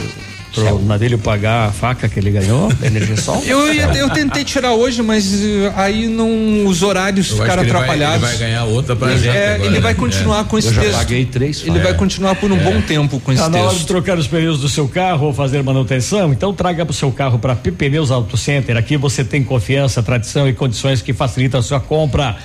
pro 0.52 0.78
Nadelho 0.80 1.18
pagar 1.18 1.68
a 1.68 1.72
faca 1.72 2.08
que 2.08 2.18
ele 2.18 2.30
ganhou, 2.30 2.70
energia 2.82 3.16
sol? 3.16 3.42
Eu, 3.44 3.72
ia, 3.72 3.84
eu 3.94 4.10
tentei 4.10 4.44
tirar 4.44 4.72
hoje, 4.72 5.02
mas 5.02 5.32
uh, 5.32 5.72
aí 5.76 6.06
não 6.06 6.66
os 6.66 6.82
horários 6.82 7.30
eu 7.30 7.36
ficaram 7.38 7.62
atrapalhados. 7.62 8.16
Ele 8.16 8.20
vai, 8.20 8.30
ele 8.30 8.38
vai 8.38 8.48
ganhar 8.48 8.64
outra 8.64 8.96
pra 8.96 9.10
ele, 9.10 9.20
gente. 9.20 9.36
É, 9.36 9.54
agora, 9.54 9.66
ele 9.70 9.80
vai 9.80 9.92
né? 9.92 9.98
continuar 9.98 10.40
é. 10.40 10.44
com 10.44 10.58
esse 10.58 10.68
Eu 10.68 10.74
já 10.74 10.80
texto. 10.82 10.96
paguei 10.98 11.24
três 11.24 11.62
Ele 11.66 11.78
é. 11.78 11.82
vai 11.82 11.94
continuar 11.94 12.34
por 12.36 12.52
um 12.52 12.58
bom 12.58 12.80
tempo 12.82 13.18
com 13.20 13.32
esse 13.32 13.42
Tá 13.42 13.48
na 13.48 13.58
hora 13.58 13.68
de 13.70 13.76
texto. 13.76 13.88
trocar 13.88 14.18
os 14.18 14.26
pneus 14.26 14.60
do 14.60 14.68
seu 14.68 14.88
carro 14.88 15.26
ou 15.26 15.32
fazer 15.34 15.62
manutenção? 15.62 16.32
Então 16.32 16.52
traga 16.52 16.84
para 16.84 16.92
o 16.92 16.94
seu 16.94 17.10
carro 17.10 17.38
para 17.38 17.54
Pneus 17.56 18.10
Auto 18.10 18.36
Center. 18.36 18.76
Aqui 18.76 18.96
você 18.96 19.24
tem 19.24 19.42
confiança, 19.42 20.02
tradição 20.02 20.48
e 20.48 20.52
condições 20.52 21.02
que 21.02 21.12
facilitam 21.12 21.60
a 21.60 21.62
sua 21.62 21.80
compra. 21.80 22.36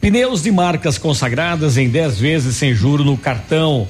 Pneus 0.00 0.42
de 0.42 0.50
marcas 0.50 0.98
consagradas 0.98 1.76
em 1.76 1.88
10 1.88 2.18
vezes 2.18 2.56
sem 2.56 2.74
juro 2.74 3.04
no 3.04 3.16
cartão. 3.16 3.86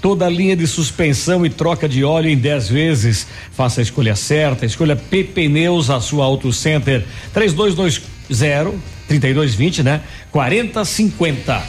Toda 0.00 0.26
a 0.26 0.28
linha 0.30 0.56
de 0.56 0.66
suspensão 0.66 1.44
e 1.44 1.50
troca 1.50 1.88
de 1.88 2.02
óleo 2.02 2.30
em 2.30 2.36
10 2.36 2.68
vezes. 2.68 3.26
Faça 3.52 3.80
a 3.80 3.82
escolha 3.82 4.16
certa. 4.16 4.64
Escolha 4.64 4.96
P 4.96 5.24
Pneus, 5.24 5.90
a 5.90 6.00
sua 6.00 6.24
Auto 6.24 6.52
Center. 6.52 7.04
3220 7.34 8.20
3220, 9.08 9.82
né? 9.82 10.02
4050. 10.30 11.62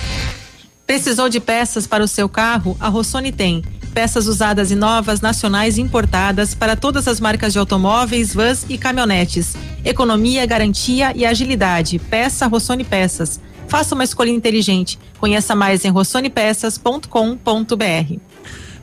Precisou 0.86 1.30
de 1.30 1.40
peças 1.40 1.88
para 1.88 2.04
o 2.04 2.08
seu 2.08 2.30
carro? 2.30 2.78
A 2.80 2.88
Rossoni 2.88 3.32
tem. 3.32 3.64
Peças 3.94 4.28
usadas 4.28 4.72
e 4.72 4.76
novas, 4.76 5.20
nacionais 5.20 5.78
e 5.78 5.82
importadas 5.82 6.54
para 6.54 6.76
todas 6.76 7.08
as 7.08 7.20
marcas 7.20 7.52
de 7.54 7.60
automóveis, 7.60 8.34
vans 8.34 8.66
e 8.70 8.78
caminhonetes. 8.78 9.56
Economia, 9.84 10.46
garantia 10.46 11.12
e 11.16 11.26
agilidade. 11.26 12.00
Peça 12.00 12.48
Rossoni 12.48 12.84
Peças. 12.84 13.40
Faça 13.72 13.96
uma 13.96 14.04
escolha 14.04 14.30
inteligente. 14.30 15.00
Conheça 15.18 15.56
mais 15.56 15.86
em 15.86 15.90
rossonepeças.com.br. 15.90 18.16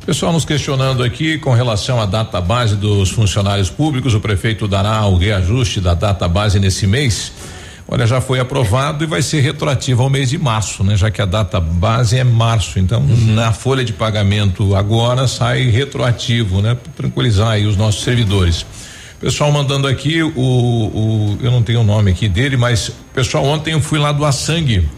Pessoal 0.06 0.32
nos 0.32 0.46
questionando 0.46 1.02
aqui 1.02 1.36
com 1.36 1.52
relação 1.52 2.00
à 2.00 2.06
data 2.06 2.40
base 2.40 2.74
dos 2.74 3.10
funcionários 3.10 3.68
públicos, 3.68 4.14
o 4.14 4.20
prefeito 4.20 4.66
dará 4.66 5.04
o 5.04 5.18
reajuste 5.18 5.78
da 5.78 5.92
data 5.92 6.26
base 6.26 6.58
nesse 6.58 6.86
mês. 6.86 7.30
Olha, 7.86 8.06
já 8.06 8.22
foi 8.22 8.40
aprovado 8.40 9.04
e 9.04 9.06
vai 9.06 9.20
ser 9.20 9.40
retroativo 9.40 10.02
ao 10.02 10.08
mês 10.08 10.30
de 10.30 10.38
março, 10.38 10.82
né? 10.82 10.96
Já 10.96 11.10
que 11.10 11.20
a 11.20 11.26
data 11.26 11.60
base 11.60 12.16
é 12.16 12.24
março. 12.24 12.78
Então, 12.78 13.04
na 13.34 13.52
folha 13.52 13.84
de 13.84 13.92
pagamento 13.92 14.74
agora 14.74 15.28
sai 15.28 15.68
retroativo, 15.68 16.62
né? 16.62 16.74
Pra 16.74 16.90
tranquilizar 16.96 17.50
aí 17.50 17.66
os 17.66 17.76
nossos 17.76 18.02
servidores. 18.02 18.64
Pessoal 19.20 19.50
mandando 19.50 19.88
aqui 19.88 20.22
o, 20.22 20.30
o 20.36 21.38
eu 21.42 21.50
não 21.50 21.60
tenho 21.60 21.80
o 21.80 21.84
nome 21.84 22.12
aqui 22.12 22.28
dele, 22.28 22.56
mas 22.56 22.92
pessoal 23.12 23.44
ontem 23.44 23.72
eu 23.72 23.80
fui 23.80 23.98
lá 23.98 24.12
doar 24.12 24.32
sangue. 24.32 24.88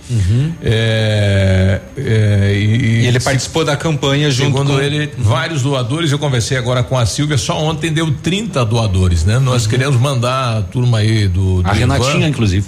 É, 0.62 1.80
é, 1.96 2.52
e, 2.54 3.02
E 3.02 3.06
ele 3.06 3.18
participou 3.18 3.64
da 3.64 3.76
campanha 3.78 4.30
junto 4.30 4.50
Segundo 4.50 4.74
com 4.74 4.80
ele, 4.80 5.10
vários 5.16 5.62
doadores. 5.62 6.12
Eu 6.12 6.18
conversei 6.18 6.58
agora 6.58 6.82
com 6.82 6.98
a 6.98 7.06
Silvia. 7.06 7.38
Só 7.38 7.58
ontem 7.58 7.90
deu 7.90 8.12
30 8.12 8.62
doadores, 8.66 9.24
né? 9.24 9.38
Nós 9.38 9.66
queremos 9.66 9.96
mandar 9.98 10.58
a 10.58 10.62
turma 10.62 10.98
aí 10.98 11.26
do. 11.26 11.62
do 11.62 11.70
A 11.70 11.72
Renatinha, 11.72 12.16
Ivan 12.16 12.28
inclusive. 12.28 12.66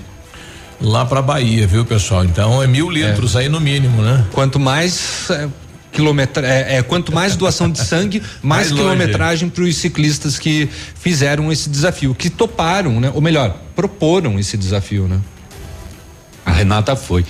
Lá 0.80 1.04
pra 1.04 1.20
Bahia, 1.20 1.66
viu, 1.66 1.84
pessoal? 1.84 2.24
Então 2.24 2.62
é 2.62 2.66
mil 2.66 2.90
litros 2.90 3.36
aí 3.36 3.48
no 3.48 3.60
mínimo, 3.60 4.00
né? 4.02 4.24
Quanto 4.32 4.58
mais 4.58 5.28
é, 5.92 5.96
quilometra, 5.96 6.46
é, 6.46 6.76
é, 6.78 6.82
quanto 6.82 7.12
mais 7.12 7.36
doação 7.36 7.70
de 7.70 7.78
sangue, 7.84 8.20
mais, 8.42 8.70
Mais 8.70 8.72
quilometragem 8.72 9.48
para 9.48 9.64
os 9.64 9.76
ciclistas 9.76 10.38
que 10.38 10.68
fizeram 11.00 11.52
esse 11.52 11.68
desafio, 11.68 12.14
que 12.14 12.30
toparam, 12.30 12.98
né? 13.00 13.10
Ou 13.14 13.20
melhor, 13.20 13.56
proporam 13.76 14.38
esse 14.38 14.56
desafio, 14.56 15.06
né? 15.06 15.20
A 16.44 16.52
Renata 16.52 16.96
foi. 16.96 17.24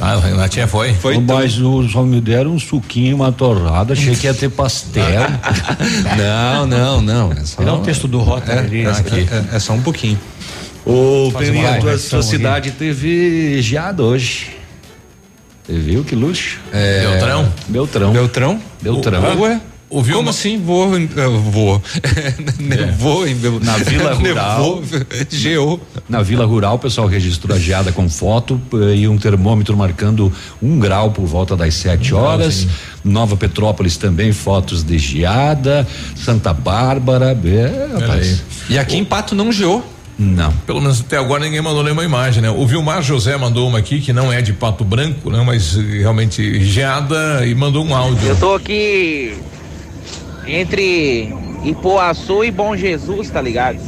Ah, 0.00 0.12
a 0.14 0.20
Renatinha 0.20 0.68
foi? 0.68 0.94
Foi 0.94 1.16
Ô, 1.16 1.20
então. 1.20 1.36
Mas 1.36 1.58
o- 1.60 1.88
só 1.88 2.04
me 2.04 2.20
deram 2.20 2.52
um 2.52 2.58
suquinho, 2.58 3.16
uma 3.16 3.32
torrada, 3.32 3.94
achei 3.94 4.14
que 4.14 4.26
ia 4.28 4.34
ter 4.34 4.48
pastel. 4.48 5.02
Não, 6.16 6.66
não, 6.66 7.00
não. 7.02 7.32
É 7.32 7.44
só, 7.44 7.62
Dá 7.62 7.74
o 7.74 7.78
texto 7.80 8.06
do 8.06 8.20
Rota 8.20 8.52
é, 8.52 8.58
ali. 8.60 8.84
é, 8.84 8.90
aqui. 8.90 9.28
é- 9.30 9.56
é 9.56 9.58
só 9.58 9.72
um 9.72 9.82
pouquinho. 9.82 10.18
Ô, 10.86 11.32
Peninha, 11.36 11.80
tua, 11.80 11.98
tua 11.98 12.18
ali. 12.20 12.22
cidade 12.28 12.70
teve 12.70 13.60
geada 13.60 14.02
hoje. 14.04 14.50
Você 15.68 15.78
viu 15.78 16.02
que 16.02 16.14
luxo? 16.16 16.58
É, 16.72 17.06
Beltrão? 17.10 17.52
Beltrão. 17.68 18.12
Beltrão? 18.12 18.60
Beltrão. 18.80 19.40
Ué? 19.40 19.60
Ouviu 19.90 20.16
Como 20.16 20.26
uma- 20.26 20.30
assim? 20.32 20.58
Vou, 20.58 20.98
em- 20.98 21.08
eu 21.16 21.40
vou. 21.40 21.82
Nevou 22.60 23.26
em 23.26 23.34
Bel- 23.34 23.58
Na 23.60 23.76
Vila 23.78 24.12
Rural. 24.16 24.80
Nevou, 24.82 24.82
geou. 25.30 25.80
Na 26.08 26.22
Vila 26.22 26.44
Rural, 26.44 26.76
o 26.76 26.78
pessoal 26.78 27.06
registrou 27.06 27.56
a 27.56 27.58
geada 27.60 27.90
com 27.90 28.06
foto 28.08 28.60
eh, 28.74 28.96
e 28.96 29.08
um 29.08 29.16
termômetro 29.16 29.74
marcando 29.76 30.30
um 30.62 30.78
grau 30.78 31.10
por 31.10 31.24
volta 31.24 31.56
das 31.56 31.72
sete 31.74 32.14
horas. 32.14 32.66
Nova 33.02 33.34
Petrópolis 33.36 33.96
também, 33.96 34.30
fotos 34.32 34.84
de 34.84 34.98
geada. 34.98 35.86
Santa 36.16 36.52
Bárbara. 36.52 37.28
É, 37.44 37.98
rapaz. 38.00 38.42
E 38.68 38.78
aqui 38.78 38.96
em 38.98 39.04
Pato 39.04 39.34
não 39.34 39.50
geou. 39.50 39.82
Não. 40.18 40.52
Pelo 40.66 40.80
menos 40.80 41.00
até 41.00 41.16
agora 41.16 41.44
ninguém 41.44 41.60
mandou 41.60 41.84
nenhuma 41.84 42.04
imagem, 42.04 42.42
né? 42.42 42.50
O 42.50 42.66
Vilmar 42.66 43.02
José 43.02 43.36
mandou 43.36 43.68
uma 43.68 43.78
aqui 43.78 44.00
que 44.00 44.12
não 44.12 44.32
é 44.32 44.42
de 44.42 44.52
pato 44.52 44.84
branco, 44.84 45.30
né? 45.30 45.42
Mas 45.46 45.78
eh, 45.78 46.00
realmente 46.00 46.64
geada 46.64 47.46
e 47.46 47.54
mandou 47.54 47.84
um 47.86 47.94
áudio. 47.94 48.26
Eu 48.28 48.36
tô 48.36 48.54
aqui 48.54 49.38
entre 50.44 51.32
Ipoaçu 51.64 52.42
e 52.44 52.50
Bom 52.50 52.76
Jesus, 52.76 53.30
tá 53.30 53.40
ligado? 53.40 53.78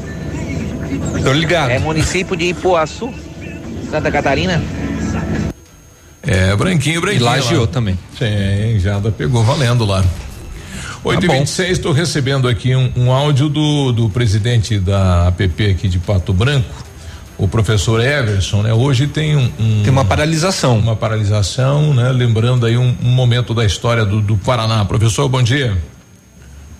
Tô 1.25 1.33
ligado. 1.33 1.71
É 1.71 1.81
município 1.81 2.37
de 2.37 2.47
Ipoaçu, 2.51 3.13
Santa 3.91 4.11
Catarina. 4.11 4.63
É, 6.23 6.55
branquinho, 6.55 7.01
branquinho. 7.01 7.23
E 7.23 7.25
lá 7.25 7.33
lá. 7.33 7.41
geou 7.41 7.67
também. 7.67 7.99
Sim, 8.17 8.79
Jada 8.79 9.11
pegou 9.11 9.43
valendo 9.43 9.85
lá. 9.85 10.05
8 11.03 11.25
e 11.25 11.27
bom. 11.29 11.35
26 11.35 11.71
estou 11.71 11.93
recebendo 11.93 12.47
aqui 12.47 12.75
um, 12.77 12.93
um 12.97 13.13
áudio 13.13 13.49
do, 13.49 13.93
do 13.93 14.09
presidente 14.11 14.79
da 14.79 15.29
APP 15.29 15.71
aqui 15.71 15.89
de 15.89 15.99
Pato 15.99 16.33
Branco, 16.33 16.69
o 17.39 17.49
professor 17.49 18.01
Everson, 18.01 18.63
né? 18.63 18.75
Hoje 18.75 19.07
tem 19.07 19.35
um, 19.37 19.51
um- 19.59 19.83
Tem 19.83 19.91
uma 19.91 20.05
paralisação. 20.05 20.79
uma 20.79 20.95
paralisação, 20.95 21.95
né? 21.95 22.11
Lembrando 22.13 22.67
aí 22.67 22.77
um, 22.77 22.95
um 23.03 23.09
momento 23.09 23.55
da 23.55 23.65
história 23.65 24.05
do, 24.05 24.21
do 24.21 24.37
Paraná. 24.37 24.85
Professor, 24.85 25.27
bom 25.29 25.43
dia. 25.43 25.77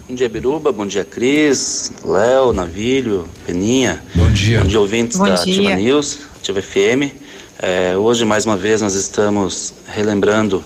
Bom 0.07 0.15
dia, 0.15 0.29
Biruba. 0.29 0.71
Bom 0.71 0.87
dia, 0.87 1.05
Cris, 1.05 1.91
Léo, 2.05 2.53
Navilho, 2.53 3.27
Peninha. 3.47 4.03
Bom 4.15 4.31
dia. 4.33 4.61
Bom 4.61 4.67
dia, 4.67 4.81
ouvintes 4.81 5.17
Bom 5.17 5.25
da 5.25 5.37
dia. 5.37 5.55
Ativa 5.71 5.77
News, 5.77 6.19
Ativa 6.39 6.61
FM. 6.61 7.15
É, 7.63 7.97
hoje, 7.97 8.25
mais 8.27 8.45
uma 8.45 8.57
vez, 8.57 8.83
nós 8.83 8.95
estamos 8.95 9.73
relembrando 9.95 10.63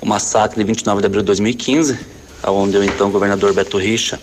o 0.00 0.06
massacre 0.06 0.58
de 0.58 0.64
29 0.64 1.00
de 1.00 1.06
abril 1.06 1.22
de 1.22 1.26
2015, 1.26 1.98
onde 2.50 2.76
o 2.76 2.84
então 2.84 3.10
governador 3.10 3.52
Beto 3.52 3.78
Richa, 3.78 4.20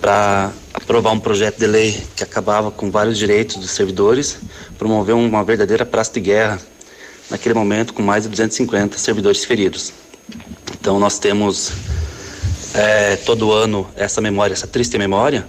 para 0.00 0.52
aprovar 0.72 1.12
um 1.12 1.20
projeto 1.20 1.58
de 1.58 1.66
lei 1.66 2.02
que 2.14 2.22
acabava 2.22 2.70
com 2.70 2.90
vários 2.90 3.16
direitos 3.16 3.56
dos 3.56 3.70
servidores, 3.70 4.38
promoveu 4.78 5.18
uma 5.18 5.42
verdadeira 5.42 5.86
praça 5.86 6.12
de 6.12 6.20
guerra, 6.20 6.60
naquele 7.30 7.54
momento, 7.54 7.94
com 7.94 8.02
mais 8.02 8.24
de 8.24 8.28
250 8.28 8.98
servidores 8.98 9.44
feridos. 9.44 9.92
Então, 10.78 10.98
nós 10.98 11.18
temos 11.18 11.72
é, 12.74 13.16
todo 13.16 13.52
ano 13.52 13.86
essa 13.96 14.20
memória, 14.20 14.52
essa 14.52 14.66
triste 14.66 14.98
memória, 14.98 15.46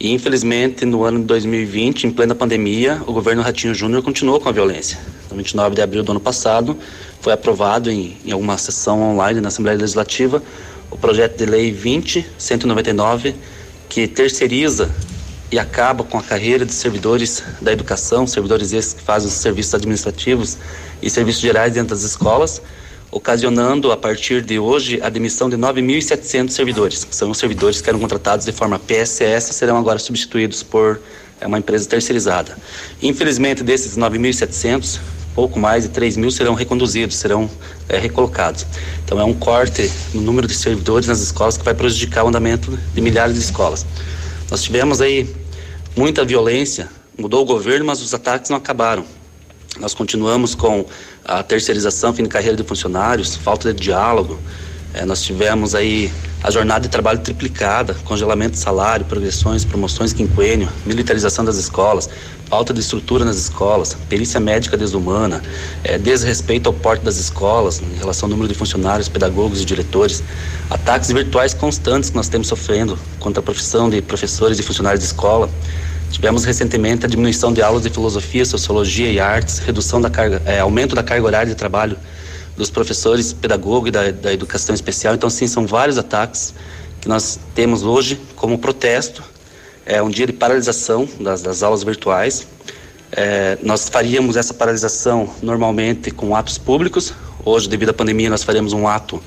E 0.00 0.12
infelizmente, 0.12 0.84
no 0.84 1.02
ano 1.02 1.18
de 1.18 1.24
2020, 1.24 2.06
em 2.06 2.12
plena 2.12 2.32
pandemia, 2.32 3.02
o 3.04 3.12
governo 3.12 3.42
Ratinho 3.42 3.74
Júnior 3.74 4.00
continuou 4.00 4.38
com 4.38 4.48
a 4.48 4.52
violência. 4.52 4.96
No 5.28 5.36
29 5.36 5.74
de 5.74 5.82
abril 5.82 6.04
do 6.04 6.12
ano 6.12 6.20
passado, 6.20 6.78
foi 7.20 7.32
aprovado 7.32 7.90
em, 7.90 8.16
em 8.24 8.30
alguma 8.30 8.56
sessão 8.56 9.02
online 9.02 9.40
na 9.40 9.48
Assembleia 9.48 9.76
Legislativa 9.76 10.40
o 10.90 10.96
projeto 10.96 11.36
de 11.36 11.46
lei 11.46 11.70
20199, 11.72 13.34
que 13.88 14.06
terceiriza 14.06 14.90
e 15.50 15.58
acaba 15.58 16.04
com 16.04 16.18
a 16.18 16.22
carreira 16.22 16.64
de 16.64 16.72
servidores 16.72 17.42
da 17.60 17.72
educação, 17.72 18.26
servidores 18.26 18.72
esses 18.72 18.92
que 18.92 19.02
fazem 19.02 19.28
os 19.28 19.34
serviços 19.34 19.74
administrativos 19.74 20.58
e 21.00 21.08
serviços 21.08 21.40
gerais 21.40 21.72
dentro 21.72 21.90
das 21.90 22.02
escolas, 22.04 22.60
ocasionando 23.10 23.90
a 23.90 23.96
partir 23.96 24.42
de 24.42 24.58
hoje 24.58 25.00
a 25.02 25.08
demissão 25.08 25.48
de 25.48 25.56
9.700 25.56 26.50
servidores, 26.50 27.04
que 27.04 27.16
são 27.16 27.30
os 27.30 27.38
servidores 27.38 27.80
que 27.80 27.88
eram 27.88 27.98
contratados 27.98 28.44
de 28.44 28.52
forma 28.52 28.78
PSS 28.78 29.54
serão 29.54 29.78
agora 29.78 29.98
substituídos 29.98 30.62
por 30.62 31.00
é, 31.40 31.46
uma 31.46 31.58
empresa 31.58 31.88
terceirizada. 31.88 32.56
Infelizmente, 33.00 33.62
desses 33.62 33.96
9.700, 33.96 35.00
pouco 35.38 35.56
mais 35.56 35.84
de 35.84 35.90
3 35.90 36.16
mil 36.16 36.32
serão 36.32 36.52
reconduzidos, 36.52 37.14
serão 37.14 37.48
é, 37.88 37.96
recolocados. 37.96 38.66
Então, 39.04 39.20
é 39.20 39.24
um 39.24 39.32
corte 39.32 39.88
no 40.12 40.20
número 40.20 40.48
de 40.48 40.54
servidores 40.54 41.06
nas 41.06 41.20
escolas 41.20 41.56
que 41.56 41.64
vai 41.64 41.74
prejudicar 41.74 42.24
o 42.24 42.28
andamento 42.28 42.76
de 42.92 43.00
milhares 43.00 43.34
de 43.34 43.40
escolas. 43.40 43.86
Nós 44.50 44.64
tivemos 44.64 45.00
aí 45.00 45.32
muita 45.96 46.24
violência, 46.24 46.88
mudou 47.16 47.42
o 47.42 47.44
governo, 47.44 47.86
mas 47.86 48.02
os 48.02 48.12
ataques 48.12 48.50
não 48.50 48.56
acabaram. 48.56 49.04
Nós 49.78 49.94
continuamos 49.94 50.56
com 50.56 50.84
a 51.24 51.40
terceirização, 51.40 52.12
fim 52.12 52.24
de 52.24 52.28
carreira 52.28 52.56
de 52.56 52.64
funcionários, 52.64 53.36
falta 53.36 53.72
de 53.72 53.80
diálogo. 53.80 54.40
É, 54.94 55.04
nós 55.04 55.22
tivemos 55.22 55.74
aí 55.74 56.10
a 56.42 56.50
jornada 56.50 56.80
de 56.80 56.88
trabalho 56.88 57.18
triplicada, 57.18 57.94
congelamento 58.04 58.52
de 58.52 58.58
salário, 58.58 59.04
progressões, 59.04 59.64
promoções 59.64 60.12
quinquênio, 60.12 60.68
militarização 60.86 61.44
das 61.44 61.56
escolas, 61.56 62.08
falta 62.46 62.72
de 62.72 62.80
estrutura 62.80 63.24
nas 63.24 63.36
escolas, 63.36 63.96
perícia 64.08 64.40
médica 64.40 64.76
desumana, 64.76 65.42
é, 65.84 65.98
desrespeito 65.98 66.68
ao 66.68 66.72
porte 66.72 67.04
das 67.04 67.18
escolas 67.18 67.82
em 67.82 67.98
relação 67.98 68.26
ao 68.26 68.30
número 68.30 68.48
de 68.48 68.54
funcionários, 68.54 69.08
pedagogos 69.08 69.60
e 69.60 69.64
diretores, 69.64 70.22
ataques 70.70 71.10
virtuais 71.10 71.52
constantes 71.52 72.08
que 72.10 72.16
nós 72.16 72.28
temos 72.28 72.46
sofrendo 72.48 72.98
contra 73.18 73.40
a 73.40 73.42
profissão 73.42 73.90
de 73.90 74.00
professores 74.00 74.58
e 74.58 74.62
funcionários 74.62 75.00
de 75.00 75.06
escola. 75.06 75.50
Tivemos 76.10 76.44
recentemente 76.44 77.04
a 77.04 77.08
diminuição 77.08 77.52
de 77.52 77.60
aulas 77.60 77.82
de 77.82 77.90
filosofia, 77.90 78.44
sociologia 78.46 79.12
e 79.12 79.20
artes, 79.20 79.58
redução 79.58 80.00
da 80.00 80.08
carga, 80.08 80.40
é, 80.46 80.60
aumento 80.60 80.94
da 80.94 81.02
carga 81.02 81.26
horária 81.26 81.48
de 81.48 81.54
trabalho 81.54 81.98
dos 82.58 82.68
professores, 82.68 83.32
pedagogos 83.32 83.88
e 83.88 83.92
da, 83.92 84.10
da 84.10 84.32
educação 84.32 84.74
especial. 84.74 85.14
Então, 85.14 85.30
sim, 85.30 85.46
são 85.46 85.64
vários 85.64 85.96
ataques 85.96 86.52
que 87.00 87.08
nós 87.08 87.38
temos 87.54 87.84
hoje 87.84 88.20
como 88.34 88.58
protesto. 88.58 89.22
É 89.86 90.02
um 90.02 90.10
dia 90.10 90.26
de 90.26 90.32
paralisação 90.32 91.08
das, 91.20 91.40
das 91.40 91.62
aulas 91.62 91.84
virtuais. 91.84 92.46
É, 93.12 93.56
nós 93.62 93.88
faríamos 93.88 94.36
essa 94.36 94.52
paralisação 94.52 95.32
normalmente 95.40 96.10
com 96.10 96.34
atos 96.34 96.58
públicos. 96.58 97.14
Hoje, 97.44 97.68
devido 97.68 97.90
à 97.90 97.94
pandemia, 97.94 98.28
nós 98.28 98.42
faremos 98.42 98.72
um 98.72 98.86
ato 98.86 99.22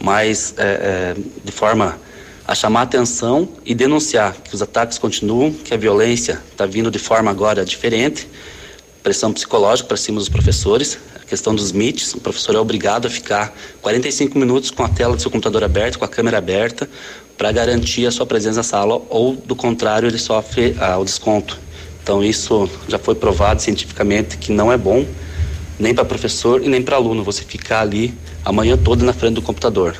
mais 0.00 0.54
é, 0.56 0.62
é, 0.62 1.16
de 1.44 1.52
forma 1.52 1.98
a 2.46 2.54
chamar 2.54 2.82
atenção 2.82 3.46
e 3.66 3.74
denunciar 3.74 4.34
que 4.34 4.54
os 4.54 4.62
ataques 4.62 4.96
continuam, 4.96 5.52
que 5.52 5.74
a 5.74 5.76
violência 5.76 6.40
está 6.50 6.64
vindo 6.64 6.90
de 6.90 6.98
forma 6.98 7.30
agora 7.30 7.62
diferente, 7.64 8.26
pressão 9.08 9.32
psicológica 9.32 9.88
para 9.88 9.96
cima 9.96 10.18
dos 10.18 10.28
professores, 10.28 10.98
a 11.16 11.20
questão 11.20 11.54
dos 11.54 11.72
MITs, 11.72 12.12
o 12.12 12.20
professor 12.20 12.54
é 12.54 12.58
obrigado 12.58 13.06
a 13.06 13.10
ficar 13.10 13.56
45 13.80 14.38
minutos 14.38 14.70
com 14.70 14.82
a 14.82 14.88
tela 14.90 15.16
do 15.16 15.22
seu 15.22 15.30
computador 15.30 15.64
aberta, 15.64 15.98
com 15.98 16.04
a 16.04 16.08
câmera 16.08 16.36
aberta, 16.36 16.86
para 17.34 17.50
garantir 17.50 18.04
a 18.04 18.10
sua 18.10 18.26
presença 18.26 18.58
na 18.58 18.62
sala, 18.62 19.00
ou 19.08 19.34
do 19.34 19.56
contrário, 19.56 20.06
ele 20.06 20.18
sofre 20.18 20.76
ah, 20.78 20.98
o 20.98 21.06
desconto. 21.06 21.58
Então 22.02 22.22
isso 22.22 22.68
já 22.86 22.98
foi 22.98 23.14
provado 23.14 23.62
cientificamente 23.62 24.36
que 24.36 24.52
não 24.52 24.70
é 24.70 24.76
bom, 24.76 25.06
nem 25.78 25.94
para 25.94 26.04
professor 26.04 26.62
e 26.62 26.68
nem 26.68 26.82
para 26.82 26.96
aluno, 26.96 27.24
você 27.24 27.42
ficar 27.42 27.80
ali 27.80 28.12
a 28.44 28.52
manhã 28.52 28.76
toda 28.76 29.06
na 29.06 29.14
frente 29.14 29.36
do 29.36 29.42
computador. 29.42 29.96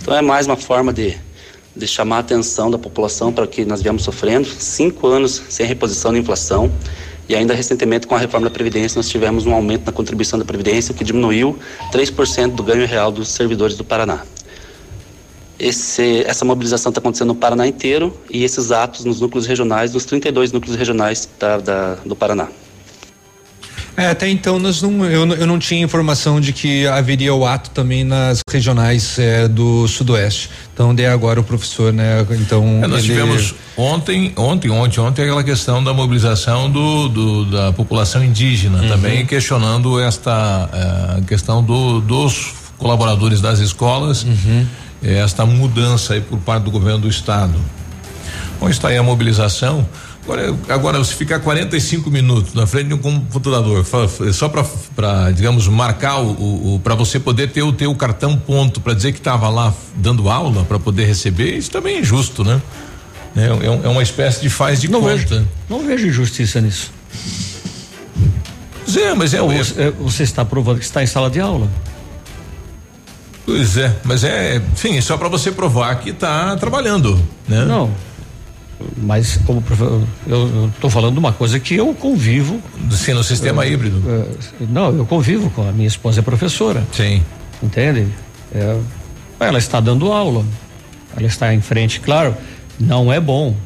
Então 0.00 0.14
é 0.14 0.22
mais 0.22 0.46
uma 0.46 0.56
forma 0.56 0.92
de 0.92 1.18
de 1.74 1.86
chamar 1.86 2.16
a 2.16 2.20
atenção 2.20 2.70
da 2.70 2.78
população 2.78 3.32
para 3.32 3.44
o 3.44 3.46
que 3.46 3.64
nós 3.64 3.80
viemos 3.80 4.02
sofrendo, 4.02 4.48
cinco 4.48 5.06
anos 5.06 5.40
sem 5.48 5.64
reposição 5.64 6.12
da 6.12 6.18
inflação, 6.18 6.72
e 7.28 7.34
ainda 7.34 7.54
recentemente 7.54 8.06
com 8.06 8.14
a 8.14 8.18
reforma 8.18 8.48
da 8.48 8.50
Previdência 8.50 8.98
nós 8.98 9.08
tivemos 9.08 9.46
um 9.46 9.52
aumento 9.52 9.84
na 9.84 9.92
contribuição 9.92 10.38
da 10.38 10.44
Previdência 10.44 10.94
que 10.94 11.04
diminuiu 11.04 11.58
3% 11.92 12.54
do 12.54 12.62
ganho 12.62 12.86
real 12.86 13.12
dos 13.12 13.28
servidores 13.28 13.76
do 13.76 13.84
Paraná. 13.84 14.22
Esse, 15.58 16.22
essa 16.24 16.44
mobilização 16.44 16.90
está 16.90 17.00
acontecendo 17.00 17.28
no 17.28 17.34
Paraná 17.34 17.66
inteiro 17.66 18.16
e 18.30 18.44
esses 18.44 18.70
atos 18.70 19.04
nos 19.04 19.20
núcleos 19.20 19.44
regionais, 19.46 19.92
nos 19.92 20.04
32 20.04 20.52
núcleos 20.52 20.76
regionais 20.76 21.28
da, 21.38 21.58
da, 21.58 21.94
do 21.96 22.14
Paraná. 22.14 22.48
É, 23.98 24.10
até 24.10 24.28
então 24.28 24.60
nós 24.60 24.80
não, 24.80 25.04
eu, 25.04 25.26
eu 25.34 25.44
não 25.44 25.58
tinha 25.58 25.82
informação 25.82 26.40
de 26.40 26.52
que 26.52 26.86
haveria 26.86 27.34
o 27.34 27.44
ato 27.44 27.70
também 27.70 28.04
nas 28.04 28.38
regionais 28.48 29.18
é, 29.18 29.48
do 29.48 29.88
Sudoeste. 29.88 30.48
Então, 30.72 30.94
de 30.94 31.04
agora 31.04 31.40
o 31.40 31.42
professor, 31.42 31.92
né? 31.92 32.24
Então. 32.30 32.78
É, 32.80 32.86
nós 32.86 33.00
ele... 33.00 33.08
tivemos 33.08 33.56
ontem, 33.76 34.32
ontem, 34.36 34.70
ontem, 34.70 35.00
ontem 35.00 35.22
aquela 35.22 35.42
questão 35.42 35.82
da 35.82 35.92
mobilização 35.92 36.70
do, 36.70 37.08
do 37.08 37.44
da 37.46 37.72
população 37.72 38.22
indígena 38.22 38.82
uhum. 38.82 38.88
também 38.88 39.26
questionando 39.26 39.98
esta 39.98 40.70
uh, 41.18 41.24
questão 41.24 41.60
do, 41.60 42.00
dos 42.00 42.52
colaboradores 42.78 43.40
das 43.40 43.58
escolas, 43.58 44.22
uhum. 44.22 44.64
esta 45.02 45.44
mudança 45.44 46.14
aí 46.14 46.20
por 46.20 46.38
parte 46.38 46.62
do 46.62 46.70
governo 46.70 47.00
do 47.00 47.08
estado. 47.08 47.58
Bom, 48.60 48.68
está 48.68 48.88
aí 48.88 48.96
a 48.96 49.02
mobilização. 49.02 49.84
Agora, 50.28 50.54
agora 50.68 50.98
você 50.98 51.14
ficar 51.14 51.40
45 51.40 52.10
minutos 52.10 52.52
na 52.52 52.66
frente 52.66 52.88
de 52.88 52.94
um 52.94 52.98
computador, 52.98 53.82
só 54.34 54.46
para, 54.46 55.30
digamos, 55.30 55.66
marcar 55.68 56.18
o, 56.18 56.74
o 56.74 56.80
para 56.84 56.94
você 56.94 57.18
poder 57.18 57.50
ter 57.50 57.62
o 57.62 57.72
teu 57.72 57.94
cartão 57.94 58.36
ponto 58.36 58.78
para 58.78 58.92
dizer 58.92 59.12
que 59.12 59.18
estava 59.18 59.48
lá 59.48 59.72
dando 59.94 60.28
aula 60.28 60.64
para 60.64 60.78
poder 60.78 61.06
receber, 61.06 61.56
isso 61.56 61.70
também 61.70 61.96
é 61.96 62.00
injusto, 62.00 62.44
né? 62.44 62.60
É, 63.34 63.44
é, 63.44 63.86
é, 63.86 63.88
uma 63.88 64.02
espécie 64.02 64.42
de 64.42 64.50
faz 64.50 64.82
de 64.82 64.90
não 64.90 65.00
conta. 65.00 65.16
Vejo, 65.16 65.48
não 65.66 65.86
vejo 65.86 66.06
injustiça 66.06 66.60
nisso. 66.60 66.92
É, 68.98 69.14
mas 69.14 69.32
é, 69.32 69.40
você, 69.40 69.82
é, 69.82 69.90
você 69.92 70.24
está 70.24 70.44
provando 70.44 70.78
que 70.78 70.84
está 70.84 71.02
em 71.02 71.06
sala 71.06 71.30
de 71.30 71.40
aula. 71.40 71.70
Pois 73.46 73.78
é, 73.78 73.96
mas 74.04 74.24
é, 74.24 74.56
enfim, 74.56 75.00
só 75.00 75.16
para 75.16 75.28
você 75.28 75.50
provar 75.50 75.94
que 76.00 76.10
está 76.10 76.54
trabalhando, 76.58 77.18
né? 77.48 77.64
Não, 77.64 77.90
mas 78.96 79.38
como 79.44 79.62
eu 80.26 80.68
estou 80.68 80.88
falando 80.88 81.14
de 81.14 81.18
uma 81.18 81.32
coisa 81.32 81.58
que 81.58 81.74
eu 81.74 81.92
convivo. 81.94 82.60
Sim, 82.90 83.14
no 83.14 83.24
sistema 83.24 83.66
eu, 83.66 83.72
híbrido. 83.72 84.02
Eu, 84.60 84.66
não, 84.68 84.96
eu 84.96 85.04
convivo 85.04 85.50
com 85.50 85.68
a 85.68 85.72
minha 85.72 85.88
esposa 85.88 86.20
é 86.20 86.22
professora. 86.22 86.86
Sim. 86.92 87.22
Entende? 87.62 88.06
É, 88.54 88.78
ela 89.40 89.58
está 89.58 89.80
dando 89.80 90.12
aula. 90.12 90.44
Ela 91.16 91.26
está 91.26 91.52
em 91.52 91.60
frente, 91.60 92.00
claro. 92.00 92.36
Não 92.78 93.12
é 93.12 93.18
bom 93.18 93.56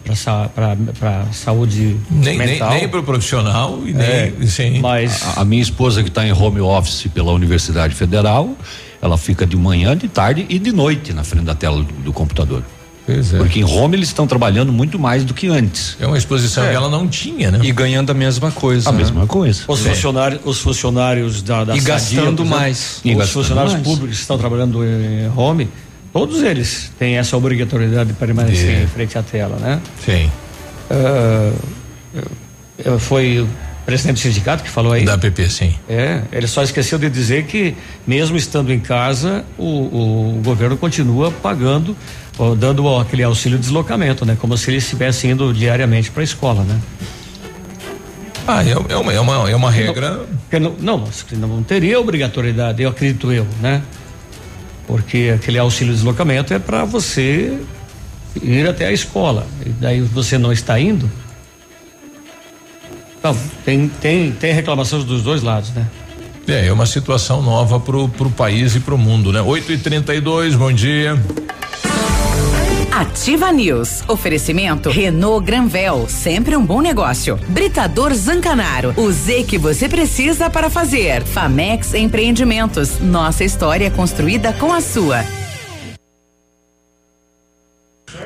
para 0.55 1.20
a 1.20 1.32
saúde 1.32 1.98
nem, 2.10 2.39
mental. 2.39 2.70
Nem, 2.70 2.80
nem 2.80 2.89
para 2.89 3.01
o 3.01 3.02
profissional 3.02 3.80
e 3.84 3.93
nem. 3.93 4.06
É, 4.06 4.32
sim. 4.47 4.80
Mas 4.80 5.22
a, 5.36 5.43
a 5.43 5.44
minha 5.44 5.62
esposa 5.62 6.02
que 6.02 6.09
está 6.09 6.26
em 6.26 6.32
home 6.32 6.62
office 6.62 7.06
pela 7.12 7.30
Universidade 7.32 7.94
Federal, 7.94 8.56
ela 9.02 9.18
fica 9.18 9.47
de 9.47 9.55
manhã, 9.55 9.94
de 9.94 10.09
tarde 10.09 10.47
e 10.48 10.59
de 10.59 10.72
noite 10.72 11.12
na 11.12 11.24
frente 11.24 11.44
da 11.44 11.55
tela 11.55 11.82
do, 11.82 11.93
do 11.93 12.12
computador. 12.12 12.62
Pois 13.04 13.34
é. 13.34 13.38
Porque 13.38 13.60
em 13.60 13.64
Roma 13.64 13.96
eles 13.96 14.08
estão 14.08 14.26
trabalhando 14.26 14.72
muito 14.72 14.98
mais 14.98 15.24
do 15.24 15.34
que 15.34 15.48
antes. 15.48 15.96
É 16.00 16.06
uma 16.06 16.16
exposição 16.16 16.64
é. 16.64 16.70
que 16.70 16.76
ela 16.76 16.88
não 16.88 17.08
tinha, 17.08 17.50
né? 17.50 17.60
E 17.62 17.72
ganhando 17.72 18.10
a 18.10 18.14
mesma 18.14 18.50
coisa. 18.50 18.88
A 18.88 18.92
né? 18.92 18.98
mesma 18.98 19.26
coisa. 19.26 19.64
Os 19.66 19.84
é. 19.84 19.90
funcionários, 19.90 20.40
os 20.44 20.60
funcionários 20.60 21.42
da, 21.42 21.64
da 21.64 21.76
e 21.76 21.80
gastando 21.80 22.44
mais. 22.44 23.00
E 23.04 23.12
os 23.12 23.18
gastando 23.18 23.42
funcionários 23.42 23.72
mais. 23.74 23.84
públicos 23.84 24.16
que 24.16 24.22
estão 24.22 24.38
trabalhando 24.38 24.84
em 24.84 25.30
home, 25.36 25.68
todos 26.12 26.42
eles 26.42 26.92
têm 26.98 27.16
essa 27.16 27.36
obrigatoriedade 27.36 28.10
de 28.10 28.14
permanecer 28.14 28.70
é. 28.70 28.82
em 28.84 28.86
frente 28.86 29.18
à 29.18 29.22
tela, 29.22 29.56
né? 29.56 29.80
Sim. 30.04 30.30
Uh, 30.90 32.98
foi 32.98 33.40
o 33.40 33.48
presidente 33.84 34.16
do 34.16 34.20
sindicato 34.20 34.62
que 34.62 34.70
falou 34.70 34.92
aí. 34.92 35.04
Da 35.04 35.18
PP, 35.18 35.50
sim. 35.50 35.74
É, 35.88 36.22
ele 36.30 36.46
só 36.46 36.62
esqueceu 36.62 36.98
de 36.98 37.10
dizer 37.10 37.44
que 37.44 37.74
mesmo 38.06 38.36
estando 38.36 38.72
em 38.72 38.78
casa, 38.78 39.44
o, 39.58 40.36
o 40.36 40.40
governo 40.44 40.76
continua 40.76 41.30
pagando 41.30 41.96
dando 42.59 42.96
aquele 42.96 43.22
auxílio 43.22 43.59
de 43.59 43.64
deslocamento, 43.64 44.24
né? 44.24 44.36
Como 44.40 44.56
se 44.56 44.70
eles 44.70 44.84
estivessem 44.84 45.32
indo 45.32 45.52
diariamente 45.52 46.10
para 46.10 46.22
a 46.22 46.24
escola, 46.24 46.64
né? 46.64 46.80
Ah, 48.46 48.64
é, 48.64 48.70
é, 48.70 48.96
uma, 48.96 49.12
é, 49.12 49.20
uma, 49.20 49.50
é 49.50 49.56
uma 49.56 49.70
regra. 49.70 50.26
Não, 50.52 50.74
não, 50.80 51.09
não 51.48 51.62
teria 51.62 52.00
obrigatoriedade, 52.00 52.82
eu 52.82 52.90
acredito 52.90 53.30
eu, 53.32 53.46
né? 53.60 53.82
Porque 54.86 55.32
aquele 55.34 55.59
auxílio 55.59 55.92
de 55.92 55.98
deslocamento 55.98 56.52
é 56.52 56.59
para 56.59 56.84
você 56.84 57.59
ir 58.42 58.68
até 58.68 58.86
a 58.86 58.92
escola. 58.92 59.46
E 59.64 59.68
daí 59.70 60.00
você 60.00 60.38
não 60.38 60.52
está 60.52 60.78
indo. 60.80 61.10
Então, 63.18 63.36
tem, 63.64 63.88
tem, 63.88 64.32
tem 64.32 64.52
reclamações 64.52 65.04
dos 65.04 65.22
dois 65.22 65.42
lados, 65.42 65.70
né? 65.70 65.86
É, 66.48 66.66
é 66.66 66.72
uma 66.72 66.86
situação 66.86 67.40
nova 67.40 67.78
pro, 67.78 68.09
pro 68.09 68.28
país 68.28 68.74
e 68.74 68.80
pro 68.80 68.98
mundo, 68.98 69.32
né? 69.32 69.40
8 69.40 69.72
e 69.72 69.78
32 69.78 70.56
bom 70.56 70.72
dia. 70.72 71.16
Ativa 72.93 73.51
News. 73.51 74.05
Oferecimento 74.06 74.90
Renault 74.90 75.47
Granvel, 75.47 76.06
sempre 76.10 76.55
um 76.55 76.64
bom 76.64 76.82
negócio. 76.82 77.39
Britador 77.48 78.12
Zancanaro, 78.12 78.93
o 78.98 79.10
Z 79.10 79.44
que 79.44 79.56
você 79.56 79.89
precisa 79.89 80.51
para 80.51 80.69
fazer. 80.69 81.23
Famex 81.24 81.94
Empreendimentos, 81.94 83.01
nossa 83.01 83.44
história 83.44 83.90
construída 83.90 84.52
com 84.52 84.74
a 84.74 84.82
sua. 84.82 85.24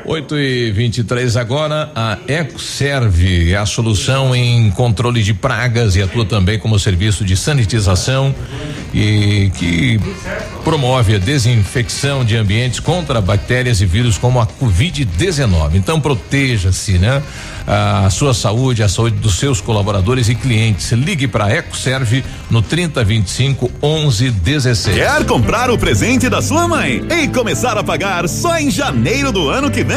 8 0.09 0.39
e 0.39 0.71
23 0.71 1.37
agora, 1.37 1.91
a 1.93 2.17
EcoServe 2.29 3.53
é 3.53 3.57
a 3.57 3.67
solução 3.67 4.35
em 4.37 4.71
controle 4.71 5.21
de 5.21 5.35
pragas 5.35 5.97
e 5.97 6.03
atua 6.03 6.25
também 6.25 6.61
como 6.61 6.79
serviço 6.79 7.25
de 7.25 7.37
sanitização 7.37 8.33
e 8.95 9.51
que 9.57 9.99
promove 10.63 11.17
a 11.17 11.19
desinfecção 11.19 12.25
de 12.25 12.37
ambientes 12.37 12.79
contra 12.79 13.21
bactérias 13.21 13.81
e 13.81 13.87
vírus 13.87 14.17
como 14.17 14.41
a 14.41 14.47
Covid-19. 14.47 15.75
Então 15.75 16.01
proteja-se, 16.01 16.99
né? 16.99 17.21
A 17.67 18.09
sua 18.11 18.33
saúde, 18.33 18.85
a 18.85 18.89
saúde 18.89 19.17
dos 19.17 19.41
seus 19.41 19.61
colaboradores 19.61 20.29
e 20.29 20.37
clientes. 20.37 20.93
Ligue 20.93 21.27
para 21.27 21.53
EcoServe 21.53 22.25
no 22.49 22.63
3025 22.63 23.73
1116. 23.83 24.97
Quer 24.97 25.25
comprar 25.25 25.69
o 25.69 25.77
presente 25.77 26.29
da 26.29 26.41
sua 26.41 26.69
mãe 26.69 27.05
e 27.11 27.27
começar 27.27 27.77
a 27.77 27.83
pagar 27.83 28.29
só 28.29 28.57
em 28.57 28.71
janeiro 28.71 29.33
do 29.33 29.49
ano 29.49 29.69
que 29.69 29.83
vem? 29.83 29.96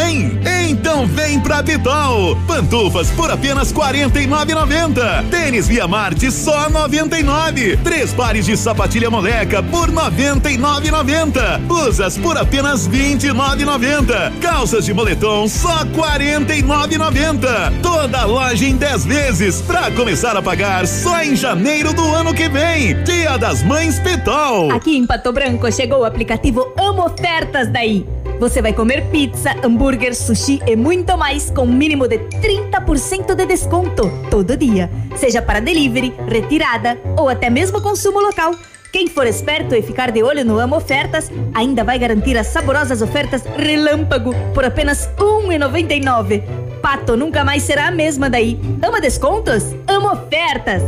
Então 0.99 1.07
vem 1.07 1.39
pra 1.39 1.63
Pitol. 1.63 2.35
Pantufas 2.45 3.09
por 3.11 3.31
apenas 3.31 3.71
49,90. 3.71 5.29
Tênis 5.29 5.67
Via 5.67 5.87
Marte 5.87 6.29
só 6.29 6.69
99. 6.69 7.77
Três 7.77 8.13
pares 8.13 8.45
de 8.45 8.57
sapatilha 8.57 9.09
moleca 9.09 9.63
por 9.63 9.89
99,90. 9.89 11.59
Blusas 11.59 12.17
por 12.17 12.37
apenas 12.37 12.87
29,90. 12.87 14.39
Calças 14.41 14.83
de 14.83 14.93
moletom 14.93 15.47
só 15.47 15.85
49,90. 15.85 17.81
Toda 17.81 18.25
loja 18.25 18.65
em 18.65 18.75
10 18.75 19.05
vezes 19.05 19.61
pra 19.61 19.89
começar 19.91 20.35
a 20.35 20.41
pagar 20.41 20.85
só 20.85 21.23
em 21.23 21.35
janeiro 21.35 21.93
do 21.93 22.03
ano 22.13 22.33
que 22.33 22.49
vem. 22.49 23.01
Dia 23.03 23.37
das 23.37 23.63
Mães 23.63 23.99
Pitol. 23.99 24.71
Aqui 24.71 24.97
em 24.97 25.07
Pato 25.07 25.31
Branco 25.31 25.71
chegou 25.71 25.99
o 25.99 26.05
aplicativo 26.05 26.73
Amo 26.77 27.05
Ofertas 27.05 27.69
daí. 27.69 28.05
Você 28.39 28.61
vai 28.61 28.71
comer 28.71 29.05
pizza, 29.09 29.53
hambúrguer, 29.61 30.15
sushi 30.15 30.61
e 30.65 30.73
muito 30.73 31.17
mais 31.17 31.51
com 31.51 31.65
mínimo 31.65 32.07
de 32.07 32.19
30% 32.19 33.35
de 33.35 33.45
desconto 33.45 34.09
todo 34.31 34.55
dia, 34.55 34.89
seja 35.17 35.41
para 35.41 35.59
delivery, 35.59 36.15
retirada 36.25 36.97
ou 37.17 37.27
até 37.27 37.49
mesmo 37.49 37.81
consumo 37.81 38.21
local. 38.21 38.55
Quem 38.93 39.07
for 39.07 39.27
esperto 39.27 39.75
e 39.75 39.81
ficar 39.81 40.09
de 40.11 40.23
olho 40.23 40.45
no 40.45 40.57
Amo 40.57 40.77
Ofertas 40.77 41.29
ainda 41.53 41.83
vai 41.83 41.99
garantir 41.99 42.37
as 42.37 42.47
saborosas 42.47 43.01
ofertas 43.01 43.43
Relâmpago 43.57 44.33
por 44.53 44.63
apenas 44.63 45.05
R$ 45.17 45.57
1,99. 45.57 46.41
Pato 46.81 47.17
nunca 47.17 47.43
mais 47.43 47.63
será 47.63 47.87
a 47.87 47.91
mesma 47.91 48.29
daí. 48.29 48.57
Ama 48.81 49.01
descontos? 49.01 49.63
Amo 49.85 50.13
ofertas! 50.13 50.81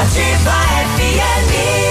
Ativa 0.00 0.52
FM. 0.96 1.87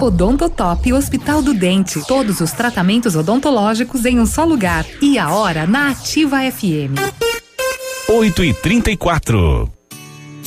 Odontotop 0.00 0.92
Hospital 0.92 1.40
do 1.40 1.54
Dente. 1.54 2.00
Todos 2.06 2.40
os 2.40 2.52
tratamentos 2.52 3.16
odontológicos 3.16 4.04
em 4.04 4.20
um 4.20 4.26
só 4.26 4.44
lugar. 4.44 4.84
E 5.00 5.18
a 5.18 5.30
hora 5.30 5.66
na 5.66 5.90
Ativa 5.90 6.38
FM. 6.50 6.94
8 8.08 8.44
e 8.44 8.54
34 8.54 9.70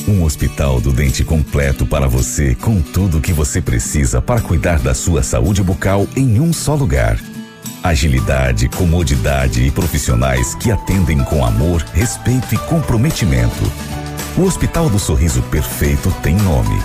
um 0.08 0.24
hospital 0.24 0.80
do 0.80 0.92
dente 0.92 1.22
completo 1.22 1.84
para 1.84 2.08
você, 2.08 2.54
com 2.54 2.80
tudo 2.80 3.18
o 3.18 3.20
que 3.20 3.34
você 3.34 3.60
precisa 3.60 4.20
para 4.20 4.40
cuidar 4.40 4.78
da 4.78 4.94
sua 4.94 5.22
saúde 5.22 5.62
bucal 5.62 6.06
em 6.16 6.40
um 6.40 6.54
só 6.54 6.74
lugar. 6.74 7.18
Agilidade, 7.82 8.68
comodidade 8.68 9.62
e 9.62 9.70
profissionais 9.70 10.54
que 10.54 10.70
atendem 10.70 11.22
com 11.24 11.44
amor, 11.44 11.84
respeito 11.92 12.54
e 12.54 12.58
comprometimento. 12.58 13.70
O 14.38 14.42
Hospital 14.42 14.88
do 14.88 14.98
Sorriso 14.98 15.42
Perfeito 15.42 16.10
tem 16.22 16.34
nome. 16.36 16.82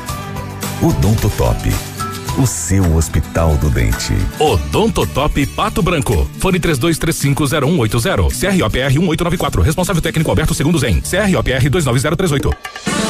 Odontotop. 0.82 1.95
O 2.38 2.46
seu 2.46 2.98
Hospital 2.98 3.56
do 3.56 3.70
Dente. 3.70 4.14
Odontotop 4.38 5.46
Pato 5.48 5.82
Branco. 5.82 6.30
Fone 6.38 6.60
32350180. 6.60 8.58
CROPR 8.58 9.00
1894. 9.00 9.62
Responsável 9.62 10.02
técnico 10.02 10.30
Alberto 10.30 10.54
Segundos 10.54 10.84
em 10.84 11.00
CROPR 11.00 11.70
29038. 11.70 13.05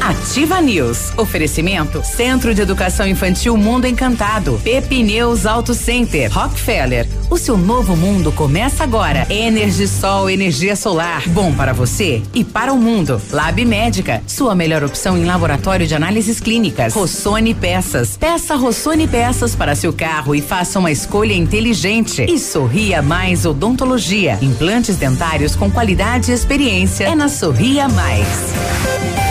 Ativa 0.00 0.60
News. 0.60 1.12
Oferecimento 1.18 2.02
Centro 2.04 2.54
de 2.54 2.62
Educação 2.62 3.06
Infantil 3.06 3.56
Mundo 3.56 3.86
Encantado. 3.86 4.60
Pepineus 4.62 5.44
Auto 5.44 5.74
Center. 5.74 6.32
Rockefeller. 6.32 7.06
O 7.28 7.36
seu 7.36 7.58
novo 7.58 7.96
mundo 7.96 8.30
começa 8.30 8.84
agora. 8.84 9.26
Energisol, 9.28 10.30
energia 10.30 10.76
solar. 10.76 11.28
Bom 11.28 11.52
para 11.52 11.72
você 11.72 12.22
e 12.32 12.44
para 12.44 12.72
o 12.72 12.78
mundo. 12.78 13.20
Lab 13.32 13.62
Médica. 13.64 14.22
Sua 14.26 14.54
melhor 14.54 14.84
opção 14.84 15.18
em 15.18 15.24
laboratório 15.24 15.86
de 15.86 15.94
análises 15.94 16.38
clínicas. 16.38 16.94
Rossoni 16.94 17.52
Peças. 17.52 18.16
Peça 18.16 18.54
Rossoni 18.54 19.08
Peças 19.08 19.54
para 19.54 19.74
seu 19.74 19.92
carro 19.92 20.34
e 20.34 20.40
faça 20.40 20.78
uma 20.78 20.92
escolha 20.92 21.34
inteligente. 21.34 22.24
E 22.28 22.38
Sorria 22.38 23.02
Mais 23.02 23.44
Odontologia. 23.44 24.38
Implantes 24.40 24.96
dentários 24.96 25.56
com 25.56 25.70
qualidade 25.70 26.30
e 26.30 26.34
experiência. 26.34 27.04
É 27.04 27.14
na 27.14 27.28
Sorria 27.28 27.88
Mais. 27.88 29.27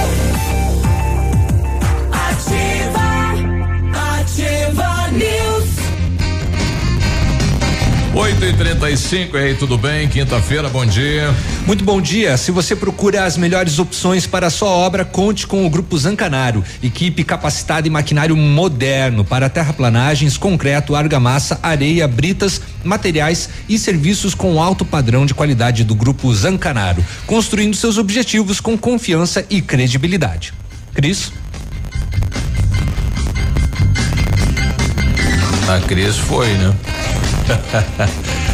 8 8.17 8.45
e 8.45 8.53
35 8.53 9.37
e 9.37 9.39
aí, 9.39 9.53
tudo 9.53 9.77
bem? 9.77 10.07
Quinta-feira, 10.07 10.67
bom 10.67 10.83
dia. 10.83 11.31
Muito 11.67 11.83
bom 11.83 12.01
dia. 12.01 12.35
Se 12.35 12.49
você 12.49 12.75
procura 12.75 13.25
as 13.25 13.37
melhores 13.37 13.77
opções 13.77 14.25
para 14.25 14.47
a 14.47 14.49
sua 14.49 14.69
obra, 14.69 15.05
conte 15.05 15.45
com 15.45 15.63
o 15.63 15.69
Grupo 15.69 15.95
Zancanaro. 15.95 16.63
Equipe 16.81 17.23
capacitada 17.23 17.85
e 17.87 17.91
maquinário 17.91 18.35
moderno 18.35 19.23
para 19.23 19.49
terraplanagens, 19.49 20.35
concreto, 20.35 20.95
argamassa, 20.95 21.59
areia, 21.61 22.07
britas, 22.07 22.59
materiais 22.83 23.49
e 23.69 23.77
serviços 23.77 24.33
com 24.33 24.59
alto 24.59 24.83
padrão 24.83 25.23
de 25.23 25.35
qualidade 25.35 25.83
do 25.83 25.93
Grupo 25.93 26.33
Zancanaro. 26.33 27.05
Construindo 27.27 27.75
seus 27.75 27.99
objetivos 27.99 28.59
com 28.59 28.75
confiança 28.75 29.45
e 29.47 29.61
credibilidade. 29.61 30.55
Cris? 30.91 31.31
A 35.69 35.79
Cris 35.81 36.17
foi, 36.17 36.47
né? 36.53 36.73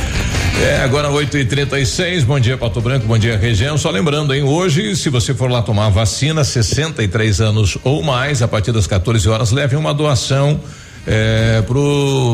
É, 0.61 0.81
agora 0.81 1.09
8 1.09 1.39
e 1.39 1.45
36 1.45 2.23
bom 2.23 2.39
dia 2.39 2.55
Pato 2.55 2.79
Branco, 2.79 3.07
bom 3.07 3.17
dia 3.17 3.35
região. 3.35 3.75
Só 3.75 3.89
lembrando, 3.89 4.33
hein, 4.35 4.43
hoje, 4.43 4.95
se 4.95 5.09
você 5.09 5.33
for 5.33 5.49
lá 5.49 5.63
tomar 5.63 5.89
vacina, 5.89 6.43
63 6.43 7.41
anos 7.41 7.77
ou 7.83 8.03
mais, 8.03 8.41
a 8.41 8.47
partir 8.47 8.71
das 8.71 8.85
14 8.85 9.27
horas, 9.27 9.51
leve 9.51 9.75
uma 9.75 9.93
doação 9.93 10.61
é, 11.05 11.61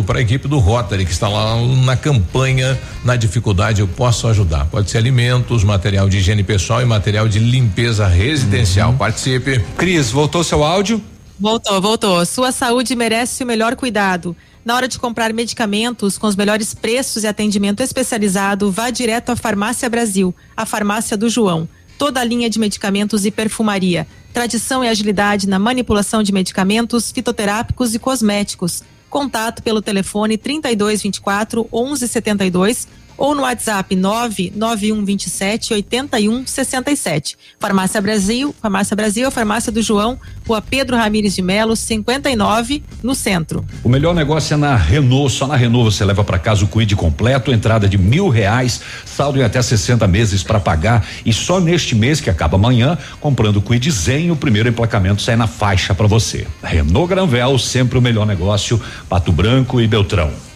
para 0.06 0.20
a 0.20 0.22
equipe 0.22 0.48
do 0.48 0.60
Rotary, 0.60 1.06
que 1.06 1.12
está 1.12 1.28
lá 1.28 1.56
na 1.86 1.96
campanha, 1.96 2.78
na 3.04 3.16
dificuldade, 3.16 3.82
eu 3.82 3.88
posso 3.88 4.28
ajudar. 4.28 4.66
Pode 4.66 4.92
ser 4.92 5.00
alimentos, 5.00 5.64
material 5.64 6.08
de 6.08 6.18
higiene 6.18 6.44
pessoal 6.44 6.82
e 6.82 6.86
material 6.86 7.28
de 7.28 7.40
limpeza 7.40 8.06
residencial. 8.06 8.92
Uhum. 8.92 8.98
Participe. 8.98 9.60
Cris, 9.78 10.12
voltou 10.12 10.44
seu 10.44 10.64
áudio? 10.64 11.02
Voltou, 11.40 11.82
voltou. 11.82 12.26
Sua 12.26 12.52
saúde 12.52 12.96
merece 12.96 13.44
o 13.44 13.48
melhor 13.48 13.76
cuidado. 13.76 14.36
Na 14.70 14.76
hora 14.76 14.88
de 14.88 15.00
comprar 15.00 15.34
medicamentos 15.34 16.16
com 16.16 16.28
os 16.28 16.36
melhores 16.36 16.76
preços 16.76 17.24
e 17.24 17.28
atendimento 17.28 17.82
especializado, 17.82 18.72
vá 18.72 18.92
direto 18.92 19.32
à 19.32 19.36
Farmácia 19.36 19.90
Brasil, 19.90 20.32
a 20.56 20.64
farmácia 20.64 21.18
do 21.18 21.28
João. 21.28 21.68
Toda 21.98 22.20
a 22.20 22.24
linha 22.24 22.48
de 22.52 22.60
medicamentos 22.60 23.26
e 23.26 23.32
perfumaria. 23.32 24.06
Tradição 24.32 24.86
e 24.86 24.88
agilidade 24.88 25.50
na 25.50 25.58
manipulação 25.58 26.22
de 26.22 26.32
medicamentos, 26.32 27.12
fitoterápicos 27.12 27.96
e 27.96 28.00
cosméticos. 28.00 28.84
Contato 29.10 29.64
pelo 29.64 29.82
telefone 29.82 30.38
3224 30.38 31.68
1172 31.74 32.88
ou 33.20 33.36
no 33.36 33.42
WhatsApp 33.42 33.96
99127 33.96 35.74
8167. 35.74 37.38
Farmácia 37.60 38.02
Brasil, 38.02 38.56
Farmácia 38.60 38.96
Brasil, 38.96 39.30
Farmácia 39.30 39.72
do 39.72 39.82
João, 39.82 40.18
Rua 40.48 40.62
Pedro 40.62 40.96
Ramires 40.96 41.36
de 41.36 41.42
Melo, 41.42 41.76
59, 41.76 42.82
no 43.04 43.14
centro. 43.14 43.64
O 43.84 43.90
melhor 43.90 44.16
negócio 44.16 44.54
é 44.54 44.58
na 44.58 44.76
Renault. 44.76 45.34
Só 45.34 45.46
na 45.46 45.56
Renault 45.56 45.94
você 45.94 46.06
leva 46.06 46.24
para 46.24 46.40
casa 46.40 46.64
o 46.64 46.68
Quid 46.68 46.96
completo, 46.96 47.52
entrada 47.52 47.88
de 47.88 47.98
mil 47.98 48.30
reais, 48.30 48.82
saldo 49.06 49.38
em 49.38 49.44
até 49.44 49.62
60 49.62 50.08
meses 50.08 50.42
para 50.42 50.60
pagar. 50.60 51.06
E 51.26 51.34
só 51.34 51.60
neste 51.60 51.94
mês, 51.94 52.22
que 52.22 52.30
acaba 52.30 52.56
amanhã, 52.56 52.98
comprando 53.20 53.58
o 53.58 53.62
Quid 53.62 53.92
Zen, 53.92 54.32
o 54.32 54.36
primeiro 54.36 54.70
emplacamento 54.70 55.22
sai 55.22 55.36
na 55.36 55.48
faixa 55.48 55.94
para 55.94 56.08
você. 56.08 56.48
Renault 56.64 57.10
Granvel, 57.10 57.60
sempre 57.60 57.98
o 57.98 58.02
melhor 58.02 58.26
negócio, 58.26 58.82
Pato 59.10 59.32
Branco 59.32 59.82
e 59.82 59.88
Beltrão. 59.88 60.49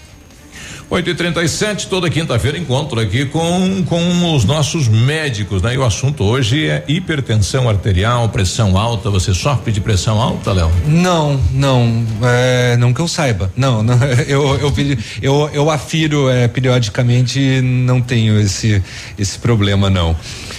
8 0.90 1.10
e 1.10 1.16
37 1.16 1.88
toda 1.88 2.10
quinta-feira 2.10 2.58
encontro 2.58 3.00
aqui 3.00 3.26
com, 3.26 3.84
com 3.84 4.36
os 4.36 4.46
nossos 4.46 4.88
médicos, 4.88 5.62
né? 5.62 5.74
E 5.74 5.78
o 5.78 5.84
assunto 5.84 6.24
hoje 6.24 6.68
é 6.68 6.84
hipertensão 6.88 7.68
arterial, 7.68 8.30
pressão 8.30 8.78
alta. 8.78 9.10
Você 9.10 9.34
sofre 9.34 9.72
de 9.72 9.82
pressão 9.82 10.22
alta, 10.22 10.52
Léo? 10.54 10.72
Não, 10.86 11.40
não, 11.52 12.06
é, 12.22 12.78
não 12.78 12.94
que 12.94 13.02
eu 13.02 13.08
saiba. 13.08 13.52
Não, 13.56 13.82
não 13.82 13.98
eu, 14.28 14.58
eu, 14.60 14.74
eu, 15.22 15.50
eu 15.54 15.70
afiro 15.70 16.30
é, 16.30 16.48
periodicamente, 16.48 17.62
não 17.62 18.02
tenho 18.02 18.40
esse, 18.40 18.84
esse 19.18 19.40
problema, 19.40 19.90
não. 19.90 20.16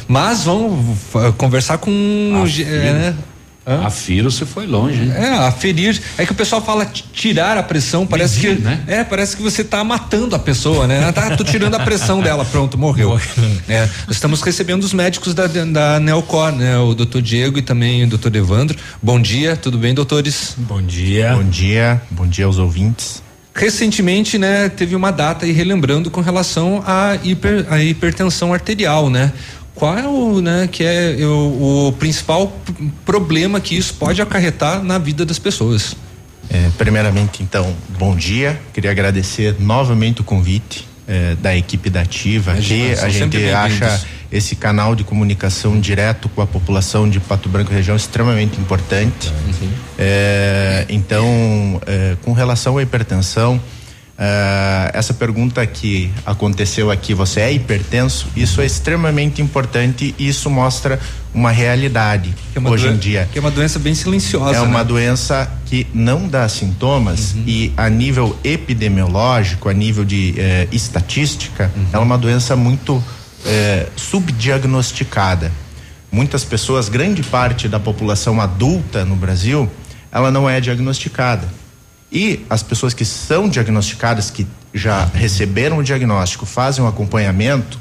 Mas 0.09 0.45
vamos 0.45 0.99
conversar 1.37 1.79
com. 1.79 2.43
Afiro. 2.43 2.69
É? 2.69 3.15
Hã? 3.67 3.87
Afiro 3.87 4.31
você 4.31 4.45
foi 4.45 4.67
longe, 4.67 5.03
hein? 5.03 5.13
É, 5.17 5.29
aferir. 5.47 6.01
É 6.19 6.27
que 6.27 6.33
o 6.33 6.35
pessoal 6.35 6.61
fala 6.63 6.85
tirar 6.85 7.57
a 7.57 7.63
pressão, 7.63 8.07
parece 8.07 8.41
que. 8.41 8.51
Né? 8.55 8.83
É, 8.87 9.05
parece 9.05 9.37
que 9.37 9.43
você 9.43 9.65
tá 9.65 9.83
matando 9.83 10.37
a 10.37 10.39
pessoa, 10.39 10.87
né? 10.87 11.11
Tá, 11.13 11.35
tô 11.37 11.45
tirando 11.45 11.75
a 11.75 11.81
pressão 11.81 12.21
dela, 12.21 12.45
pronto, 12.45 12.77
morreu. 12.77 13.19
é, 13.69 13.89
estamos 14.11 14.43
recebendo 14.43 14.85
os 14.85 14.93
médicos 14.93 15.33
da, 15.33 15.47
da 15.47 15.99
Neocor, 15.99 16.53
né? 16.53 16.77
O 16.79 16.95
doutor 16.95 17.23
Diego 17.23 17.59
e 17.59 17.63
também 17.63 18.05
o 18.05 18.07
doutor 18.07 18.35
Evandro. 18.37 18.79
Bom 19.03 19.19
dia, 19.21 19.57
tudo 19.57 19.79
bem, 19.79 19.95
doutores? 19.95 20.55
Bom 20.59 20.83
dia. 20.83 21.35
Bom 21.35 21.45
dia, 21.45 22.03
bom 22.11 22.27
dia 22.27 22.45
aos 22.45 22.59
ouvintes. 22.59 23.23
Recentemente, 23.55 24.37
né, 24.37 24.69
teve 24.69 24.97
uma 24.97 25.13
data 25.13 25.47
aí 25.47 25.53
relembrando 25.53 26.11
com 26.11 26.21
relação 26.21 26.83
à 26.85 27.17
hiper, 27.23 27.65
à 27.71 27.81
hipertensão 27.81 28.53
arterial, 28.53 29.09
né? 29.09 29.33
Qual 29.75 29.99
é 29.99 30.07
o, 30.07 30.41
né, 30.41 30.69
que 30.71 30.85
é 30.85 31.17
o, 31.21 31.89
o 31.89 31.93
principal 31.93 32.53
problema 33.05 33.61
que 33.61 33.77
isso 33.77 33.95
pode 33.95 34.23
acarretar 34.23 34.83
na 34.83 34.99
vida 34.99 35.25
das 35.25 35.39
pessoas? 35.39 35.97
É, 36.51 36.71
primeiramente, 36.77 37.43
então, 37.43 37.75
bom 37.99 38.15
dia. 38.15 38.61
Queria 38.73 38.91
agradecer 38.91 39.57
novamente 39.59 40.21
o 40.21 40.25
convite 40.25 40.87
é, 41.09 41.35
da 41.37 41.57
equipe 41.57 41.91
da 41.91 42.03
Ativa. 42.03 42.53
Aqui 42.53 42.93
a 42.93 43.09
gente 43.09 43.45
acha 43.51 44.05
esse 44.31 44.57
canal 44.57 44.95
de 44.95 45.05
comunicação 45.05 45.79
direto 45.79 46.29
com 46.29 46.43
a 46.43 46.47
população 46.47 47.09
de 47.09 47.21
Pato 47.21 47.49
Branco 47.49 47.73
região 47.73 47.97
extremamente 47.97 48.61
importante. 48.61 49.29
Uhum. 49.29 49.71
É, 49.99 50.87
então, 50.89 51.81
é, 51.87 52.17
com 52.23 52.33
relação 52.33 52.79
à 52.79 52.83
hipertensão, 52.83 53.61
Uh, 54.17 54.91
essa 54.93 55.13
pergunta 55.13 55.67
que 55.67 56.09
aconteceu 56.25 56.89
aqui, 56.89 57.13
você 57.13 57.41
é 57.41 57.53
hipertenso? 57.53 58.29
Isso 58.37 58.61
é 58.61 58.67
extremamente 58.67 59.43
importante 59.43 60.15
e 60.17 60.29
isso 60.29 60.49
mostra 60.49 61.01
uma 61.35 61.51
realidade 61.51 62.33
é 62.55 62.61
uma 62.61 62.71
hoje 62.71 62.87
em 62.87 62.97
dia. 62.97 63.29
Que 63.33 63.39
é 63.39 63.41
uma 63.41 63.51
doença 63.51 63.77
bem 63.81 63.93
silenciosa. 63.93 64.57
É 64.57 64.61
uma 64.61 64.79
né? 64.79 64.85
doença 64.85 65.51
que 65.67 65.85
não 65.93 66.29
dá 66.29 66.49
sintomas 66.49 67.35
uhum. 67.35 67.43
e 67.45 67.73
a 67.77 67.91
nível 67.91 68.39
epidemiológico, 68.45 69.69
a 69.69 69.73
nível 69.73 70.05
de 70.05 70.35
eh, 70.39 70.69
estatística, 70.71 71.73
uhum. 71.75 71.87
é 71.93 71.99
uma 71.99 72.17
doença 72.17 72.55
muito 72.55 73.03
eh, 73.45 73.89
subdiagnosticada. 73.97 75.51
Muitas 76.13 76.45
pessoas, 76.45 76.89
grande 76.89 77.25
parte 77.25 77.67
da 77.67 77.81
população 77.81 78.41
adulta 78.41 79.05
no 79.05 79.17
Brasil, 79.17 79.69
ela 80.13 80.31
não 80.31 80.49
é 80.49 80.61
diagnosticada 80.61 81.64
e 82.15 82.47
as 82.49 82.63
pessoas 82.63 82.95
que 82.95 83.05
são 83.05 83.49
diagnosticadas, 83.49 84.31
que 84.31 84.47
já 84.73 85.05
receberam 85.05 85.79
o 85.79 85.83
diagnóstico, 85.83 86.47
fazem 86.47 86.85
o 86.85 86.87
acompanhamento, 86.87 87.81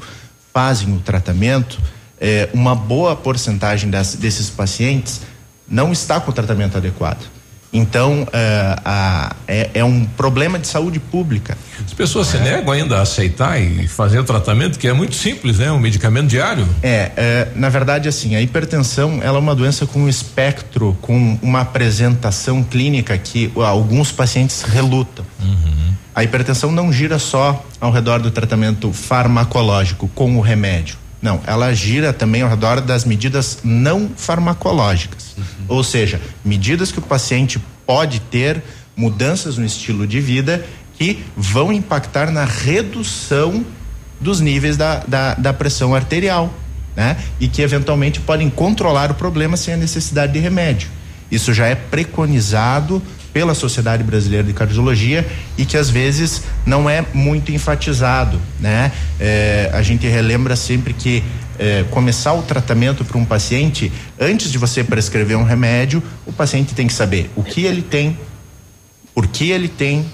fazem 0.52 0.92
o 0.92 0.98
tratamento, 0.98 1.80
é, 2.20 2.50
uma 2.52 2.74
boa 2.74 3.14
porcentagem 3.14 3.88
das, 3.88 4.16
desses 4.16 4.50
pacientes 4.50 5.20
não 5.68 5.92
está 5.92 6.20
com 6.20 6.32
o 6.32 6.34
tratamento 6.34 6.76
adequado. 6.76 7.33
Então, 7.74 8.24
é, 8.32 8.76
a, 8.84 9.34
é, 9.48 9.70
é, 9.74 9.84
um 9.84 10.04
problema 10.04 10.60
de 10.60 10.68
saúde 10.68 11.00
pública. 11.00 11.58
As 11.84 11.92
pessoas 11.92 12.28
se 12.28 12.38
negam 12.38 12.72
ainda 12.72 12.98
a 12.98 13.02
aceitar 13.02 13.60
e 13.60 13.88
fazer 13.88 14.20
o 14.20 14.24
tratamento, 14.24 14.78
que 14.78 14.86
é 14.86 14.92
muito 14.92 15.16
simples, 15.16 15.58
né? 15.58 15.72
Um 15.72 15.80
medicamento 15.80 16.28
diário. 16.28 16.68
É, 16.80 17.10
é, 17.16 17.48
na 17.56 17.68
verdade, 17.68 18.08
assim, 18.08 18.36
a 18.36 18.40
hipertensão 18.40 19.18
ela 19.20 19.38
é 19.38 19.40
uma 19.40 19.56
doença 19.56 19.86
com 19.86 20.02
um 20.02 20.08
espectro, 20.08 20.96
com 21.02 21.36
uma 21.42 21.62
apresentação 21.62 22.62
clínica 22.62 23.18
que 23.18 23.50
alguns 23.56 24.12
pacientes 24.12 24.62
relutam. 24.62 25.24
Uhum. 25.42 25.94
A 26.14 26.22
hipertensão 26.22 26.70
não 26.70 26.92
gira 26.92 27.18
só 27.18 27.64
ao 27.80 27.90
redor 27.90 28.20
do 28.20 28.30
tratamento 28.30 28.92
farmacológico 28.92 30.06
com 30.14 30.38
o 30.38 30.40
remédio. 30.40 30.96
Não, 31.24 31.40
ela 31.46 31.72
gira 31.72 32.12
também 32.12 32.42
ao 32.42 32.50
redor 32.50 32.82
das 32.82 33.06
medidas 33.06 33.60
não 33.64 34.10
farmacológicas. 34.14 35.34
Uhum. 35.38 35.44
Ou 35.68 35.82
seja, 35.82 36.20
medidas 36.44 36.92
que 36.92 36.98
o 36.98 37.02
paciente 37.02 37.58
pode 37.86 38.20
ter, 38.20 38.62
mudanças 38.94 39.56
no 39.56 39.64
estilo 39.64 40.06
de 40.06 40.20
vida 40.20 40.66
que 40.98 41.24
vão 41.34 41.72
impactar 41.72 42.30
na 42.30 42.44
redução 42.44 43.64
dos 44.20 44.38
níveis 44.42 44.76
da, 44.76 44.98
da, 45.08 45.34
da 45.34 45.54
pressão 45.54 45.94
arterial, 45.94 46.52
né? 46.94 47.16
E 47.40 47.48
que 47.48 47.62
eventualmente 47.62 48.20
podem 48.20 48.50
controlar 48.50 49.10
o 49.10 49.14
problema 49.14 49.56
sem 49.56 49.72
a 49.72 49.78
necessidade 49.78 50.34
de 50.34 50.40
remédio. 50.40 50.90
Isso 51.30 51.54
já 51.54 51.66
é 51.66 51.74
preconizado 51.74 53.02
pela 53.34 53.52
Sociedade 53.52 54.04
Brasileira 54.04 54.46
de 54.46 54.52
Cardiologia 54.52 55.26
e 55.58 55.66
que 55.66 55.76
às 55.76 55.90
vezes 55.90 56.44
não 56.64 56.88
é 56.88 57.04
muito 57.12 57.50
enfatizado, 57.50 58.40
né? 58.60 58.92
É, 59.18 59.70
a 59.74 59.82
gente 59.82 60.06
relembra 60.06 60.54
sempre 60.54 60.94
que 60.94 61.22
é, 61.58 61.84
começar 61.90 62.32
o 62.32 62.42
tratamento 62.42 63.04
para 63.04 63.18
um 63.18 63.24
paciente, 63.24 63.92
antes 64.18 64.52
de 64.52 64.56
você 64.56 64.84
prescrever 64.84 65.36
um 65.36 65.42
remédio, 65.42 66.00
o 66.24 66.32
paciente 66.32 66.74
tem 66.74 66.86
que 66.86 66.92
saber 66.92 67.28
o 67.34 67.42
que 67.42 67.64
ele 67.64 67.82
tem, 67.82 68.16
por 69.12 69.26
que 69.26 69.50
ele 69.50 69.68
tem 69.68 70.06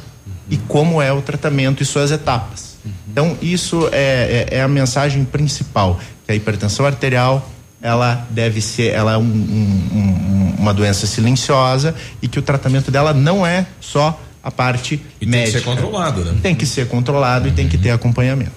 e 0.49 0.57
como 0.57 1.01
é 1.01 1.13
o 1.13 1.21
tratamento 1.21 1.83
e 1.83 1.87
suas 1.87 2.11
etapas. 2.11 2.71
Então, 3.07 3.37
isso 3.43 3.89
é, 3.93 4.47
é, 4.51 4.57
é 4.59 4.63
a 4.63 4.69
mensagem 4.69 5.25
principal, 5.25 6.01
que 6.25 6.33
a 6.33 6.35
hipertensão 6.35 6.87
arterial 6.87 7.47
ela 7.83 8.27
deve 8.31 8.61
ser, 8.61 8.93
ela 8.93 9.13
é 9.13 9.17
um, 9.17 9.23
um, 9.23 10.55
uma 10.59 10.75
doença 10.75 11.07
silenciosa 11.07 11.95
e 12.21 12.29
que 12.29 12.39
o 12.39 12.43
tratamento 12.43 12.91
dela 12.91 13.15
não 13.15 13.47
é 13.47 13.67
só 13.81 14.21
a 14.43 14.51
parte 14.51 15.01
e 15.21 15.27
médica. 15.27 15.53
Tem 15.53 15.61
que 15.61 15.65
ser 15.65 15.65
controlado, 15.65 16.25
né? 16.25 16.39
Tem 16.43 16.55
que 16.55 16.67
ser 16.67 16.89
controlado 16.89 17.47
uhum. 17.47 17.53
e 17.53 17.55
tem 17.55 17.69
que 17.69 17.79
ter 17.79 17.91
acompanhamento. 17.91 18.53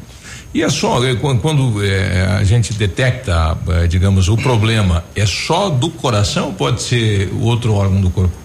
E 0.54 0.62
é 0.62 0.70
só 0.70 1.04
é, 1.04 1.16
quando 1.16 1.84
é, 1.84 2.28
a 2.38 2.44
gente 2.44 2.74
detecta, 2.74 3.58
é, 3.70 3.88
digamos, 3.88 4.28
o 4.30 4.38
problema, 4.38 5.04
é 5.16 5.26
só 5.26 5.70
do 5.70 5.90
coração 5.90 6.48
ou 6.48 6.54
pode 6.54 6.84
ser 6.84 7.32
outro 7.42 7.74
órgão 7.74 8.00
do 8.00 8.10
corpo? 8.12 8.36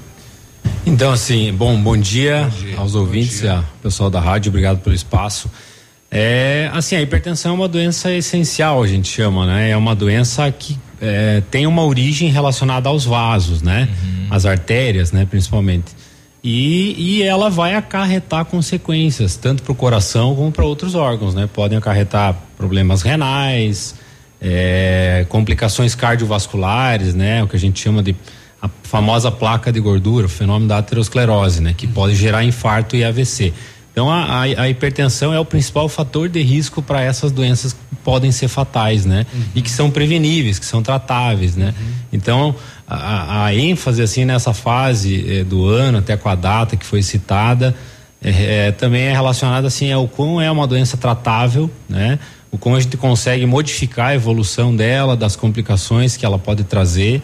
Então, 0.86 1.12
assim, 1.12 1.52
bom, 1.52 1.78
bom 1.78 1.96
dia, 1.96 2.48
bom 2.50 2.66
dia 2.66 2.78
aos 2.78 2.94
ouvintes, 2.94 3.40
dia. 3.40 3.62
pessoal 3.82 4.08
da 4.08 4.20
rádio, 4.20 4.48
obrigado 4.48 4.78
pelo 4.78 4.96
espaço. 4.96 5.50
É, 6.10 6.70
assim, 6.72 6.96
a 6.96 7.02
hipertensão 7.02 7.52
é 7.52 7.54
uma 7.54 7.68
doença 7.68 8.12
essencial, 8.12 8.82
a 8.82 8.86
gente 8.86 9.08
chama, 9.08 9.46
né? 9.46 9.70
É 9.70 9.76
uma 9.76 9.94
doença 9.94 10.50
que 10.50 10.78
é, 11.00 11.42
tem 11.50 11.66
uma 11.66 11.84
origem 11.84 12.30
relacionada 12.30 12.88
aos 12.88 13.04
vasos, 13.04 13.62
né? 13.62 13.88
Uhum. 14.02 14.26
As 14.30 14.46
artérias, 14.46 15.12
né? 15.12 15.26
Principalmente. 15.28 15.94
E, 16.42 16.94
e 16.96 17.22
ela 17.22 17.50
vai 17.50 17.74
acarretar 17.74 18.44
consequências, 18.44 19.36
tanto 19.36 19.62
para 19.62 19.72
o 19.72 19.74
coração 19.74 20.34
como 20.34 20.50
para 20.50 20.64
outros 20.64 20.94
órgãos, 20.94 21.34
né? 21.34 21.48
Podem 21.52 21.76
acarretar 21.76 22.34
problemas 22.56 23.02
renais, 23.02 23.94
é, 24.40 25.26
complicações 25.28 25.94
cardiovasculares, 25.94 27.14
né? 27.14 27.42
O 27.42 27.48
que 27.48 27.56
a 27.56 27.58
gente 27.58 27.78
chama 27.80 28.02
de 28.02 28.16
a 28.60 28.68
famosa 28.82 29.30
placa 29.30 29.70
de 29.70 29.78
gordura, 29.78 30.26
o 30.26 30.28
fenômeno 30.28 30.68
da 30.68 30.78
aterosclerose, 30.78 31.60
né? 31.60 31.74
Que 31.76 31.86
uhum. 31.86 31.92
pode 31.92 32.14
gerar 32.14 32.44
infarto 32.44 32.96
e 32.96 33.04
AVC. 33.04 33.52
Então 33.98 34.08
a, 34.12 34.22
a, 34.22 34.42
a, 34.42 34.70
hipertensão 34.70 35.34
é 35.34 35.40
o 35.40 35.44
principal 35.44 35.88
fator 35.88 36.28
de 36.28 36.40
risco 36.40 36.80
para 36.80 37.02
essas 37.02 37.32
doenças 37.32 37.72
que 37.72 37.96
podem 38.04 38.30
ser 38.30 38.46
fatais, 38.46 39.04
né? 39.04 39.26
Uhum. 39.34 39.42
E 39.56 39.60
que 39.60 39.68
são 39.68 39.90
preveníveis, 39.90 40.56
que 40.56 40.64
são 40.64 40.84
tratáveis, 40.84 41.56
né? 41.56 41.74
Uhum. 41.76 41.86
Então 42.12 42.54
a, 42.86 43.46
a, 43.46 43.54
ênfase 43.56 44.00
assim 44.00 44.24
nessa 44.24 44.54
fase 44.54 45.40
eh, 45.40 45.42
do 45.42 45.66
ano 45.66 45.98
até 45.98 46.16
com 46.16 46.28
a 46.28 46.36
data 46.36 46.76
que 46.76 46.86
foi 46.86 47.02
citada 47.02 47.74
é, 48.22 48.68
é, 48.68 48.70
também 48.70 49.02
é 49.02 49.12
relacionada 49.12 49.66
assim 49.66 49.90
ao 49.90 50.06
quão 50.06 50.40
é 50.40 50.48
uma 50.48 50.68
doença 50.68 50.96
tratável, 50.96 51.68
né? 51.88 52.20
O 52.52 52.56
como 52.56 52.76
a 52.76 52.80
gente 52.80 52.96
consegue 52.96 53.46
modificar 53.46 54.10
a 54.10 54.14
evolução 54.14 54.76
dela, 54.76 55.16
das 55.16 55.34
complicações 55.34 56.16
que 56.16 56.24
ela 56.24 56.38
pode 56.38 56.62
trazer. 56.62 57.20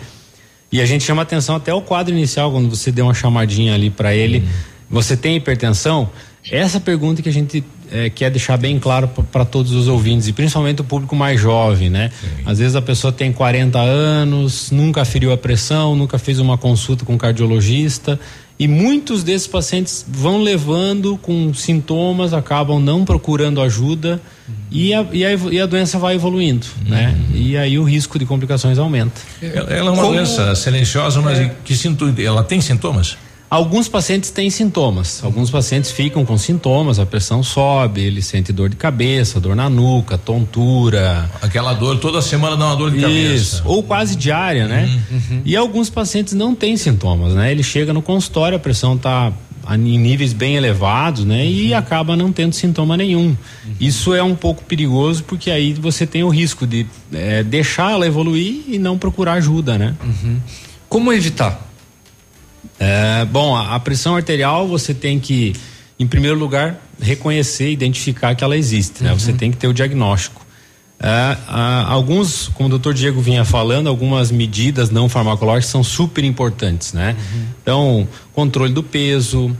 E 0.72 0.80
a 0.80 0.86
gente 0.86 1.04
chama 1.04 1.22
atenção 1.22 1.54
até 1.54 1.72
o 1.72 1.80
quadro 1.80 2.12
inicial 2.12 2.50
quando 2.50 2.68
você 2.68 2.90
deu 2.90 3.04
uma 3.04 3.14
chamadinha 3.14 3.74
ali 3.74 3.90
para 3.90 4.12
ele. 4.12 4.38
Uhum. 4.38 4.74
Você 4.90 5.16
tem 5.16 5.36
hipertensão? 5.36 6.10
Essa 6.50 6.78
pergunta 6.78 7.22
que 7.22 7.28
a 7.28 7.32
gente 7.32 7.64
é, 7.90 8.10
quer 8.10 8.30
deixar 8.30 8.56
bem 8.56 8.78
claro 8.78 9.08
para 9.08 9.44
todos 9.44 9.72
os 9.72 9.88
ouvintes, 9.88 10.28
e 10.28 10.32
principalmente 10.32 10.80
o 10.80 10.84
público 10.84 11.14
mais 11.14 11.40
jovem, 11.40 11.88
né? 11.88 12.10
Sim. 12.20 12.42
Às 12.44 12.58
vezes 12.58 12.76
a 12.76 12.82
pessoa 12.82 13.12
tem 13.12 13.32
40 13.32 13.78
anos, 13.78 14.70
nunca 14.70 15.04
feriu 15.04 15.32
a 15.32 15.36
pressão, 15.36 15.94
nunca 15.94 16.18
fez 16.18 16.38
uma 16.38 16.58
consulta 16.58 17.04
com 17.04 17.14
um 17.14 17.18
cardiologista, 17.18 18.18
e 18.58 18.68
muitos 18.68 19.24
desses 19.24 19.48
pacientes 19.48 20.04
vão 20.08 20.40
levando 20.40 21.18
com 21.18 21.52
sintomas, 21.52 22.32
acabam 22.32 22.80
não 22.80 23.04
procurando 23.04 23.60
ajuda 23.60 24.20
uhum. 24.48 24.54
e, 24.70 24.94
a, 24.94 25.06
e, 25.12 25.24
a, 25.24 25.32
e, 25.32 25.60
a, 25.60 25.66
doença 25.66 25.98
vai 25.98 26.14
evoluindo, 26.14 26.66
uhum. 26.84 26.90
né? 26.90 27.18
E 27.34 27.56
aí 27.56 27.78
o 27.78 27.82
risco 27.82 28.16
de 28.16 28.24
complicações 28.24 28.78
aumenta. 28.78 29.20
Ela, 29.42 29.72
ela 29.72 29.88
é 29.88 29.92
uma 29.92 30.02
Como... 30.02 30.14
doença 30.14 30.54
silenciosa, 30.54 31.20
mas 31.20 31.40
é. 31.40 31.52
que 31.64 31.74
sinto, 31.74 32.14
ela 32.16 32.44
tem 32.44 32.60
sintomas? 32.60 33.16
Alguns 33.54 33.86
pacientes 33.86 34.30
têm 34.30 34.50
sintomas, 34.50 35.22
alguns 35.22 35.48
pacientes 35.48 35.92
ficam 35.92 36.24
com 36.24 36.36
sintomas, 36.36 36.98
a 36.98 37.06
pressão 37.06 37.40
sobe, 37.40 38.00
ele 38.00 38.20
sente 38.20 38.52
dor 38.52 38.68
de 38.68 38.74
cabeça, 38.74 39.38
dor 39.38 39.54
na 39.54 39.70
nuca, 39.70 40.18
tontura. 40.18 41.30
Aquela 41.40 41.72
dor, 41.72 41.98
toda 42.00 42.20
semana 42.20 42.56
dá 42.56 42.66
uma 42.66 42.74
dor 42.74 42.90
de 42.90 42.96
Isso, 42.96 43.04
cabeça. 43.58 43.62
ou 43.64 43.80
quase 43.84 44.16
diária, 44.16 44.66
né? 44.66 45.00
Uhum. 45.08 45.42
E 45.44 45.54
alguns 45.54 45.88
pacientes 45.88 46.34
não 46.34 46.52
têm 46.52 46.76
sintomas, 46.76 47.32
né? 47.34 47.52
Ele 47.52 47.62
chega 47.62 47.92
no 47.92 48.02
consultório, 48.02 48.56
a 48.56 48.58
pressão 48.58 48.98
tá 48.98 49.32
a- 49.64 49.76
em 49.76 49.98
níveis 50.00 50.32
bem 50.32 50.56
elevados, 50.56 51.24
né? 51.24 51.46
E 51.46 51.70
Uhum. 51.70 51.78
acaba 51.78 52.16
não 52.16 52.32
tendo 52.32 52.54
sintoma 52.54 52.96
nenhum. 52.96 53.36
Isso 53.78 54.12
é 54.12 54.22
um 54.22 54.34
pouco 54.34 54.64
perigoso 54.64 55.22
porque 55.22 55.48
aí 55.48 55.74
você 55.74 56.04
tem 56.08 56.24
o 56.24 56.28
risco 56.28 56.66
de 56.66 56.84
eh, 57.12 57.44
deixar 57.44 57.92
ela 57.92 58.04
evoluir 58.04 58.64
e 58.66 58.80
não 58.80 58.98
procurar 58.98 59.34
ajuda, 59.34 59.78
né? 59.78 59.94
Como 60.88 61.12
evitar? 61.12 61.70
É, 62.86 63.24
bom, 63.24 63.56
a, 63.56 63.74
a 63.74 63.80
pressão 63.80 64.14
arterial 64.16 64.68
você 64.68 64.92
tem 64.92 65.18
que, 65.18 65.54
em 65.98 66.06
primeiro 66.06 66.38
lugar, 66.38 66.76
reconhecer, 67.00 67.70
identificar 67.70 68.34
que 68.34 68.44
ela 68.44 68.56
existe, 68.56 69.02
né? 69.02 69.12
Você 69.14 69.32
tem 69.32 69.50
que 69.50 69.56
ter 69.56 69.66
o 69.68 69.72
diagnóstico. 69.72 70.44
É, 71.00 71.36
alguns, 71.86 72.48
como 72.48 72.66
o 72.66 72.70
doutor 72.70 72.94
Diego 72.94 73.20
vinha 73.20 73.44
falando, 73.44 73.88
algumas 73.88 74.30
medidas 74.30 74.90
não 74.90 75.08
farmacológicas 75.08 75.70
são 75.70 75.82
super 75.82 76.24
importantes, 76.24 76.92
né? 76.92 77.16
Então, 77.62 78.06
controle 78.32 78.72
do 78.72 78.82
peso, 78.82 79.54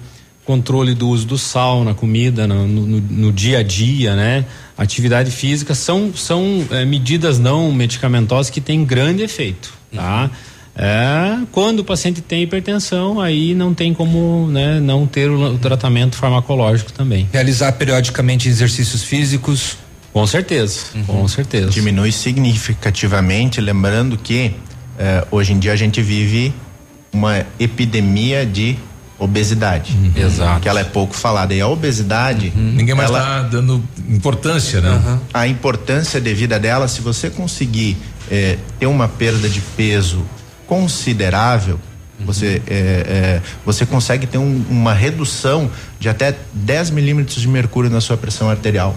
controle 0.45 0.95
do 0.95 1.09
uso 1.09 1.27
do 1.27 1.39
sal 1.39 1.83
na 1.85 1.95
comida, 1.95 2.47
no, 2.47 2.67
no- 2.69 3.01
no 3.01 3.33
dia 3.33 3.59
a 3.59 3.63
dia, 3.63 4.15
né? 4.15 4.45
Atividade 4.77 5.31
física 5.31 5.75
são, 5.75 6.13
são 6.15 6.65
é, 6.71 6.85
medidas 6.85 7.39
não 7.39 7.73
medicamentosas 7.73 8.51
que 8.51 8.61
têm 8.61 8.85
grande 8.85 9.23
efeito, 9.23 9.73
tá? 9.95 10.31
É, 10.77 11.39
quando 11.53 11.81
o 11.81 11.85
paciente 11.85 12.21
tem 12.21 12.43
hipertensão, 12.43 13.21
aí 13.21 13.55
não 13.55 13.73
tem 13.73 13.95
como 13.95 14.49
né, 14.49 14.81
não 14.81 15.07
ter 15.07 15.31
o, 15.31 15.55
o 15.55 15.59
tratamento 15.59 16.17
farmacológico 16.17 16.93
também. 16.93 17.29
Realizar 17.33 17.73
periodicamente 17.73 18.49
exercícios 18.49 19.03
físicos. 19.03 19.77
Com 20.13 20.27
certeza, 20.27 20.81
com 21.07 21.27
certeza. 21.27 21.71
Diminui 21.71 22.13
significativamente, 22.13 23.61
lembrando 23.61 24.17
que 24.17 24.55
eh, 24.97 25.27
hoje 25.29 25.53
em 25.53 25.59
dia 25.59 25.73
a 25.73 25.77
gente 25.77 26.01
vive 26.01 26.55
uma 27.13 27.45
epidemia 27.59 28.47
de 28.47 28.77
obesidade. 29.19 29.93
Exato. 30.17 30.61
Que 30.61 30.69
ela 30.69 30.81
é 30.81 30.85
pouco 30.85 31.15
falada. 31.15 31.53
E 31.53 31.61
a 31.61 31.67
obesidade. 31.67 32.53
Ninguém 32.55 32.95
mais 32.95 33.11
está 33.11 33.43
dando 33.43 33.83
importância, 34.09 34.81
né? 34.81 35.19
a 35.33 35.49
importância 35.49 36.21
devida 36.21 36.61
dela, 36.61 36.87
se 36.87 37.01
você 37.01 37.29
conseguir 37.29 37.97
eh, 38.31 38.59
ter 38.79 38.87
uma 38.87 39.09
perda 39.09 39.49
de 39.49 39.61
peso 39.77 40.25
considerável, 40.67 41.79
você, 42.25 42.63
eh, 42.67 43.05
eh, 43.07 43.41
você 43.67 43.85
consegue 43.85 44.27
ter 44.27 44.39
um- 44.39 44.65
uma 44.71 44.95
redução 44.95 45.69
de 45.99 46.09
até 46.09 46.35
10 46.53 46.89
milímetros 46.91 47.41
de 47.41 47.49
mercúrio 47.49 47.91
na 47.91 48.01
sua 48.01 48.17
pressão 48.17 48.49
arterial. 48.49 48.97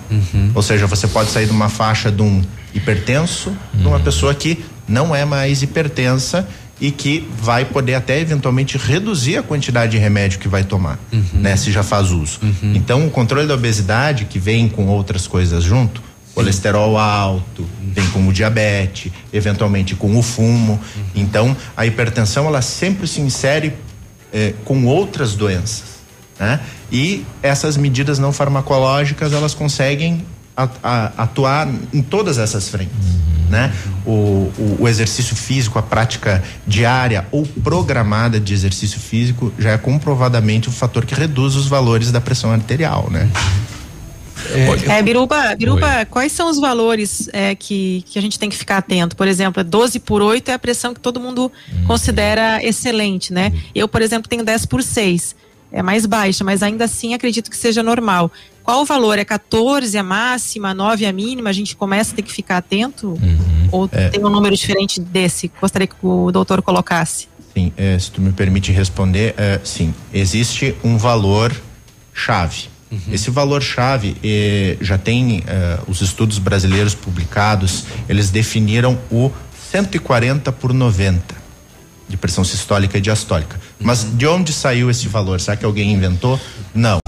Ou 0.53 0.61
seja, 0.61 0.85
você 0.85 1.07
pode 1.07 1.31
sair 1.31 1.45
de 1.47 1.51
uma 1.51 1.67
faixa 1.69 2.11
de 2.11 2.21
um 2.21 2.43
hipertenso 2.75 3.51
de 3.73 3.87
uma 3.87 3.99
pessoa 3.99 4.33
que 4.35 4.63
não 4.87 5.15
é 5.15 5.25
mais 5.25 5.63
hipertensa 5.63 6.47
e 6.79 6.91
que 6.91 7.27
vai 7.41 7.65
poder 7.65 7.95
até 7.95 8.19
eventualmente 8.19 8.77
reduzir 8.77 9.37
a 9.37 9.43
quantidade 9.43 9.93
de 9.93 9.97
remédio 9.97 10.37
que 10.37 10.47
vai 10.47 10.63
tomar, 10.63 10.99
né? 11.33 11.55
Se 11.55 11.71
já 11.71 11.81
faz 11.81 12.11
uso. 12.11 12.39
Então, 12.75 13.07
o 13.07 13.09
controle 13.09 13.47
da 13.47 13.55
obesidade, 13.55 14.25
que 14.25 14.37
vem 14.37 14.69
com 14.69 14.85
outras 14.85 15.25
coisas 15.25 15.63
junto, 15.63 16.03
colesterol 16.37 16.99
alto, 16.99 17.67
vem 17.81 18.07
com 18.11 18.27
o 18.27 18.31
diabetes, 18.31 19.11
eventualmente 19.33 19.95
com 19.95 20.15
o 20.15 20.21
fumo. 20.21 20.79
Então, 21.15 21.57
a 21.75 21.83
hipertensão 21.83 22.45
ela 22.45 22.61
sempre 22.61 23.07
se 23.07 23.19
insere 23.19 23.73
eh, 24.31 24.53
com 24.63 24.85
outras 24.85 25.33
doenças, 25.33 25.97
né? 26.39 26.59
E 26.91 27.25
essas 27.41 27.75
medidas 27.75 28.19
não 28.19 28.31
farmacológicas 28.31 29.33
elas 29.33 29.55
conseguem 29.55 30.23
atuar 31.17 31.67
em 31.91 32.03
todas 32.03 32.37
essas 32.37 32.69
frentes, 32.69 32.93
né? 33.49 33.73
O, 34.05 34.11
o, 34.11 34.77
o 34.81 34.87
exercício 34.87 35.35
físico, 35.35 35.79
a 35.79 35.81
prática 35.81 36.43
diária 36.67 37.25
ou 37.31 37.47
programada 37.47 38.39
de 38.39 38.53
exercício 38.53 38.99
físico 38.99 39.51
já 39.57 39.71
é 39.71 39.77
comprovadamente 39.79 40.69
um 40.69 40.71
fator 40.71 41.03
que 41.03 41.15
reduz 41.15 41.55
os 41.55 41.67
valores 41.67 42.11
da 42.11 42.21
pressão 42.21 42.51
arterial, 42.51 43.09
né? 43.09 43.27
É, 44.89 45.01
Biruba, 45.01 45.55
Biruba 45.55 46.05
quais 46.05 46.31
são 46.31 46.49
os 46.49 46.59
valores 46.59 47.29
é, 47.33 47.55
que, 47.55 48.03
que 48.07 48.17
a 48.17 48.21
gente 48.21 48.37
tem 48.39 48.49
que 48.49 48.55
ficar 48.55 48.77
atento? 48.77 49.15
Por 49.15 49.27
exemplo, 49.27 49.63
12 49.63 49.99
por 49.99 50.21
8 50.21 50.49
é 50.49 50.53
a 50.53 50.59
pressão 50.59 50.93
que 50.93 50.99
todo 50.99 51.19
mundo 51.19 51.51
considera 51.85 52.63
excelente, 52.63 53.33
né? 53.33 53.51
Eu, 53.73 53.87
por 53.87 54.01
exemplo, 54.01 54.29
tenho 54.29 54.43
10 54.43 54.65
por 54.65 54.83
6. 54.83 55.35
É 55.71 55.81
mais 55.83 56.05
baixa, 56.05 56.43
mas 56.43 56.63
ainda 56.63 56.85
assim 56.85 57.13
acredito 57.13 57.49
que 57.51 57.57
seja 57.57 57.83
normal. 57.83 58.31
Qual 58.63 58.81
o 58.81 58.85
valor? 58.85 59.17
É 59.19 59.25
14 59.25 59.97
a 59.97 60.03
máxima, 60.03 60.73
9 60.73 61.05
a 61.05 61.11
mínima? 61.13 61.49
A 61.49 61.53
gente 61.53 61.75
começa 61.75 62.13
a 62.13 62.15
ter 62.15 62.21
que 62.21 62.31
ficar 62.31 62.57
atento? 62.57 63.17
Ou 63.71 63.89
É. 63.91 64.09
tem 64.09 64.23
um 64.23 64.29
número 64.29 64.55
diferente 64.55 64.99
desse? 64.99 65.51
Gostaria 65.59 65.87
que 65.87 65.95
o 66.01 66.31
doutor 66.31 66.61
colocasse. 66.61 67.27
Sim, 67.53 67.71
eh, 67.75 67.97
se 67.99 68.11
tu 68.11 68.21
me 68.21 68.31
permite 68.31 68.71
responder, 68.71 69.35
sim, 69.63 69.93
existe 70.13 70.75
um 70.83 70.97
valor 70.97 71.55
chave. 72.13 72.69
Esse 73.11 73.29
valor 73.29 73.61
chave 73.61 74.15
eh, 74.23 74.77
já 74.79 74.97
tem 74.97 75.43
eh, 75.45 75.77
os 75.87 76.01
estudos 76.01 76.39
brasileiros 76.39 76.95
publicados, 76.95 77.83
eles 78.07 78.29
definiram 78.29 78.97
o 79.11 79.29
140 79.71 80.51
por 80.53 80.73
90 80.73 81.35
de 82.07 82.15
pressão 82.15 82.43
sistólica 82.45 82.97
e 82.97 83.01
diastólica. 83.01 83.59
Mas 83.79 84.05
de 84.17 84.25
onde 84.25 84.53
saiu 84.53 84.89
esse 84.89 85.07
valor? 85.09 85.41
Será 85.41 85.57
que 85.57 85.65
alguém 85.65 85.91
inventou? 85.91 86.39
Não. 86.73 86.99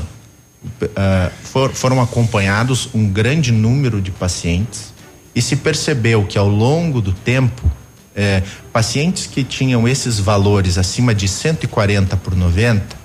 Ah, 0.96 1.32
for- 1.44 1.72
foram 1.74 2.02
acompanhados 2.02 2.90
um 2.94 3.08
grande 3.08 3.52
número 3.52 4.02
de 4.02 4.12
pacientes 4.12 4.94
e 5.34 5.42
se 5.42 5.56
percebeu 5.56 6.26
que 6.26 6.38
ao 6.38 6.50
longo 6.50 7.00
do 7.00 7.14
tempo, 7.14 7.72
eh, 8.14 8.44
pacientes 8.74 9.26
que 9.26 9.42
tinham 9.46 9.88
esses 9.88 10.20
valores 10.20 10.78
acima 10.78 11.16
de 11.16 11.30
140 11.30 12.18
por 12.18 12.36
90, 12.36 12.99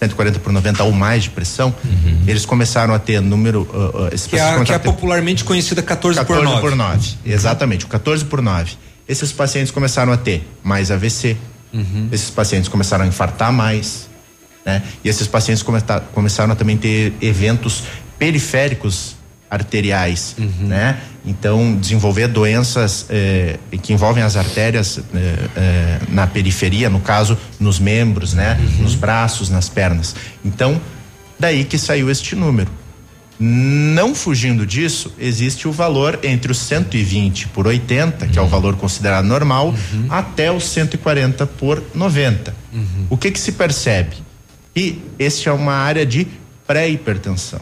140 0.00 0.38
por 0.40 0.52
90 0.52 0.82
ou 0.84 0.92
mais 0.92 1.22
de 1.24 1.30
pressão, 1.30 1.74
eles 2.26 2.44
começaram 2.44 2.92
a 2.94 2.98
ter 2.98 3.20
número. 3.20 3.68
ah, 3.72 4.08
esses 4.14 4.26
Que 4.26 4.36
é, 4.36 4.40
a- 4.42 4.64
que 4.64 4.72
é 4.72 4.78
popularmente 4.78 5.44
conhecida 5.44 5.82
14, 5.82 6.24
por 6.24 6.42
9. 6.42 6.60
por 6.60 6.74
9. 6.76 7.14
Exatamente, 7.24 7.84
o 7.84 7.88
14 7.88 8.24
por 8.24 8.42
9. 8.42 8.72
Esses 9.08 9.32
pacientes 9.32 9.70
começaram 9.70 10.12
a 10.12 10.16
ter 10.16 10.46
mais 10.62 10.90
AVC. 10.90 11.36
Esses 12.12 12.30
pacientes 12.30 12.68
começaram 12.68 13.04
a 13.04 13.06
infartar 13.08 13.52
mais. 13.52 14.08
Né? 14.64 14.82
E 15.04 15.08
esses 15.08 15.26
pacientes 15.26 15.62
cometa- 15.62 16.00
começaram 16.12 16.52
a 16.52 16.56
também 16.56 16.76
ter 16.76 17.12
eventos 17.20 17.82
periféricos 18.18 19.16
arteriais, 19.54 20.36
né? 20.60 20.98
Então, 21.24 21.74
desenvolver 21.76 22.28
doenças 22.28 23.06
eh, 23.08 23.58
que 23.82 23.92
envolvem 23.92 24.22
as 24.22 24.36
artérias 24.36 24.98
eh, 24.98 25.48
eh, 25.56 25.98
na 26.10 26.26
periferia, 26.26 26.90
no 26.90 27.00
caso, 27.00 27.38
nos 27.58 27.78
membros, 27.78 28.34
né? 28.34 28.60
Nos 28.78 28.94
braços, 28.94 29.48
nas 29.48 29.68
pernas. 29.68 30.14
Então, 30.44 30.78
daí 31.38 31.64
que 31.64 31.78
saiu 31.78 32.10
este 32.10 32.36
número. 32.36 32.70
Não 33.38 34.14
fugindo 34.14 34.64
disso, 34.66 35.12
existe 35.18 35.66
o 35.66 35.72
valor 35.72 36.20
entre 36.22 36.52
os 36.52 36.58
120 36.58 37.48
por 37.48 37.66
80, 37.66 38.28
que 38.28 38.38
é 38.38 38.42
o 38.42 38.46
valor 38.46 38.76
considerado 38.76 39.24
normal, 39.24 39.74
até 40.08 40.52
os 40.52 40.64
140 40.68 41.44
por 41.46 41.82
90. 41.94 42.54
O 43.10 43.16
que 43.16 43.32
que 43.32 43.40
se 43.40 43.52
percebe? 43.52 44.16
E 44.76 45.00
este 45.18 45.48
é 45.48 45.52
uma 45.52 45.72
área 45.72 46.06
de 46.06 46.28
pré-hipertensão. 46.66 47.60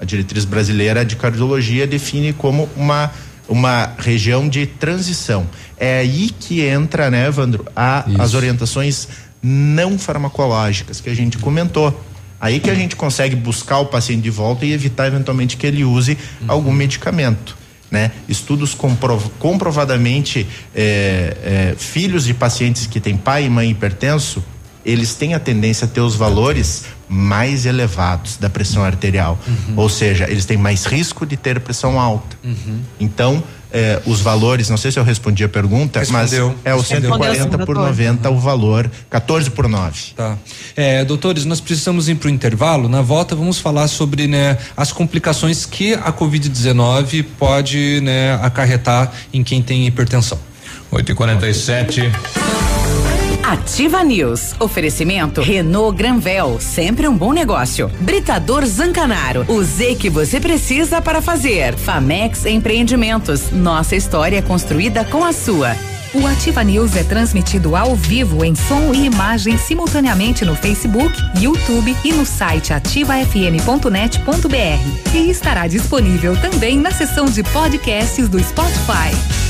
A 0.00 0.04
diretriz 0.04 0.44
brasileira 0.44 1.04
de 1.04 1.14
cardiologia 1.16 1.86
define 1.86 2.32
como 2.32 2.68
uma 2.76 3.10
uma 3.50 3.94
região 3.98 4.48
de 4.48 4.64
transição. 4.64 5.44
É 5.76 5.98
aí 5.98 6.30
que 6.30 6.60
entra, 6.60 7.10
né, 7.10 7.26
Evandro, 7.26 7.66
a, 7.74 8.04
as 8.18 8.34
orientações 8.34 9.08
não 9.42 9.98
farmacológicas 9.98 11.00
que 11.00 11.10
a 11.10 11.14
gente 11.14 11.36
comentou. 11.36 12.00
Aí 12.40 12.58
que 12.60 12.70
a 12.70 12.74
gente 12.74 12.96
consegue 12.96 13.36
buscar 13.36 13.80
o 13.80 13.86
paciente 13.86 14.22
de 14.22 14.30
volta 14.30 14.64
e 14.64 14.72
evitar 14.72 15.08
eventualmente 15.08 15.56
que 15.56 15.66
ele 15.66 15.84
use 15.84 16.16
algum 16.48 16.72
medicamento. 16.72 17.56
Né? 17.90 18.12
Estudos 18.28 18.72
comprov 18.72 19.28
comprovadamente 19.38 20.46
eh, 20.74 21.36
eh, 21.42 21.74
filhos 21.76 22.24
de 22.24 22.32
pacientes 22.32 22.86
que 22.86 23.00
têm 23.00 23.16
pai 23.16 23.46
e 23.46 23.50
mãe 23.50 23.68
hipertenso, 23.68 24.42
eles 24.86 25.14
têm 25.16 25.34
a 25.34 25.40
tendência 25.40 25.86
a 25.86 25.88
ter 25.88 26.00
os 26.00 26.14
valores 26.14 26.84
mais 27.12 27.66
elevados 27.66 28.36
da 28.36 28.48
pressão 28.48 28.84
arterial. 28.84 29.36
Ou 29.76 29.88
seja, 29.88 30.30
eles 30.30 30.44
têm 30.44 30.56
mais 30.56 30.84
risco 30.84 31.26
de 31.26 31.36
ter 31.36 31.58
pressão 31.58 31.98
alta. 31.98 32.36
Então, 33.00 33.42
eh, 33.72 34.00
os 34.06 34.20
valores, 34.20 34.68
não 34.68 34.76
sei 34.76 34.92
se 34.92 34.98
eu 34.98 35.02
respondi 35.02 35.42
a 35.42 35.48
pergunta, 35.48 35.98
Respondeu. 35.98 36.48
mas 36.48 36.64
é 36.64 36.72
o 36.72 36.78
Respondeu. 36.78 37.10
140 37.10 37.58
por 37.66 37.76
Respondeu. 37.76 37.82
90 37.82 38.30
o 38.30 38.38
valor, 38.38 38.90
14 39.10 39.50
por 39.50 39.68
9. 39.68 40.12
Tá. 40.16 40.38
É, 40.76 41.04
doutores, 41.04 41.44
nós 41.44 41.60
precisamos 41.60 42.08
ir 42.08 42.14
para 42.14 42.28
o 42.28 42.30
intervalo. 42.30 42.88
Na 42.88 43.02
volta, 43.02 43.34
vamos 43.34 43.58
falar 43.58 43.88
sobre 43.88 44.28
né, 44.28 44.56
as 44.76 44.92
complicações 44.92 45.66
que 45.66 45.94
a 45.94 46.12
Covid-19 46.12 47.24
pode 47.38 48.00
né, 48.02 48.34
acarretar 48.40 49.12
em 49.32 49.42
quem 49.42 49.60
tem 49.62 49.86
hipertensão. 49.86 50.38
8 50.92 51.12
e 51.12 51.14
47 51.14 52.02
Ativa 53.42 54.04
News. 54.04 54.54
Oferecimento 54.60 55.40
Renault 55.40 55.96
Granvel, 55.96 56.60
sempre 56.60 57.08
um 57.08 57.16
bom 57.16 57.32
negócio. 57.32 57.90
Britador 58.00 58.66
Zancanaro, 58.66 59.44
o 59.48 59.62
Z 59.62 59.96
que 59.96 60.10
você 60.10 60.38
precisa 60.38 61.00
para 61.00 61.22
fazer. 61.22 61.74
Famex 61.74 62.46
Empreendimentos, 62.46 63.50
nossa 63.50 63.96
história 63.96 64.42
construída 64.42 65.04
com 65.04 65.24
a 65.24 65.32
sua. 65.32 65.74
O 66.12 66.26
Ativa 66.26 66.64
News 66.64 66.96
é 66.96 67.04
transmitido 67.04 67.76
ao 67.76 67.94
vivo 67.94 68.44
em 68.44 68.54
som 68.54 68.92
e 68.92 69.06
imagem 69.06 69.56
simultaneamente 69.56 70.44
no 70.44 70.56
Facebook, 70.56 71.14
YouTube 71.40 71.96
e 72.04 72.12
no 72.12 72.26
site 72.26 72.72
ativafm.net.br. 72.72 75.14
E 75.14 75.30
estará 75.30 75.68
disponível 75.68 76.36
também 76.40 76.78
na 76.78 76.90
seção 76.90 77.26
de 77.26 77.44
podcasts 77.44 78.28
do 78.28 78.42
Spotify. 78.42 79.49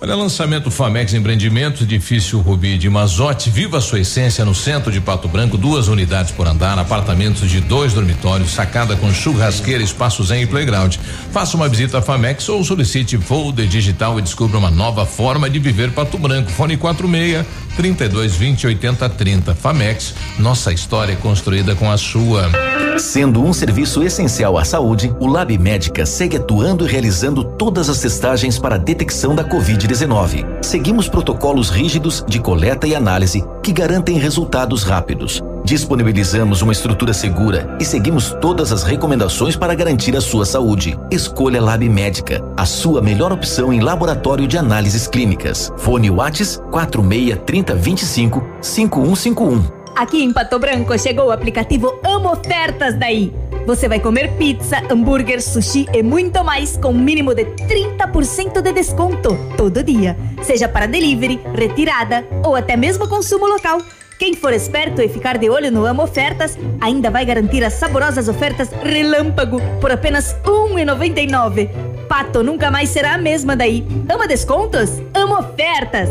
Olha, 0.00 0.14
lançamento 0.14 0.70
Famex 0.70 1.12
Empreendimentos, 1.12 1.82
edifício 1.82 2.38
Rubi 2.38 2.78
de 2.78 2.88
Mazote, 2.88 3.50
viva 3.50 3.80
sua 3.80 3.98
essência 3.98 4.44
no 4.44 4.54
centro 4.54 4.92
de 4.92 5.00
Pato 5.00 5.26
Branco, 5.26 5.58
duas 5.58 5.88
unidades 5.88 6.30
por 6.30 6.46
andar, 6.46 6.78
apartamentos 6.78 7.50
de 7.50 7.60
dois 7.60 7.94
dormitórios, 7.94 8.52
sacada 8.52 8.94
com 8.94 9.12
churrasqueira, 9.12 9.82
espaço 9.82 10.22
zen 10.22 10.42
e 10.42 10.46
playground. 10.46 10.94
Faça 11.32 11.56
uma 11.56 11.68
visita 11.68 11.98
à 11.98 12.02
Famex 12.02 12.48
ou 12.48 12.62
solicite 12.62 13.18
folder 13.18 13.66
digital 13.66 14.20
e 14.20 14.22
descubra 14.22 14.56
uma 14.56 14.70
nova 14.70 15.04
forma 15.04 15.50
de 15.50 15.58
viver 15.58 15.90
Pato 15.90 16.16
Branco. 16.16 16.48
Fone 16.48 16.76
46 16.76 17.44
32 17.78 18.34
20 18.34 18.66
80 18.66 19.08
30. 19.08 19.54
Famex, 19.54 20.12
nossa 20.36 20.72
história 20.72 21.12
é 21.12 21.16
construída 21.16 21.76
com 21.76 21.88
a 21.88 21.96
sua. 21.96 22.50
Sendo 22.98 23.40
um 23.40 23.52
serviço 23.52 24.02
essencial 24.02 24.58
à 24.58 24.64
saúde, 24.64 25.14
o 25.20 25.28
Lab 25.28 25.56
Médica 25.56 26.04
segue 26.04 26.38
atuando 26.38 26.84
e 26.84 26.90
realizando 26.90 27.44
todas 27.44 27.88
as 27.88 28.00
testagens 28.00 28.58
para 28.58 28.74
a 28.74 28.78
detecção 28.78 29.32
da 29.32 29.44
Covid-19. 29.44 30.44
Seguimos 30.60 31.08
protocolos 31.08 31.70
rígidos 31.70 32.24
de 32.26 32.40
coleta 32.40 32.84
e 32.88 32.96
análise 32.96 33.44
que 33.62 33.72
garantem 33.72 34.18
resultados 34.18 34.82
rápidos. 34.82 35.40
Disponibilizamos 35.64 36.62
uma 36.62 36.72
estrutura 36.72 37.12
segura 37.12 37.76
e 37.80 37.84
seguimos 37.84 38.36
todas 38.40 38.72
as 38.72 38.82
recomendações 38.82 39.56
para 39.56 39.74
garantir 39.74 40.16
a 40.16 40.20
sua 40.20 40.46
saúde. 40.46 40.98
Escolha 41.10 41.60
Lab 41.60 41.86
Médica, 41.88 42.42
a 42.56 42.64
sua 42.64 43.02
melhor 43.02 43.32
opção 43.32 43.72
em 43.72 43.80
laboratório 43.80 44.46
de 44.46 44.56
análises 44.56 45.06
clínicas. 45.06 45.72
Fone 45.76 46.10
Whats 46.10 46.60
46 46.70 47.38
30 47.44 47.74
25 47.74 48.46
5151. 48.60 49.78
Aqui 49.94 50.22
em 50.22 50.32
Pato 50.32 50.58
Branco 50.58 50.96
chegou 50.96 51.26
o 51.26 51.32
aplicativo 51.32 51.98
Amo 52.04 52.30
Ofertas 52.30 52.94
daí. 52.94 53.34
Você 53.66 53.88
vai 53.88 54.00
comer 54.00 54.32
pizza, 54.38 54.80
hambúrguer, 54.90 55.42
sushi 55.42 55.86
e 55.92 56.02
muito 56.02 56.42
mais 56.42 56.76
com 56.76 56.92
mínimo 56.92 57.34
de 57.34 57.44
30% 57.44 58.62
de 58.62 58.72
desconto 58.72 59.36
todo 59.56 59.82
dia. 59.82 60.16
Seja 60.42 60.68
para 60.68 60.86
delivery, 60.86 61.38
retirada 61.54 62.24
ou 62.44 62.56
até 62.56 62.76
mesmo 62.76 63.08
consumo 63.08 63.46
local. 63.46 63.82
Quem 64.18 64.34
for 64.34 64.52
esperto 64.52 65.00
e 65.00 65.08
ficar 65.08 65.38
de 65.38 65.48
olho 65.48 65.70
no 65.70 65.86
Amo 65.86 66.02
Ofertas 66.02 66.58
ainda 66.80 67.08
vai 67.08 67.24
garantir 67.24 67.62
as 67.62 67.74
saborosas 67.74 68.28
ofertas 68.28 68.68
Relâmpago 68.82 69.60
por 69.80 69.92
apenas 69.92 70.32
R$ 70.44 70.50
1,99. 70.74 71.70
Pato 72.08 72.42
nunca 72.42 72.68
mais 72.68 72.88
será 72.88 73.14
a 73.14 73.18
mesma 73.18 73.54
daí. 73.54 73.86
Ama 74.12 74.26
descontos? 74.26 74.90
Amo 75.14 75.38
Ofertas! 75.38 76.08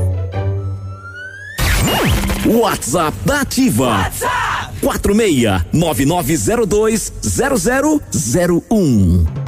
WhatsApp 2.46 3.18
da 3.26 3.42
Ativa. 3.42 3.90
WhatsApp 3.90 4.74
46 4.82 5.66
9902 5.74 7.12
0001. 8.70 9.47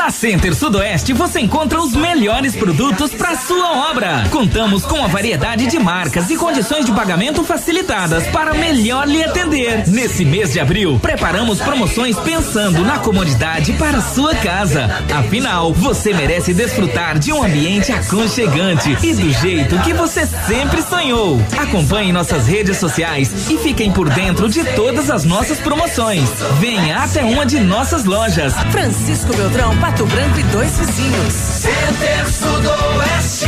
Na 0.00 0.10
Center 0.10 0.54
Sudoeste 0.54 1.12
você 1.12 1.40
encontra 1.40 1.78
os 1.78 1.92
melhores 1.92 2.56
produtos 2.56 3.12
para 3.12 3.36
sua 3.36 3.90
obra. 3.90 4.24
Contamos 4.30 4.82
com 4.82 5.04
a 5.04 5.06
variedade 5.06 5.66
de 5.66 5.78
marcas 5.78 6.30
e 6.30 6.38
condições 6.38 6.86
de 6.86 6.92
pagamento 6.92 7.44
facilitadas 7.44 8.26
para 8.28 8.54
melhor 8.54 9.06
lhe 9.06 9.22
atender. 9.22 9.86
Nesse 9.88 10.24
mês 10.24 10.54
de 10.54 10.58
abril, 10.58 10.98
preparamos 11.02 11.60
promoções 11.60 12.18
pensando 12.18 12.82
na 12.82 12.98
comodidade 12.98 13.74
para 13.74 14.00
sua 14.00 14.34
casa. 14.36 14.88
Afinal, 15.14 15.70
você 15.74 16.14
merece 16.14 16.54
desfrutar 16.54 17.18
de 17.18 17.30
um 17.30 17.44
ambiente 17.44 17.92
aconchegante 17.92 18.96
e 19.02 19.12
do 19.12 19.30
jeito 19.30 19.78
que 19.80 19.92
você 19.92 20.24
sempre 20.24 20.80
sonhou. 20.80 21.38
Acompanhe 21.58 22.10
nossas 22.10 22.46
redes 22.46 22.78
sociais 22.78 23.50
e 23.50 23.58
fiquem 23.58 23.92
por 23.92 24.08
dentro 24.08 24.48
de 24.48 24.64
todas 24.64 25.10
as 25.10 25.26
nossas 25.26 25.58
promoções. 25.58 26.30
Venha 26.58 27.00
até 27.00 27.22
uma 27.22 27.44
de 27.44 27.60
nossas 27.60 28.06
lojas. 28.06 28.54
Francisco 28.72 29.36
Beltrão, 29.36 29.76
Pato 29.90 30.06
Branco 30.06 30.38
e 30.38 30.42
dois 30.44 30.78
vizinhos. 30.78 31.32
Center 31.32 32.24
Sudoeste, 32.30 33.46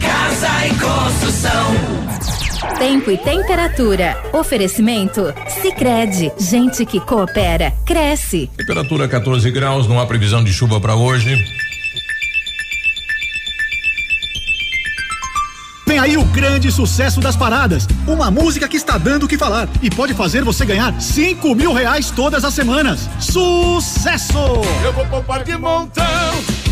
casa 0.00 0.66
e 0.66 0.70
construção. 0.70 1.76
Tempo 2.76 3.08
e 3.08 3.16
temperatura. 3.16 4.20
Oferecimento? 4.32 5.32
Sicredi 5.46 6.32
Gente 6.36 6.84
que 6.84 6.98
coopera, 6.98 7.72
cresce. 7.86 8.50
Temperatura 8.56 9.06
14 9.06 9.48
graus, 9.52 9.86
não 9.86 10.00
há 10.00 10.06
previsão 10.06 10.42
de 10.42 10.52
chuva 10.52 10.80
para 10.80 10.96
hoje. 10.96 11.36
Vem 15.92 15.98
aí 15.98 16.16
o 16.16 16.24
grande 16.24 16.72
sucesso 16.72 17.20
das 17.20 17.36
paradas. 17.36 17.86
Uma 18.06 18.30
música 18.30 18.66
que 18.66 18.78
está 18.78 18.96
dando 18.96 19.24
o 19.24 19.28
que 19.28 19.36
falar 19.36 19.68
e 19.82 19.90
pode 19.90 20.14
fazer 20.14 20.42
você 20.42 20.64
ganhar 20.64 20.98
cinco 20.98 21.54
mil 21.54 21.74
reais 21.74 22.10
todas 22.10 22.46
as 22.46 22.54
semanas. 22.54 23.10
Sucesso! 23.20 24.38
Eu 24.82 24.90
vou 24.94 25.04
poupar 25.04 25.44
de 25.44 25.54
montão 25.58 26.04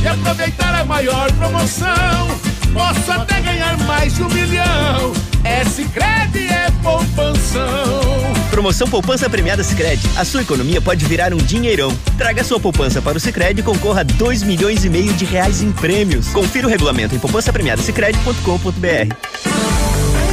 e 0.03 0.09
aproveitar 0.09 0.75
a 0.75 0.87
maior 0.87 1.31
promoção. 1.33 2.60
Posso 2.73 3.13
até 3.13 3.41
ganhar 3.41 3.77
mais 3.79 4.15
de 4.15 4.23
um 4.23 4.29
milhão. 4.29 5.13
É 5.45 5.65
Sicredi 5.65 6.49
é 6.49 6.71
poupanção. 6.83 8.31
Promoção 8.51 8.89
Poupança 8.89 9.31
Premiada 9.31 9.63
Sicredi. 9.63 10.09
A 10.17 10.25
sua 10.25 10.43
economia 10.43 10.81
pode 10.81 11.05
virar 11.05 11.33
um 11.33 11.39
dinheirão. 11.39 11.97
Traga 12.19 12.45
sua 12.45 12.61
poupança 12.61 13.01
para 13.01 13.17
o 13.17 13.21
Sicredi 13.21 13.61
e 13.61 13.65
concorra 13.65 14.01
a 14.01 14.05
dois 14.05 14.43
milhões 14.43 14.85
e 14.85 14.91
meio 14.91 15.13
de 15.15 15.25
reais 15.25 15.63
em 15.63 15.73
prêmios. 15.73 16.29
Confira 16.29 16.67
o 16.67 16.71
regulamento 16.71 17.15
em 17.15 17.19
poupançapremiadasicredi.com.br. 17.19 19.80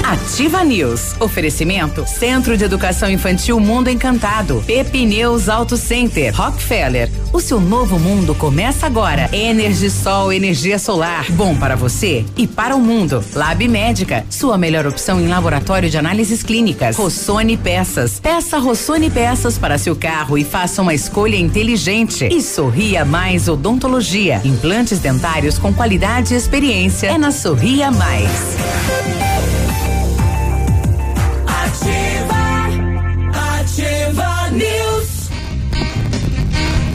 Ativa 0.07 0.63
News. 0.63 1.17
Oferecimento 1.19 2.07
Centro 2.07 2.55
de 2.55 2.63
Educação 2.63 3.09
Infantil 3.11 3.59
Mundo 3.59 3.89
Encantado. 3.89 4.63
Pepineus 4.65 5.49
Auto 5.49 5.75
Center. 5.75 6.33
Rockefeller. 6.33 7.11
O 7.33 7.41
seu 7.41 7.59
novo 7.59 7.99
mundo 7.99 8.33
começa 8.33 8.85
agora. 8.85 9.29
Energisol, 9.33 10.31
energia 10.31 10.79
solar. 10.79 11.29
Bom 11.33 11.57
para 11.57 11.75
você 11.75 12.23
e 12.37 12.47
para 12.47 12.73
o 12.73 12.79
mundo. 12.79 13.21
Lab 13.35 13.67
Médica. 13.67 14.25
Sua 14.29 14.57
melhor 14.57 14.87
opção 14.87 15.19
em 15.19 15.27
laboratório 15.27 15.89
de 15.89 15.97
análises 15.97 16.41
clínicas. 16.41 16.95
Rossoni 16.95 17.57
Peças. 17.57 18.17
Peça 18.17 18.59
Rossoni 18.59 19.09
Peças 19.09 19.57
para 19.57 19.77
seu 19.77 19.93
carro 19.93 20.37
e 20.37 20.45
faça 20.45 20.81
uma 20.81 20.93
escolha 20.93 21.35
inteligente. 21.35 22.29
E 22.31 22.41
Sorria 22.41 23.03
Mais 23.03 23.49
Odontologia. 23.49 24.39
Implantes 24.45 24.99
dentários 24.99 25.57
com 25.57 25.73
qualidade 25.73 26.33
e 26.33 26.37
experiência. 26.37 27.07
É 27.07 27.17
na 27.17 27.29
Sorria 27.29 27.91
Mais. 27.91 28.55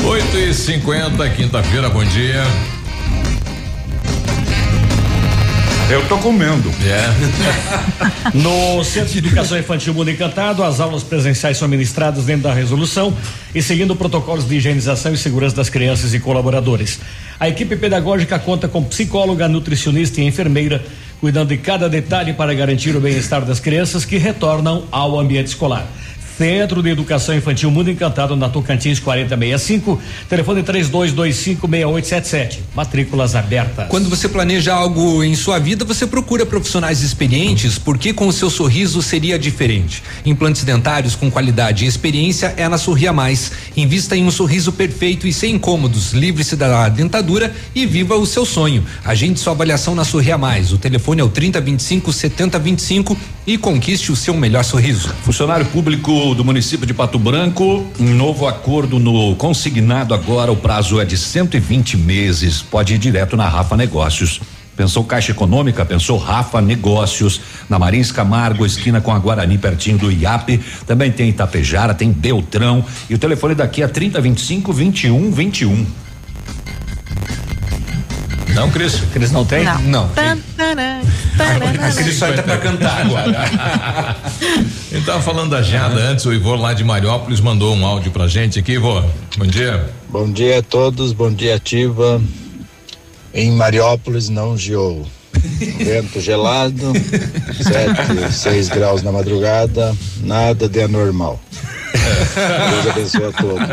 8 0.05 0.37
e 0.37 0.53
50 0.53 1.31
quinta-feira, 1.31 1.89
bom 1.89 2.05
dia. 2.05 2.43
Eu 5.89 6.05
tô 6.09 6.19
comendo. 6.19 6.71
É. 6.85 8.33
No 8.35 8.83
Centro 8.83 9.13
de 9.13 9.19
Educação 9.19 9.59
Infantil 9.59 9.93
Mundo 9.93 10.11
Encantado, 10.11 10.63
as 10.63 10.81
aulas 10.81 11.03
presenciais 11.03 11.59
são 11.59 11.69
ministradas 11.69 12.25
dentro 12.25 12.45
da 12.45 12.55
resolução 12.55 13.15
e 13.55 13.61
seguindo 13.61 13.95
protocolos 13.95 14.49
de 14.49 14.57
higienização 14.57 15.13
e 15.13 15.19
segurança 15.19 15.57
das 15.57 15.69
crianças 15.69 16.15
e 16.15 16.21
colaboradores. 16.21 16.99
A 17.39 17.49
equipe 17.49 17.77
pedagógica 17.77 18.39
conta 18.39 18.69
com 18.69 18.83
psicóloga, 18.85 19.49
nutricionista 19.49 20.21
e 20.21 20.25
enfermeira, 20.25 20.83
cuidando 21.21 21.49
de 21.49 21.59
cada 21.59 21.89
detalhe 21.89 22.33
para 22.33 22.55
garantir 22.55 22.97
o 22.97 23.01
bem-estar 23.01 23.45
das 23.45 23.61
crianças 23.61 24.05
que 24.05 24.17
retornam 24.17 24.85
ao 24.91 25.19
ambiente 25.19 25.49
escolar. 25.49 25.87
Centro 26.43 26.83
de 26.83 26.91
Educação 26.91 27.37
Infantil 27.37 27.71
Mundo 27.71 27.89
Encantado 27.89 28.35
na 28.35 28.49
Tocantins 28.49 28.99
4065, 28.99 30.03
telefone 30.29 30.65
32256877. 30.65 32.59
Matrículas 32.75 33.37
abertas. 33.37 33.87
Quando 33.87 34.11
você 34.11 34.29
planeja 34.29 34.75
algo 34.75 35.23
em 35.23 35.37
sua 35.37 35.61
vida, 35.61 35.85
você 35.85 36.05
procura 36.05 36.45
profissionais 36.45 37.01
experientes, 37.01 37.79
porque 37.79 38.13
com 38.13 38.27
o 38.27 38.33
seu 38.33 38.51
sorriso 38.51 39.01
seria 39.03 39.39
diferente. 39.39 40.03
Implantes 40.27 40.65
dentários 40.65 41.15
com 41.15 41.31
qualidade 41.31 41.85
e 41.85 41.87
experiência 41.87 42.53
é 42.57 42.69
na 42.69 42.77
Sorria 42.77 43.13
Mais. 43.13 43.53
Invista 43.77 44.17
em 44.17 44.27
um 44.27 44.31
sorriso 44.33 44.73
perfeito 44.73 45.29
e 45.29 45.33
sem 45.33 45.55
incômodos. 45.55 46.13
Livre-se 46.13 46.57
da 46.57 46.89
dentadura 46.89 47.55
e 47.73 47.87
viva 47.87 48.17
o 48.17 48.27
seu 48.27 48.45
sonho. 48.45 48.85
Agende 49.05 49.39
sua 49.39 49.53
avaliação 49.53 49.95
na 49.95 50.03
Sorria 50.05 50.37
Mais. 50.37 50.73
O 50.73 50.79
telefone 50.79 51.21
é 51.21 51.25
o 51.25 51.29
3025 51.29 52.13
7025 52.13 53.17
e 53.47 53.57
conquiste 53.57 54.11
o 54.11 54.17
seu 54.17 54.35
melhor 54.35 54.65
sorriso. 54.65 55.09
Funcionário 55.23 55.67
público 55.67 56.32
do 56.35 56.45
município 56.45 56.87
de 56.87 56.95
Pato 56.95 57.19
Branco, 57.19 57.87
um 57.99 58.15
novo 58.15 58.47
acordo 58.47 58.99
no 58.99 59.35
consignado 59.37 60.15
agora, 60.15 60.51
o 60.51 60.57
prazo 60.57 61.01
é 61.01 61.05
de 61.05 61.17
120 61.17 61.97
meses, 61.97 62.63
pode 62.63 62.95
ir 62.95 62.99
direto 62.99 63.37
na 63.37 63.49
Rafa 63.49 63.77
Negócios. 63.77 64.41
Pensou 64.77 65.05
Caixa 65.05 65.33
Econômica? 65.33 65.85
Pensou 65.85 66.17
Rafa 66.17 66.61
Negócios. 66.61 67.41
Na 67.69 67.79
Marins 67.79 68.11
Camargo, 68.11 68.65
esquina 68.65 69.01
com 69.01 69.13
a 69.13 69.19
Guarani, 69.19 69.59
pertinho 69.59 69.99
do 69.99 70.11
IAP. 70.11 70.59
Também 70.87 71.13
tem 71.13 71.29
Itapejara, 71.29 71.95
tem 71.95 72.11
Beltrão. 72.11 72.85
E 73.09 73.15
o 73.15 73.19
telefone 73.19 73.55
daqui 73.55 73.83
é 73.83 73.89
3025 73.89 74.73
2121. 74.73 75.87
Não, 78.55 78.71
Cris? 78.71 79.01
Cris 79.13 79.31
não 79.31 79.45
tem? 79.45 79.65
Não. 79.65 79.81
Não. 79.83 80.09
Tan, 80.09 80.39
taran, 80.57 81.01
taran, 81.37 81.89
A 81.89 81.93
Cris 81.93 82.17
só 82.17 82.29
entra 82.29 82.43
pra 82.43 82.59
cantar 82.59 83.01
agora. 83.07 84.17
Ele 84.93 85.05
tava 85.05 85.21
falando 85.23 85.51
da 85.51 85.63
geada 85.63 85.99
antes, 86.01 86.25
o 86.27 86.33
Ivor 86.33 86.61
lá 86.61 86.75
de 86.75 86.85
Mariópolis 86.85 87.41
mandou 87.41 87.75
um 87.75 87.85
áudio 87.87 88.11
pra 88.13 88.29
gente 88.29 88.59
aqui, 88.59 88.73
Ivor. 88.73 89.05
Bom 89.37 89.47
dia. 89.47 89.91
Bom 90.11 90.31
dia 90.31 90.59
a 90.59 90.63
todos, 90.63 91.13
bom 91.13 91.33
dia 91.33 91.55
ativa. 91.57 92.21
Em 93.33 93.51
Mariópolis 93.53 94.29
não 94.29 94.57
geou. 94.57 95.07
Vento 95.79 96.21
gelado, 96.21 96.93
7, 97.59 98.33
6 98.33 98.69
graus 98.69 99.03
na 99.03 99.11
madrugada, 99.11 99.97
nada 100.23 100.69
de 100.69 100.83
anormal. 100.83 101.41
Deus 101.93 102.87
abençoe 102.91 103.25
a 103.25 103.33
todos. 103.33 103.69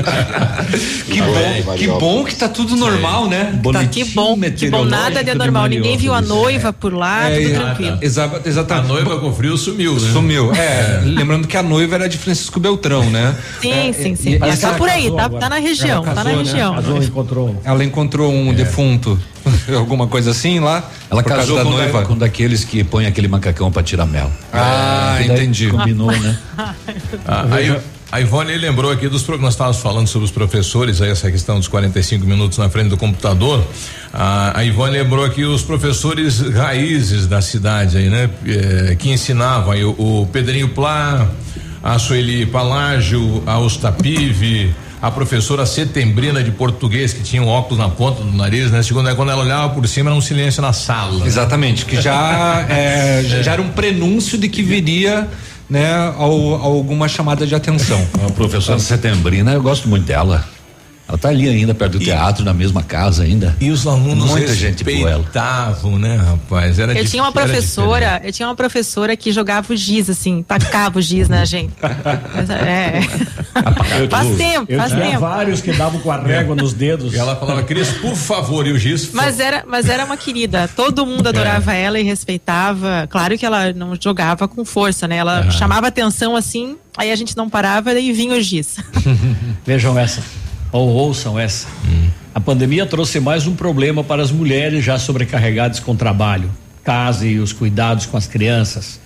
Que 1.06 1.22
bom, 1.22 1.74
que 1.76 1.88
bom 1.88 2.24
que 2.26 2.36
tá 2.36 2.50
tudo 2.50 2.76
normal, 2.76 3.28
né? 3.28 3.60
Tá, 3.74 3.86
que 3.86 4.04
bom, 4.06 4.38
que 4.58 4.70
bom, 4.70 4.86
nada 4.86 5.24
de 5.24 5.32
anormal. 5.32 5.68
Ninguém 5.68 5.98
viu 5.98 6.14
a 6.14 6.22
noiva 6.22 6.72
por 6.74 6.94
lá, 6.94 7.30
É, 7.30 7.40
tudo 7.42 7.52
é, 7.56 7.60
tranquilo. 7.60 7.98
exa- 8.02 8.42
exatamente. 8.46 8.86
A 8.86 8.88
noiva 8.94 9.20
com 9.20 9.34
frio 9.34 9.58
sumiu, 9.58 9.94
né? 10.00 10.12
Sumiu. 10.12 10.54
É, 10.54 11.02
lembrando 11.04 11.48
que 11.48 11.58
a 11.58 11.64
noiva 11.64 11.96
era 11.96 12.10
de 12.10 12.18
Francisco 12.18 12.60
Beltrão, 12.60 13.10
né? 13.10 13.36
Sim, 13.62 13.94
sim, 13.94 14.16
sim. 14.16 14.30
e- 14.32 14.36
e- 14.36 14.58
tá 14.58 14.74
por 14.74 14.90
aí, 14.90 15.04
casou 15.04 15.18
tá, 15.18 15.30
tá 15.30 15.50
na 15.50 15.58
região, 15.60 16.04
Ela 16.04 16.14
tá 16.16 16.24
na 16.24 16.32
casou, 16.32 16.44
né? 16.44 16.52
região. 16.52 16.76
Casou, 16.76 17.04
encontrou. 17.04 17.62
Ela 17.64 17.84
encontrou 17.84 18.32
um 18.34 18.54
defunto, 18.54 19.20
alguma 19.76 20.08
coisa 20.08 20.32
assim 20.32 20.60
lá? 20.60 20.84
Ela 21.10 21.24
casou 21.24 21.58
da 21.58 21.64
com, 21.64 21.70
noiva. 21.72 22.00
da- 22.02 22.06
com 22.06 22.18
daqueles 22.18 22.64
que 22.64 22.84
põem 22.84 23.06
aquele 23.06 23.28
macacão 23.28 23.72
pra 23.72 23.82
tirar 23.84 24.06
mel. 24.06 24.32
Ah, 24.54 25.18
É, 25.20 25.26
entendi. 25.26 25.68
Combinou, 25.70 26.12
né? 26.12 26.38
Ah, 27.28 27.46
aí, 27.52 27.76
a 28.12 28.20
Ivone 28.20 28.58
lembrou 28.58 28.92
aqui 28.92 29.08
dos 29.08 29.28
nós 29.28 29.54
estávamos 29.54 29.80
falando 29.80 30.08
sobre 30.08 30.26
os 30.26 30.32
professores, 30.32 31.00
aí 31.02 31.12
essa 31.12 31.30
questão 31.30 31.58
dos 31.58 31.68
45 31.68 32.26
minutos 32.26 32.58
na 32.58 32.68
frente 32.68 32.90
do 32.90 32.98
computador. 32.98 33.64
Ah, 34.12 34.52
a 34.56 34.64
Ivone 34.64 34.94
lembrou 34.94 35.24
aqui 35.24 35.44
os 35.44 35.62
professores 35.62 36.40
raízes 36.40 37.28
da 37.28 37.42
cidade 37.42 37.98
aí, 37.98 38.10
né? 38.10 38.30
Eh, 38.48 38.96
que 38.98 39.12
ensinavam 39.12 39.72
aí 39.72 39.84
o, 39.84 39.92
o 39.92 40.28
Pedrinho 40.32 40.70
Plá, 40.70 41.30
a 41.84 42.00
Sueli 42.00 42.48
Palágio, 42.48 43.44
a 43.46 43.60
Ostapive, 43.60 44.74
a 45.02 45.12
professora 45.12 45.66
Setembrina 45.68 46.44
de 46.44 46.52
português 46.52 47.14
que 47.14 47.22
tinha 47.22 47.44
um 47.44 47.48
óculos 47.48 47.78
na 47.78 47.90
ponta 47.90 48.24
do 48.24 48.36
nariz, 48.36 48.72
né? 48.72 48.82
Segundo 48.82 49.16
quando 49.16 49.32
ela 49.32 49.44
olhava 49.44 49.74
por 49.74 49.88
cima 49.88 50.10
era 50.10 50.18
um 50.18 50.22
silêncio 50.22 50.64
na 50.64 50.74
sala. 50.74 51.28
Exatamente, 51.28 51.86
que 51.86 52.02
já, 52.02 52.66
é, 52.68 53.24
já, 53.24 53.42
já 53.44 53.54
era 53.54 53.62
um 53.62 53.70
prenúncio 53.70 54.36
de 54.36 54.50
que 54.50 54.64
viria 54.64 55.28
né, 55.70 55.94
ao- 56.18 56.56
alguma 56.56 57.08
chamada 57.08 57.46
de 57.46 57.54
atenção. 57.56 58.06
A 58.28 58.32
professora 58.32 58.80
Setembrina, 58.80 59.54
eu 59.54 59.62
gosto 59.62 59.88
muito 59.88 60.06
dela. 60.06 60.44
Ela 61.10 61.18
tá 61.18 61.30
ali 61.30 61.50
ainda, 61.50 61.74
perto 61.74 61.94
do 61.94 62.00
teatro, 62.00 62.46
na 62.46 62.54
mesma 62.54 62.84
casa 62.84 63.24
ainda. 63.24 63.58
E 63.60 63.72
os 63.72 63.88
alunos 63.88 64.30
Muita 64.30 64.54
gente 64.54 64.84
respeitavam, 64.84 65.98
né, 65.98 66.16
rapaz? 66.18 66.78
Era 66.78 66.96
Eu 66.96 67.04
tinha 67.04 67.24
uma 67.24 67.32
professora, 67.32 68.22
eu 68.24 68.32
tinha 68.32 68.48
uma 68.48 68.54
professora 68.54 69.18
que 69.18 69.32
jogava 69.32 69.74
o 69.74 69.76
giz, 69.76 70.08
assim, 70.08 70.44
tacava 70.44 71.00
o 71.00 71.02
giz 71.02 71.28
na 71.28 71.44
gente. 71.46 71.74
Mas, 72.36 72.50
é. 72.52 73.02
Faz 74.08 74.38
tempo, 74.38 74.72
eu 74.72 74.78
faz 74.78 74.92
tinha 74.92 75.04
tempo. 75.04 75.20
vários 75.20 75.62
que 75.62 75.74
davam 75.74 76.00
com 76.00 76.12
a 76.12 76.22
régua 76.22 76.56
nos 76.56 76.74
dedos. 76.74 77.12
E 77.16 77.18
ela 77.18 77.36
falava, 77.36 77.64
Cris, 77.64 77.90
por 77.90 78.16
favor, 78.16 78.68
e 78.68 78.72
o 78.72 78.78
giz. 78.78 79.10
Mas 79.12 79.40
era, 79.40 79.64
mas 79.68 79.90
era 79.90 80.06
uma 80.06 80.16
querida. 80.16 80.68
Todo 80.68 81.08
mundo 81.08 81.28
adorava 81.28 81.74
ela 81.74 82.00
e 82.00 82.04
respeitava. 82.04 83.08
Claro 83.10 83.36
que 83.36 83.46
ela 83.48 83.74
não 83.74 83.98
jogava 84.00 84.48
com 84.48 84.64
força, 84.64 85.08
né? 85.08 85.18
Ela 85.18 85.50
chamava 85.50 85.88
atenção 85.88 86.36
assim, 86.36 86.78
aí 86.96 87.12
a 87.12 87.16
gente 87.16 87.36
não 87.36 87.50
parava 87.50 88.00
e 88.00 88.14
vinha 88.14 88.36
o 88.36 88.42
giz. 88.42 88.78
Vejam 89.66 89.98
essa, 89.98 90.22
ou 90.72 90.90
ouçam 90.90 91.40
essa. 91.40 91.68
A 92.34 92.40
pandemia 92.40 92.86
trouxe 92.86 93.20
mais 93.20 93.48
um 93.48 93.56
problema 93.56 94.04
para 94.04 94.22
as 94.22 94.32
mulheres 94.32 94.84
já 94.84 94.98
sobrecarregadas 94.98 95.80
com 95.80 95.96
trabalho, 95.96 96.50
casa 96.84 97.26
e 97.26 97.40
os 97.40 97.52
cuidados 97.52 98.06
com 98.06 98.18
as 98.18 98.28
crianças. 98.28 99.00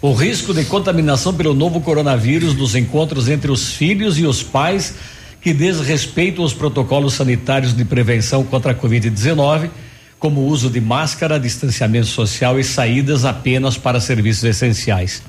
O 0.00 0.12
risco 0.12 0.52
de 0.52 0.64
contaminação 0.64 1.32
pelo 1.32 1.54
novo 1.54 1.80
coronavírus 1.80 2.54
nos 2.54 2.74
encontros 2.74 3.28
entre 3.28 3.50
os 3.50 3.72
filhos 3.72 4.18
e 4.18 4.26
os 4.26 4.42
pais 4.42 4.94
que 5.40 5.54
desrespeitam 5.54 6.44
os 6.44 6.52
protocolos 6.52 7.14
sanitários 7.14 7.74
de 7.74 7.84
prevenção 7.84 8.44
contra 8.44 8.72
a 8.72 8.74
Covid-19, 8.74 9.70
como 10.18 10.40
o 10.40 10.46
uso 10.46 10.68
de 10.68 10.80
máscara, 10.80 11.40
distanciamento 11.40 12.06
social 12.06 12.58
e 12.58 12.64
saídas 12.64 13.24
apenas 13.24 13.78
para 13.78 14.00
serviços 14.00 14.44
essenciais 14.44 15.22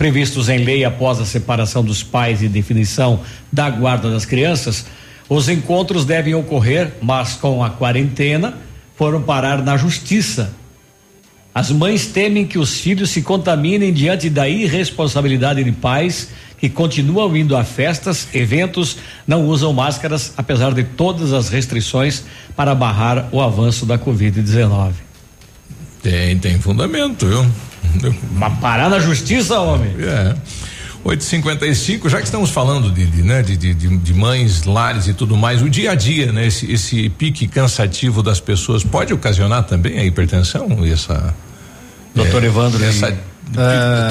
previstos 0.00 0.48
em 0.48 0.64
lei 0.64 0.82
após 0.82 1.20
a 1.20 1.26
separação 1.26 1.84
dos 1.84 2.02
pais 2.02 2.42
e 2.42 2.48
definição 2.48 3.20
da 3.52 3.68
guarda 3.68 4.10
das 4.10 4.24
crianças, 4.24 4.86
os 5.30 5.48
encontros 5.48 6.04
devem 6.04 6.34
ocorrer, 6.34 6.94
mas 7.00 7.34
com 7.34 7.62
a 7.62 7.70
quarentena, 7.70 8.54
foram 8.96 9.22
parar 9.22 9.62
na 9.62 9.76
justiça. 9.76 10.52
As 11.54 11.70
mães 11.70 12.06
temem 12.06 12.44
que 12.44 12.58
os 12.58 12.80
filhos 12.80 13.10
se 13.10 13.22
contaminem 13.22 13.92
diante 13.92 14.28
da 14.28 14.48
irresponsabilidade 14.48 15.62
de 15.62 15.70
pais 15.70 16.30
que 16.58 16.68
continuam 16.68 17.34
indo 17.36 17.56
a 17.56 17.64
festas, 17.64 18.26
eventos, 18.34 18.98
não 19.26 19.46
usam 19.46 19.72
máscaras, 19.72 20.34
apesar 20.36 20.74
de 20.74 20.82
todas 20.82 21.32
as 21.32 21.48
restrições 21.48 22.24
para 22.56 22.74
barrar 22.74 23.28
o 23.32 23.40
avanço 23.40 23.86
da 23.86 23.98
Covid-19. 23.98 24.92
Tem, 26.02 26.36
tem 26.38 26.58
fundamento, 26.58 27.26
viu? 27.26 27.46
Mas 28.32 28.58
parar 28.58 28.90
na 28.90 28.98
justiça, 28.98 29.60
homem. 29.60 29.94
É. 30.00 30.34
855, 31.02 32.08
já 32.08 32.18
que 32.18 32.24
estamos 32.24 32.50
falando 32.50 32.90
de, 32.90 33.06
de, 33.06 33.22
né, 33.22 33.42
de, 33.42 33.56
de, 33.56 33.74
de- 33.74 34.14
mães, 34.14 34.64
lares 34.64 35.06
e 35.08 35.14
tudo 35.14 35.36
mais, 35.36 35.62
o 35.62 35.70
dia 35.70 35.92
a 35.92 35.94
dia, 35.94 36.30
né? 36.30 36.46
Esse, 36.46 36.70
esse 36.70 37.08
pique 37.08 37.48
cansativo 37.48 38.22
das 38.22 38.38
pessoas 38.38 38.84
pode 38.84 39.12
ocasionar 39.12 39.64
também 39.64 39.98
a 39.98 40.04
hipertensão? 40.04 40.84
E 40.84 40.92
essa. 40.92 41.34
Doutor 42.14 42.44
Evandro, 42.44 42.84
essa, 42.84 43.16
Ah, 43.56 44.10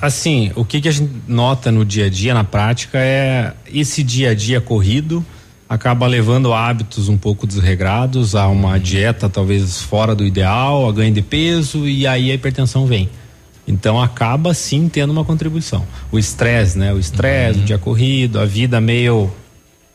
Assim, 0.00 0.50
o 0.54 0.64
que, 0.64 0.80
que 0.80 0.88
a 0.88 0.92
gente 0.92 1.10
nota 1.28 1.70
no 1.70 1.84
dia 1.84 2.06
a 2.06 2.10
dia, 2.10 2.32
na 2.32 2.44
prática, 2.44 2.98
é 2.98 3.52
esse 3.72 4.02
dia 4.02 4.30
a 4.30 4.34
dia 4.34 4.60
corrido 4.60 5.24
acaba 5.72 6.06
levando 6.06 6.52
a 6.52 6.68
hábitos 6.68 7.08
um 7.08 7.16
pouco 7.16 7.46
desregrados, 7.46 8.34
a 8.34 8.46
uma 8.46 8.78
dieta 8.78 9.26
talvez 9.26 9.80
fora 9.80 10.14
do 10.14 10.22
ideal, 10.22 10.86
a 10.86 10.92
ganho 10.92 11.14
de 11.14 11.22
peso 11.22 11.88
e 11.88 12.06
aí 12.06 12.30
a 12.30 12.34
hipertensão 12.34 12.84
vem. 12.84 13.08
Então 13.66 14.00
acaba 14.00 14.52
sim 14.54 14.88
tendo 14.88 15.10
uma 15.10 15.24
contribuição. 15.24 15.84
O 16.10 16.18
estresse, 16.18 16.76
né? 16.78 16.92
O 16.92 16.98
estresse, 16.98 17.60
o 17.60 17.62
dia 17.62 17.78
corrido, 17.78 18.40
a 18.40 18.44
vida 18.44 18.80
meio 18.80 19.30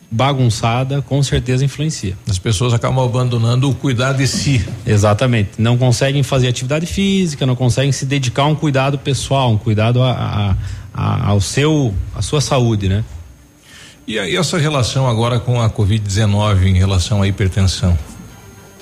bagunçada, 0.10 1.02
com 1.02 1.22
certeza 1.22 1.66
influencia. 1.66 2.18
As 2.30 2.40
pessoas 2.40 2.74
acabam 2.74 3.04
abandonando 3.04 3.70
o 3.70 3.76
cuidar 3.76 4.14
de 4.14 4.26
si. 4.26 4.66
Exatamente. 4.86 5.50
Não 5.58 5.78
conseguem 5.78 6.24
fazer 6.24 6.48
atividade 6.48 6.86
física, 6.86 7.46
não 7.46 7.56
conseguem 7.58 7.92
se 7.92 8.06
dedicar 8.06 8.44
a 8.44 8.48
um 8.48 8.56
cuidado 8.56 8.98
pessoal, 8.98 9.52
um 9.52 9.58
cuidado 9.58 10.02
a, 10.02 10.12
a- 10.12 10.56
a- 10.94 11.28
ao 11.28 11.42
seu, 11.42 11.94
à 12.16 12.22
sua 12.22 12.40
saúde, 12.40 12.88
né? 12.88 13.04
E 14.08 14.18
aí 14.18 14.38
essa 14.38 14.58
relação 14.58 15.06
agora 15.10 15.38
com 15.42 15.62
a 15.62 15.70
Covid-19 15.70 16.64
em 16.68 16.78
relação 16.78 17.22
à 17.22 17.28
hipertensão? 17.28 17.98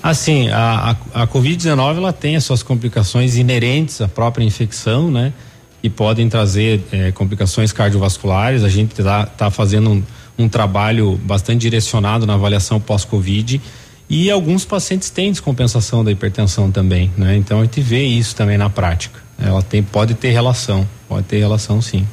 Assim, 0.05 0.49
a, 0.49 0.95
a, 1.13 1.23
a 1.23 1.27
Covid-19 1.27 1.97
ela 1.97 2.13
tem 2.13 2.35
as 2.35 2.43
suas 2.43 2.61
complicações 2.61 3.37
inerentes 3.37 4.01
à 4.01 4.07
própria 4.07 4.43
infecção, 4.43 5.09
né? 5.09 5.33
E 5.81 5.89
podem 5.89 6.29
trazer 6.29 6.79
eh, 6.91 7.11
complicações 7.11 7.71
cardiovasculares. 7.71 8.63
A 8.63 8.69
gente 8.69 8.91
está 8.91 9.25
tá 9.25 9.49
fazendo 9.49 9.89
um, 9.89 10.03
um 10.37 10.47
trabalho 10.47 11.19
bastante 11.23 11.61
direcionado 11.61 12.27
na 12.27 12.35
avaliação 12.35 12.79
pós-Covid. 12.79 13.59
E 14.07 14.29
alguns 14.29 14.63
pacientes 14.63 15.09
têm 15.09 15.31
descompensação 15.31 16.03
da 16.03 16.11
hipertensão 16.11 16.69
também, 16.69 17.11
né? 17.17 17.35
Então 17.35 17.61
a 17.61 17.63
gente 17.63 17.81
vê 17.81 18.03
isso 18.03 18.35
também 18.35 18.59
na 18.59 18.69
prática. 18.69 19.19
Ela 19.39 19.63
tem, 19.63 19.81
pode 19.81 20.13
ter 20.13 20.29
relação, 20.29 20.87
pode 21.09 21.25
ter 21.25 21.39
relação 21.39 21.81
sim. 21.81 22.07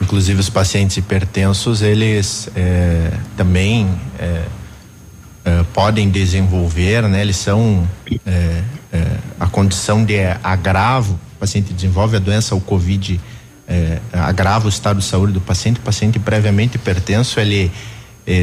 Inclusive 0.00 0.40
os 0.40 0.50
pacientes 0.50 0.96
hipertensos, 0.96 1.80
eles 1.80 2.50
eh, 2.56 3.12
também 3.36 3.88
eh, 4.18 4.42
eh, 5.42 5.64
podem 5.72 6.10
desenvolver, 6.10 7.02
né? 7.08 7.22
Eles 7.22 7.36
são 7.36 7.88
eh, 8.26 8.62
eh, 8.92 9.06
a 9.38 9.46
condição 9.46 10.04
de 10.04 10.18
agravo, 10.42 11.14
o 11.14 11.38
paciente 11.40 11.72
desenvolve 11.72 12.16
a 12.16 12.20
doença, 12.20 12.54
o 12.54 12.60
COVID 12.60 13.20
agrava 14.12 14.66
o 14.66 14.68
estado 14.68 14.98
de 14.98 15.04
saúde 15.04 15.32
do 15.32 15.40
paciente, 15.40 15.78
o 15.78 15.82
paciente 15.82 16.18
previamente 16.18 16.74
hipertenso, 16.74 17.38
ele 17.38 17.70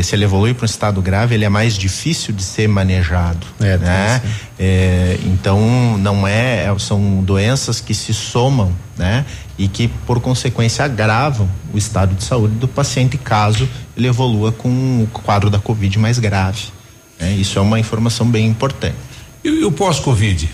se 0.03 0.15
ele 0.15 0.23
evolui 0.23 0.53
para 0.53 0.63
um 0.63 0.65
estado 0.65 1.01
grave, 1.01 1.35
ele 1.35 1.45
é 1.45 1.49
mais 1.49 1.77
difícil 1.77 2.33
de 2.33 2.43
ser 2.43 2.67
manejado, 2.67 3.45
né? 3.77 4.21
Eh, 4.59 5.19
então 5.25 5.97
não 5.99 6.27
é, 6.27 6.65
é- 6.65 6.79
são 6.79 7.21
doenças 7.23 7.79
que 7.79 7.93
se 7.93 8.13
somam, 8.13 8.73
né? 8.97 9.25
E 9.57 9.67
que 9.67 9.87
por 10.05 10.19
consequência 10.19 10.83
agravam 10.83 11.47
o 11.73 11.77
estado 11.77 12.15
de 12.15 12.23
saúde 12.23 12.55
do 12.55 12.67
paciente 12.67 13.17
caso 13.17 13.67
ele 13.95 14.07
evolua 14.07 14.51
com 14.51 14.69
o 15.03 15.07
quadro 15.07 15.49
da 15.49 15.59
covid 15.59 15.99
mais 15.99 16.19
grave. 16.19 16.76
Né? 17.19 17.33
Isso 17.33 17.57
é 17.57 17.61
uma 17.61 17.79
informação 17.79 18.25
bem 18.25 18.45
importante. 18.47 18.95
E, 19.43 19.49
e 19.49 19.65
o 19.65 19.71
pós-Covid? 19.71 20.49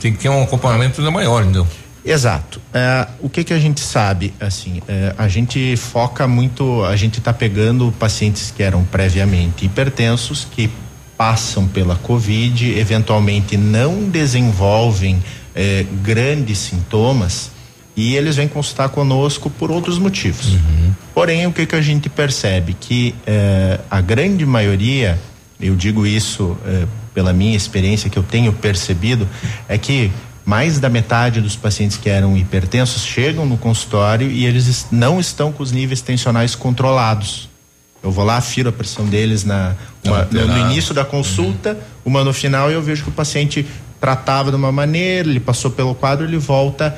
Tem 0.00 0.12
que 0.12 0.18
ter 0.18 0.28
um 0.28 0.42
acompanhamento 0.42 1.00
ainda 1.00 1.10
maior, 1.10 1.44
então. 1.44 1.66
Exato. 2.04 2.60
É, 2.74 3.06
o 3.20 3.28
que 3.28 3.44
que 3.44 3.54
a 3.54 3.58
gente 3.58 3.80
sabe, 3.80 4.34
assim, 4.40 4.82
é, 4.88 5.14
a 5.16 5.28
gente 5.28 5.76
foca 5.76 6.26
muito, 6.26 6.84
a 6.84 6.96
gente 6.96 7.18
está 7.18 7.32
pegando 7.32 7.92
pacientes 7.98 8.52
que 8.54 8.62
eram 8.62 8.84
previamente 8.84 9.64
hipertensos, 9.64 10.46
que 10.50 10.68
passam 11.16 11.68
pela 11.68 11.94
Covid, 11.94 12.76
eventualmente 12.76 13.56
não 13.56 14.08
desenvolvem 14.08 15.22
é, 15.54 15.86
grandes 16.02 16.58
sintomas 16.58 17.52
e 17.94 18.16
eles 18.16 18.36
vêm 18.36 18.48
consultar 18.48 18.88
conosco 18.88 19.48
por 19.50 19.70
outros 19.70 19.98
motivos. 19.98 20.54
Uhum. 20.54 20.92
Porém, 21.14 21.46
o 21.46 21.52
que 21.52 21.66
que 21.66 21.76
a 21.76 21.82
gente 21.82 22.08
percebe 22.08 22.74
que 22.78 23.14
é, 23.26 23.78
a 23.90 24.00
grande 24.00 24.44
maioria, 24.46 25.18
eu 25.62 25.76
digo 25.76 26.06
isso 26.06 26.56
é, 26.66 26.86
pela 27.14 27.32
minha 27.32 27.56
experiência 27.56 28.10
que 28.10 28.18
eu 28.18 28.22
tenho 28.22 28.52
percebido, 28.52 29.28
é 29.68 29.78
que 29.78 30.10
mais 30.44 30.80
da 30.80 30.88
metade 30.88 31.40
dos 31.40 31.54
pacientes 31.54 31.96
que 31.96 32.10
eram 32.10 32.36
hipertensos 32.36 33.04
chegam 33.04 33.46
no 33.46 33.56
consultório 33.56 34.30
e 34.30 34.44
eles 34.44 34.88
não 34.90 35.20
estão 35.20 35.52
com 35.52 35.62
os 35.62 35.70
níveis 35.70 36.00
tensionais 36.00 36.54
controlados. 36.54 37.48
Eu 38.02 38.10
vou 38.10 38.24
lá, 38.24 38.36
afiro 38.36 38.68
a 38.68 38.72
pressão 38.72 39.06
deles 39.06 39.44
na, 39.44 39.76
uma, 40.04 40.24
no, 40.24 40.46
no, 40.46 40.58
início 40.70 40.92
da 40.92 41.04
consulta, 41.04 41.70
uhum. 41.70 41.78
uma 42.06 42.24
no 42.24 42.32
final, 42.32 42.68
e 42.68 42.74
eu 42.74 42.82
vejo 42.82 43.04
que 43.04 43.10
o 43.10 43.12
paciente 43.12 43.64
tratava 44.00 44.50
de 44.50 44.56
uma 44.56 44.72
maneira, 44.72 45.28
ele 45.28 45.38
passou 45.38 45.70
pelo 45.70 45.94
quadro, 45.94 46.26
ele 46.26 46.36
volta 46.36 46.96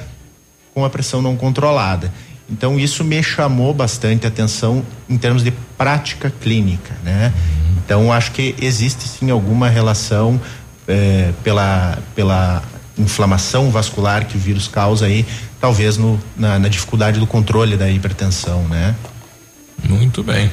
com 0.72 0.82
a 0.82 0.88
pressão 0.88 1.20
não 1.20 1.36
controlada. 1.36 2.10
Então 2.50 2.78
isso 2.80 3.04
me 3.04 3.22
chamou 3.22 3.74
bastante 3.74 4.26
atenção 4.26 4.82
em 5.08 5.18
termos 5.18 5.44
de 5.44 5.50
prática 5.76 6.32
clínica, 6.40 6.94
né? 7.04 7.32
Uhum. 7.34 7.73
Então 7.84 8.12
acho 8.12 8.32
que 8.32 8.54
existe 8.60 9.08
sim 9.08 9.30
alguma 9.30 9.68
relação 9.68 10.40
eh, 10.88 11.32
pela 11.42 11.98
pela 12.14 12.62
inflamação 12.96 13.70
vascular 13.70 14.26
que 14.26 14.36
o 14.36 14.40
vírus 14.40 14.68
causa 14.68 15.06
aí, 15.06 15.26
talvez 15.60 15.96
no, 15.96 16.20
na, 16.36 16.58
na 16.58 16.68
dificuldade 16.68 17.18
do 17.18 17.26
controle 17.26 17.76
da 17.76 17.90
hipertensão, 17.90 18.62
né? 18.68 18.94
Muito 19.88 20.22
bem. 20.22 20.50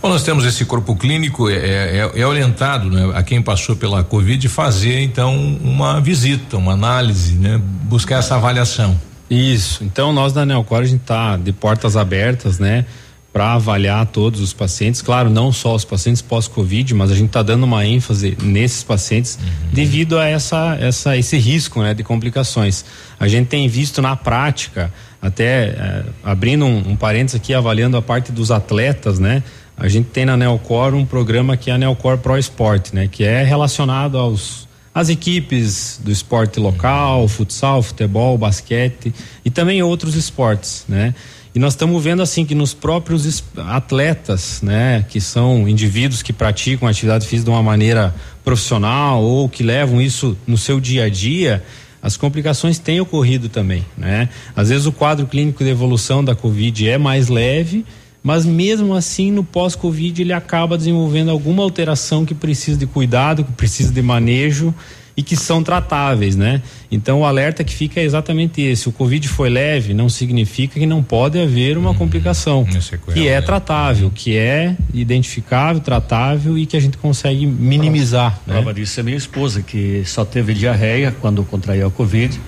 Bom, 0.00 0.08
nós 0.08 0.22
temos 0.22 0.44
esse 0.44 0.64
corpo 0.64 0.96
clínico, 0.96 1.48
é, 1.48 1.54
é, 1.54 2.10
é, 2.14 2.26
orientado 2.26 2.90
né, 2.90 3.12
a 3.14 3.22
quem 3.22 3.40
passou 3.40 3.76
pela 3.76 4.02
Covid 4.02 4.48
fazer 4.48 5.00
então 5.00 5.36
uma 5.62 6.00
visita, 6.00 6.56
uma 6.56 6.72
análise, 6.72 7.34
né? 7.34 7.60
Buscar 7.84 8.18
essa 8.18 8.34
avaliação. 8.34 8.98
Isso. 9.30 9.84
Então 9.84 10.12
nós 10.12 10.32
da 10.32 10.44
Neocor 10.44 10.80
a 10.80 10.84
gente 10.84 11.02
está 11.02 11.36
de 11.36 11.52
portas 11.52 11.96
abertas, 11.96 12.58
né? 12.58 12.84
Para 13.32 13.54
avaliar 13.54 14.06
todos 14.06 14.40
os 14.40 14.52
pacientes, 14.52 15.00
claro, 15.00 15.30
não 15.30 15.50
só 15.50 15.74
os 15.74 15.84
pacientes 15.84 16.20
pós-Covid, 16.20 16.92
mas 16.94 17.10
a 17.10 17.14
gente 17.14 17.28
está 17.28 17.42
dando 17.42 17.64
uma 17.64 17.86
ênfase 17.86 18.36
nesses 18.42 18.82
pacientes 18.82 19.38
uhum. 19.40 19.70
devido 19.72 20.18
a 20.18 20.26
essa, 20.26 20.76
essa, 20.78 21.16
esse 21.16 21.38
risco 21.38 21.80
né, 21.80 21.94
de 21.94 22.04
complicações. 22.04 22.84
A 23.18 23.26
gente 23.26 23.46
tem 23.46 23.66
visto 23.68 24.02
na 24.02 24.14
prática, 24.16 24.92
até 25.20 25.68
eh, 25.68 26.04
abrindo 26.22 26.66
um, 26.66 26.90
um 26.90 26.96
parênteses 26.96 27.40
aqui, 27.40 27.54
avaliando 27.54 27.96
a 27.96 28.02
parte 28.02 28.32
dos 28.32 28.50
atletas, 28.50 29.18
né? 29.18 29.42
A 29.76 29.88
gente 29.88 30.08
tem 30.08 30.26
na 30.26 30.36
Neocor 30.36 30.94
um 30.94 31.06
programa 31.06 31.56
que 31.56 31.70
é 31.70 31.74
a 31.74 31.78
Neocor 31.78 32.18
Pro 32.18 32.36
Sport, 32.38 32.92
né? 32.92 33.08
Que 33.10 33.24
é 33.24 33.42
relacionado 33.42 34.18
aos 34.18 34.68
as 34.94 35.08
equipes 35.08 35.98
do 36.04 36.10
esporte 36.10 36.60
local, 36.60 37.26
futsal, 37.26 37.82
futebol, 37.82 38.36
basquete 38.36 39.14
e 39.44 39.50
também 39.50 39.82
outros 39.82 40.14
esportes, 40.16 40.84
né? 40.88 41.14
E 41.54 41.58
nós 41.58 41.74
estamos 41.74 42.02
vendo 42.02 42.22
assim 42.22 42.46
que 42.46 42.54
nos 42.54 42.72
próprios 42.72 43.44
atletas, 43.58 44.62
né, 44.62 45.04
que 45.08 45.20
são 45.20 45.68
indivíduos 45.68 46.22
que 46.22 46.32
praticam 46.32 46.88
atividade 46.88 47.26
física 47.26 47.50
de 47.50 47.54
uma 47.54 47.62
maneira 47.62 48.14
profissional 48.42 49.22
ou 49.22 49.48
que 49.50 49.62
levam 49.62 50.00
isso 50.00 50.36
no 50.46 50.56
seu 50.56 50.80
dia 50.80 51.04
a 51.04 51.08
dia, 51.10 51.62
as 52.00 52.16
complicações 52.16 52.78
têm 52.78 53.00
ocorrido 53.00 53.48
também, 53.48 53.84
né? 53.96 54.28
Às 54.56 54.70
vezes 54.70 54.86
o 54.86 54.92
quadro 54.92 55.26
clínico 55.26 55.62
de 55.62 55.70
evolução 55.70 56.24
da 56.24 56.34
Covid 56.34 56.88
é 56.88 56.98
mais 56.98 57.28
leve, 57.28 57.84
mas 58.22 58.46
mesmo 58.46 58.94
assim 58.94 59.30
no 59.30 59.44
pós-Covid 59.44 60.22
ele 60.22 60.32
acaba 60.32 60.78
desenvolvendo 60.78 61.30
alguma 61.30 61.62
alteração 61.62 62.24
que 62.24 62.34
precisa 62.34 62.78
de 62.78 62.86
cuidado, 62.86 63.44
que 63.44 63.52
precisa 63.52 63.92
de 63.92 64.02
manejo 64.02 64.74
e 65.16 65.22
que 65.22 65.36
são 65.36 65.62
tratáveis, 65.62 66.36
né? 66.36 66.62
Então 66.90 67.20
o 67.20 67.24
alerta 67.24 67.62
que 67.62 67.72
fica 67.72 68.00
é 68.00 68.04
exatamente 68.04 68.60
esse. 68.62 68.88
O 68.88 68.92
Covid 68.92 69.26
foi 69.28 69.50
leve, 69.50 69.92
não 69.92 70.08
significa 70.08 70.78
que 70.78 70.86
não 70.86 71.02
pode 71.02 71.40
haver 71.40 71.76
uma 71.76 71.90
hum, 71.90 71.94
complicação. 71.94 72.64
Que 73.12 73.28
é 73.28 73.40
tratável, 73.40 74.10
que 74.14 74.36
é 74.36 74.76
identificável, 74.92 75.80
tratável 75.80 76.56
e 76.56 76.64
que 76.64 76.76
a 76.76 76.80
gente 76.80 76.96
consegue 76.96 77.46
minimizar. 77.46 78.32
Prova, 78.32 78.46
né? 78.46 78.54
prova 78.62 78.74
disso 78.74 79.00
é 79.00 79.02
minha 79.02 79.16
esposa, 79.16 79.62
que 79.62 80.02
só 80.06 80.24
teve 80.24 80.54
diarreia 80.54 81.14
quando 81.20 81.44
contraiu 81.44 81.86
a 81.86 81.90
Covid 81.90 82.40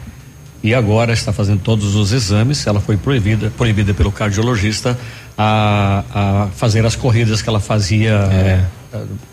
e 0.62 0.74
agora 0.74 1.12
está 1.12 1.32
fazendo 1.32 1.60
todos 1.60 1.94
os 1.94 2.12
exames. 2.12 2.66
Ela 2.66 2.80
foi 2.80 2.96
proibida, 2.96 3.50
proibida 3.50 3.92
pelo 3.92 4.10
cardiologista 4.10 4.98
a, 5.36 6.04
a 6.14 6.48
fazer 6.56 6.86
as 6.86 6.96
corridas 6.96 7.42
que 7.42 7.48
ela 7.48 7.60
fazia. 7.60 8.12
É 8.32 8.64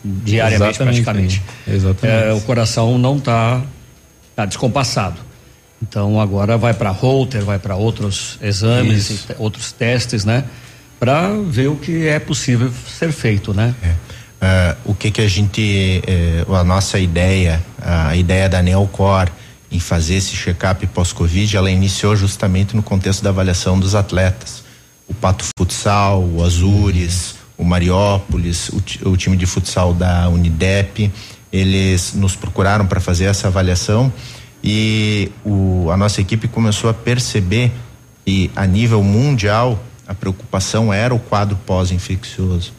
diariamente 0.04 0.82
Exatamente, 0.82 1.04
praticamente. 1.04 1.44
Exatamente. 1.68 2.26
É, 2.26 2.34
o 2.34 2.42
coração 2.42 2.98
não 2.98 3.18
está 3.18 3.62
tá 4.36 4.46
descompassado. 4.46 5.20
Então 5.82 6.20
agora 6.20 6.58
vai 6.58 6.74
para 6.74 6.92
Holter, 6.92 7.44
vai 7.44 7.58
para 7.58 7.76
outros 7.76 8.38
exames, 8.42 9.28
outros 9.38 9.72
testes, 9.72 10.24
né? 10.24 10.44
Para 11.00 11.30
ver 11.30 11.68
o 11.68 11.76
que 11.76 12.08
é 12.08 12.20
possível 12.20 12.72
ser 12.88 13.12
feito, 13.12 13.54
né? 13.54 13.74
É. 13.82 14.12
Uh, 14.42 14.92
o 14.92 14.96
que 14.96 15.12
que 15.12 15.22
a 15.22 15.28
gente, 15.28 16.02
uh, 16.48 16.56
a 16.56 16.64
nossa 16.64 17.00
ideia, 17.00 17.62
a 17.80 18.16
ideia 18.16 18.50
da 18.50 18.62
Neocor 18.62 19.30
em 19.72 19.80
fazer 19.80 20.16
esse 20.16 20.36
check-up 20.36 20.86
pós-Covid, 20.88 21.56
ela 21.56 21.72
iniciou 21.72 22.16
justamente 22.16 22.76
no 22.76 22.84
contexto 22.84 23.24
da 23.24 23.30
avaliação 23.30 23.80
dos 23.80 23.96
atletas. 23.96 24.64
O 25.08 25.14
Pato 25.14 25.46
Futsal, 25.58 26.24
o 26.24 26.44
Azures, 26.44 27.36
o 27.62 27.64
Mariópolis, 27.64 28.70
o, 28.70 29.10
o 29.10 29.16
time 29.16 29.38
de 29.38 29.46
futsal 29.46 29.94
da 29.94 30.28
Unidep, 30.28 31.12
eles 31.54 32.14
nos 32.16 32.36
procuraram 32.36 32.88
para 32.88 33.00
fazer 33.00 33.26
essa 33.26 33.48
avaliação 33.48 34.12
e 34.64 35.32
o, 35.46 35.90
a 35.92 35.96
nossa 35.96 36.20
equipe 36.20 36.48
começou 36.48 36.90
a 36.90 36.94
perceber 36.94 37.72
que 38.26 38.50
a 38.56 38.66
nível 38.66 39.04
mundial 39.04 39.80
a 40.08 40.14
preocupação 40.14 40.92
era 40.92 41.14
o 41.14 41.20
quadro 41.20 41.56
pós-infeccioso 41.66 42.74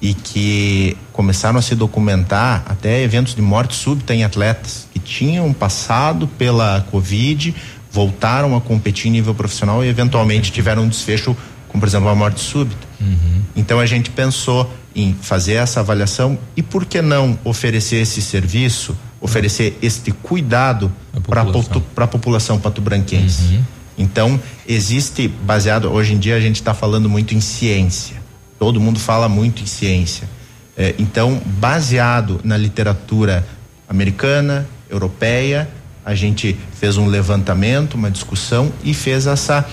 e 0.00 0.12
que 0.12 0.94
começaram 1.10 1.58
a 1.58 1.62
se 1.62 1.74
documentar 1.74 2.64
até 2.68 3.02
eventos 3.02 3.34
de 3.34 3.40
morte 3.40 3.74
súbita 3.74 4.14
em 4.14 4.24
atletas 4.24 4.86
que 4.92 4.98
tinham 4.98 5.50
passado 5.54 6.28
pela 6.28 6.86
Covid, 6.90 7.54
voltaram 7.90 8.54
a 8.54 8.60
competir 8.60 9.08
em 9.08 9.12
nível 9.12 9.34
profissional 9.34 9.82
e 9.82 9.88
eventualmente 9.88 10.52
tiveram 10.52 10.82
um 10.82 10.88
desfecho, 10.88 11.34
como 11.68 11.80
por 11.80 11.88
exemplo 11.88 12.08
a 12.08 12.14
morte 12.14 12.40
súbita. 12.40 12.86
Uhum. 13.00 13.42
Então 13.54 13.78
a 13.78 13.86
gente 13.86 14.10
pensou 14.10 14.72
em 14.94 15.14
fazer 15.20 15.54
essa 15.54 15.80
avaliação 15.80 16.38
e 16.56 16.62
por 16.62 16.84
que 16.84 17.00
não 17.00 17.38
oferecer 17.44 17.96
esse 17.96 18.20
serviço, 18.20 18.96
oferecer 19.20 19.78
este 19.80 20.10
cuidado 20.10 20.92
para 21.26 22.04
a 22.04 22.08
população 22.08 22.58
patobranquense. 22.58 23.42
Uhum. 23.42 23.64
Então 23.98 24.40
existe 24.66 25.28
baseado 25.28 25.90
hoje 25.90 26.14
em 26.14 26.18
dia 26.18 26.36
a 26.36 26.40
gente 26.40 26.56
está 26.56 26.74
falando 26.74 27.08
muito 27.08 27.34
em 27.34 27.40
ciência. 27.40 28.16
Todo 28.58 28.80
mundo 28.80 28.98
fala 28.98 29.28
muito 29.28 29.62
em 29.62 29.66
ciência. 29.66 30.28
É, 30.76 30.94
então 30.98 31.40
baseado 31.44 32.40
na 32.44 32.56
literatura 32.56 33.46
americana, 33.88 34.66
europeia, 34.90 35.68
a 36.04 36.14
gente 36.14 36.56
fez 36.78 36.96
um 36.96 37.06
levantamento, 37.06 37.94
uma 37.94 38.10
discussão 38.10 38.72
e 38.82 38.94
fez 38.94 39.26
essa 39.26 39.68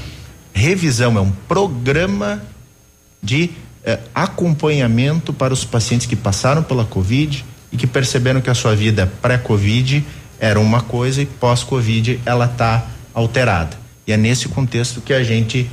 revisão. 0.55 1.17
É 1.17 1.21
um 1.21 1.31
programa 1.31 2.41
de 3.21 3.51
eh, 3.83 3.99
acompanhamento 4.15 5.33
para 5.33 5.53
os 5.53 5.65
pacientes 5.65 6.07
que 6.07 6.15
passaram 6.15 6.63
pela 6.63 6.85
Covid 6.85 7.45
e 7.71 7.77
que 7.77 7.85
perceberam 7.85 8.39
que 8.39 8.49
a 8.49 8.55
sua 8.55 8.73
vida 8.73 9.11
pré-Covid 9.21 10.03
era 10.39 10.59
uma 10.59 10.81
coisa 10.81 11.21
e 11.21 11.25
pós-Covid 11.25 12.21
ela 12.25 12.45
está 12.45 12.87
alterada. 13.13 13.77
E 14.07 14.13
é 14.13 14.17
nesse 14.17 14.47
contexto 14.47 15.01
que 15.01 15.13
a 15.13 15.23
gente 15.23 15.69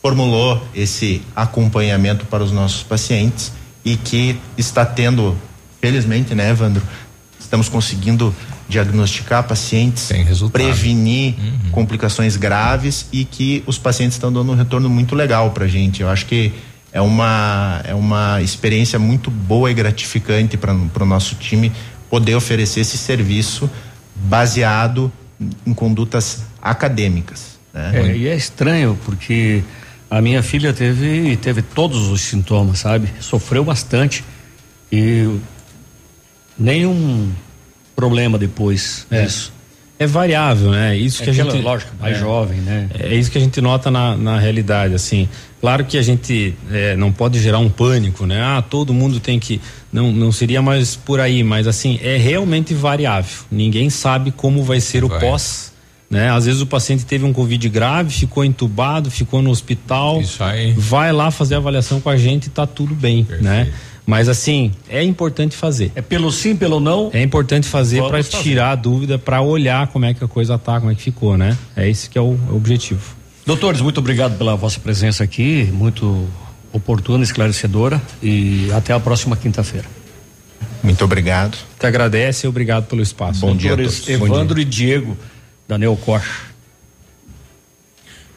formulou 0.00 0.62
esse 0.74 1.22
acompanhamento 1.34 2.24
para 2.26 2.42
os 2.42 2.52
nossos 2.52 2.82
pacientes 2.82 3.52
e 3.84 3.96
que 3.96 4.38
está 4.56 4.84
tendo, 4.86 5.36
felizmente, 5.80 6.34
né, 6.34 6.50
Evandro, 6.50 6.82
estamos 7.38 7.68
conseguindo 7.68 8.34
diagnosticar 8.68 9.44
pacientes, 9.44 10.10
prevenir 10.52 11.34
uhum. 11.38 11.70
complicações 11.70 12.36
graves 12.36 13.06
e 13.12 13.24
que 13.24 13.62
os 13.66 13.78
pacientes 13.78 14.16
estão 14.16 14.32
dando 14.32 14.52
um 14.52 14.54
retorno 14.54 14.88
muito 14.88 15.14
legal 15.14 15.50
para 15.50 15.64
a 15.66 15.68
gente. 15.68 16.02
Eu 16.02 16.08
acho 16.08 16.26
que 16.26 16.52
é 16.92 17.00
uma, 17.00 17.82
é 17.84 17.94
uma 17.94 18.40
experiência 18.40 18.98
muito 18.98 19.30
boa 19.30 19.70
e 19.70 19.74
gratificante 19.74 20.56
para 20.56 20.72
o 20.72 21.06
nosso 21.06 21.34
time 21.34 21.72
poder 22.08 22.34
oferecer 22.34 22.80
esse 22.80 22.96
serviço 22.96 23.68
baseado 24.14 25.12
em 25.66 25.74
condutas 25.74 26.44
acadêmicas. 26.62 27.58
Né? 27.72 27.90
É, 27.94 28.16
e 28.16 28.28
é 28.28 28.36
estranho 28.36 28.98
porque 29.04 29.64
a 30.08 30.22
minha 30.22 30.42
filha 30.42 30.72
teve 30.72 31.36
teve 31.38 31.60
todos 31.60 32.08
os 32.08 32.20
sintomas, 32.20 32.78
sabe? 32.78 33.08
Sofreu 33.20 33.64
bastante 33.64 34.24
e 34.92 35.28
nenhum 36.56 37.32
problema 37.94 38.38
depois. 38.38 39.06
É. 39.10 39.24
Isso. 39.24 39.52
É 39.96 40.06
variável, 40.06 40.72
né? 40.72 40.96
Isso 40.96 41.22
é 41.22 41.24
que 41.24 41.30
a 41.30 41.32
gente. 41.32 41.56
Lógico, 41.58 41.92
mais 42.00 42.16
é, 42.16 42.20
jovem, 42.20 42.60
né? 42.60 42.88
É 42.98 43.14
isso 43.14 43.30
que 43.30 43.38
a 43.38 43.40
gente 43.40 43.60
nota 43.60 43.92
na, 43.92 44.16
na 44.16 44.38
realidade, 44.40 44.92
assim. 44.92 45.28
Claro 45.60 45.84
que 45.84 45.96
a 45.96 46.02
gente 46.02 46.54
é, 46.70 46.96
não 46.96 47.12
pode 47.12 47.40
gerar 47.40 47.60
um 47.60 47.70
pânico, 47.70 48.26
né? 48.26 48.42
Ah, 48.42 48.60
todo 48.60 48.92
mundo 48.92 49.20
tem 49.20 49.38
que. 49.38 49.60
Não, 49.92 50.10
não 50.10 50.32
seria 50.32 50.60
mais 50.60 50.96
por 50.96 51.20
aí, 51.20 51.44
mas 51.44 51.68
assim, 51.68 51.98
é 52.02 52.16
realmente 52.16 52.74
variável. 52.74 53.44
Ninguém 53.50 53.88
sabe 53.88 54.32
como 54.32 54.64
vai 54.64 54.80
ser 54.80 55.04
vai. 55.04 55.16
o 55.16 55.20
pós. 55.20 55.72
Né? 56.10 56.30
Às 56.30 56.44
vezes 56.44 56.60
o 56.60 56.66
paciente 56.66 57.06
teve 57.06 57.24
um 57.24 57.32
Covid 57.32 57.68
grave, 57.68 58.12
ficou 58.12 58.44
entubado, 58.44 59.10
ficou 59.10 59.40
no 59.40 59.50
hospital. 59.50 60.20
Isso 60.20 60.42
aí. 60.44 60.72
Vai 60.76 61.12
lá 61.12 61.30
fazer 61.30 61.54
a 61.54 61.58
avaliação 61.58 62.00
com 62.00 62.10
a 62.10 62.16
gente 62.16 62.46
e 62.46 62.50
tá 62.50 62.66
tudo 62.66 62.94
bem? 62.94 63.24
Perfeito. 63.24 63.44
né? 63.44 63.72
Mas 64.06 64.28
assim, 64.28 64.72
é 64.88 65.02
importante 65.02 65.56
fazer. 65.56 65.90
É 65.94 66.02
pelo 66.02 66.30
sim, 66.30 66.54
pelo 66.54 66.78
não? 66.78 67.10
É 67.12 67.22
importante 67.22 67.66
fazer 67.66 68.02
para 68.02 68.22
tirar 68.22 68.72
a 68.72 68.74
dúvida, 68.74 69.18
para 69.18 69.40
olhar 69.40 69.86
como 69.88 70.04
é 70.04 70.12
que 70.12 70.22
a 70.22 70.28
coisa 70.28 70.58
tá, 70.58 70.78
como 70.78 70.92
é 70.92 70.94
que 70.94 71.02
ficou, 71.02 71.38
né? 71.38 71.56
É 71.74 71.88
esse 71.88 72.10
que 72.10 72.18
é 72.18 72.20
o, 72.20 72.38
o 72.50 72.56
objetivo. 72.56 73.16
Doutores, 73.46 73.80
muito 73.80 73.98
obrigado 73.98 74.36
pela 74.36 74.56
vossa 74.56 74.78
presença 74.80 75.24
aqui, 75.24 75.64
muito 75.72 76.26
oportuna, 76.72 77.24
esclarecedora 77.24 78.00
e 78.22 78.70
até 78.72 78.92
a 78.92 79.00
próxima 79.00 79.36
quinta-feira. 79.36 79.86
Muito 80.82 81.02
obrigado. 81.04 81.56
Te 81.78 81.86
agradece 81.86 82.46
e 82.46 82.48
obrigado 82.48 82.86
pelo 82.86 83.00
espaço. 83.00 83.40
Bom 83.40 83.56
Doutores 83.56 84.04
dia 84.04 84.16
a 84.16 84.18
todos. 84.18 84.32
Evandro 84.32 84.54
dia. 84.56 84.62
e 84.62 84.64
Diego, 84.66 85.16
da 85.66 85.78
Neococha. 85.78 86.53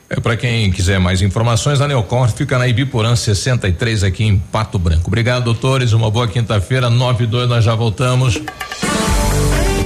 É, 0.10 0.20
para 0.20 0.38
quem 0.38 0.72
quiser 0.72 1.00
mais 1.00 1.22
informações, 1.22 1.82
a 1.82 1.88
Neocor 1.88 2.30
fica 2.30 2.58
na 2.58 2.68
Ibiporã 2.68 3.16
63 3.16 4.04
aqui 4.04 4.24
em 4.24 4.38
Pato 4.38 4.80
Branco. 4.80 5.08
Obrigado, 5.08 5.44
doutores. 5.44 5.92
Uma 5.92 6.10
boa 6.10 6.28
quinta-feira, 6.28 6.90
9 6.90 7.26
e 7.26 7.28
2, 7.28 7.50
nós 7.50 7.64
já 7.64 7.76
voltamos. 7.76 8.42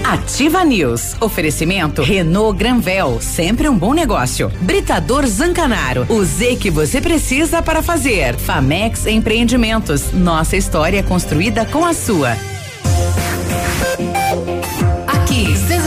Ativa 0.03 0.63
News. 0.63 1.15
Oferecimento 1.21 2.03
Renault 2.03 2.57
Granvel, 2.57 3.19
sempre 3.21 3.69
um 3.69 3.77
bom 3.77 3.93
negócio. 3.93 4.51
Britador 4.61 5.25
Zancanaro, 5.25 6.05
o 6.09 6.23
Z 6.23 6.57
que 6.57 6.69
você 6.69 6.99
precisa 6.99 7.61
para 7.61 7.81
fazer. 7.81 8.35
Famex 8.35 9.07
Empreendimentos, 9.07 10.11
nossa 10.11 10.57
história 10.57 11.01
construída 11.01 11.65
com 11.65 11.85
a 11.85 11.93
sua. 11.93 12.35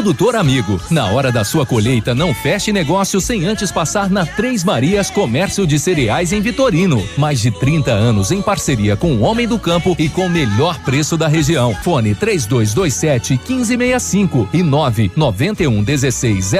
Produtor 0.00 0.34
amigo, 0.34 0.80
na 0.88 1.10
hora 1.12 1.30
da 1.30 1.44
sua 1.44 1.66
colheita, 1.66 2.14
não 2.14 2.32
feche 2.32 2.72
negócio 2.72 3.20
sem 3.20 3.44
antes 3.44 3.70
passar 3.70 4.08
na 4.08 4.24
Três 4.24 4.64
Marias 4.64 5.10
Comércio 5.10 5.66
de 5.66 5.78
Cereais 5.78 6.32
em 6.32 6.40
Vitorino. 6.40 7.06
Mais 7.18 7.38
de 7.38 7.50
30 7.50 7.90
anos 7.90 8.30
em 8.30 8.40
parceria 8.40 8.96
com 8.96 9.12
o 9.12 9.20
Homem 9.20 9.46
do 9.46 9.58
Campo 9.58 9.94
e 9.98 10.08
com 10.08 10.24
o 10.24 10.30
melhor 10.30 10.78
preço 10.78 11.18
da 11.18 11.28
região. 11.28 11.74
Fone 11.84 12.14
3227 12.14 13.38
1565 13.46 14.48
e 14.54 14.62
991 14.62 15.82
16 15.82 16.50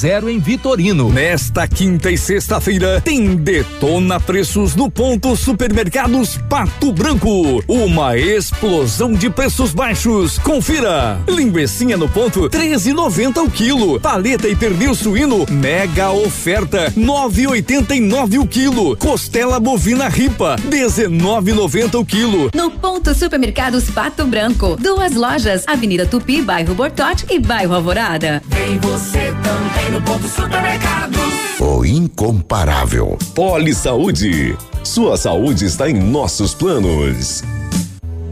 0000 0.00 0.30
em 0.30 0.38
Vitorino. 0.38 1.12
Nesta 1.12 1.68
quinta 1.68 2.10
e 2.10 2.16
sexta-feira 2.16 3.02
tem 3.02 3.36
Detona 3.36 4.18
Preços 4.18 4.74
no 4.74 4.90
ponto 4.90 5.36
Supermercados 5.36 6.38
Pato 6.48 6.90
Branco. 6.90 7.62
Uma 7.68 8.16
explosão 8.16 9.12
de 9.12 9.28
preços 9.28 9.74
baixos. 9.74 10.38
Confira. 10.38 11.20
Linguecinha 11.28 11.98
no 11.98 12.08
ponto 12.08 12.45
13,90 12.48 13.44
o 13.44 13.50
quilo. 13.50 14.00
Paleta 14.00 14.48
e 14.48 14.56
pernil 14.56 14.94
suíno, 14.94 15.46
mega 15.50 16.10
oferta, 16.10 16.92
9,89 16.96 18.40
o 18.40 18.46
quilo. 18.46 18.96
Costela 18.96 19.58
bovina 19.60 20.08
ripa, 20.08 20.56
19,90 20.68 22.00
o 22.00 22.04
quilo. 22.04 22.50
No 22.54 22.70
ponto 22.70 23.14
Supermercados 23.14 23.90
Pato 23.90 24.24
Branco, 24.26 24.76
duas 24.76 25.14
lojas, 25.14 25.64
Avenida 25.66 26.06
Tupi, 26.06 26.42
bairro 26.42 26.74
Bortote 26.74 27.26
e 27.30 27.38
bairro 27.38 27.74
Alvorada. 27.74 28.42
Vem 28.48 28.78
você 28.78 29.32
também 29.42 29.90
no 29.90 30.02
ponto 30.02 30.28
Supermercados. 30.28 31.20
O 31.58 31.84
incomparável. 31.84 33.18
Poli 33.34 33.74
Saúde. 33.74 34.56
Sua 34.84 35.16
saúde 35.16 35.64
está 35.64 35.88
em 35.88 35.94
nossos 35.94 36.54
planos. 36.54 37.42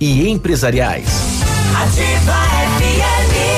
e 0.00 0.28
empresariais. 0.28 1.06
Ativa 1.76 2.32
FM. 2.78 3.49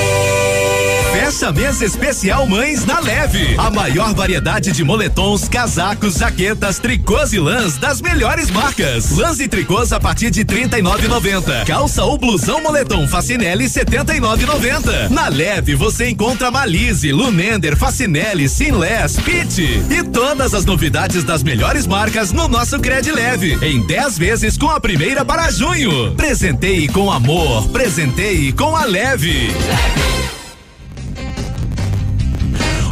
Fecha 1.23 1.53
mês 1.53 1.81
especial 1.81 2.45
Mães 2.45 2.83
na 2.85 2.99
Leve. 2.99 3.55
A 3.57 3.71
maior 3.71 4.13
variedade 4.13 4.73
de 4.73 4.83
moletons, 4.83 5.47
casacos, 5.47 6.15
jaquetas, 6.15 6.79
tricôs 6.79 7.31
e 7.31 7.39
lãs 7.39 7.77
das 7.77 8.01
melhores 8.01 8.51
marcas. 8.51 9.09
Lãs 9.11 9.39
e 9.39 9.47
tricôs 9.47 9.93
a 9.93 10.01
partir 10.01 10.29
de 10.29 10.41
R$ 10.41 10.67
39,90. 10.67 11.65
Calça 11.65 12.03
ou 12.03 12.17
blusão 12.17 12.61
moletom 12.61 13.07
Facinelli 13.07 13.63
R$ 13.63 13.69
79,90. 13.69 15.09
Na 15.11 15.29
Leve 15.29 15.75
você 15.75 16.09
encontra 16.09 16.51
Malise, 16.51 17.13
Lunender, 17.13 17.77
Facinelli, 17.77 18.49
Sinless, 18.49 19.21
Pit 19.21 19.61
e 19.61 20.03
todas 20.03 20.53
as 20.53 20.65
novidades 20.65 21.23
das 21.23 21.41
melhores 21.41 21.87
marcas 21.87 22.33
no 22.33 22.49
nosso 22.49 22.77
Cred 22.81 23.09
Leve 23.09 23.57
em 23.61 23.81
10 23.87 24.17
vezes 24.17 24.57
com 24.57 24.69
a 24.69 24.77
primeira 24.77 25.23
para 25.23 25.49
junho. 25.49 26.13
Presenteie 26.15 26.89
com 26.89 27.09
amor, 27.09 27.69
presenteie 27.69 28.51
com 28.51 28.75
a 28.75 28.83
Leve. 28.83 29.47
Leve. 29.47 30.22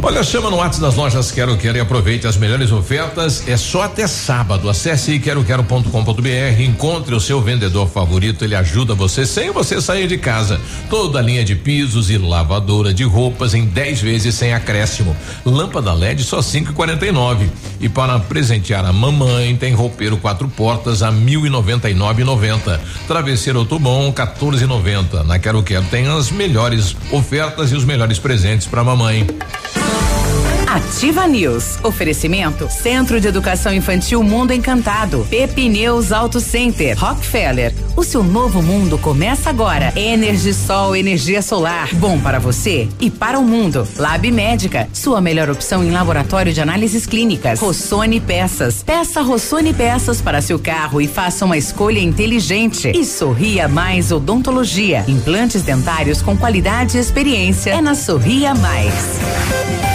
Olha, 0.04 0.20
chama 0.24 0.50
no 0.50 0.56
WhatsApp 0.56 0.82
das 0.82 0.96
lojas 0.96 1.30
Quero 1.30 1.56
Quero 1.56 1.78
e 1.78 1.80
aproveite 1.80 2.26
as 2.26 2.36
melhores 2.36 2.72
ofertas. 2.72 3.46
É 3.46 3.56
só 3.56 3.82
até 3.82 4.04
sábado. 4.08 4.68
Acesse 4.68 5.16
queroquero.com.br, 5.20 6.60
encontre 6.60 7.14
o 7.14 7.20
seu 7.20 7.40
vendedor 7.40 7.88
favorito, 7.88 8.44
ele 8.44 8.56
ajuda 8.56 8.96
você 8.96 9.24
sem 9.24 9.52
você 9.52 9.80
sair 9.80 10.08
de 10.08 10.18
casa. 10.18 10.60
Toda 10.90 11.20
a 11.20 11.22
linha 11.22 11.44
de 11.44 11.54
pisos 11.54 12.10
e 12.10 12.18
lavadora 12.18 12.92
de 12.92 13.04
roupas 13.04 13.54
em 13.54 13.64
10 13.64 14.00
vezes 14.00 14.34
sem 14.34 14.52
acréscimo. 14.52 15.16
Lâmpada 15.46 15.92
LED 15.92 16.24
só 16.24 16.40
5,49. 16.40 17.48
E, 17.80 17.86
e 17.86 17.88
para 17.88 18.18
presentear 18.18 18.84
a 18.84 18.92
mamãe, 18.92 19.54
tem 19.54 19.72
roupeiro 19.72 20.16
quatro 20.16 20.48
portas 20.48 21.00
a 21.04 21.12
1.099,90. 21.12 22.80
Travesseiro 23.06 23.60
Otobon 23.60 24.12
14,90. 24.12 25.22
Na 25.24 25.38
Quero 25.38 25.62
Quero 25.62 25.84
tem 25.84 26.08
as 26.08 26.32
melhores 26.32 26.96
ofertas 27.12 27.70
e 27.70 27.76
os 27.76 27.84
melhores 27.84 28.18
presentes 28.18 28.66
para 28.66 28.82
mamãe. 28.82 29.24
Ativa 30.72 31.26
News. 31.26 31.78
Oferecimento 31.82 32.66
Centro 32.70 33.20
de 33.20 33.28
Educação 33.28 33.74
Infantil 33.74 34.22
Mundo 34.22 34.54
Encantado. 34.54 35.26
Pepineus 35.28 36.12
Auto 36.12 36.40
Center. 36.40 36.98
Rockefeller. 36.98 37.74
O 37.94 38.02
seu 38.02 38.24
novo 38.24 38.62
mundo 38.62 38.96
começa 38.96 39.50
agora. 39.50 39.92
Energisol, 39.94 40.96
energia 40.96 41.42
solar. 41.42 41.94
Bom 41.96 42.18
para 42.18 42.38
você 42.38 42.88
e 42.98 43.10
para 43.10 43.38
o 43.38 43.44
mundo. 43.44 43.86
Lab 43.98 44.30
Médica. 44.30 44.88
Sua 44.94 45.20
melhor 45.20 45.50
opção 45.50 45.84
em 45.84 45.90
laboratório 45.90 46.54
de 46.54 46.62
análises 46.62 47.04
clínicas. 47.04 47.60
Rossoni 47.60 48.18
Peças. 48.18 48.82
Peça 48.82 49.20
Rossoni 49.20 49.74
Peças 49.74 50.22
para 50.22 50.40
seu 50.40 50.58
carro 50.58 51.02
e 51.02 51.06
faça 51.06 51.44
uma 51.44 51.58
escolha 51.58 52.00
inteligente. 52.00 52.90
E 52.94 53.04
Sorria 53.04 53.68
Mais 53.68 54.10
Odontologia. 54.10 55.04
Implantes 55.06 55.60
dentários 55.64 56.22
com 56.22 56.34
qualidade 56.34 56.96
e 56.96 57.00
experiência. 57.00 57.72
É 57.72 57.82
na 57.82 57.94
Sorria 57.94 58.54
Mais. 58.54 59.91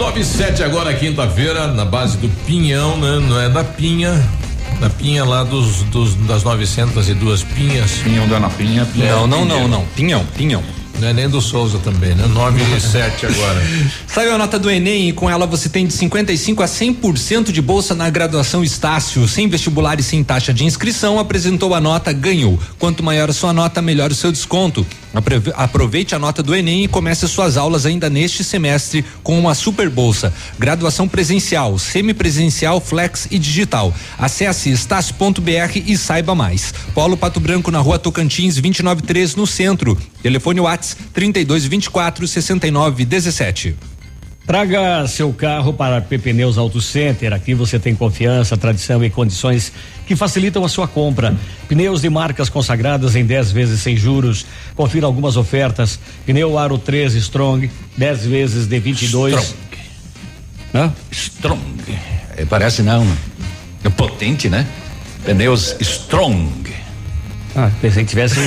97 0.00 0.62
agora, 0.62 0.94
quinta-feira, 0.94 1.66
na 1.66 1.84
base 1.84 2.16
do 2.16 2.26
Pinhão, 2.46 2.96
né? 2.96 3.18
Não 3.18 3.38
é 3.38 3.50
da 3.50 3.62
Pinha. 3.62 4.10
Da 4.80 4.88
Pinha 4.88 5.22
lá 5.26 5.44
dos, 5.44 5.82
dos 5.82 6.14
das 6.14 6.42
902 6.42 7.42
Pinhas. 7.42 7.90
Pinhão 8.02 8.26
da 8.26 8.38
Ana 8.38 8.48
Pinha, 8.48 8.86
Pinhão. 8.86 9.26
Não, 9.26 9.44
não, 9.44 9.60
não, 9.60 9.68
não. 9.68 9.84
Pinhão, 9.94 10.24
Pinhão. 10.34 10.64
Não 10.98 11.08
é 11.08 11.12
nem 11.12 11.28
do 11.28 11.40
Souza 11.42 11.78
também, 11.78 12.14
né? 12.14 12.26
9 12.26 12.62
e 12.76 12.80
7 12.80 13.26
agora. 13.26 13.62
Saiu 14.08 14.34
a 14.34 14.38
nota 14.38 14.58
do 14.58 14.70
Enem 14.70 15.10
e 15.10 15.12
com 15.12 15.28
ela 15.28 15.46
você 15.46 15.68
tem 15.68 15.86
de 15.86 15.92
55 15.92 16.62
a 16.62 16.66
100% 16.66 17.52
de 17.52 17.60
bolsa 17.60 17.94
na 17.94 18.08
graduação 18.08 18.64
Estácio, 18.64 19.28
sem 19.28 19.48
vestibular 19.48 20.00
e 20.00 20.02
sem 20.02 20.24
taxa 20.24 20.52
de 20.52 20.64
inscrição. 20.64 21.18
Apresentou 21.18 21.74
a 21.74 21.80
nota, 21.80 22.10
ganhou. 22.10 22.58
Quanto 22.78 23.02
maior 23.02 23.28
a 23.28 23.34
sua 23.34 23.52
nota, 23.52 23.82
melhor 23.82 24.10
o 24.10 24.14
seu 24.14 24.32
desconto. 24.32 24.86
Aprove- 25.12 25.52
Aproveite 25.56 26.14
a 26.14 26.18
nota 26.18 26.42
do 26.42 26.54
Enem 26.54 26.84
e 26.84 26.88
comece 26.88 27.26
suas 27.26 27.56
aulas 27.56 27.84
ainda 27.84 28.08
neste 28.08 28.44
semestre 28.44 29.04
com 29.22 29.38
uma 29.38 29.54
super 29.54 29.90
bolsa. 29.90 30.32
Graduação 30.58 31.08
presencial, 31.08 31.78
semipresencial, 31.78 32.80
flex 32.80 33.26
e 33.30 33.38
digital. 33.38 33.94
Acesse 34.18 34.70
estácio.br 34.70 35.76
e 35.86 35.96
saiba 35.96 36.34
mais. 36.34 36.72
Polo 36.94 37.16
Pato 37.16 37.40
Branco 37.40 37.70
na 37.70 37.80
rua 37.80 37.98
Tocantins 37.98 38.54
293 38.56 39.34
no 39.34 39.46
centro. 39.46 39.98
Telefone 40.22 40.60
Whats 40.60 40.96
32 41.12 41.64
24 41.64 42.26
69 42.28 43.04
17. 43.04 43.76
Traga 44.46 45.06
seu 45.06 45.32
carro 45.32 45.72
para 45.72 46.00
PP 46.00 46.32
Neus 46.32 46.58
Auto 46.58 46.80
Center. 46.80 47.32
Aqui 47.32 47.54
você 47.54 47.78
tem 47.78 47.94
confiança, 47.94 48.56
tradição 48.56 49.04
e 49.04 49.10
condições 49.10 49.72
que 50.06 50.16
facilitam 50.16 50.64
a 50.64 50.68
sua 50.68 50.88
compra. 50.88 51.36
Pneus 51.68 52.00
de 52.00 52.10
marcas 52.10 52.48
consagradas 52.48 53.14
em 53.14 53.24
10 53.24 53.52
vezes 53.52 53.80
sem 53.80 53.96
juros. 53.96 54.44
Confira 54.74 55.06
algumas 55.06 55.36
ofertas. 55.36 56.00
Pneu 56.26 56.58
Aro 56.58 56.78
13 56.78 57.18
Strong, 57.18 57.70
10 57.96 58.26
vezes 58.26 58.66
de 58.66 58.80
22. 58.80 59.34
Strong. 59.34 59.60
Hã? 60.74 60.92
Strong. 61.12 61.98
É, 62.36 62.44
parece 62.44 62.82
não. 62.82 63.06
É 63.84 63.88
potente, 63.88 64.48
né? 64.48 64.66
Pneus 65.24 65.76
Strong. 65.80 66.74
Ah, 67.54 67.70
pensei 67.80 68.04
que 68.04 68.10
tivesse 68.10 68.40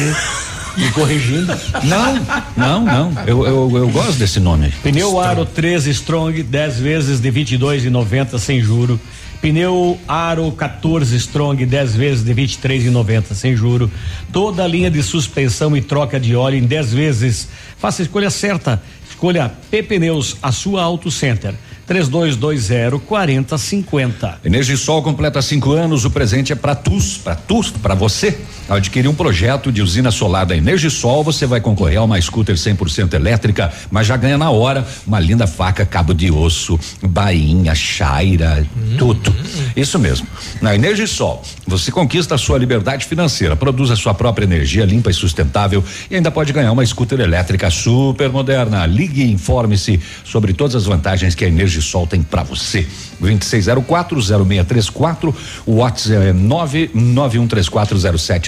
me 0.77 0.91
corrigindo. 0.91 1.53
Não, 1.83 2.15
não, 2.55 2.83
não. 2.83 3.23
Eu, 3.25 3.45
eu, 3.45 3.77
eu 3.77 3.89
gosto 3.89 4.17
desse 4.17 4.39
nome. 4.39 4.71
Pneu 4.83 5.19
Aro 5.19 5.45
13 5.45 5.89
Strong, 5.91 6.43
10 6.43 6.79
vezes 6.79 7.19
de 7.19 7.31
22,90 7.31 8.37
sem 8.39 8.61
juro. 8.61 8.99
Pneu 9.41 9.99
Aro 10.07 10.51
14 10.51 11.15
Strong, 11.17 11.65
10 11.65 11.95
vezes 11.95 12.23
de 12.23 12.33
23,90 12.33 13.33
sem 13.33 13.55
juro. 13.55 13.91
Toda 14.31 14.63
a 14.63 14.67
linha 14.67 14.89
de 14.89 15.03
suspensão 15.03 15.75
e 15.75 15.81
troca 15.81 16.19
de 16.19 16.35
óleo 16.35 16.57
em 16.57 16.65
10 16.65 16.93
vezes. 16.93 17.49
Faça 17.77 18.01
a 18.01 18.03
escolha 18.03 18.29
certa. 18.29 18.81
Escolha 19.09 19.51
P 19.69 19.83
Pneus, 19.83 20.37
a 20.41 20.51
sua 20.51 20.81
Auto 20.81 21.11
Center. 21.11 21.53
3220 21.85 22.99
4050. 23.05 24.39
Energisol 24.45 25.03
completa 25.03 25.41
cinco 25.41 25.73
anos, 25.73 26.05
o 26.05 26.09
presente 26.11 26.53
é 26.53 26.55
para 26.55 26.75
tu, 26.75 26.97
para 27.23 27.35
tu, 27.35 27.61
para 27.81 27.93
você. 27.93 28.37
Ao 28.67 28.77
adquirir 28.77 29.09
um 29.09 29.13
projeto 29.13 29.71
de 29.71 29.81
usina 29.81 30.09
solar 30.09 30.45
da 30.45 30.55
Energisol, 30.55 31.21
você 31.23 31.45
vai 31.45 31.59
concorrer 31.59 31.99
a 31.99 32.03
uma 32.03 32.19
scooter 32.19 32.55
100% 32.55 33.13
elétrica, 33.13 33.71
mas 33.91 34.07
já 34.07 34.15
ganha 34.15 34.37
na 34.37 34.49
hora 34.51 34.87
uma 35.05 35.19
linda 35.19 35.45
faca 35.45 35.85
cabo 35.85 36.13
de 36.13 36.31
osso, 36.31 36.79
bainha, 37.01 37.75
chaira, 37.75 38.65
tudo. 38.97 39.35
Isso 39.75 39.99
mesmo. 39.99 40.25
Na 40.61 40.73
Energisol, 40.73 41.43
você 41.67 41.91
conquista 41.91 42.35
a 42.35 42.37
sua 42.37 42.57
liberdade 42.57 43.05
financeira, 43.05 43.53
produz 43.55 43.91
a 43.91 43.97
sua 43.97 44.13
própria 44.13 44.45
energia 44.45 44.85
limpa 44.85 45.09
e 45.09 45.13
sustentável 45.13 45.83
e 46.09 46.15
ainda 46.15 46.31
pode 46.31 46.53
ganhar 46.53 46.71
uma 46.71 46.85
scooter 46.85 47.19
elétrica 47.19 47.69
super 47.69 48.29
moderna. 48.29 48.85
Ligue 48.85 49.23
e 49.23 49.31
informe-se 49.31 49.99
sobre 50.23 50.53
todas 50.53 50.75
as 50.75 50.85
vantagens 50.85 51.35
que 51.35 51.43
a 51.43 51.47
Energisol 51.47 52.07
tem 52.07 52.23
para 52.23 52.43
você. 52.43 52.87
26040634, 53.21 55.35
o 55.65 55.75
WhatsApp 55.75 56.27
é 56.27 56.33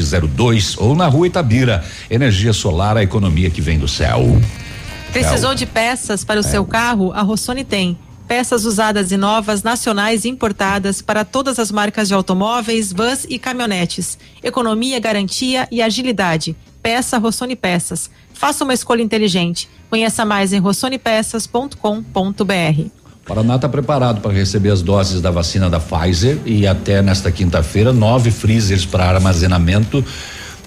991340702 0.05 0.75
ou 0.77 0.95
na 0.95 1.07
rua 1.07 1.27
Itabira. 1.27 1.83
Energia 2.09 2.53
solar, 2.53 2.97
a 2.97 3.03
economia 3.03 3.49
que 3.49 3.61
vem 3.61 3.77
do 3.77 3.87
céu. 3.87 4.21
Precisou 5.11 5.51
É 5.51 5.55
de 5.55 5.65
peças 5.65 6.23
para 6.23 6.39
o 6.39 6.43
seu 6.43 6.65
carro? 6.65 7.11
A 7.13 7.21
Rossoni 7.21 7.63
tem. 7.63 7.97
Peças 8.27 8.65
usadas 8.65 9.11
e 9.11 9.17
novas, 9.17 9.61
nacionais 9.61 10.25
e 10.25 10.29
importadas 10.29 11.01
para 11.01 11.23
todas 11.23 11.59
as 11.59 11.71
marcas 11.71 12.07
de 12.07 12.13
automóveis, 12.13 12.91
vans 12.91 13.25
e 13.29 13.37
caminhonetes. 13.37 14.17
Economia, 14.43 14.99
garantia 14.99 15.67
e 15.71 15.81
agilidade. 15.81 16.55
Peça 16.81 17.17
Rossoni 17.17 17.55
Peças. 17.55 18.09
Faça 18.33 18.63
uma 18.63 18.73
escolha 18.73 19.03
inteligente. 19.03 19.69
Conheça 19.89 20.25
mais 20.25 20.53
em 20.53 20.59
rossonepeças.com.br. 20.59 23.04
Paraná 23.25 23.55
está 23.55 23.67
preparado 23.67 24.21
para 24.21 24.31
receber 24.31 24.69
as 24.69 24.83
doses 24.83 25.19
da 25.19 25.31
vacina 25.31 25.67
da 25.67 25.79
Pfizer 25.79 26.37
e 26.45 26.67
até 26.67 27.01
nesta 27.01 27.31
quinta-feira, 27.31 27.91
nove 27.91 28.29
freezers 28.29 28.85
para 28.85 29.05
armazenamento 29.05 30.05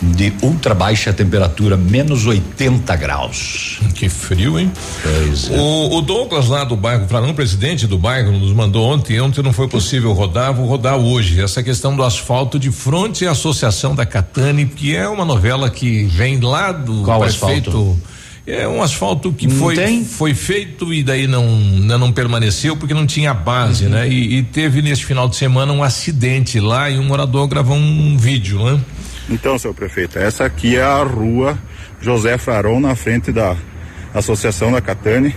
de 0.02 0.32
ultra 0.43 0.74
baixa 0.74 1.12
temperatura, 1.12 1.76
menos 1.76 2.26
80 2.26 2.97
graus. 2.97 3.78
Que 3.94 4.09
frio, 4.09 4.59
hein? 4.59 4.72
Pois 5.02 5.51
é. 5.51 5.56
O, 5.56 5.98
o 5.98 6.02
Douglas 6.02 6.48
lá 6.48 6.64
do 6.64 6.76
bairro 6.76 7.06
Franão, 7.09 7.32
presidente 7.32 7.86
do 7.86 7.98
bairro, 7.98 8.32
nos 8.32 8.52
mandou 8.52 8.85
ontem, 8.89 9.20
ontem 9.20 9.43
não 9.43 9.52
foi 9.52 9.68
possível 9.68 10.12
rodar, 10.12 10.52
vou 10.52 10.66
rodar 10.66 10.97
hoje. 10.97 11.40
Essa 11.40 11.62
questão 11.62 11.94
do 11.97 12.02
asfalto 12.02 12.59
de 12.59 12.70
fronte 12.70 13.26
à 13.26 13.32
associação 13.32 13.94
da 13.94 14.06
Catane, 14.06 14.66
que 14.66 14.94
é 14.94 15.09
uma 15.09 15.24
novela 15.24 15.70
que 15.70 16.05
vem 16.05 16.40
lá 16.40 16.72
do 16.72 17.02
Qual 17.02 17.20
prefeito. 17.20 17.70
asfalto? 17.70 17.98
É 18.50 18.66
um 18.66 18.82
asfalto 18.82 19.30
que 19.32 19.46
Não 19.46 19.56
foi 19.56 19.74
tem? 19.74 20.04
foi 20.04 20.32
feito 20.32 20.92
e 20.94 21.02
daí 21.02 21.26
não 21.26 21.44
não, 21.46 21.98
não 21.98 22.12
permaneceu 22.12 22.76
porque 22.76 22.94
não 22.94 23.06
tinha 23.06 23.34
base, 23.34 23.84
Uhum. 23.84 23.90
né? 23.90 24.08
E, 24.08 24.38
e 24.38 24.42
teve 24.42 24.80
neste 24.80 25.04
final 25.04 25.28
de 25.28 25.36
semana 25.36 25.72
um 25.72 25.82
acidente 25.82 26.58
lá 26.58 26.88
e 26.88 26.98
um 26.98 27.04
morador 27.04 27.46
gravou 27.46 27.76
um 27.76 28.16
vídeo, 28.16 28.64
né? 28.64 28.80
Então, 29.28 29.58
seu 29.58 29.74
prefeito, 29.74 30.18
essa 30.18 30.44
aqui 30.46 30.76
é 30.76 30.82
a 30.82 31.02
rua 31.02 31.58
José 32.00 32.38
Fraron, 32.38 32.80
na 32.80 32.94
frente 32.96 33.30
da 33.30 33.54
Associação 34.14 34.72
da 34.72 34.80
Catane. 34.80 35.34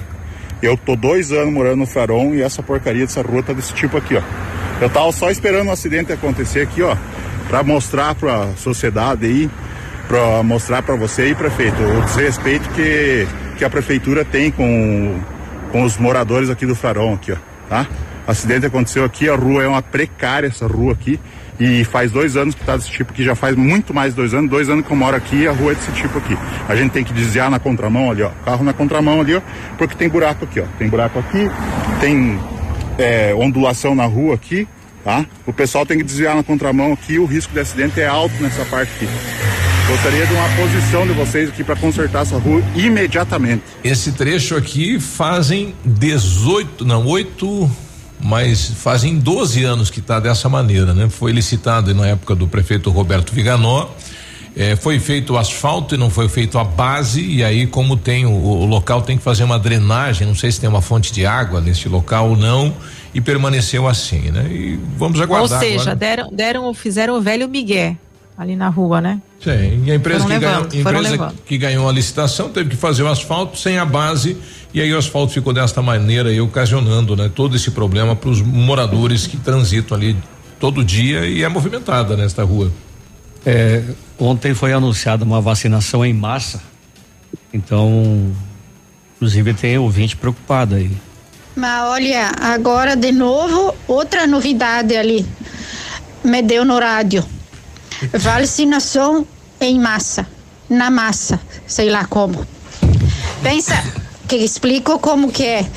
Eu 0.61 0.77
tô 0.77 0.95
dois 0.95 1.31
anos 1.33 1.53
morando 1.53 1.77
no 1.77 1.85
Fraron 1.85 2.33
e 2.33 2.41
essa 2.41 2.63
porcaria 2.63 3.05
dessa 3.05 3.21
rua 3.21 3.43
tá 3.43 3.51
desse 3.51 3.73
tipo 3.73 3.97
aqui, 3.97 4.15
ó. 4.15 4.21
Eu 4.79 4.89
tava 4.89 5.11
só 5.11 5.29
esperando 5.29 5.67
um 5.67 5.71
acidente 5.71 6.13
acontecer 6.13 6.61
aqui, 6.61 6.81
ó, 6.81 6.95
pra 7.49 7.63
mostrar 7.63 8.15
pra 8.15 8.51
sociedade 8.55 9.25
aí, 9.25 9.49
pra 10.11 10.43
mostrar 10.43 10.81
pra 10.81 10.93
você 10.97 11.21
aí, 11.21 11.35
prefeito, 11.35 11.81
o 11.81 12.01
desrespeito 12.01 12.67
que, 12.71 13.25
que 13.57 13.63
a 13.63 13.69
prefeitura 13.69 14.25
tem 14.25 14.51
com, 14.51 15.17
com 15.71 15.83
os 15.83 15.97
moradores 15.97 16.49
aqui 16.49 16.65
do 16.65 16.75
Fraron, 16.75 17.13
aqui, 17.13 17.31
ó, 17.31 17.37
tá? 17.69 17.87
Acidente 18.27 18.65
aconteceu 18.65 19.05
aqui, 19.05 19.29
a 19.29 19.35
rua 19.35 19.63
é 19.63 19.67
uma 19.67 19.81
precária, 19.81 20.47
essa 20.47 20.67
rua 20.67 20.91
aqui. 20.91 21.17
E 21.57 21.85
faz 21.85 22.11
dois 22.11 22.35
anos 22.35 22.55
que 22.55 22.63
tá 22.65 22.75
desse 22.75 22.89
tipo 22.89 23.13
aqui, 23.13 23.23
já 23.23 23.35
faz 23.35 23.55
muito 23.55 23.93
mais 23.93 24.13
dois 24.13 24.33
anos, 24.33 24.49
dois 24.49 24.67
anos 24.67 24.85
que 24.85 24.91
eu 24.91 24.97
moro 24.97 25.15
aqui 25.15 25.43
e 25.43 25.47
a 25.47 25.51
rua 25.51 25.71
é 25.71 25.75
desse 25.75 25.91
tipo 25.91 26.17
aqui. 26.17 26.37
A 26.67 26.75
gente 26.75 26.91
tem 26.91 27.03
que 27.05 27.13
desviar 27.13 27.49
na 27.49 27.59
contramão 27.59 28.11
ali, 28.11 28.21
ó. 28.21 28.31
Carro 28.43 28.65
na 28.65 28.73
contramão 28.73 29.21
ali, 29.21 29.35
ó, 29.35 29.41
porque 29.77 29.95
tem 29.95 30.09
buraco 30.09 30.43
aqui, 30.43 30.59
ó. 30.59 30.65
Tem 30.77 30.89
buraco 30.89 31.19
aqui, 31.19 31.49
tem 32.01 32.37
é, 32.97 33.33
ondulação 33.33 33.95
na 33.95 34.05
rua 34.05 34.35
aqui, 34.35 34.67
tá? 35.05 35.25
O 35.45 35.53
pessoal 35.53 35.85
tem 35.85 35.97
que 35.97 36.03
desviar 36.03 36.35
na 36.35 36.43
contramão 36.43 36.91
aqui, 36.91 37.17
o 37.17 37.25
risco 37.25 37.53
de 37.53 37.59
acidente 37.61 38.01
é 38.01 38.07
alto 38.07 38.33
nessa 38.41 38.65
parte 38.65 38.91
aqui. 38.95 39.60
Gostaria 39.91 40.25
de 40.25 40.33
uma 40.33 40.47
posição 40.55 41.05
de 41.05 41.11
vocês 41.11 41.49
aqui 41.49 41.65
para 41.65 41.75
consertar 41.75 42.21
essa 42.21 42.37
rua 42.37 42.63
imediatamente. 42.77 43.61
Esse 43.83 44.13
trecho 44.13 44.55
aqui 44.55 45.01
fazem 45.01 45.75
18, 45.83 46.85
não, 46.85 47.05
8, 47.05 47.69
mas 48.17 48.69
fazem 48.69 49.19
12 49.19 49.65
anos 49.65 49.89
que 49.89 49.99
está 49.99 50.17
dessa 50.21 50.47
maneira, 50.47 50.93
né? 50.93 51.09
Foi 51.09 51.33
licitado 51.33 51.93
na 51.93 52.07
época 52.07 52.33
do 52.33 52.47
prefeito 52.47 52.89
Roberto 52.89 53.33
Viganó. 53.33 53.89
eh, 54.55 54.77
foi 54.77 54.97
feito 54.97 55.33
o 55.33 55.37
asfalto 55.37 55.95
e 55.95 55.97
não 55.97 56.09
foi 56.09 56.29
feito 56.29 56.57
a 56.57 56.63
base, 56.63 57.21
e 57.21 57.43
aí, 57.43 57.67
como 57.67 57.97
tem 57.97 58.25
o, 58.25 58.31
o 58.31 58.65
local 58.65 59.01
tem 59.01 59.17
que 59.17 59.23
fazer 59.23 59.43
uma 59.43 59.59
drenagem, 59.59 60.25
não 60.25 60.35
sei 60.35 60.53
se 60.53 60.59
tem 60.61 60.69
uma 60.69 60.81
fonte 60.81 61.11
de 61.11 61.25
água 61.25 61.59
neste 61.59 61.89
local 61.89 62.29
ou 62.29 62.37
não, 62.37 62.73
e 63.13 63.19
permaneceu 63.19 63.89
assim, 63.89 64.31
né? 64.31 64.45
E 64.49 64.79
vamos 64.97 65.19
Ou 65.19 65.25
aguardar. 65.25 65.59
seja, 65.59 65.81
agora. 65.81 65.95
deram, 65.97 66.29
deram, 66.31 66.73
fizeram 66.73 67.17
o 67.17 67.21
velho 67.21 67.49
Miguel. 67.49 67.97
Ali 68.37 68.55
na 68.55 68.69
rua, 68.69 69.01
né? 69.01 69.21
Sim, 69.39 69.83
e 69.85 69.91
a 69.91 69.95
empresa, 69.95 70.25
que, 70.25 70.31
levando, 70.31 70.69
ganhou, 70.69 70.97
empresa 70.97 71.33
que 71.45 71.57
ganhou 71.57 71.89
a 71.89 71.91
licitação 71.91 72.49
teve 72.49 72.69
que 72.71 72.75
fazer 72.75 73.03
o 73.03 73.07
asfalto 73.07 73.57
sem 73.57 73.77
a 73.77 73.85
base 73.85 74.37
e 74.73 74.81
aí 74.81 74.93
o 74.93 74.97
asfalto 74.97 75.33
ficou 75.33 75.53
desta 75.53 75.81
maneira 75.81 76.31
e 76.31 76.39
ocasionando, 76.39 77.15
né, 77.15 77.29
todo 77.33 77.55
esse 77.55 77.71
problema 77.71 78.15
para 78.15 78.29
os 78.29 78.41
moradores 78.41 79.27
que 79.27 79.37
transitam 79.37 79.97
ali 79.97 80.15
todo 80.59 80.83
dia 80.83 81.25
e 81.25 81.43
é 81.43 81.49
movimentada 81.49 82.15
nesta 82.15 82.43
rua. 82.43 82.71
É, 83.45 83.83
ontem 84.19 84.53
foi 84.53 84.71
anunciada 84.71 85.25
uma 85.25 85.41
vacinação 85.41 86.05
em 86.05 86.13
massa, 86.13 86.61
então, 87.53 88.31
inclusive 89.15 89.53
tem 89.53 89.77
ouvinte 89.77 90.15
preocupado 90.15 90.75
aí. 90.75 90.91
Mas 91.55 91.83
olha, 91.89 92.31
agora 92.39 92.95
de 92.95 93.11
novo, 93.11 93.75
outra 93.87 94.25
novidade 94.25 94.95
ali. 94.95 95.25
Me 96.23 96.41
deu 96.41 96.63
no 96.63 96.79
rádio. 96.79 97.25
Vacinação 98.13 99.25
em 99.59 99.79
massa. 99.79 100.25
Na 100.69 100.89
massa, 100.89 101.39
sei 101.67 101.89
lá 101.89 102.05
como. 102.05 102.45
Pensa, 103.43 103.75
que 104.27 104.37
explico 104.37 104.97
como 104.99 105.31
que 105.31 105.43
é. 105.43 105.69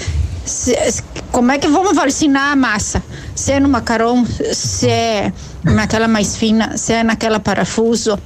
Se, 0.44 1.02
como 1.32 1.50
é 1.50 1.58
que 1.58 1.66
vamos 1.66 1.96
vacinar 1.96 2.52
a 2.52 2.56
massa? 2.56 3.02
Se 3.34 3.52
é 3.52 3.60
no 3.60 3.68
macarrão, 3.68 4.24
se 4.24 4.88
é 4.88 5.32
naquela 5.64 6.06
mais 6.06 6.36
fina, 6.36 6.76
se 6.76 6.92
é 6.92 7.02
naquela 7.02 7.40
parafuso, 7.40 8.18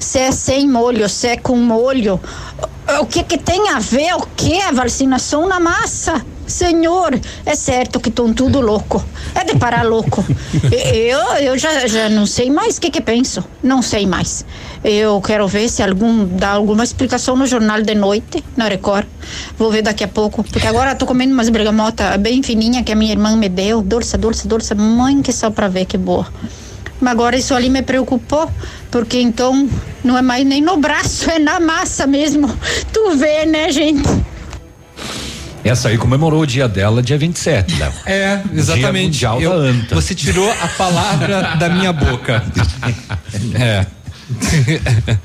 se 0.00 0.18
é 0.18 0.32
sem 0.32 0.66
molho, 0.66 1.08
se 1.08 1.28
é 1.28 1.36
com 1.36 1.56
molho. 1.56 2.18
O 3.00 3.06
que 3.06 3.22
que 3.22 3.36
tem 3.36 3.68
a 3.68 3.78
ver 3.78 4.14
o 4.14 4.26
que 4.34 4.60
a 4.62 4.72
vacinação 4.72 5.46
na 5.46 5.60
massa? 5.60 6.24
Senhor, 6.50 7.18
é 7.46 7.54
certo 7.54 8.00
que 8.00 8.08
estão 8.08 8.34
tudo 8.34 8.60
louco. 8.60 9.04
É 9.34 9.44
de 9.44 9.56
parar 9.56 9.84
louco. 9.84 10.24
eu 10.70 11.20
eu 11.40 11.56
já, 11.56 11.86
já 11.86 12.08
não 12.08 12.26
sei 12.26 12.50
mais 12.50 12.76
o 12.76 12.80
que 12.80 12.90
que 12.90 13.00
penso. 13.00 13.44
Não 13.62 13.80
sei 13.80 14.06
mais. 14.06 14.44
Eu 14.82 15.20
quero 15.20 15.46
ver 15.46 15.68
se 15.68 15.82
algum 15.82 16.26
dá 16.26 16.50
alguma 16.50 16.82
explicação 16.82 17.36
no 17.36 17.46
jornal 17.46 17.80
de 17.82 17.94
noite, 17.94 18.42
na 18.56 18.66
Record. 18.66 19.06
Vou 19.56 19.70
ver 19.70 19.82
daqui 19.82 20.04
a 20.04 20.08
pouco, 20.08 20.42
porque 20.42 20.66
agora 20.66 20.94
tô 20.94 21.06
comendo 21.06 21.32
umas 21.32 21.48
bergamota 21.48 22.16
bem 22.18 22.42
fininha 22.42 22.82
que 22.82 22.90
a 22.90 22.96
minha 22.96 23.12
irmã 23.12 23.36
me 23.36 23.48
deu, 23.48 23.82
doce, 23.82 24.16
doce, 24.16 24.48
doce, 24.48 24.74
mãe 24.74 25.22
que 25.22 25.32
só 25.32 25.50
para 25.50 25.68
ver 25.68 25.84
que 25.84 25.96
boa. 25.96 26.26
Mas 27.00 27.12
agora 27.12 27.36
isso 27.36 27.54
ali 27.54 27.70
me 27.70 27.82
preocupou, 27.82 28.50
porque 28.90 29.18
então 29.18 29.68
não 30.04 30.16
é 30.18 30.22
mais 30.22 30.44
nem 30.46 30.60
no 30.60 30.76
braço, 30.76 31.28
é 31.30 31.38
na 31.38 31.60
massa 31.60 32.06
mesmo. 32.06 32.48
Tu 32.92 33.16
vê, 33.16 33.46
né, 33.46 33.70
gente? 33.70 34.08
Essa 35.64 35.88
aí 35.88 35.98
comemorou 35.98 36.42
o 36.42 36.46
dia 36.46 36.66
dela, 36.68 37.02
dia 37.02 37.18
27, 37.18 37.78
Léo. 37.78 37.92
É, 38.06 38.40
exatamente. 38.54 39.18
Dia 39.18 39.30
mundial 39.30 39.40
Eu, 39.40 39.50
da 39.50 39.56
anta. 39.56 39.94
Você 39.94 40.14
tirou 40.14 40.50
a 40.50 40.68
palavra 40.68 41.56
da 41.56 41.68
minha 41.68 41.92
boca. 41.92 42.42
É. 43.54 43.86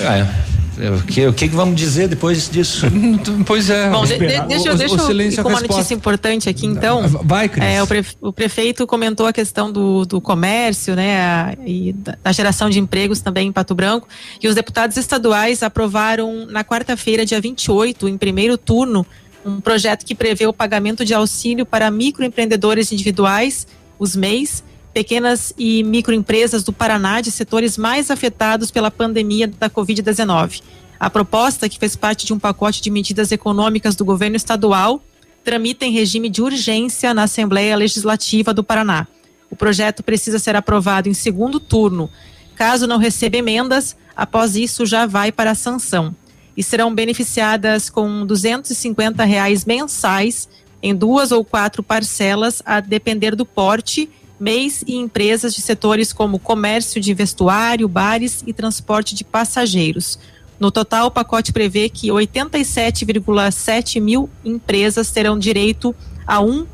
é. 0.00 0.49
O 0.88 1.02
que, 1.02 1.26
o 1.26 1.32
que 1.32 1.48
vamos 1.48 1.76
dizer 1.76 2.08
depois 2.08 2.48
disso? 2.48 2.86
pois 3.46 3.68
é. 3.68 3.90
Bom, 3.90 4.04
de, 4.04 4.14
de, 4.14 4.18
deixa, 4.18 4.72
o, 4.72 4.76
deixa 4.76 4.94
o 4.94 4.98
eu 4.98 5.06
silêncio 5.06 5.42
com 5.42 5.48
é 5.48 5.52
uma 5.52 5.58
resposta. 5.58 5.76
notícia 5.78 5.94
importante 5.94 6.48
aqui, 6.48 6.66
então. 6.66 7.06
Vai, 7.24 7.48
Cris. 7.48 7.64
É, 7.64 7.82
o, 7.82 7.86
pre, 7.86 8.04
o 8.20 8.32
prefeito 8.32 8.86
comentou 8.86 9.26
a 9.26 9.32
questão 9.32 9.70
do, 9.70 10.04
do 10.06 10.20
comércio, 10.20 10.96
né, 10.96 11.20
a, 11.20 11.56
e 11.66 11.92
da, 11.92 12.16
da 12.22 12.32
geração 12.32 12.70
de 12.70 12.78
empregos 12.78 13.20
também 13.20 13.48
em 13.48 13.52
Pato 13.52 13.74
Branco. 13.74 14.08
E 14.42 14.48
os 14.48 14.54
deputados 14.54 14.96
estaduais 14.96 15.62
aprovaram 15.62 16.46
na 16.46 16.64
quarta-feira, 16.64 17.26
dia 17.26 17.40
28, 17.40 18.08
em 18.08 18.16
primeiro 18.16 18.56
turno, 18.56 19.06
um 19.44 19.60
projeto 19.60 20.04
que 20.04 20.14
prevê 20.14 20.46
o 20.46 20.52
pagamento 20.52 21.04
de 21.04 21.14
auxílio 21.14 21.64
para 21.66 21.90
microempreendedores 21.90 22.92
individuais, 22.92 23.66
os 23.98 24.14
MEIs, 24.14 24.62
pequenas 24.92 25.52
e 25.56 25.82
microempresas 25.84 26.62
do 26.62 26.72
Paraná 26.72 27.20
de 27.20 27.30
setores 27.30 27.76
mais 27.76 28.10
afetados 28.10 28.70
pela 28.70 28.90
pandemia 28.90 29.46
da 29.46 29.70
Covid-19. 29.70 30.62
A 30.98 31.08
proposta, 31.08 31.68
que 31.68 31.78
fez 31.78 31.96
parte 31.96 32.26
de 32.26 32.32
um 32.32 32.38
pacote 32.38 32.82
de 32.82 32.90
medidas 32.90 33.32
econômicas 33.32 33.94
do 33.94 34.04
governo 34.04 34.36
estadual, 34.36 35.02
tramita 35.42 35.86
em 35.86 35.92
regime 35.92 36.28
de 36.28 36.42
urgência 36.42 37.14
na 37.14 37.22
Assembleia 37.22 37.76
Legislativa 37.76 38.52
do 38.52 38.62
Paraná. 38.62 39.06
O 39.50 39.56
projeto 39.56 40.02
precisa 40.02 40.38
ser 40.38 40.54
aprovado 40.54 41.08
em 41.08 41.14
segundo 41.14 41.58
turno. 41.58 42.10
Caso 42.54 42.86
não 42.86 42.98
receba 42.98 43.38
emendas, 43.38 43.96
após 44.14 44.54
isso 44.54 44.84
já 44.84 45.06
vai 45.06 45.32
para 45.32 45.52
a 45.52 45.54
sanção. 45.54 46.14
E 46.56 46.62
serão 46.62 46.94
beneficiadas 46.94 47.88
com 47.88 48.26
250 48.26 49.24
reais 49.24 49.64
mensais 49.64 50.48
em 50.82 50.94
duas 50.94 51.30
ou 51.32 51.44
quatro 51.44 51.82
parcelas, 51.82 52.62
a 52.64 52.80
depender 52.80 53.34
do 53.34 53.44
porte, 53.44 54.08
MEIs 54.40 54.82
e 54.86 54.96
empresas 54.96 55.54
de 55.54 55.60
setores 55.60 56.12
como 56.14 56.38
comércio 56.38 56.98
de 56.98 57.12
vestuário, 57.12 57.86
bares 57.86 58.42
e 58.46 58.54
transporte 58.54 59.14
de 59.14 59.22
passageiros. 59.22 60.18
No 60.58 60.70
total, 60.70 61.08
o 61.08 61.10
pacote 61.10 61.52
prevê 61.52 61.90
que 61.90 62.08
87,7 62.08 64.00
mil 64.00 64.30
empresas 64.42 65.10
terão 65.10 65.38
direito 65.38 65.94
a 66.26 66.40
um 66.40 66.66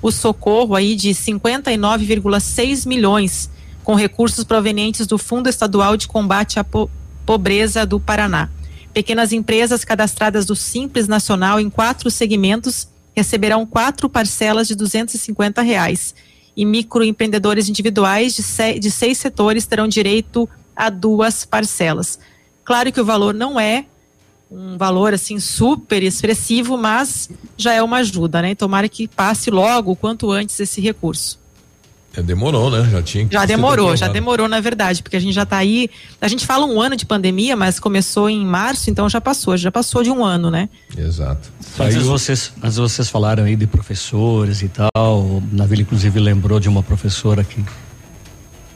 o 0.00 0.10
socorro 0.10 0.74
aí 0.74 0.94
de 0.94 1.10
59,6 1.10 2.86
milhões 2.86 3.50
com 3.84 3.94
recursos 3.94 4.44
provenientes 4.44 5.06
do 5.06 5.18
Fundo 5.18 5.48
Estadual 5.48 5.96
de 5.96 6.08
Combate 6.08 6.58
à 6.58 6.64
po 6.64 6.88
Pobreza 7.26 7.84
do 7.84 8.00
Paraná. 8.00 8.48
Pequenas 8.92 9.32
empresas 9.32 9.84
cadastradas 9.84 10.46
do 10.46 10.56
Simples 10.56 11.06
Nacional 11.06 11.60
em 11.60 11.70
quatro 11.70 12.10
segmentos 12.10 12.88
receberão 13.14 13.64
quatro 13.66 14.08
parcelas 14.08 14.66
de 14.66 14.74
250 14.74 15.62
reais 15.62 16.14
e 16.60 16.64
microempreendedores 16.66 17.70
individuais 17.70 18.34
de, 18.34 18.42
se 18.42 18.78
de 18.78 18.90
seis 18.90 19.16
setores 19.16 19.64
terão 19.64 19.88
direito 19.88 20.46
a 20.76 20.90
duas 20.90 21.42
parcelas. 21.42 22.18
Claro 22.62 22.92
que 22.92 23.00
o 23.00 23.04
valor 23.04 23.32
não 23.32 23.58
é 23.58 23.86
um 24.50 24.76
valor 24.76 25.14
assim 25.14 25.40
super 25.40 26.02
expressivo, 26.02 26.76
mas 26.76 27.30
já 27.56 27.72
é 27.72 27.82
uma 27.82 27.96
ajuda, 27.98 28.42
né? 28.42 28.54
Tomara 28.54 28.90
que 28.90 29.08
passe 29.08 29.50
logo, 29.50 29.96
quanto 29.96 30.30
antes 30.30 30.60
esse 30.60 30.82
recurso. 30.82 31.39
É, 32.20 32.22
demorou, 32.22 32.70
né? 32.70 32.88
Já 32.90 33.02
tinha 33.02 33.26
que 33.26 33.32
Já 33.32 33.44
demorou, 33.44 33.96
já 33.96 34.08
demorou, 34.08 34.48
na 34.48 34.60
verdade, 34.60 35.02
porque 35.02 35.16
a 35.16 35.20
gente 35.20 35.34
já 35.34 35.42
está 35.42 35.56
aí. 35.56 35.88
A 36.20 36.28
gente 36.28 36.46
fala 36.46 36.66
um 36.66 36.80
ano 36.80 36.94
de 36.96 37.06
pandemia, 37.06 37.56
mas 37.56 37.80
começou 37.80 38.28
em 38.28 38.44
março, 38.44 38.90
então 38.90 39.08
já 39.08 39.20
passou, 39.20 39.56
já 39.56 39.72
passou 39.72 40.02
de 40.02 40.10
um 40.10 40.24
ano, 40.24 40.50
né? 40.50 40.68
Exato. 40.96 41.50
Aí 41.78 41.98
vocês, 41.98 42.52
antes 42.62 42.76
vocês 42.76 43.08
falaram 43.08 43.44
aí 43.44 43.56
de 43.56 43.66
professores 43.66 44.62
e 44.62 44.68
tal, 44.68 45.20
o 45.20 45.42
Navilho 45.50 45.82
inclusive 45.82 46.18
lembrou 46.20 46.60
de 46.60 46.68
uma 46.68 46.82
professora 46.82 47.42
que 47.42 47.64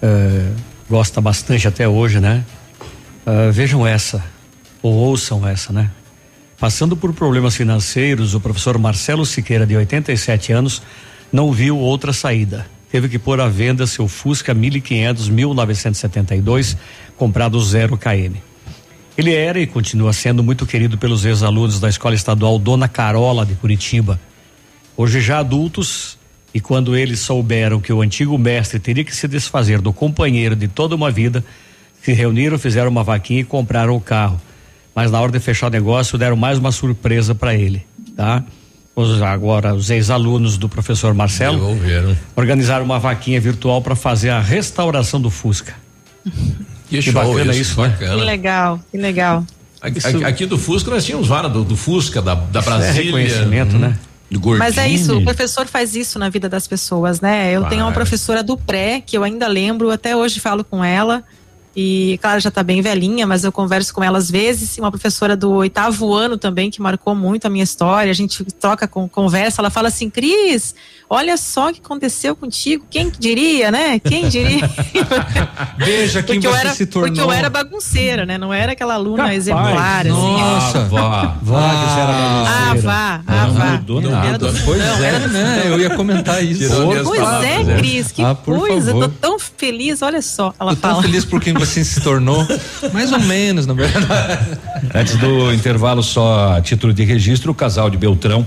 é, 0.03 0.51
gosta 0.89 1.21
bastante 1.21 1.69
até 1.69 1.89
hoje, 1.89 2.21
né? 2.21 2.45
É, 3.27 3.51
vejam 3.51 3.87
essa, 3.87 4.25
ou 4.83 4.93
ouçam 4.93 5.47
essa, 5.47 5.73
né? 5.73 5.91
Passando 6.59 6.97
por 6.97 7.13
problemas 7.13 7.57
financeiros, 7.57 8.35
o 8.35 8.41
professor 8.41 8.79
Marcelo 8.79 9.27
Siqueira, 9.27 9.67
de 9.67 9.77
87 9.77 10.53
anos, 10.53 10.81
não 11.33 11.53
viu 11.53 11.77
outra 11.77 12.13
saída. 12.13 12.67
Teve 12.95 13.09
que 13.09 13.19
pôr 13.19 13.41
à 13.41 13.49
venda 13.49 13.89
seu 13.89 14.07
Fusca 14.07 14.55
1500 14.55 15.29
1972, 15.29 16.77
comprado 17.17 17.61
zero 17.61 17.99
km. 17.99 18.37
Ele 19.19 19.35
era 19.35 19.59
e 19.59 19.67
continua 19.67 20.13
sendo 20.13 20.45
muito 20.45 20.65
querido 20.65 20.97
pelos 20.97 21.25
ex-alunos 21.25 21.81
da 21.81 21.89
Escola 21.89 22.15
Estadual 22.15 22.57
Dona 22.57 22.87
Carola 22.87 23.45
de 23.45 23.57
Curitiba. 23.57 24.21
Hoje 24.97 25.21
já 25.21 25.41
adultos, 25.41 26.17
e 26.55 26.61
quando 26.61 26.97
eles 26.97 27.19
souberam 27.19 27.81
que 27.81 27.93
o 27.93 28.01
antigo 28.01 28.39
mestre 28.39 28.79
teria 28.79 29.03
que 29.03 29.17
se 29.17 29.27
desfazer 29.27 29.81
do 29.81 29.93
companheiro 29.93 30.55
de 30.55 30.69
toda 30.69 30.95
uma 30.95 31.11
vida, 31.11 31.45
se 32.01 32.13
reuniram, 32.13 32.57
fizeram 32.61 32.93
uma 32.93 33.03
vaquinha 33.03 33.41
e 33.41 33.45
compraram 33.45 33.97
o 33.97 34.01
carro. 34.01 34.41
Mas 34.95 35.11
na 35.11 35.21
hora 35.21 35.33
de 35.33 35.41
fechar 35.41 35.67
o 35.67 35.71
negócio, 35.71 36.17
deram 36.17 36.37
mais 36.37 36.59
uma 36.59 36.71
surpresa 36.71 37.35
para 37.35 37.57
ele, 37.57 37.85
tá? 38.17 38.45
Os, 38.97 39.21
agora, 39.23 39.75
os 39.75 39.91
ex-alunos 39.91 40.57
do 40.57 40.69
professor 40.69 41.13
Marcelo 41.15 41.57
Devolveram. 41.59 42.17
organizaram 42.37 42.85
uma 42.85 42.99
vaquinha 43.01 43.41
virtual 43.41 43.83
para 43.83 43.97
fazer 43.97 44.31
a 44.31 44.41
restauração 44.41 45.21
do 45.21 45.31
Fusca. 45.31 45.75
Que, 46.87 47.01
Que 47.03 47.11
bacana 47.13 47.51
isso, 47.53 47.73
isso, 47.73 47.81
né? 47.83 47.89
bacana. 47.89 48.15
Que 48.19 48.21
legal, 48.25 48.81
que 48.91 48.97
legal. 48.99 49.45
Aqui, 49.81 49.99
aqui- 50.07 50.25
aqui 50.25 50.47
do 50.47 50.59
Fusca 50.59 50.91
nós 50.91 51.05
tínhamos 51.05 51.27
vara 51.27 51.49
do, 51.49 51.65
do 51.65 51.77
Fusca, 51.77 52.21
da, 52.23 52.35
da 52.35 52.61
Isso 52.61 52.69
é 52.69 52.73
Brasília. 52.73 53.05
reconhecimento, 53.05 53.79
né? 53.79 53.99
Do 54.31 54.39
Gordini. 54.39 54.59
Mas 54.59 54.79
é 54.79 54.87
isso, 54.87 55.17
o 55.19 55.25
professor 55.25 55.67
faz 55.67 55.97
isso 55.97 56.19
na 56.19 56.29
vida 56.29 56.49
das 56.49 56.69
pessoas, 56.69 57.21
né? 57.23 57.51
Eu 57.51 57.65
tenho 57.65 57.83
uma 57.85 57.91
professora 57.93 58.43
do 58.45 58.57
pré, 58.57 59.01
que 59.05 59.17
eu 59.17 59.25
ainda 59.25 59.49
lembro, 59.49 59.91
até 59.91 60.15
hoje 60.15 60.39
falo 60.41 60.63
com 60.63 60.85
ela. 60.85 61.25
E, 61.77 62.19
claro, 62.23 62.41
já 62.41 62.51
está 62.51 62.63
bem 62.63 62.81
velhinha, 62.81 63.27
mas 63.27 63.43
eu 63.43 63.51
converso 63.51 63.93
com 63.93 64.03
ela 64.03 64.19
às 64.19 64.31
vezes. 64.31 64.79
Uma 64.79 64.91
professora 64.91 65.37
do 65.37 65.51
oitavo 65.53 66.15
ano 66.15 66.39
também, 66.39 66.71
que 66.71 66.81
marcou 66.81 67.15
muito 67.15 67.47
a 67.47 67.51
minha 67.51 67.65
história. 67.65 68.11
A 68.11 68.15
gente 68.15 68.45
troca 68.45 68.87
com 68.87 69.09
conversa. 69.09 69.61
Ela 69.61 69.71
fala 69.71 69.89
assim: 69.89 70.09
Cris, 70.09 70.75
olha 71.11 71.37
só 71.37 71.71
o 71.71 71.73
que 71.73 71.81
aconteceu 71.81 72.37
contigo. 72.37 72.87
Quem 72.89 73.11
diria, 73.19 73.73
né? 73.73 73.99
Quem 73.99 74.29
diria? 74.29 74.71
Veja 75.79 76.23
quem 76.23 76.41
porque 76.41 76.49
você 76.49 76.61
era, 76.61 76.75
se 76.75 76.87
tornou. 76.87 77.09
Porque 77.09 77.21
eu 77.21 77.33
era 77.33 77.51
bagunceira, 77.51 78.25
né? 78.25 78.39
Não 78.39 78.53
era 78.53 78.73
aquela 78.73 78.95
aluna 78.95 79.25
Capaz. 79.25 79.37
exemplar. 79.37 80.05
Nossa, 80.05 80.79
assim. 80.79 80.89
vá. 80.91 81.37
Vá, 81.43 81.71
que 81.71 81.91
você 81.91 82.01
era 82.01 82.13
bagunceira. 82.13 82.55
Ah, 82.55 82.75
vá. 82.77 83.21
Ah, 83.27 83.47
vá. 83.47 83.83
Não, 83.87 84.01
não, 84.01 84.11
nada. 84.11 84.55
Pois 84.65 84.79
não, 84.79 85.05
é, 85.05 85.29
né? 85.29 85.63
Eu 85.67 85.81
ia 85.81 85.91
comentar 85.91 86.45
isso. 86.45 86.71
Pois 87.03 87.43
é, 87.43 87.77
Cris, 87.79 88.13
que 88.13 88.23
ah, 88.23 88.35
coisa. 88.35 88.93
Eu 88.93 89.01
tô 89.01 89.09
tão 89.09 89.39
feliz, 89.41 90.03
olha 90.03 90.23
só. 90.23 90.55
Ela 90.61 90.75
tô 90.77 90.81
fala. 90.81 90.95
tão 90.95 91.03
feliz 91.03 91.25
por 91.25 91.41
você 91.65 91.85
se 91.85 92.01
tornou. 92.01 92.47
Mais 92.93 93.13
ou 93.13 93.21
menos, 93.21 93.67
na 93.67 93.75
verdade. 93.75 94.59
Antes 94.95 95.17
do 95.17 95.53
intervalo, 95.53 96.03
só 96.03 96.55
a 96.57 96.61
título 96.61 96.93
de 96.93 97.05
registro, 97.05 97.53
o 97.53 97.55
casal 97.55 97.91
de 97.91 97.97
Beltrão 97.97 98.47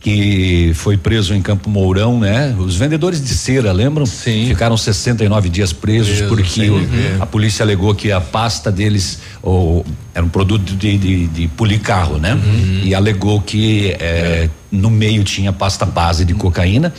que 0.00 0.70
foi 0.74 0.96
preso 0.96 1.34
em 1.34 1.42
Campo 1.42 1.68
Mourão, 1.68 2.20
né? 2.20 2.54
Os 2.58 2.76
vendedores 2.76 3.22
de 3.22 3.34
cera, 3.34 3.72
lembram? 3.72 4.06
Sim. 4.06 4.46
Ficaram 4.46 4.76
69 4.76 5.48
dias 5.48 5.72
presos 5.72 6.18
Preso, 6.18 6.28
porque 6.28 6.70
o, 6.70 6.80
a 7.20 7.26
polícia 7.26 7.64
alegou 7.64 7.94
que 7.94 8.12
a 8.12 8.20
pasta 8.20 8.70
deles 8.70 9.20
ou, 9.42 9.84
era 10.14 10.24
um 10.24 10.28
produto 10.28 10.74
de, 10.76 10.96
de, 10.96 11.26
de 11.26 11.48
polir 11.48 11.80
carro, 11.80 12.18
né? 12.18 12.34
Uhum. 12.34 12.80
E 12.84 12.94
alegou 12.94 13.40
que 13.40 13.96
é, 13.98 14.48
no 14.70 14.88
meio 14.88 15.24
tinha 15.24 15.52
pasta 15.52 15.84
base 15.84 16.24
de 16.24 16.34
cocaína. 16.34 16.94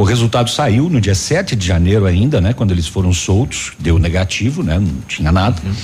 O 0.00 0.02
resultado 0.02 0.48
saiu 0.48 0.88
no 0.88 0.98
dia 0.98 1.14
7 1.14 1.54
de 1.54 1.66
janeiro 1.66 2.06
ainda, 2.06 2.40
né? 2.40 2.54
Quando 2.54 2.70
eles 2.70 2.86
foram 2.86 3.12
soltos, 3.12 3.72
deu 3.78 3.98
negativo, 3.98 4.62
né? 4.62 4.78
Não 4.78 5.02
tinha 5.06 5.30
nada. 5.30 5.60
Uhum. 5.62 5.74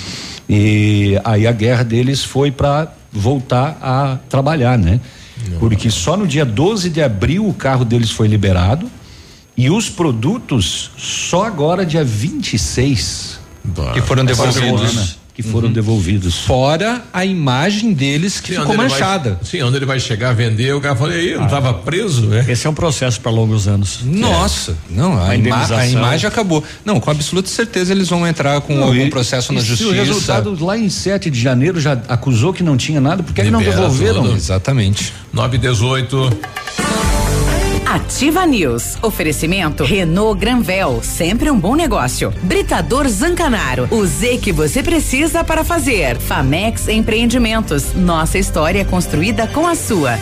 E 0.49 1.21
aí 1.23 1.47
a 1.47 1.53
guerra 1.53 1.83
deles 1.83 2.25
foi 2.25 2.51
para 2.51 2.91
voltar 3.13 3.77
a 3.83 4.19
trabalhar, 4.27 4.79
né? 4.79 5.01
Porque 5.61 5.91
só 5.91 6.17
no 6.17 6.27
dia 6.27 6.47
12 6.47 6.89
de 6.89 7.03
abril 7.03 7.47
o 7.47 7.53
carro 7.53 7.85
deles 7.85 8.11
foi 8.11 8.27
liberado 8.27 8.91
e 9.55 9.69
os 9.69 9.91
produtos 9.91 10.91
só 10.97 11.45
agora 11.45 11.85
dia 11.85 12.03
26 12.03 13.39
que 13.93 14.01
foram 14.01 14.25
devolvidos 14.25 15.19
que 15.37 15.43
foram 15.43 15.69
uhum. 15.69 15.75
devolvidos. 15.75 16.39
Fora 16.39 17.05
a 17.13 17.23
imagem 17.23 17.93
deles 17.93 18.41
que 18.41 18.55
sim, 18.55 18.59
ficou 18.59 18.75
manchada. 18.75 19.35
Vai, 19.35 19.45
sim, 19.45 19.63
onde 19.63 19.77
ele 19.77 19.85
vai 19.85 20.01
chegar 20.01 20.31
a 20.31 20.33
vender, 20.33 20.75
o 20.75 20.81
cara 20.81 20.97
falou, 20.97 21.13
eu 21.13 21.37
não 21.37 21.45
estava 21.45 21.71
ah, 21.71 21.75
preso, 21.75 22.23
né? 22.23 22.47
Esse 22.49 22.67
é 22.67 22.71
um 22.71 22.75
processo 22.75 23.21
para 23.21 23.31
longos 23.31 23.69
anos. 23.69 24.01
Nossa, 24.03 24.73
é. 24.73 24.75
não, 24.89 25.13
a, 25.19 25.29
a, 25.29 25.37
ima 25.37 25.77
a, 25.77 25.87
imagem 25.87 26.27
acabou. 26.27 26.65
Não, 26.87 26.99
com 26.99 27.11
absoluta 27.11 27.51
certeza 27.51 27.93
eles 27.93 28.09
vão 28.09 28.27
entrar 28.27 28.59
com 28.63 28.75
não, 28.75 28.85
algum 28.85 28.95
e, 28.95 29.11
processo 29.11 29.53
e 29.53 29.57
na 29.57 29.61
justiça. 29.61 29.91
o 29.91 29.93
resultado 29.93 30.65
lá 30.65 30.79
em 30.79 30.89
7 30.89 31.29
de 31.29 31.39
janeiro 31.39 31.79
já 31.79 31.93
acusou 32.09 32.55
que 32.55 32.63
não 32.63 32.79
tinha 32.79 32.99
nada, 32.99 33.23
porque 33.23 33.43
que 33.43 33.51
não 33.51 33.61
devolveram? 33.61 34.23
Tudo. 34.23 34.37
Exatamente. 34.37 35.13
9 35.35 35.57
e 35.57 35.61
18. 35.61 36.39
Ativa 37.87 38.45
News. 38.45 38.99
Oferecimento 39.01 39.85
Renault 39.85 40.41
Granvel, 40.41 41.01
sempre 41.05 41.49
um 41.53 41.59
bom 41.59 41.77
negócio. 41.77 42.33
Britador 42.43 43.07
Zancanaro, 43.07 43.87
o 43.93 44.05
Z 44.05 44.39
que 44.39 44.51
você 44.51 44.83
precisa 44.83 45.45
para 45.45 45.63
fazer. 45.63 46.19
Famex 46.19 46.89
Empreendimentos, 46.89 47.95
nossa 47.95 48.39
história 48.39 48.81
é 48.81 48.85
construída 48.85 49.47
com 49.47 49.69
a 49.69 49.77
sua. 49.77 50.19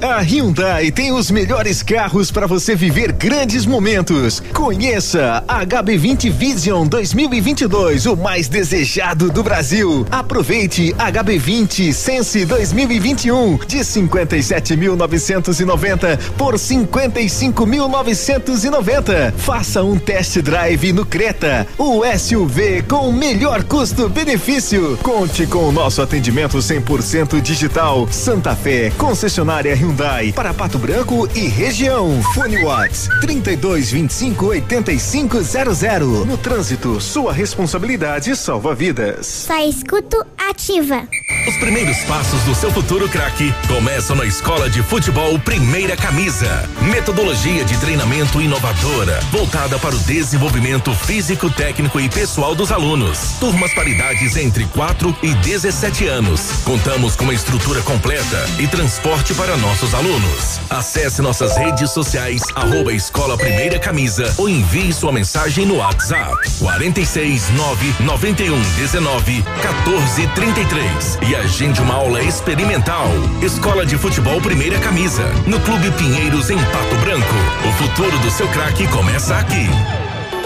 A 0.00 0.20
Hyundai 0.20 0.92
tem 0.92 1.12
os 1.12 1.28
melhores 1.28 1.82
carros 1.82 2.30
para 2.30 2.46
você 2.46 2.76
viver 2.76 3.10
grandes 3.10 3.66
momentos. 3.66 4.40
Conheça 4.54 5.42
a 5.48 5.66
HB20 5.66 6.30
Vision 6.30 6.86
2022, 6.86 8.06
o 8.06 8.16
mais 8.16 8.48
desejado 8.48 9.28
do 9.28 9.42
Brasil. 9.42 10.06
Aproveite 10.08 10.94
HB20 10.94 11.92
Sense 11.92 12.44
2021 12.44 13.56
de 13.66 13.78
57.990 13.78 16.16
por 16.36 16.54
55.990. 16.54 19.32
Faça 19.36 19.82
um 19.82 19.98
test 19.98 20.38
drive 20.42 20.92
no 20.92 21.04
Creta, 21.04 21.66
o 21.76 22.02
SUV 22.16 22.82
com 22.82 23.08
o 23.08 23.12
melhor 23.12 23.64
custo-benefício. 23.64 24.96
Conte 25.02 25.44
com 25.44 25.68
o 25.68 25.72
nosso 25.72 26.00
atendimento 26.00 26.58
100% 26.58 27.40
digital. 27.40 28.06
Santa 28.12 28.54
Fé, 28.54 28.92
concessionária 28.96 29.74
Hyundai 29.74 29.87
Hyundai 29.88 30.32
para 30.32 30.52
Pato 30.52 30.78
Branco 30.78 31.26
e 31.34 31.48
região. 31.48 32.22
Fone 32.34 32.62
Watts 32.62 33.08
32 33.22 33.90
25 33.90 34.46
85 34.46 35.42
00. 35.42 36.26
No 36.26 36.36
trânsito, 36.36 37.00
sua 37.00 37.32
responsabilidade 37.32 38.36
salva 38.36 38.74
vidas. 38.74 39.26
Só 39.26 39.58
escuto 39.66 40.24
ativa. 40.50 41.08
Os 41.48 41.56
primeiros 41.56 41.96
passos 42.00 42.42
do 42.42 42.54
seu 42.54 42.70
futuro 42.70 43.08
craque 43.08 43.54
começam 43.66 44.14
na 44.14 44.26
Escola 44.26 44.68
de 44.68 44.82
Futebol 44.82 45.38
Primeira 45.38 45.96
Camisa. 45.96 46.68
Metodologia 46.92 47.64
de 47.64 47.76
treinamento 47.78 48.40
inovadora, 48.42 49.20
voltada 49.32 49.78
para 49.78 49.94
o 49.94 49.98
desenvolvimento 50.00 50.92
físico, 50.92 51.48
técnico 51.50 51.98
e 51.98 52.08
pessoal 52.10 52.54
dos 52.54 52.70
alunos. 52.70 53.36
Turmas 53.40 53.72
paridades 53.72 54.36
entre 54.36 54.66
4 54.66 55.16
e 55.22 55.34
17 55.36 56.06
anos. 56.06 56.52
Contamos 56.64 57.16
com 57.16 57.24
uma 57.24 57.34
estrutura 57.34 57.80
completa 57.82 58.44
e 58.58 58.66
transporte 58.66 59.32
para 59.34 59.56
nós 59.56 59.77
nossos 59.78 59.94
alunos. 59.94 60.60
Acesse 60.68 61.22
nossas 61.22 61.56
redes 61.56 61.92
sociais, 61.92 62.42
arroba 62.56 62.92
Escola 62.92 63.38
Primeira 63.38 63.78
Camisa 63.78 64.34
ou 64.36 64.48
envie 64.48 64.92
sua 64.92 65.12
mensagem 65.12 65.64
no 65.64 65.76
WhatsApp 65.76 66.36
46 66.58 67.50
9 67.50 67.94
91 68.00 68.60
19 68.76 69.44
14 69.62 70.26
33 70.34 71.18
e 71.28 71.36
agende 71.36 71.80
uma 71.80 71.94
aula 71.94 72.20
experimental. 72.20 73.06
Escola 73.40 73.86
de 73.86 73.96
Futebol 73.96 74.40
Primeira 74.40 74.80
Camisa, 74.80 75.28
no 75.46 75.60
Clube 75.60 75.92
Pinheiros 75.92 76.50
em 76.50 76.58
Pato 76.58 76.96
Branco. 77.00 77.34
O 77.68 77.72
futuro 77.74 78.18
do 78.18 78.30
seu 78.32 78.48
craque 78.48 78.88
começa 78.88 79.36
aqui. 79.36 79.68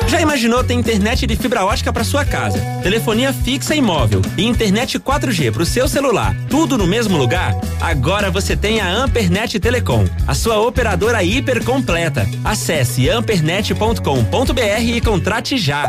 Já 0.09 0.21
imaginou 0.21 0.63
ter 0.63 0.75
internet 0.75 1.27
de 1.27 1.37
fibra 1.37 1.65
ótica 1.65 1.93
para 1.93 2.05
sua 2.05 2.25
casa, 2.25 2.59
telefonia 2.83 3.33
fixa 3.33 3.75
e 3.75 3.81
móvel 3.81 4.21
e 4.37 4.45
internet 4.45 4.99
4G 4.99 5.53
para 5.53 5.63
o 5.63 5.67
seu 5.67 5.89
celular, 5.89 6.37
tudo 6.49 6.77
no 6.77 6.87
mesmo 6.87 7.17
lugar? 7.17 7.55
Agora 7.81 8.31
você 8.31 8.57
tem 8.57 8.81
a 8.81 8.91
Ampernet 8.91 9.59
Telecom, 9.59 10.05
a 10.27 10.35
sua 10.35 10.61
operadora 10.61 11.23
hiper 11.23 11.65
completa. 11.65 12.27
Acesse 12.45 13.09
ampernet.com.br 13.09 14.83
e 14.83 15.01
contrate 15.01 15.57
já. 15.57 15.89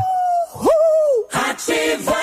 Ativa! 1.33 2.22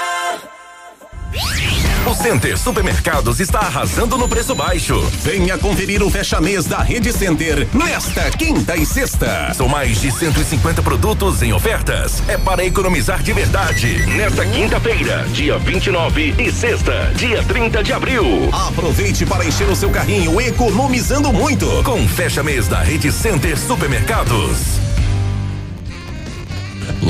O 2.07 2.15
Center 2.15 2.59
Supermercados 2.59 3.41
está 3.41 3.61
arrasando 3.61 4.17
no 4.17 4.27
preço 4.27 4.55
baixo. 4.55 4.99
Venha 5.23 5.59
conferir 5.59 6.03
o 6.03 6.11
fecha-mês 6.11 6.65
da 6.65 6.79
Rede 6.79 7.13
Center 7.13 7.69
nesta 7.75 8.31
quinta 8.31 8.75
e 8.75 8.87
sexta. 8.87 9.53
São 9.55 9.69
mais 9.69 10.01
de 10.01 10.11
150 10.11 10.83
produtos 10.83 11.43
em 11.43 11.53
ofertas. 11.53 12.23
É 12.27 12.39
para 12.39 12.65
economizar 12.65 13.23
de 13.23 13.33
verdade. 13.33 14.07
Nesta 14.17 14.47
quinta-feira, 14.47 15.25
dia 15.33 15.59
29 15.59 16.35
e 16.39 16.51
sexta, 16.51 17.13
dia 17.15 17.43
30 17.43 17.83
de 17.85 17.93
abril. 17.93 18.49
Aproveite 18.51 19.27
para 19.27 19.45
encher 19.45 19.69
o 19.69 19.77
seu 19.77 19.91
carrinho 19.91 20.41
economizando 20.41 21.33
muito 21.33 21.67
com 21.85 22.09
fecha-mês 22.09 22.67
da 22.67 22.81
Rede 22.81 23.13
Center 23.13 23.59
Supermercados. 23.59 24.81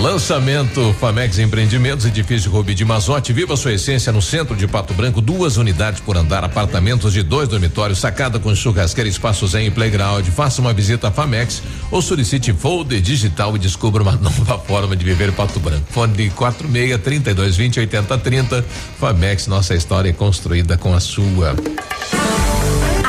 Lançamento 0.00 0.94
Famex 0.98 1.38
Empreendimentos, 1.38 2.06
edifício 2.06 2.50
Rubi 2.50 2.74
de 2.74 2.86
Mazote. 2.86 3.34
Viva 3.34 3.54
sua 3.54 3.74
essência 3.74 4.10
no 4.10 4.22
centro 4.22 4.56
de 4.56 4.66
Pato 4.66 4.94
Branco. 4.94 5.20
Duas 5.20 5.58
unidades 5.58 6.00
por 6.00 6.16
andar, 6.16 6.42
apartamentos 6.42 7.12
de 7.12 7.22
dois 7.22 7.46
dormitórios, 7.46 7.98
sacada 7.98 8.38
com 8.38 8.54
churrasqueira, 8.54 9.10
espaço 9.10 9.46
zen 9.46 9.66
e 9.66 9.70
playground. 9.70 10.26
Faça 10.28 10.62
uma 10.62 10.72
visita 10.72 11.08
à 11.08 11.10
Famex 11.10 11.62
ou 11.90 12.00
solicite 12.00 12.50
folder 12.54 13.02
digital 13.02 13.54
e 13.56 13.58
descubra 13.58 14.02
uma 14.02 14.12
nova 14.16 14.58
forma 14.58 14.96
de 14.96 15.04
viver 15.04 15.32
Pato 15.32 15.60
Branco. 15.60 15.84
Fone 15.90 16.14
de 16.14 16.30
46 16.30 17.02
32 17.02 17.56
20 17.58 17.80
80 17.80 18.18
30. 18.18 18.64
Famex, 18.98 19.48
nossa 19.48 19.74
história 19.74 20.08
é 20.08 20.14
construída 20.14 20.78
com 20.78 20.94
a 20.94 21.00
sua. 21.00 21.54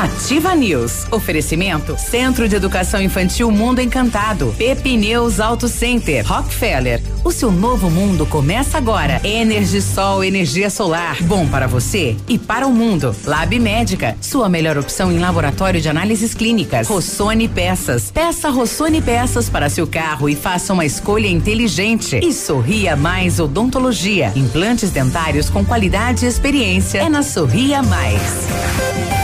Ativa 0.02 0.56
News. 0.56 1.06
Oferecimento 1.12 1.96
Centro 1.96 2.50
de 2.50 2.56
Educação 2.56 3.00
Infantil 3.00 3.52
Mundo 3.52 3.80
Encantado. 3.80 4.52
Pepineus 4.58 5.40
Auto 5.40 5.68
Center. 5.68 6.26
Rockefeller. 6.26 7.00
O 7.24 7.32
seu 7.32 7.52
novo 7.52 7.88
mundo 7.88 8.26
começa 8.26 8.80
agora. 8.80 9.22
Energisol, 9.24 10.24
energia 10.24 10.72
solar. 10.72 11.22
Bom 11.22 11.46
para 11.46 11.68
você 11.68 12.18
e 12.28 12.40
para 12.40 12.66
o 12.66 12.74
mundo. 12.74 13.16
Lab 13.26 13.60
Médica. 13.60 14.18
Sua 14.20 14.50
melhor 14.50 14.76
opção 14.76 15.12
em 15.12 15.20
laboratório 15.20 15.80
de 15.80 15.88
análises 15.88 16.34
clínicas. 16.34 16.88
Rossoni 16.88 17.48
Peças. 17.48 18.10
Peça 18.10 18.50
Rossoni 18.50 19.04
Peças 19.04 19.50
para 19.50 19.70
seu 19.70 19.86
carro 19.86 20.28
e 20.28 20.36
faça 20.36 20.74
uma 20.74 20.84
escolha 20.84 21.28
inteligente. 21.28 22.20
E 22.24 22.34
Sorria 22.34 22.96
Mais 22.96 23.40
Odontologia. 23.40 24.32
Implantes 24.36 24.90
dentários 24.90 25.48
com 25.48 25.64
qualidade 25.64 26.26
e 26.26 26.28
experiência. 26.28 26.98
É 26.98 27.08
na 27.08 27.22
Sorria 27.22 27.84
Mais. 27.84 29.21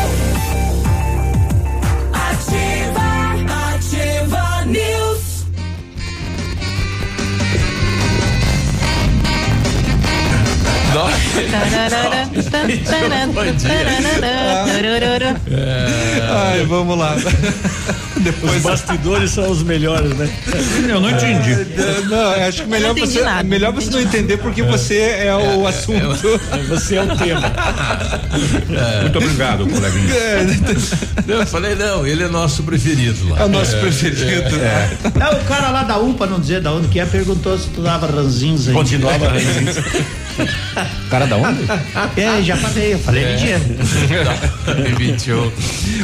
Ai, 16.29 16.65
vamos 16.65 16.97
lá. 16.97 17.15
Depois... 18.17 18.57
Os 18.57 18.63
bastidores 18.63 19.31
são 19.31 19.49
os 19.49 19.63
melhores, 19.63 20.09
né? 20.17 20.29
Eu 20.89 20.99
não 20.99 21.09
entendi. 21.09 21.51
É, 21.51 22.01
não, 22.09 22.47
acho 22.47 22.63
que 22.63 22.69
melhor 22.69 22.93
você, 22.95 23.21
nada. 23.21 23.43
melhor 23.43 23.71
você 23.71 23.89
não 23.91 24.01
entender 24.01 24.37
porque 24.37 24.63
você 24.63 24.97
é 24.97 25.35
o 25.35 25.65
é, 25.65 25.69
assunto. 25.69 26.27
É, 26.51 26.57
você 26.63 26.95
é 26.95 27.03
o 27.03 27.15
tema. 27.15 27.53
É. 28.69 29.01
Muito 29.01 29.17
obrigado, 29.17 29.67
coleguinha. 29.67 30.13
Eu 31.27 31.45
falei, 31.45 31.75
não, 31.75 32.05
ele 32.05 32.23
é 32.23 32.27
nosso 32.27 32.63
preferido 32.63 33.29
lá. 33.29 33.41
É 33.41 33.45
o 33.45 33.49
nosso 33.49 33.77
preferido. 33.77 34.55
É. 34.57 34.89
o 35.35 35.45
cara 35.45 35.69
lá 35.69 35.83
da 35.83 35.97
UPA, 35.97 36.25
não 36.25 36.39
dizer 36.39 36.61
da 36.61 36.71
onde 36.71 36.87
que 36.87 36.99
é, 36.99 37.05
perguntou 37.05 37.57
se 37.57 37.69
tu 37.69 37.81
dava 37.81 38.07
ranzinhos 38.07 38.67
aí. 38.67 38.73
Continuava 38.73 39.27
ranzinhos. 39.29 39.77
Cara 41.09 41.25
da 41.25 41.37
onde? 41.37 41.67
É, 42.17 42.41
já 42.41 42.57
falei, 42.57 42.93
eu 42.93 42.99
falei 42.99 43.23
é. 43.23 43.35
de 43.35 43.37
dinheiro. 43.37 43.63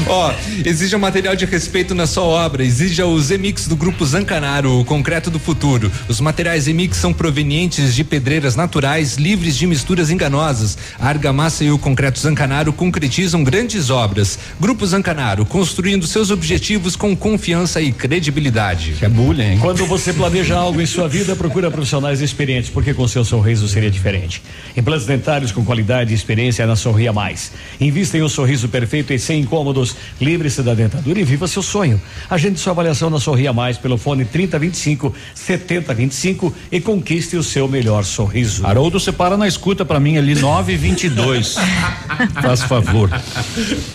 Ó, 0.07 0.33
exija 0.65 0.97
material 0.97 1.35
de 1.35 1.45
respeito 1.45 1.95
na 1.95 2.05
sua 2.05 2.23
obra, 2.23 2.63
exija 2.63 3.05
os 3.05 3.25
Zemix 3.25 3.67
do 3.67 3.75
Grupo 3.75 4.05
Zancanaro, 4.05 4.79
o 4.79 4.85
concreto 4.85 5.29
do 5.29 5.39
futuro. 5.39 5.91
Os 6.07 6.19
materiais 6.19 6.63
Zemix 6.63 6.97
são 6.97 7.13
provenientes 7.13 7.95
de 7.95 8.03
pedreiras 8.03 8.55
naturais, 8.55 9.15
livres 9.15 9.55
de 9.57 9.65
misturas 9.65 10.09
enganosas. 10.09 10.77
A 10.99 11.07
argamassa 11.07 11.63
e 11.63 11.71
o 11.71 11.79
concreto 11.79 12.19
Zancanaro 12.19 12.71
concretizam 12.73 13.43
grandes 13.43 13.89
obras. 13.89 14.37
Grupo 14.59 14.85
Zancanaro, 14.85 15.45
construindo 15.45 16.05
seus 16.07 16.31
objetivos 16.31 16.95
com 16.95 17.15
confiança 17.15 17.81
e 17.81 17.91
credibilidade. 17.91 18.95
É 19.01 19.09
bullying. 19.09 19.57
Quando 19.59 19.85
você 19.85 20.13
planeja 20.13 20.55
algo 20.55 20.81
em 20.81 20.85
sua 20.85 21.07
vida, 21.07 21.35
procura 21.35 21.71
profissionais 21.71 22.21
experientes, 22.21 22.69
porque 22.69 22.93
com 22.93 23.07
seu 23.07 23.23
sorriso 23.23 23.67
seria 23.67 23.89
diferente. 23.89 24.41
Implantes 24.75 25.05
dentários 25.05 25.51
com 25.51 25.63
qualidade 25.63 26.11
e 26.11 26.15
experiência 26.15 26.65
na 26.65 26.75
Sorria 26.75 27.13
Mais. 27.13 27.51
Invista 27.79 28.17
em 28.17 28.23
um 28.23 28.29
sorriso 28.29 28.67
perfeito 28.67 29.13
e 29.13 29.19
sem 29.19 29.41
incômodos. 29.41 29.95
Livre-se 30.19 30.61
da 30.61 30.73
dentadura 30.73 31.19
e 31.19 31.23
viva 31.23 31.47
seu 31.47 31.61
sonho. 31.61 32.01
Agende 32.29 32.59
sua 32.59 32.71
avaliação 32.71 33.09
na 33.09 33.19
Sorria 33.19 33.53
Mais 33.53 33.77
pelo 33.77 33.97
fone 33.97 34.25
3025 34.25 35.13
7025 35.35 36.53
e 36.71 36.81
conquiste 36.81 37.37
o 37.37 37.43
seu 37.43 37.67
melhor 37.67 38.03
sorriso. 38.03 38.65
Haroldo, 38.65 38.99
você 38.99 39.11
para 39.11 39.37
na 39.37 39.47
escuta 39.47 39.85
para 39.85 39.99
mim 39.99 40.17
ali 40.17 40.35
922. 40.35 41.55
Faz 42.41 42.63
favor. 42.63 43.09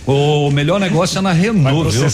O 0.06 0.50
melhor 0.50 0.78
negócio 0.80 1.18
é 1.18 1.20
na 1.20 1.32
Renault, 1.32 1.90
viu? 1.90 2.08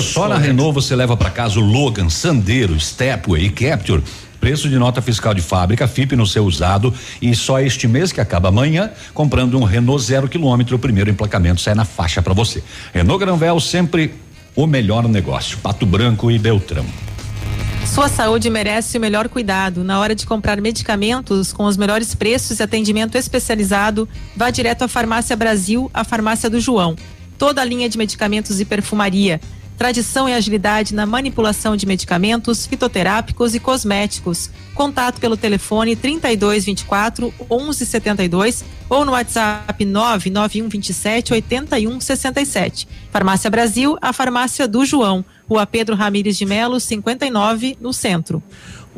Só 0.00 0.28
na 0.28 0.38
Renault 0.38 0.74
você 0.74 0.96
leva 0.96 1.16
para 1.16 1.30
casa 1.30 1.58
o 1.58 1.62
Logan, 1.62 2.08
Sandero, 2.08 2.78
Stepway 2.78 3.44
e 3.44 3.50
Capture 3.50 4.02
preço 4.40 4.68
de 4.68 4.78
nota 4.78 5.02
fiscal 5.02 5.34
de 5.34 5.42
fábrica, 5.42 5.88
FIP 5.88 6.16
no 6.16 6.26
seu 6.26 6.44
usado 6.44 6.92
e 7.20 7.34
só 7.34 7.60
este 7.60 7.88
mês 7.88 8.12
que 8.12 8.20
acaba 8.20 8.48
amanhã, 8.48 8.90
comprando 9.12 9.58
um 9.58 9.64
Renault 9.64 10.02
zero 10.02 10.28
quilômetro, 10.28 10.76
o 10.76 10.78
primeiro 10.78 11.10
emplacamento 11.10 11.60
sai 11.60 11.74
na 11.74 11.84
faixa 11.84 12.22
para 12.22 12.34
você. 12.34 12.62
Renault 12.92 13.24
Granvel 13.24 13.60
sempre 13.60 14.14
o 14.54 14.66
melhor 14.66 15.06
negócio. 15.08 15.58
Pato 15.58 15.84
Branco 15.84 16.30
e 16.30 16.38
Beltrão. 16.38 16.86
Sua 17.86 18.08
saúde 18.08 18.50
merece 18.50 18.98
o 18.98 19.00
melhor 19.00 19.28
cuidado. 19.28 19.84
Na 19.84 20.00
hora 20.00 20.14
de 20.14 20.26
comprar 20.26 20.60
medicamentos 20.60 21.52
com 21.52 21.64
os 21.64 21.76
melhores 21.76 22.14
preços 22.14 22.58
e 22.58 22.62
atendimento 22.62 23.16
especializado, 23.16 24.08
vá 24.34 24.50
direto 24.50 24.82
à 24.82 24.88
Farmácia 24.88 25.36
Brasil, 25.36 25.90
a 25.94 26.04
farmácia 26.04 26.50
do 26.50 26.60
João. 26.60 26.96
Toda 27.38 27.60
a 27.60 27.64
linha 27.64 27.88
de 27.88 27.96
medicamentos 27.96 28.60
e 28.60 28.64
perfumaria 28.64 29.40
tradição 29.76 30.28
e 30.28 30.32
agilidade 30.32 30.94
na 30.94 31.06
manipulação 31.06 31.76
de 31.76 31.86
medicamentos, 31.86 32.66
fitoterápicos 32.66 33.54
e 33.54 33.60
cosméticos. 33.60 34.50
Contato 34.74 35.20
pelo 35.20 35.36
telefone 35.36 35.94
3224 35.94 37.32
1172 37.50 38.64
ou 38.88 39.04
no 39.04 39.12
WhatsApp 39.12 39.84
99127 39.84 41.32
8167. 41.32 42.88
Farmácia 43.10 43.50
Brasil, 43.50 43.96
a 44.00 44.12
farmácia 44.12 44.66
do 44.66 44.84
João. 44.84 45.24
Rua 45.48 45.66
Pedro 45.66 45.94
Ramires 45.94 46.36
de 46.36 46.44
Melo, 46.44 46.80
59, 46.80 47.78
no 47.80 47.92
centro. 47.92 48.42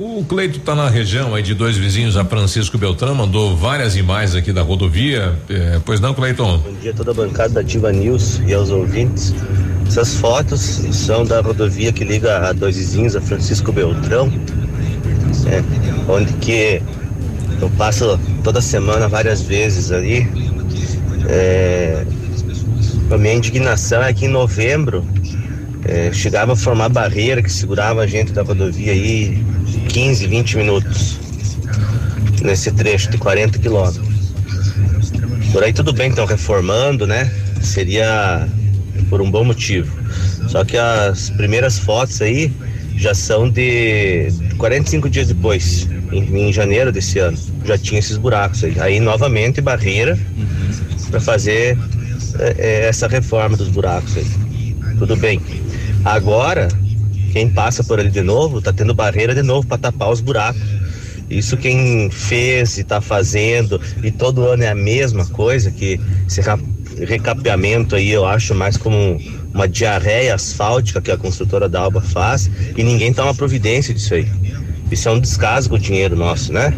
O 0.01 0.25
Cleito 0.25 0.59
está 0.59 0.77
na 0.77 0.89
região 0.89 1.35
aí 1.35 1.43
de 1.43 1.55
dois 1.55 1.77
vizinhos 1.77 2.17
a 2.17 2.25
Francisco 2.25 2.78
Beltrão, 2.78 3.17
mandou 3.17 3.57
várias 3.57 3.97
imagens 3.97 4.36
aqui 4.36 4.52
da 4.52 4.62
rodovia. 4.62 5.36
É, 5.51 5.81
pois 5.85 5.99
não, 5.99 6.15
Cleiton? 6.15 6.59
Bom 6.59 6.73
dia 6.81 6.93
a 6.93 6.94
toda 6.94 7.10
a 7.10 7.15
bancada 7.15 7.55
da 7.55 7.60
Ativa 7.62 7.91
News 7.91 8.41
e 8.47 8.55
aos 8.55 8.70
ouvintes. 8.70 9.35
Essas 9.89 10.15
fotos 10.15 10.60
são 10.93 11.25
da 11.25 11.41
rodovia 11.41 11.93
que 11.93 12.05
liga 12.05 12.49
a 12.49 12.52
dois 12.52 12.77
vizinhos 12.77 13.17
a 13.17 13.20
Francisco 13.20 13.73
Beltrão, 13.73 14.33
é, 15.49 15.65
onde 16.09 16.33
que 16.35 16.81
eu 17.60 17.68
passo 17.70 18.20
toda 18.44 18.60
semana 18.60 19.09
várias 19.09 19.43
vezes 19.43 19.91
ali. 19.91 20.31
É, 21.27 22.05
a 23.10 23.18
minha 23.18 23.35
indignação 23.35 24.01
é 24.01 24.15
que 24.15 24.27
em 24.27 24.28
novembro 24.28 25.05
é, 25.84 26.12
chegava 26.12 26.52
a 26.52 26.57
formar 26.57 26.89
barreira 26.89 27.42
que 27.42 27.50
segurava 27.50 28.02
a 28.02 28.07
gente 28.07 28.32
da 28.32 28.42
rodovia 28.42 28.92
aí 28.92 29.42
15, 29.89 30.26
20 30.26 30.57
minutos 30.57 31.18
nesse 32.42 32.70
trecho 32.73 33.10
de 33.10 33.18
40 33.18 33.58
quilômetros. 33.58 34.08
Por 35.52 35.62
aí 35.62 35.73
tudo 35.73 35.92
bem, 35.92 36.10
estão 36.10 36.26
reformando, 36.26 37.07
né? 37.07 37.31
Seria 37.62 38.47
por 39.08 39.20
um 39.20 39.31
bom 39.31 39.44
motivo. 39.44 39.97
Só 40.48 40.65
que 40.65 40.76
as 40.76 41.31
primeiras 41.31 41.78
fotos 41.78 42.20
aí 42.20 42.52
já 42.97 43.15
são 43.15 43.48
de 43.48 44.28
45 44.57 45.08
dias 45.08 45.28
depois, 45.28 45.89
em, 46.12 46.48
em 46.48 46.52
janeiro 46.52 46.92
desse 46.92 47.18
ano. 47.18 47.39
Já 47.65 47.78
tinha 47.78 47.98
esses 47.98 48.16
buracos 48.16 48.65
aí. 48.65 48.78
Aí 48.81 49.00
novamente 49.00 49.60
barreira 49.60 50.18
uhum. 50.36 51.10
para 51.10 51.20
fazer 51.20 51.78
é, 52.39 52.55
é, 52.58 52.89
essa 52.89 53.08
reforma 53.08 53.57
dos 53.57 53.68
buracos 53.68 54.16
aí. 54.16 54.26
Tudo 54.99 55.17
bem. 55.17 55.41
Agora 56.05 56.68
quem 57.33 57.49
passa 57.49 57.85
por 57.85 58.01
ali 58.01 58.10
de 58.10 58.23
novo 58.23 58.60
tá 58.60 58.73
tendo 58.73 58.94
barreira 58.94 59.35
de 59.35 59.43
novo 59.43 59.67
para 59.67 59.78
tapar 59.78 60.10
os 60.10 60.20
buracos. 60.20 60.60
Isso 61.31 61.57
quem 61.59 62.10
fez 62.10 62.78
e 62.78 62.81
está 62.81 63.01
fazendo, 63.02 63.81
e 64.02 64.10
todo 64.10 64.47
ano 64.47 64.62
é 64.62 64.68
a 64.68 64.75
mesma 64.75 65.27
coisa, 65.27 65.70
que 65.70 66.01
esse 66.27 66.41
recapeamento 67.05 67.94
aí 67.94 68.10
eu 68.10 68.25
acho 68.25 68.55
mais 68.55 68.78
como 68.78 69.20
uma 69.52 69.68
diarreia 69.68 70.35
asfáltica 70.35 71.02
que 71.02 71.10
a 71.10 71.18
construtora 71.18 71.68
da 71.68 71.81
Alba 71.81 72.01
faz, 72.01 72.51
e 72.75 72.83
ninguém 72.83 73.12
toma 73.12 73.35
providência 73.35 73.93
disso 73.93 74.15
aí. 74.15 74.27
Isso 74.91 75.07
é 75.07 75.12
um 75.12 75.20
descaso 75.20 75.68
com 75.68 75.77
o 75.77 75.78
dinheiro 75.78 76.17
nosso, 76.17 76.51
né? 76.51 76.73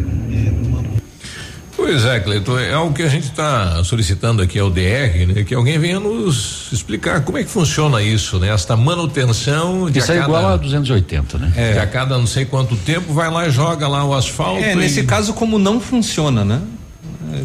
Pois 1.83 2.05
é, 2.05 2.19
Cleiton, 2.19 2.59
é 2.59 2.73
algo 2.73 2.93
que 2.93 3.01
a 3.01 3.07
gente 3.07 3.23
está 3.23 3.83
solicitando 3.83 4.39
aqui 4.43 4.59
ao 4.59 4.69
DR, 4.69 5.25
né? 5.27 5.43
Que 5.43 5.55
alguém 5.55 5.79
venha 5.79 5.99
nos 5.99 6.71
explicar 6.71 7.21
como 7.21 7.39
é 7.39 7.43
que 7.43 7.49
funciona 7.49 8.03
isso, 8.03 8.37
né? 8.37 8.49
Esta 8.49 8.77
manutenção 8.77 9.89
de 9.89 9.97
Isso 9.97 10.11
é 10.11 10.19
cada, 10.19 10.27
igual 10.27 10.47
a 10.49 10.57
280, 10.57 11.39
né? 11.39 11.51
É. 11.55 11.79
a 11.79 11.87
cada 11.87 12.19
não 12.19 12.27
sei 12.27 12.45
quanto 12.45 12.75
tempo 12.75 13.11
vai 13.13 13.31
lá 13.31 13.47
e 13.47 13.51
joga 13.51 13.87
lá 13.87 14.05
o 14.05 14.13
asfalto. 14.13 14.63
É, 14.63 14.75
nesse 14.75 15.03
caso 15.03 15.33
como 15.33 15.57
não 15.57 15.81
funciona, 15.81 16.45
né? 16.45 16.61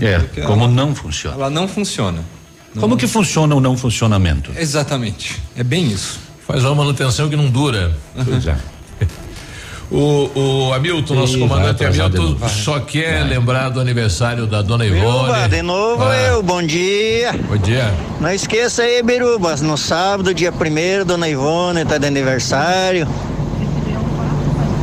É, 0.02 0.18
como 0.42 0.64
ela, 0.64 0.72
não 0.72 0.94
funciona. 0.94 1.34
Ela 1.34 1.48
não 1.48 1.66
funciona. 1.66 2.18
Não 2.74 2.82
como 2.82 2.96
que 2.98 3.06
funciona 3.06 3.54
o 3.54 3.60
não 3.60 3.74
funcionamento? 3.74 4.52
Exatamente, 4.54 5.40
é 5.56 5.64
bem 5.64 5.90
isso. 5.90 6.20
Faz 6.46 6.62
uma 6.62 6.74
manutenção 6.74 7.30
que 7.30 7.36
não 7.36 7.48
dura. 7.48 7.96
Uhum. 8.14 8.24
Pois 8.26 8.46
é. 8.46 8.56
O, 9.90 10.30
o 10.34 10.72
Hamilton, 10.72 11.14
nosso 11.14 11.38
comandante 11.38 11.84
Hamilton, 11.84 12.36
só 12.48 12.80
quer 12.80 13.20
vai. 13.20 13.28
lembrar 13.28 13.68
do 13.68 13.80
aniversário 13.80 14.46
da 14.46 14.60
dona 14.60 14.84
Ivone. 14.84 15.00
Biruba, 15.00 15.48
de 15.48 15.62
novo 15.62 16.02
ah. 16.02 16.16
eu, 16.16 16.42
bom 16.42 16.60
dia. 16.60 17.32
Bom 17.48 17.56
dia. 17.56 17.94
Não 18.20 18.32
esqueça 18.32 18.82
aí, 18.82 19.00
Biruba, 19.02 19.54
no 19.56 19.76
sábado, 19.76 20.34
dia 20.34 20.50
primeiro, 20.50 21.04
dona 21.04 21.28
Ivone 21.28 21.84
tá 21.84 21.98
de 21.98 22.06
aniversário. 22.06 23.06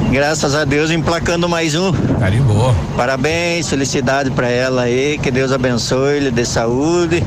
Graças 0.09 0.56
a 0.56 0.64
Deus, 0.64 0.91
emplacando 0.91 1.49
mais 1.49 1.75
um. 1.75 1.91
Carimbou. 2.19 2.73
Parabéns, 2.95 3.67
felicidade 3.67 4.30
para 4.32 4.48
ela 4.48 4.83
aí, 4.83 5.17
que 5.17 5.32
Deus 5.32 5.51
abençoe, 5.51 6.19
lhe 6.19 6.32
dê 6.32 6.45
saúde. 6.45 7.23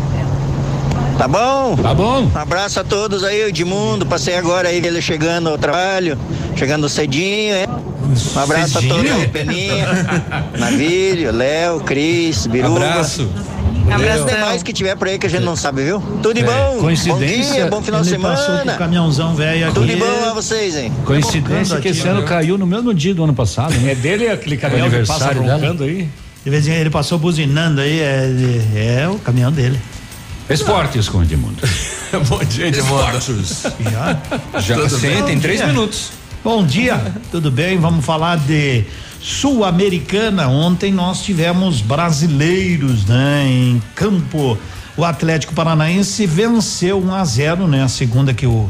Tá 1.19 1.27
bom? 1.27 1.77
Tá 1.77 1.95
bom. 1.95 2.31
Um 2.35 2.39
abraço 2.39 2.78
a 2.78 2.85
todos 2.85 3.25
aí, 3.25 3.43
Edmundo. 3.43 4.05
Passei 4.05 4.36
agora 4.36 4.69
aí 4.69 4.77
ele 4.77 5.01
chegando 5.01 5.49
ao 5.49 5.57
trabalho, 5.57 6.19
chegando 6.55 6.89
cedinho, 6.89 7.57
hein? 7.57 7.67
Um 8.36 8.39
abraço 8.39 8.75
cedinho? 8.75 8.95
a 8.95 8.97
todos 8.97 9.11
aí, 9.12 9.28
Peninha, 9.28 9.86
Navírio, 10.59 11.33
Léo, 11.33 11.81
Cris, 11.81 12.47
Biruba. 12.47 12.85
Abraço. 12.85 13.28
Abraço 13.91 14.25
demais 14.25 14.62
que 14.62 14.73
tiver 14.73 14.95
por 14.97 15.09
aí 15.09 15.19
que 15.19 15.27
a 15.27 15.31
gente 15.31 15.45
não 15.45 15.57
sabe, 15.57 15.85
viu? 15.85 16.01
Tudo 16.23 16.35
de 16.35 16.41
é. 16.41 16.45
bom. 16.45 16.78
Coincidência. 16.81 17.45
Bom 17.45 17.55
dia, 17.55 17.67
bom 17.67 17.83
final 17.83 18.03
de 18.03 18.09
semana. 18.09 18.73
Com 18.73 18.78
caminhãozão 18.78 19.35
velho 19.35 19.65
aqui. 19.65 19.75
Tudo 19.75 19.86
de 19.86 19.97
bom 19.97 20.25
a 20.31 20.35
vocês, 20.35 20.77
hein? 20.77 20.93
Coincidência 21.05 21.81
que 21.81 21.89
esse 21.89 22.07
ano 22.07 22.25
caiu 22.25 22.59
no 22.59 22.67
mesmo 22.67 22.93
dia 22.93 23.15
do 23.15 23.25
ano 23.25 23.35
passado. 23.35 23.75
Né? 23.75 23.93
É 23.93 23.95
dele 23.95 24.28
aquele 24.28 24.57
caminhão 24.57 24.91
que 24.91 25.07
passa 25.07 25.33
roncando 25.33 25.85
aí. 25.85 26.09
De 26.45 26.51
vez 26.51 26.67
em 26.67 26.70
quando 26.70 26.81
ele 26.81 26.91
passou 26.91 27.19
buzinando 27.19 27.81
aí, 27.81 28.01
é, 28.01 29.03
é 29.03 29.09
o 29.09 29.19
caminhão 29.19 29.51
dele. 29.51 29.81
Esportes 30.49 31.08
com 31.08 31.23
Edmundo. 31.23 31.62
Bom 32.28 32.39
dia, 32.44 32.68
Edmundo. 32.68 33.18
Esportes. 33.18 33.62
Já? 33.81 34.60
Já 34.60 34.89
sim, 34.89 35.23
tem 35.25 35.41
três 35.41 35.65
minutos. 35.66 36.12
Bom 36.44 36.65
dia, 36.65 37.12
tudo 37.33 37.50
bem? 37.50 37.78
Vamos 37.78 38.05
falar 38.05 38.39
de 38.39 38.84
Sul-Americana. 39.20 40.47
Ontem 40.47 40.92
nós 40.92 41.23
tivemos 41.23 41.81
brasileiros, 41.81 43.05
né, 43.07 43.44
em 43.49 43.83
campo. 43.94 44.57
O 44.97 45.05
Atlético 45.05 45.52
Paranaense 45.52 46.25
venceu 46.26 47.02
1 47.02 47.15
a 47.15 47.25
0, 47.25 47.66
né? 47.66 47.83
A 47.83 47.89
segunda 47.89 48.33
que 48.33 48.47
o 48.47 48.68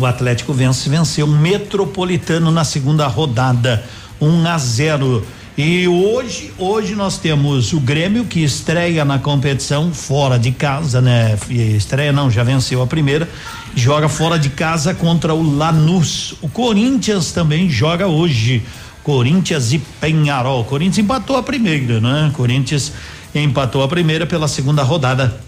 o 0.00 0.06
Atlético 0.06 0.54
vence, 0.54 0.88
venceu 0.88 1.26
o 1.26 1.28
Metropolitano 1.28 2.50
na 2.50 2.64
segunda 2.64 3.06
rodada, 3.06 3.84
1 4.18 4.46
a 4.48 4.56
0. 4.56 5.26
E 5.58 5.86
hoje, 5.88 6.52
hoje 6.58 6.94
nós 6.94 7.18
temos 7.18 7.72
o 7.72 7.80
Grêmio 7.80 8.24
que 8.24 8.42
estreia 8.42 9.04
na 9.04 9.18
competição 9.18 9.92
fora 9.92 10.38
de 10.38 10.52
casa, 10.52 11.00
né? 11.00 11.36
Estreia 11.50 12.12
não, 12.12 12.30
já 12.30 12.44
venceu 12.44 12.80
a 12.80 12.86
primeira, 12.86 13.28
joga 13.74 14.08
fora 14.08 14.38
de 14.38 14.48
casa 14.48 14.94
contra 14.94 15.34
o 15.34 15.42
Lanús. 15.42 16.34
O 16.40 16.48
Corinthians 16.48 17.32
também 17.32 17.68
joga 17.68 18.06
hoje. 18.06 18.62
Corinthians 19.02 19.72
e 19.72 19.78
Penharol. 20.00 20.64
Corinthians 20.64 20.98
empatou 20.98 21.36
a 21.36 21.42
primeira, 21.42 22.00
né? 22.00 22.30
Corinthians 22.34 22.92
empatou 23.34 23.82
a 23.82 23.88
primeira 23.88 24.26
pela 24.26 24.46
segunda 24.46 24.82
rodada 24.82 25.40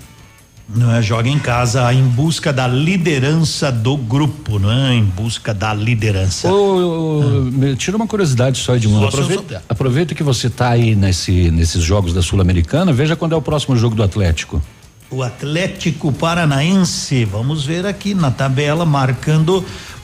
não 0.74 0.94
é? 0.94 1.02
Joga 1.02 1.28
em 1.28 1.38
casa 1.38 1.92
em 1.92 2.02
busca 2.02 2.52
da 2.52 2.66
liderança 2.66 3.70
do 3.70 3.96
grupo, 3.96 4.58
não 4.58 4.70
é? 4.70 4.94
Em 4.94 5.04
busca 5.04 5.52
da 5.52 5.72
liderança. 5.74 6.52
Ô, 6.52 7.20
ah. 7.22 7.76
Tira 7.76 7.96
uma 7.96 8.06
curiosidade 8.06 8.58
só 8.58 8.76
de 8.76 8.88
mundo. 8.88 9.06
Aproveita, 9.06 9.62
aproveita 9.68 10.14
que 10.14 10.22
você 10.22 10.46
está 10.46 10.70
aí 10.70 10.94
nesse, 10.94 11.50
nesses 11.50 11.82
jogos 11.82 12.12
da 12.12 12.22
Sul-Americana, 12.22 12.92
veja 12.92 13.16
quando 13.16 13.34
é 13.34 13.36
o 13.36 13.42
próximo 13.42 13.76
jogo 13.76 13.94
do 13.94 14.02
Atlético. 14.02 14.62
O 15.10 15.22
Atlético 15.22 16.10
Paranaense, 16.10 17.24
vamos 17.26 17.66
ver 17.66 17.84
aqui 17.84 18.14
na 18.14 18.30
tabela, 18.30 18.86
marcando 18.86 19.62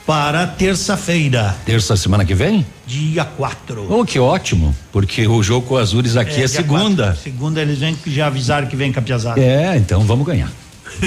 para 0.08 0.46
terça-feira. 0.46 1.54
Terça 1.66 1.94
semana 1.94 2.24
que 2.24 2.34
vem? 2.34 2.64
Dia 2.86 3.26
4. 3.26 3.92
Oh, 3.92 4.06
que 4.06 4.18
ótimo, 4.18 4.74
porque 4.90 5.28
o 5.28 5.42
jogo 5.42 5.66
com 5.66 5.76
Azures 5.76 6.16
aqui 6.16 6.40
é, 6.40 6.44
é 6.44 6.48
segunda. 6.48 7.08
Quatro. 7.08 7.22
Segunda 7.22 7.60
eles 7.60 7.78
vêm 7.78 7.94
já 8.06 8.28
avisaram 8.28 8.66
que 8.68 8.74
vem 8.74 8.90
com 8.90 9.00
a 9.00 9.02
piazada. 9.02 9.38
É, 9.38 9.76
então 9.76 10.00
vamos 10.04 10.26
ganhar. 10.26 10.50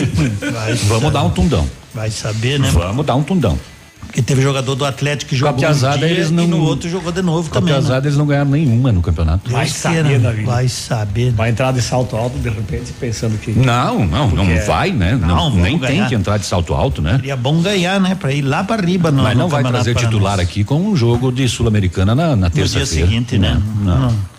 vamos 0.87 1.11
dar 1.11 1.23
um 1.23 1.31
tundão. 1.31 1.67
Vai 1.95 2.11
saber, 2.11 2.59
né? 2.59 2.69
Vamos 2.69 3.03
dar 3.03 3.15
um 3.15 3.23
tundão. 3.23 3.57
Porque 4.11 4.21
teve 4.21 4.41
jogador 4.41 4.75
do 4.75 4.83
Atlético 4.83 5.29
que 5.29 5.37
jogou 5.37 5.55
um 5.55 5.73
dia 5.73 6.09
eles 6.09 6.29
não, 6.29 6.43
e 6.43 6.47
no 6.47 6.61
outro 6.63 6.89
jogou 6.89 7.13
de 7.13 7.21
novo 7.21 7.49
também. 7.49 7.73
Com 7.73 7.81
né? 7.81 7.97
eles 7.97 8.17
não 8.17 8.25
ganharam 8.25 8.51
nenhuma 8.51 8.91
no 8.91 9.01
campeonato. 9.01 9.49
Vai 9.49 9.69
saber, 9.69 10.19
Davi. 10.19 10.43
Vai 10.43 10.67
saber. 10.67 11.31
Vai 11.31 11.49
entrar 11.49 11.71
de 11.71 11.81
salto 11.81 12.17
alto 12.17 12.37
de 12.37 12.49
repente 12.49 12.91
pensando 12.99 13.37
que. 13.37 13.51
Não, 13.51 14.05
não, 14.05 14.29
não 14.29 14.43
é... 14.43 14.59
vai, 14.65 14.91
né? 14.91 15.15
Não, 15.15 15.49
não 15.49 15.51
nem 15.51 15.77
ganhar. 15.77 16.01
tem 16.01 16.09
que 16.09 16.15
entrar 16.15 16.37
de 16.37 16.45
salto 16.45 16.73
alto, 16.73 17.01
né? 17.01 17.15
Seria 17.15 17.37
bom 17.37 17.61
ganhar, 17.61 18.01
né? 18.01 18.13
Pra 18.13 18.33
ir 18.33 18.41
lá 18.41 18.65
pra 18.65 18.81
riba 18.81 19.11
no 19.11 19.23
Mas 19.23 19.37
não 19.37 19.47
vai 19.47 19.63
trazer 19.63 19.95
titular 19.95 20.41
aqui 20.41 20.65
com 20.65 20.75
um 20.75 20.93
jogo 20.93 21.31
de 21.31 21.47
Sul-Americana 21.47 22.13
na, 22.13 22.35
na 22.35 22.49
terça-feira. 22.49 23.05
No 23.05 23.11
dia 23.11 23.19
seguinte, 23.21 23.37
né? 23.37 23.61
não. 23.81 23.99
não. 24.09 24.30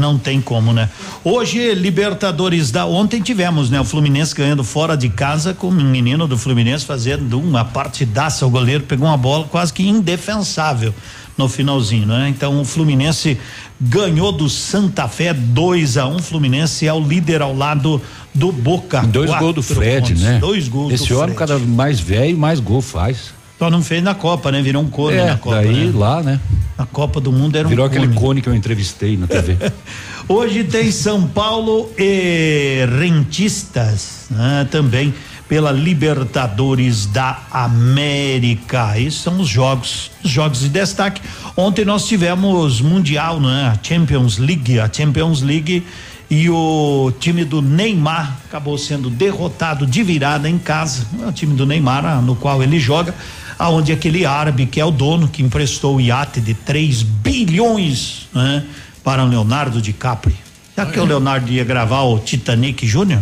Não 0.00 0.18
tem 0.18 0.40
como, 0.40 0.72
né? 0.72 0.88
Hoje, 1.22 1.74
Libertadores 1.74 2.70
da 2.70 2.86
ontem 2.86 3.20
tivemos, 3.20 3.70
né? 3.70 3.80
O 3.80 3.84
Fluminense 3.84 4.34
ganhando 4.34 4.64
fora 4.64 4.96
de 4.96 5.08
casa 5.08 5.54
com 5.54 5.68
um 5.68 5.70
menino 5.70 6.26
do 6.26 6.36
Fluminense 6.36 6.84
fazendo 6.84 7.38
uma 7.38 7.64
partidaça. 7.64 8.46
O 8.46 8.50
goleiro 8.50 8.84
pegou 8.84 9.06
uma 9.06 9.16
bola 9.16 9.44
quase 9.44 9.72
que 9.72 9.86
indefensável 9.86 10.94
no 11.36 11.48
finalzinho, 11.48 12.06
né? 12.06 12.28
Então 12.28 12.60
o 12.60 12.64
Fluminense 12.64 13.38
ganhou 13.80 14.32
do 14.32 14.48
Santa 14.48 15.08
Fé 15.08 15.32
2 15.32 15.96
a 15.96 16.06
1 16.06 16.16
um. 16.16 16.18
Fluminense 16.18 16.86
é 16.86 16.92
o 16.92 17.00
líder 17.00 17.40
ao 17.42 17.54
lado 17.54 18.00
do 18.34 18.52
Boca. 18.52 19.02
Dois 19.02 19.30
gols 19.38 19.54
do 19.54 19.62
Fred, 19.62 20.08
pontos, 20.08 20.22
né? 20.22 20.38
Dois 20.38 20.68
gols 20.68 20.92
Esse 20.92 21.14
homem 21.14 21.34
cada 21.34 21.58
mais 21.58 22.00
velho 22.00 22.36
mais 22.36 22.60
gol 22.60 22.82
faz. 22.82 23.32
Só 23.60 23.68
não 23.68 23.82
fez 23.82 24.02
na 24.02 24.14
Copa, 24.14 24.50
né? 24.50 24.62
Virou 24.62 24.82
um 24.82 24.88
cone 24.88 25.18
é, 25.18 25.26
na 25.26 25.36
Copa. 25.36 25.56
Daí 25.56 25.88
né? 25.88 25.92
lá, 25.94 26.22
né? 26.22 26.40
A 26.78 26.86
Copa 26.86 27.20
do 27.20 27.30
Mundo 27.30 27.56
era 27.56 27.68
Virou 27.68 27.84
um 27.84 27.88
aquele 27.88 28.06
cone. 28.06 28.18
cone 28.18 28.40
que 28.40 28.48
eu 28.48 28.54
entrevistei 28.54 29.18
na 29.18 29.26
TV. 29.26 29.54
Hoje 30.26 30.64
tem 30.64 30.90
São 30.90 31.26
Paulo 31.26 31.90
e 31.98 32.86
Rentistas, 32.98 34.28
né? 34.30 34.66
Também 34.70 35.12
pela 35.46 35.70
Libertadores 35.72 37.04
da 37.04 37.38
América. 37.50 38.98
Esses 38.98 39.20
são 39.20 39.38
os 39.38 39.48
jogos, 39.48 40.10
os 40.24 40.30
jogos 40.30 40.60
de 40.60 40.70
destaque. 40.70 41.20
Ontem 41.54 41.84
nós 41.84 42.06
tivemos 42.08 42.80
Mundial, 42.80 43.38
né? 43.38 43.74
A 43.74 43.86
Champions 43.86 44.38
League, 44.38 44.80
a 44.80 44.90
Champions 44.90 45.42
League 45.42 45.84
e 46.30 46.48
o 46.48 47.12
time 47.18 47.44
do 47.44 47.60
Neymar 47.60 48.38
acabou 48.48 48.78
sendo 48.78 49.10
derrotado 49.10 49.84
de 49.84 50.02
virada 50.02 50.48
em 50.48 50.56
casa. 50.56 51.04
É 51.20 51.26
o 51.26 51.32
time 51.32 51.54
do 51.54 51.66
Neymar, 51.66 52.22
no 52.22 52.36
qual 52.36 52.62
ele 52.62 52.78
joga, 52.78 53.12
aonde 53.60 53.92
aquele 53.92 54.24
árabe 54.24 54.64
que 54.64 54.80
é 54.80 54.84
o 54.84 54.90
dono 54.90 55.28
que 55.28 55.42
emprestou 55.42 55.96
o 55.96 56.00
iate 56.00 56.40
de 56.40 56.54
3 56.54 57.02
bilhões 57.02 58.26
né, 58.32 58.64
para 59.04 59.22
o 59.22 59.28
Leonardo 59.28 59.82
DiCaprio. 59.82 60.34
Será 60.74 60.90
que 60.90 60.98
o 60.98 61.04
Leonardo 61.04 61.52
ia 61.52 61.62
gravar 61.62 62.04
o 62.04 62.18
Titanic 62.18 62.86
Júnior? 62.86 63.20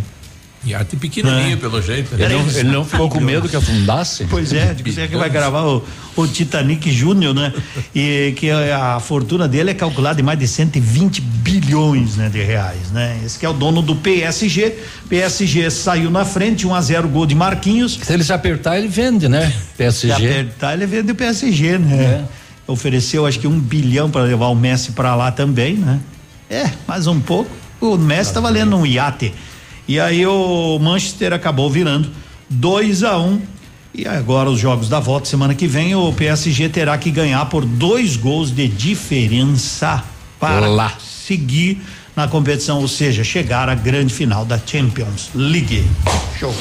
Iate 0.68 0.96
pequenininho, 0.96 1.54
é. 1.54 1.56
pelo 1.56 1.80
jeito. 1.80 2.14
Ele 2.14 2.34
não, 2.34 2.48
ele 2.50 2.68
não, 2.70 2.84
ficou 2.84 3.08
com 3.08 3.20
medo 3.20 3.48
que 3.48 3.56
afundasse? 3.56 4.26
Pois 4.28 4.52
é, 4.52 4.74
de 4.74 4.82
que 4.82 5.00
é 5.00 5.06
que 5.06 5.16
vai 5.16 5.30
gravar 5.30 5.62
o, 5.62 5.84
o 6.16 6.26
Titanic 6.26 6.90
Júnior, 6.92 7.34
né? 7.34 7.52
E 7.94 8.34
que 8.36 8.50
a 8.50 9.00
fortuna 9.00 9.48
dele 9.48 9.70
é 9.70 9.74
calculada 9.74 10.20
em 10.20 10.24
mais 10.24 10.38
de 10.38 10.46
120 10.46 11.20
bilhões 11.20 12.16
né, 12.16 12.28
de 12.28 12.42
reais, 12.42 12.90
né? 12.92 13.18
Esse 13.24 13.38
que 13.38 13.46
é 13.46 13.48
o 13.48 13.52
dono 13.52 13.80
do 13.80 13.96
PSG. 13.96 14.76
PSG 15.08 15.70
saiu 15.70 16.10
na 16.10 16.24
frente, 16.24 16.66
1 16.66 16.70
um 16.70 16.74
a 16.74 16.80
0 16.80 17.08
gol 17.08 17.26
de 17.26 17.34
Marquinhos. 17.34 17.98
Se 18.02 18.12
ele 18.12 18.24
se 18.24 18.32
apertar, 18.32 18.78
ele 18.78 18.88
vende, 18.88 19.28
né? 19.28 19.52
PSG. 19.76 20.06
Se 20.06 20.12
apertar, 20.12 20.74
ele 20.74 20.86
vende 20.86 21.12
o 21.12 21.14
PSG, 21.14 21.78
né? 21.78 22.02
É. 22.04 22.24
Ofereceu 22.70 23.24
acho 23.24 23.38
que 23.38 23.46
um 23.46 23.58
bilhão 23.58 24.10
para 24.10 24.22
levar 24.22 24.48
o 24.48 24.54
Messi 24.54 24.92
para 24.92 25.14
lá 25.14 25.32
também, 25.32 25.74
né? 25.74 25.98
É, 26.50 26.70
mais 26.86 27.06
um 27.06 27.18
pouco. 27.18 27.50
O 27.80 27.96
Messi 27.96 28.32
tá 28.32 28.40
valendo 28.40 28.76
um 28.76 28.84
iate. 28.84 29.32
E 29.88 29.98
aí 29.98 30.26
o 30.26 30.78
Manchester 30.78 31.32
acabou 31.32 31.70
virando 31.70 32.10
2 32.50 33.04
a 33.04 33.16
1 33.16 33.26
um, 33.26 33.40
e 33.94 34.06
agora 34.06 34.50
os 34.50 34.60
jogos 34.60 34.86
da 34.86 35.00
volta 35.00 35.26
semana 35.26 35.54
que 35.54 35.66
vem 35.66 35.94
o 35.94 36.12
PSG 36.12 36.68
terá 36.68 36.96
que 36.98 37.10
ganhar 37.10 37.46
por 37.46 37.64
dois 37.64 38.14
gols 38.14 38.54
de 38.54 38.68
diferença 38.68 40.04
para 40.38 40.66
Lá. 40.66 40.92
seguir 41.00 41.80
na 42.14 42.28
competição, 42.28 42.80
ou 42.80 42.88
seja, 42.88 43.24
chegar 43.24 43.70
à 43.70 43.74
grande 43.74 44.12
final 44.12 44.44
da 44.44 44.58
Champions 44.58 45.30
League. 45.34 45.82
Show. 46.38 46.54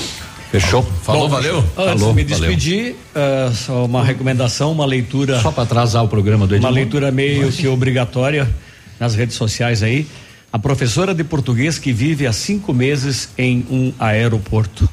Fechou? 0.50 0.84
Falou, 1.04 1.24
Bom, 1.24 1.30
valeu? 1.30 1.58
Antes 1.78 2.00
Falou, 2.00 2.10
de 2.10 2.16
me 2.16 2.24
despedir, 2.24 2.96
uh, 3.14 3.54
só 3.54 3.84
uma 3.84 4.06
recomendação, 4.06 4.72
uma 4.72 4.86
leitura. 4.86 5.42
Só 5.42 5.52
para 5.52 5.64
atrasar 5.64 6.02
o 6.02 6.08
programa 6.08 6.48
do 6.48 6.56
Edmundo. 6.56 6.72
Uma 6.72 6.74
leitura 6.74 7.12
meio 7.12 7.52
que 7.52 7.68
obrigatória 7.68 8.50
nas 8.98 9.16
redes 9.16 9.36
sociais 9.36 9.84
aí 9.84 10.08
a 10.52 10.60
professora 10.60 11.14
de 11.14 11.24
português 11.24 11.78
que 11.78 11.92
vive 11.92 12.26
há 12.26 12.34
cinco 12.34 12.74
meses 12.74 13.30
em 13.38 13.66
um 13.70 13.94
aeroporto. 14.00 14.90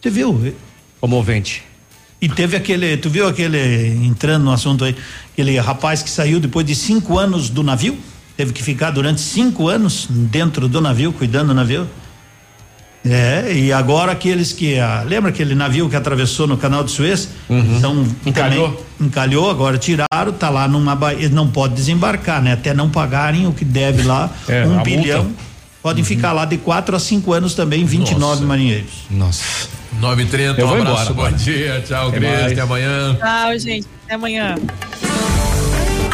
Você 0.00 0.10
viu? 0.10 0.54
Comovente. 1.00 1.62
E 2.20 2.28
teve 2.28 2.56
aquele, 2.56 2.96
tu 2.96 3.10
viu 3.10 3.28
aquele, 3.28 3.88
entrando 4.06 4.44
no 4.44 4.52
assunto 4.52 4.84
aí, 4.84 4.96
aquele 5.32 5.58
rapaz 5.58 6.02
que 6.02 6.08
saiu 6.08 6.40
depois 6.40 6.64
de 6.64 6.74
cinco 6.74 7.18
anos 7.18 7.50
do 7.50 7.62
navio? 7.62 7.98
Teve 8.36 8.52
que 8.52 8.62
ficar 8.62 8.90
durante 8.90 9.20
cinco 9.20 9.68
anos 9.68 10.06
dentro 10.10 10.68
do 10.68 10.80
navio, 10.80 11.12
cuidando 11.12 11.48
do 11.48 11.54
navio. 11.54 11.86
É, 13.08 13.52
e 13.52 13.72
agora 13.72 14.12
aqueles 14.12 14.52
que. 14.52 14.78
Ah, 14.78 15.04
lembra 15.06 15.30
aquele 15.30 15.54
navio 15.54 15.88
que 15.88 15.96
atravessou 15.96 16.46
no 16.46 16.56
canal 16.56 16.82
de 16.82 16.90
Suez? 16.90 17.28
Uhum. 17.48 17.76
Então, 17.76 18.06
encalhou. 18.24 18.68
Também, 18.68 18.84
encalhou, 19.00 19.50
agora 19.50 19.78
tiraram, 19.78 20.32
tá 20.38 20.50
lá 20.50 20.66
numa. 20.66 20.96
Ele 21.12 21.34
não 21.34 21.48
pode 21.48 21.74
desembarcar, 21.74 22.42
né? 22.42 22.52
Até 22.52 22.74
não 22.74 22.90
pagarem 22.90 23.46
o 23.46 23.52
que 23.52 23.64
deve 23.64 24.02
lá, 24.02 24.30
é, 24.48 24.64
um 24.64 24.82
bilhão. 24.82 25.24
Multa. 25.24 25.46
Podem 25.82 26.02
uhum. 26.02 26.08
ficar 26.08 26.32
lá 26.32 26.44
de 26.44 26.56
quatro 26.56 26.96
a 26.96 26.98
cinco 26.98 27.32
anos 27.32 27.54
também, 27.54 27.84
29 27.84 28.20
Nossa. 28.20 28.44
marinheiros. 28.44 28.90
Nossa. 29.08 29.68
9 30.00 30.22
e 30.22 30.26
30 30.26 30.60
Eu 30.60 30.66
um 30.66 30.74
abraço. 30.74 31.12
Embora, 31.12 31.30
bom 31.30 31.36
dia, 31.36 31.82
tchau, 31.86 32.10
Cris. 32.10 32.52
Até 32.52 32.60
amanhã. 32.60 33.14
Tchau, 33.14 33.58
gente. 33.58 33.86
Até 34.04 34.14
amanhã. 34.14 34.56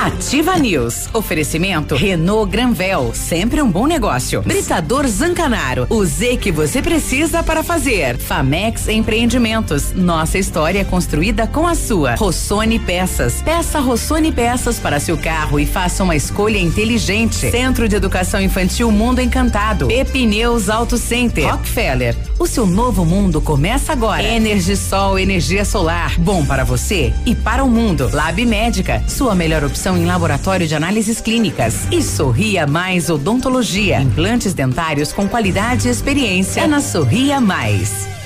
Ativa 0.03 0.59
News. 0.59 1.09
Oferecimento 1.13 1.95
Renault 1.95 2.51
Granvel, 2.51 3.13
sempre 3.15 3.63
um 3.63 3.71
bom 3.71 3.87
negócio. 3.87 4.43
Britador 4.43 5.07
Zancanaro, 5.07 5.87
o 5.89 6.05
Z 6.05 6.39
que 6.39 6.51
você 6.51 6.83
precisa 6.83 7.41
para 7.41 7.63
fazer. 7.63 8.19
Famex 8.19 8.89
Empreendimentos, 8.89 9.93
nossa 9.93 10.39
história 10.39 10.85
construída 10.85 11.47
com 11.47 11.69
a 11.69 11.77
sua. 11.77 12.17
Rossoni 12.17 12.81
Peças, 12.81 13.43
peça 13.43 13.79
Rossoni 13.79 14.33
Peças 14.33 14.81
para 14.81 14.99
seu 14.99 15.17
carro 15.17 15.61
e 15.61 15.65
faça 15.65 16.03
uma 16.03 16.17
escolha 16.17 16.59
inteligente. 16.59 17.37
Centro 17.37 17.89
de 17.89 17.95
Educação 17.95 18.41
Infantil 18.41 18.91
Mundo 18.91 19.21
Encantado. 19.21 19.87
Pepineus 19.87 20.69
Auto 20.69 20.99
Center. 20.99 21.49
Rockefeller, 21.49 22.17
o 22.41 22.47
seu 22.49 22.67
novo 22.67 23.05
mundo 23.05 23.41
começa 23.41 23.93
agora. 23.93 24.25
Energisol, 24.25 25.17
energia 25.17 25.65
solar, 25.65 26.19
bom 26.19 26.45
para 26.45 26.65
você 26.65 27.15
e 27.25 27.37
para 27.37 27.63
o 27.63 27.71
mundo. 27.71 28.11
Lab 28.13 28.45
Médica, 28.45 29.01
sua 29.07 29.33
melhor 29.37 29.63
opção 29.63 29.92
em 29.97 30.07
laboratório 30.07 30.67
de 30.67 30.75
análises 30.75 31.21
clínicas. 31.21 31.87
E 31.91 32.03
Sorria 32.03 32.67
Mais 32.67 33.11
Odontologia. 33.11 34.01
Implantes 34.01 34.55
dentários 34.55 35.13
com 35.13 35.29
qualidade 35.29 35.89
e 35.89 35.91
experiência. 35.91 36.61
É 36.61 36.67
na 36.67 36.81
Sorria 36.81 37.41
Mais. 37.41 38.22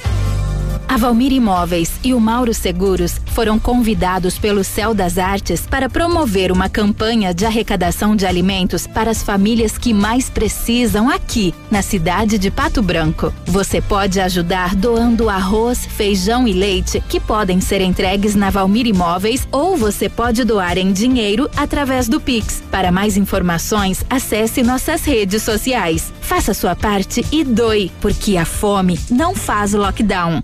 A 0.88 0.96
Valmir 0.96 1.32
Imóveis 1.32 1.98
e 2.04 2.14
o 2.14 2.20
Mauro 2.20 2.54
Seguros 2.54 3.20
foram 3.32 3.58
convidados 3.58 4.38
pelo 4.38 4.62
Céu 4.62 4.94
das 4.94 5.18
Artes 5.18 5.66
para 5.66 5.90
promover 5.90 6.52
uma 6.52 6.68
campanha 6.68 7.34
de 7.34 7.44
arrecadação 7.44 8.14
de 8.14 8.24
alimentos 8.24 8.86
para 8.86 9.10
as 9.10 9.20
famílias 9.20 9.76
que 9.76 9.92
mais 9.92 10.30
precisam 10.30 11.10
aqui, 11.10 11.52
na 11.70 11.82
cidade 11.82 12.38
de 12.38 12.52
Pato 12.52 12.80
Branco. 12.82 13.34
Você 13.46 13.82
pode 13.82 14.20
ajudar 14.20 14.76
doando 14.76 15.28
arroz, 15.28 15.84
feijão 15.84 16.46
e 16.46 16.52
leite, 16.52 17.02
que 17.08 17.18
podem 17.18 17.60
ser 17.60 17.80
entregues 17.80 18.36
na 18.36 18.48
Valmir 18.48 18.86
Imóveis, 18.86 19.46
ou 19.50 19.76
você 19.76 20.08
pode 20.08 20.44
doar 20.44 20.78
em 20.78 20.92
dinheiro 20.92 21.50
através 21.56 22.08
do 22.08 22.20
Pix. 22.20 22.62
Para 22.70 22.92
mais 22.92 23.16
informações, 23.16 24.04
acesse 24.08 24.62
nossas 24.62 25.04
redes 25.04 25.42
sociais. 25.42 26.12
Faça 26.20 26.54
sua 26.54 26.76
parte 26.76 27.26
e 27.32 27.42
doe, 27.42 27.90
porque 28.00 28.36
a 28.36 28.44
fome 28.44 28.98
não 29.10 29.34
faz 29.34 29.72
lockdown. 29.72 30.42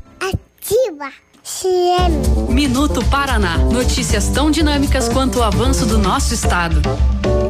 Ativa. 0.63 1.11
CM. 1.43 2.53
Minuto 2.55 3.05
Paraná. 3.07 3.59
Notícias 3.59 4.29
tão 4.29 4.49
dinâmicas 4.49 5.09
quanto 5.09 5.41
o 5.41 5.43
avanço 5.43 5.85
do 5.85 5.99
nosso 5.99 6.33
estado. 6.33 6.81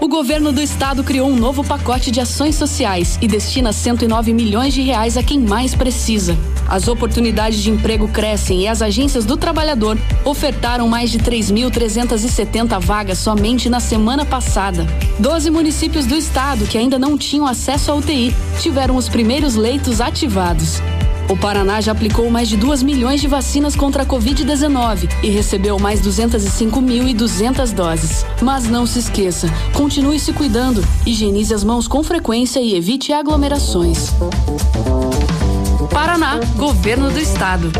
O 0.00 0.08
governo 0.08 0.50
do 0.50 0.62
estado 0.62 1.04
criou 1.04 1.28
um 1.28 1.36
novo 1.36 1.62
pacote 1.62 2.10
de 2.10 2.20
ações 2.20 2.54
sociais 2.54 3.18
e 3.20 3.28
destina 3.28 3.70
109 3.70 4.32
milhões 4.32 4.72
de 4.72 4.80
reais 4.80 5.18
a 5.18 5.22
quem 5.22 5.40
mais 5.40 5.74
precisa. 5.74 6.38
As 6.66 6.88
oportunidades 6.88 7.62
de 7.62 7.70
emprego 7.70 8.08
crescem 8.08 8.62
e 8.62 8.68
as 8.68 8.80
agências 8.80 9.26
do 9.26 9.36
trabalhador 9.36 9.98
ofertaram 10.24 10.88
mais 10.88 11.10
de 11.10 11.18
3.370 11.18 12.80
vagas 12.80 13.18
somente 13.18 13.68
na 13.68 13.78
semana 13.78 14.24
passada. 14.24 14.86
Doze 15.18 15.50
municípios 15.50 16.06
do 16.06 16.16
estado 16.16 16.66
que 16.66 16.78
ainda 16.78 16.98
não 16.98 17.18
tinham 17.18 17.46
acesso 17.46 17.92
à 17.92 17.94
UTI 17.94 18.34
tiveram 18.58 18.96
os 18.96 19.10
primeiros 19.10 19.54
leitos 19.54 20.00
ativados. 20.00 20.80
O 21.32 21.36
Paraná 21.36 21.80
já 21.80 21.92
aplicou 21.92 22.28
mais 22.28 22.46
de 22.46 22.58
2 22.58 22.82
milhões 22.82 23.18
de 23.18 23.26
vacinas 23.26 23.74
contra 23.74 24.02
a 24.02 24.06
Covid-19 24.06 25.08
e 25.22 25.30
recebeu 25.30 25.78
mais 25.78 26.02
205.200 26.02 27.72
doses. 27.72 28.26
Mas 28.42 28.68
não 28.68 28.84
se 28.84 28.98
esqueça, 28.98 29.48
continue 29.72 30.20
se 30.20 30.34
cuidando, 30.34 30.84
higienize 31.06 31.54
as 31.54 31.64
mãos 31.64 31.88
com 31.88 32.02
frequência 32.02 32.60
e 32.60 32.74
evite 32.74 33.14
aglomerações. 33.14 34.10
Paraná, 35.90 36.38
Governo 36.58 37.10
do 37.10 37.18
Estado. 37.18 37.72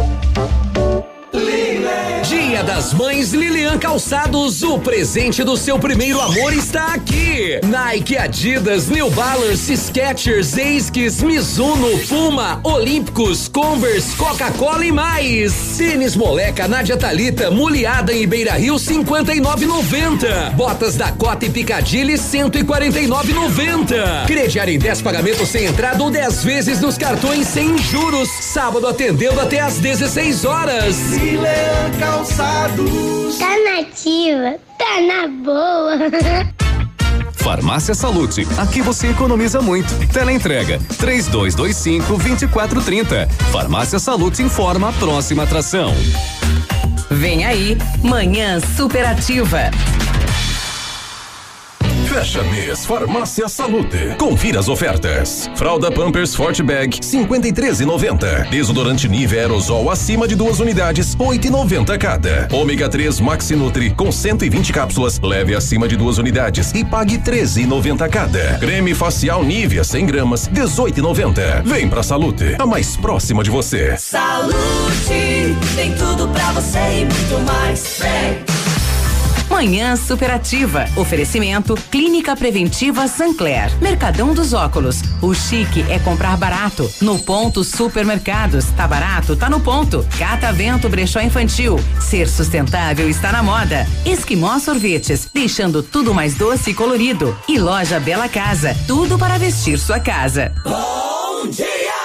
Dia 1.33 2.63
das 2.63 2.93
Mães 2.93 3.33
Lilian 3.33 3.79
Calçados, 3.79 4.63
o 4.63 4.79
presente 4.79 5.43
do 5.43 5.57
seu 5.57 5.79
primeiro 5.79 6.21
amor 6.21 6.53
está 6.53 6.93
aqui. 6.93 7.59
Nike, 7.65 8.19
Adidas, 8.19 8.89
New 8.89 9.11
Balance, 9.11 9.75
Skechers, 9.77 10.57
Esquis, 10.57 11.23
Mizuno, 11.23 11.99
Puma, 12.09 12.61
Olímpicos, 12.63 13.49
Converse, 13.49 14.15
Coca-Cola 14.17 14.85
e 14.85 14.93
mais. 14.93 15.77
Tênis 15.79 16.15
Moleca, 16.15 16.69
Nádia 16.69 16.97
Talita, 16.97 17.51
Muliada 17.51 18.13
em 18.13 18.29
Beira 18.29 18.53
Rio, 18.53 18.75
59,90. 18.75 20.51
Botas 20.55 20.97
da 20.97 21.11
Cota 21.13 21.47
e 21.47 21.51
Picadilly, 21.51 22.15
149,90. 22.15 24.27
Crediário 24.27 24.75
em 24.75 24.79
10 24.79 25.01
pagamentos 25.01 25.49
sem 25.49 25.65
entrada 25.65 26.03
ou 26.03 26.11
10 26.11 26.45
vezes 26.45 26.81
nos 26.81 26.99
cartões 26.99 27.47
sem 27.47 27.79
juros. 27.79 28.29
Sábado 28.41 28.87
atendendo 28.87 29.41
até 29.41 29.61
às 29.61 29.79
16 29.79 30.45
horas. 30.45 31.22
Milan 31.23 31.99
Calçados. 32.01 33.39
Tá 33.39 33.55
nativa, 33.65 34.59
tá 34.77 35.01
na 35.01 35.29
boa. 35.29 36.53
Farmácia 37.35 37.95
Salute, 37.95 38.47
aqui 38.57 38.81
você 38.81 39.09
economiza 39.09 39.61
muito. 39.61 39.93
Teleentrega, 40.13 40.79
três 40.99 41.27
dois, 41.27 41.55
dois 41.55 41.77
cinco, 41.77 42.17
vinte 42.17 42.43
e 42.43 42.49
quatro, 42.49 42.81
trinta. 42.81 43.29
Farmácia 43.51 43.99
Salute 43.99 44.43
informa 44.43 44.91
a 44.91 44.93
próxima 44.93 45.43
atração. 45.43 45.93
Vem 47.11 47.45
aí, 47.45 47.77
Manhã 48.03 48.61
Superativa. 48.77 49.71
Fecha 52.13 52.43
mês 52.43 52.85
Farmácia 52.85 53.49
Salute. 53.49 54.17
Confira 54.19 54.61
as 54.61 54.69
ofertas. 54.69 55.51
Fralda 55.57 55.91
Pampers 55.91 56.35
Forte 56.35 56.63
Bag 56.63 57.01
53,90. 57.01 58.51
Desodorante 58.51 59.09
Nive 59.09 59.39
Aerosol 59.39 59.91
acima 59.91 60.29
de 60.29 60.37
duas 60.37 60.61
unidades 60.61 61.17
8,90 61.17 61.97
cada. 61.97 62.49
Ômega 62.53 62.87
3 62.87 63.19
Maxi 63.19 63.57
Nutri 63.57 63.95
com 63.95 64.13
120 64.13 64.75
cápsulas 64.75 65.19
leve 65.21 65.55
acima 65.55 65.89
de 65.89 65.97
duas 65.97 66.19
unidades 66.19 66.71
e 66.75 66.85
pague 66.85 67.17
13,90 67.17 68.07
cada. 68.11 68.59
Creme 68.59 68.95
facial 68.95 69.43
Nivea 69.43 69.83
100 69.83 70.05
gramas 70.05 70.47
18,90. 70.51 71.63
Vem 71.65 71.89
pra 71.89 72.03
Salute, 72.03 72.57
a 72.59 72.67
mais 72.67 72.95
próxima 72.95 73.43
de 73.43 73.49
você. 73.49 73.97
Salute, 73.97 75.57
tem 75.75 75.95
tudo 75.95 76.29
pra 76.29 76.53
você 76.53 76.79
e 76.79 77.05
muito 77.07 77.41
mais. 77.51 77.97
Vem. 77.99 78.82
Manhã 79.53 79.97
Superativa. 79.97 80.87
Oferecimento 80.97 81.75
Clínica 81.91 82.35
Preventiva 82.35 83.07
Sancler. 83.07 83.71
Mercadão 83.83 84.33
dos 84.33 84.55
Óculos. 84.55 85.03
O 85.21 85.35
chique 85.35 85.85
é 85.91 85.99
comprar 85.99 86.39
barato. 86.39 86.91
No 87.03 87.19
ponto 87.19 87.63
Supermercados. 87.63 88.65
Tá 88.75 88.89
barato? 88.89 89.37
Tá 89.37 89.51
no 89.51 89.61
ponto. 89.61 90.07
Catavento 90.19 90.89
Brechó 90.89 91.21
Infantil. 91.21 91.79
Ser 92.01 92.31
sustentável 92.31 93.11
está 93.11 93.31
na 93.31 93.43
moda. 93.43 93.87
Esquimó 94.07 94.59
Sorvetes. 94.59 95.29
Deixando 95.35 95.83
tudo 95.83 96.15
mais 96.15 96.35
doce 96.35 96.71
e 96.71 96.75
colorido. 96.75 97.37
E 97.47 97.59
Loja 97.59 98.01
Bela 98.01 98.31
Casa. 98.31 98.75
Tudo 98.87 99.19
para 99.19 99.37
vestir 99.37 99.79
sua 99.79 100.01
casa. 100.01 100.51
Bom 100.65 101.47
dia! 101.51 102.02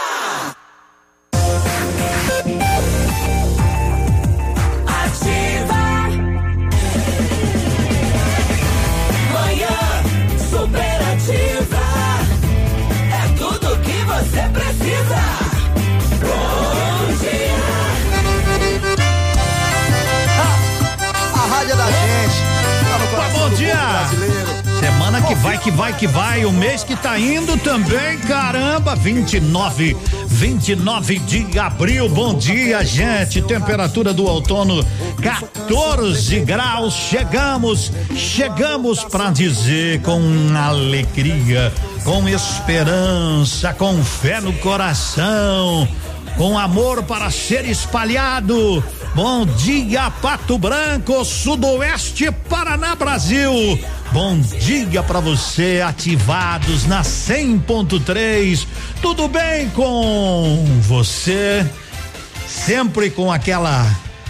Vai, 25.41 25.57
que 25.57 25.71
vai, 25.71 25.93
que 25.93 26.07
vai. 26.07 26.45
O 26.45 26.51
mês 26.51 26.83
que 26.83 26.95
tá 26.95 27.17
indo 27.19 27.57
também, 27.57 28.17
caramba. 28.19 28.95
29, 28.95 29.95
29 30.27 31.19
de 31.19 31.59
abril. 31.59 32.09
Bom 32.09 32.33
dia, 32.33 32.83
gente. 32.83 33.41
Temperatura 33.41 34.13
do 34.13 34.25
outono 34.25 34.85
14 35.21 36.39
graus. 36.41 36.93
Chegamos, 36.93 37.91
chegamos 38.15 39.03
pra 39.03 39.29
dizer 39.29 40.01
com 40.01 40.21
alegria, 40.55 41.71
com 42.03 42.27
esperança, 42.27 43.73
com 43.73 44.03
fé 44.03 44.41
no 44.41 44.53
coração, 44.53 45.87
com 46.37 46.57
amor 46.57 47.03
para 47.03 47.29
ser 47.29 47.65
espalhado. 47.65 48.83
Bom 49.15 49.47
dia, 49.47 50.11
Pato 50.21 50.59
Branco, 50.59 51.25
Sudoeste, 51.25 52.31
Paraná, 52.47 52.95
Brasil. 52.95 53.51
Bom 54.11 54.39
dia 54.39 55.03
para 55.03 55.19
você, 55.19 55.83
ativados 55.85 56.85
na 56.87 57.01
100.3. 57.01 58.65
Tudo 59.01 59.27
bem 59.27 59.69
com 59.71 60.65
você? 60.81 61.65
Sempre 62.47 63.09
com 63.09 63.31
aquela 63.31 63.85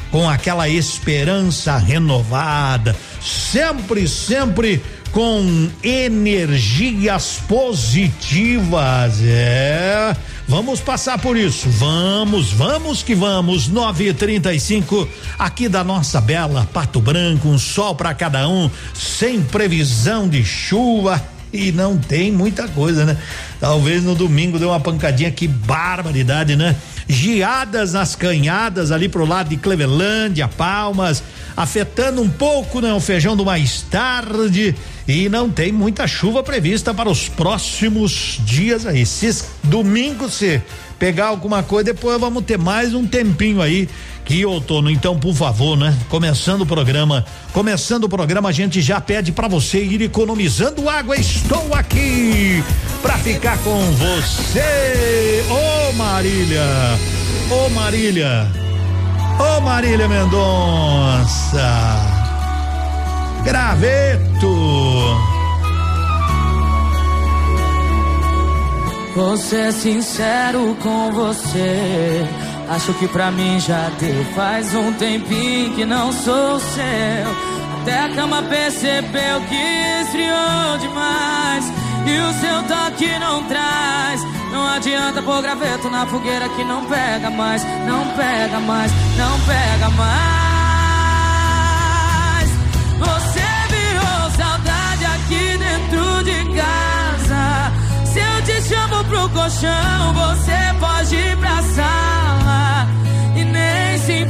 com 0.09 0.29
aquela 0.29 0.67
esperança 0.69 1.77
renovada, 1.77 2.95
sempre, 3.21 4.07
sempre 4.07 4.81
com 5.11 5.69
energias 5.83 7.41
positivas. 7.47 9.19
É. 9.21 10.15
Vamos 10.47 10.79
passar 10.79 11.19
por 11.19 11.35
isso. 11.35 11.69
Vamos, 11.69 12.53
vamos 12.53 13.03
que 13.03 13.13
vamos. 13.13 13.67
9 13.67 14.07
e 14.07 14.13
35 14.13 15.07
aqui 15.37 15.67
da 15.67 15.83
nossa 15.83 16.21
bela 16.21 16.65
Pato 16.71 17.01
Branco, 17.01 17.49
um 17.49 17.57
sol 17.57 17.93
para 17.95 18.13
cada 18.13 18.47
um, 18.47 18.71
sem 18.93 19.41
previsão 19.41 20.29
de 20.29 20.45
chuva 20.45 21.21
e 21.51 21.71
não 21.73 21.97
tem 21.97 22.31
muita 22.31 22.65
coisa, 22.69 23.05
né? 23.05 23.17
Talvez 23.59 24.03
no 24.03 24.15
domingo 24.15 24.57
deu 24.57 24.69
uma 24.69 24.79
pancadinha, 24.79 25.31
que 25.31 25.49
barbaridade, 25.49 26.55
né? 26.55 26.77
Geadas 27.09 27.93
nas 27.93 28.15
canhadas 28.15 28.91
ali 28.91 29.07
pro 29.07 29.25
lado 29.25 29.49
de 29.49 29.57
Clevelândia, 29.57 30.47
Palmas, 30.47 31.23
afetando 31.55 32.21
um 32.21 32.29
pouco, 32.29 32.81
né? 32.81 32.93
O 32.93 32.99
feijão 32.99 33.35
do 33.35 33.45
mais 33.45 33.81
tarde 33.83 34.75
e 35.07 35.29
não 35.29 35.49
tem 35.49 35.71
muita 35.71 36.05
chuva 36.05 36.43
prevista 36.43 36.93
para 36.93 37.09
os 37.09 37.29
próximos 37.29 38.39
dias 38.43 38.85
aí. 38.85 39.05
Se 39.05 39.43
domingo 39.63 40.29
se 40.29 40.61
pegar 40.99 41.27
alguma 41.27 41.63
coisa, 41.63 41.93
depois 41.93 42.19
vamos 42.19 42.43
ter 42.43 42.57
mais 42.57 42.93
um 42.93 43.07
tempinho 43.07 43.61
aí 43.61 43.87
que 44.27 44.45
outono. 44.45 44.91
Então, 44.91 45.17
por 45.17 45.33
favor, 45.33 45.77
né? 45.77 45.97
Começando 46.09 46.61
o 46.61 46.65
programa, 46.65 47.25
começando 47.53 48.03
o 48.03 48.09
programa, 48.09 48.49
a 48.49 48.51
gente 48.51 48.81
já 48.81 48.99
pede 48.99 49.31
para 49.31 49.47
você 49.47 49.83
ir 49.83 50.01
economizando 50.01 50.89
água. 50.89 51.15
Estou 51.15 51.73
aqui 51.73 52.61
para 53.01 53.17
ficar 53.19 53.57
com 53.59 53.79
você. 53.93 55.43
Ô 55.49 55.93
Marília, 55.93 56.65
ô 57.49 57.69
Marília, 57.69 58.51
Ô 59.39 59.61
Marília 59.61 60.07
Mendonça. 60.07 61.69
Graveto. 63.45 64.47
Vou 69.15 69.37
ser 69.37 69.71
sincero 69.71 70.75
com 70.81 71.11
você. 71.11 72.27
Acho 72.69 72.93
que 72.95 73.07
pra 73.07 73.31
mim 73.31 73.59
já 73.59 73.89
deu. 73.97 74.25
Faz 74.35 74.75
um 74.75 74.91
tempinho 74.93 75.73
que 75.73 75.85
não 75.85 76.11
sou 76.11 76.59
seu. 76.59 77.57
Até 77.81 78.03
a 78.03 78.09
cama 78.13 78.43
percebeu 78.43 79.41
que 79.47 80.01
esfriou 80.01 80.77
demais. 80.79 81.71
E 82.05 82.19
o 82.19 82.33
seu 82.33 82.63
toque 82.63 83.17
não 83.19 83.43
traz. 83.45 84.21
Não 84.51 84.67
adianta 84.67 85.21
pôr 85.21 85.41
graveto 85.41 85.89
na 85.89 86.05
fogueira 86.07 86.49
que 86.49 86.63
não 86.65 86.85
pega 86.85 87.29
mais. 87.29 87.63
Não 87.85 88.05
pega 88.15 88.59
mais, 88.59 88.91
não 89.17 89.39
pega 89.41 89.89
mais. 89.91 90.17
Você 92.99 93.45
virou 93.69 94.29
saudade 94.35 95.05
aqui 95.05 95.57
dentro 95.57 96.23
de 96.23 96.45
casa. 96.55 97.71
Se 98.05 98.19
eu 98.19 98.41
te 98.43 98.61
chamo 98.67 99.03
pro 99.05 99.29
colchão, 99.29 100.13
você 100.13 100.73
pode 100.79 101.15
ir 101.15 101.37
pra 101.37 101.61
sala. 101.61 102.16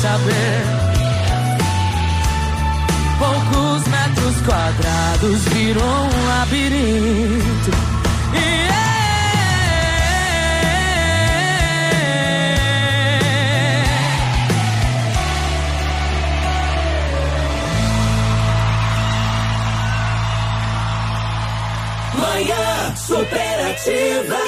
Saber. 0.00 0.62
Poucos 3.18 3.88
metros 3.88 4.40
quadrados 4.46 5.44
virou 5.48 5.84
um 5.84 6.26
labirinto. 6.28 7.70
E 8.34 8.68
Manhã 22.20 22.96
superativa. 22.96 24.47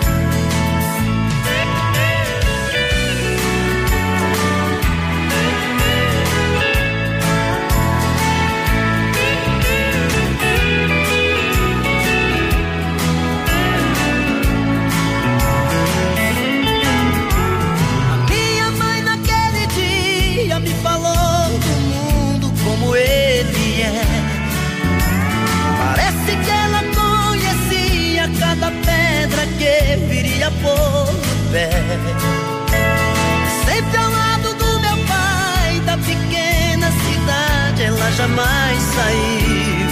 Sempre 33.65 33.97
ao 33.97 34.11
lado 34.11 34.53
do 34.55 34.79
meu 34.79 34.97
pai, 35.07 35.79
da 35.85 35.97
pequena 35.97 36.91
cidade, 36.91 37.83
ela 37.83 38.11
jamais 38.11 38.81
saiu. 38.95 39.89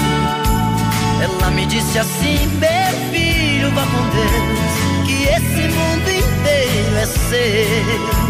Ela 1.22 1.52
me 1.52 1.66
disse 1.66 2.00
assim, 2.00 2.48
meu 2.60 2.94
filho, 3.12 3.72
vá 3.72 3.84
com 3.84 4.10
Deus, 4.10 4.70
que 5.06 5.24
esse 5.24 5.68
mundo 5.76 6.10
inteiro 6.10 6.98
é 6.98 7.06
seu. 7.06 8.30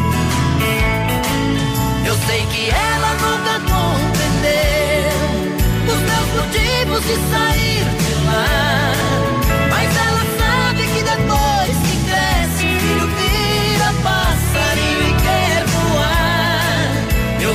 Eu 2.05 2.15
sei 2.25 2.45
que 2.47 2.69
ela 2.69 3.13
nunca 3.13 3.59
compreendeu 3.71 5.19
os 5.85 5.99
meus 6.01 6.29
motivos 6.35 7.01
de 7.05 7.15
sair 7.29 7.85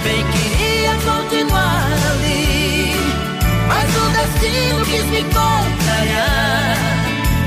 bem 0.05 0.23
queria 0.33 0.93
continuar 1.11 1.89
ali, 2.13 2.95
mas 3.67 3.89
o 3.97 4.07
destino 4.19 4.85
quis 4.85 5.05
me 5.07 5.23
contrariar. 5.25 6.77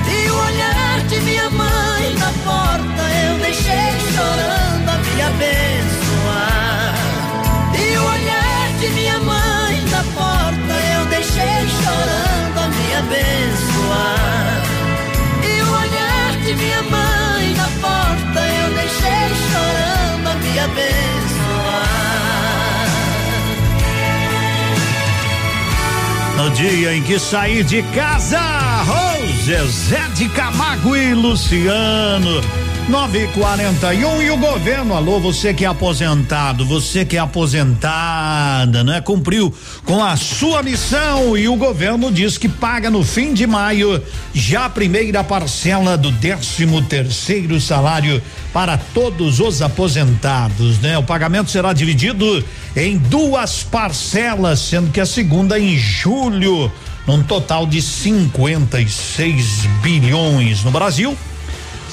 E 0.10 0.30
o 0.30 0.36
olhar 0.36 1.02
de 1.08 1.20
minha 1.22 1.50
mãe 1.52 2.16
na 2.18 2.32
porta 2.44 3.04
eu 3.26 3.38
deixei 3.38 3.94
chorando 4.14 4.90
a 4.90 4.98
me 4.98 5.22
abençoar. 5.22 6.96
E 7.80 7.98
o 7.98 8.04
olhar 8.04 8.68
de 8.80 8.90
minha 8.90 9.20
mãe 9.20 9.82
na 9.92 10.04
porta 10.20 10.74
eu 10.96 11.06
deixei 11.06 11.62
chorando 11.80 12.60
a 12.60 12.68
me 12.70 12.96
abençoar. 12.96 14.37
Dia 26.54 26.94
em 26.94 27.02
que 27.02 27.20
saí 27.20 27.64
de 27.64 27.82
casa. 27.94 28.40
Rose, 28.84 29.68
Zé 29.68 30.08
de 30.14 30.30
Camargo 30.30 30.96
e 30.96 31.14
Luciano. 31.14 32.42
941 32.90 34.22
e 34.22 34.32
o 34.32 34.38
governo, 34.38 34.96
alô, 34.96 35.20
você 35.20 35.54
que 35.54 35.66
é 35.66 35.68
aposentado, 35.68 36.66
você 36.66 37.04
que 37.04 37.18
é 37.18 37.20
aposentada, 37.20 38.82
né? 38.82 39.02
Cumpriu 39.02 39.54
com 39.84 40.02
a 40.02 40.16
sua 40.16 40.64
missão 40.64 41.38
e 41.38 41.50
o 41.50 41.58
governo 41.58 42.10
diz 42.10 42.38
que 42.38 42.48
paga 42.48 42.90
no 42.90 43.04
fim 43.04 43.34
de 43.34 43.46
maio 43.46 44.02
já 44.34 44.66
a 44.66 44.70
primeira 44.70 45.22
parcela 45.22 45.98
do 45.98 46.14
13 46.14 46.66
terceiro 46.88 47.60
salário 47.60 48.22
para 48.54 48.78
todos 48.78 49.42
os 49.42 49.62
aposentados, 49.62 50.80
né? 50.80 50.98
O 50.98 51.04
pagamento 51.04 51.52
será 51.52 51.74
dividido 51.74 52.42
em 52.74 52.98
duas 52.98 53.64
parcelas, 53.64 54.60
sendo 54.60 54.92
que 54.92 55.02
a 55.02 55.06
segunda 55.06 55.60
em 55.60 55.78
julho, 55.78 56.72
num 57.06 57.22
total 57.22 57.68
de 57.68 57.82
56 57.82 59.66
bilhões 59.82 60.64
no 60.64 60.72
Brasil. 60.72 61.18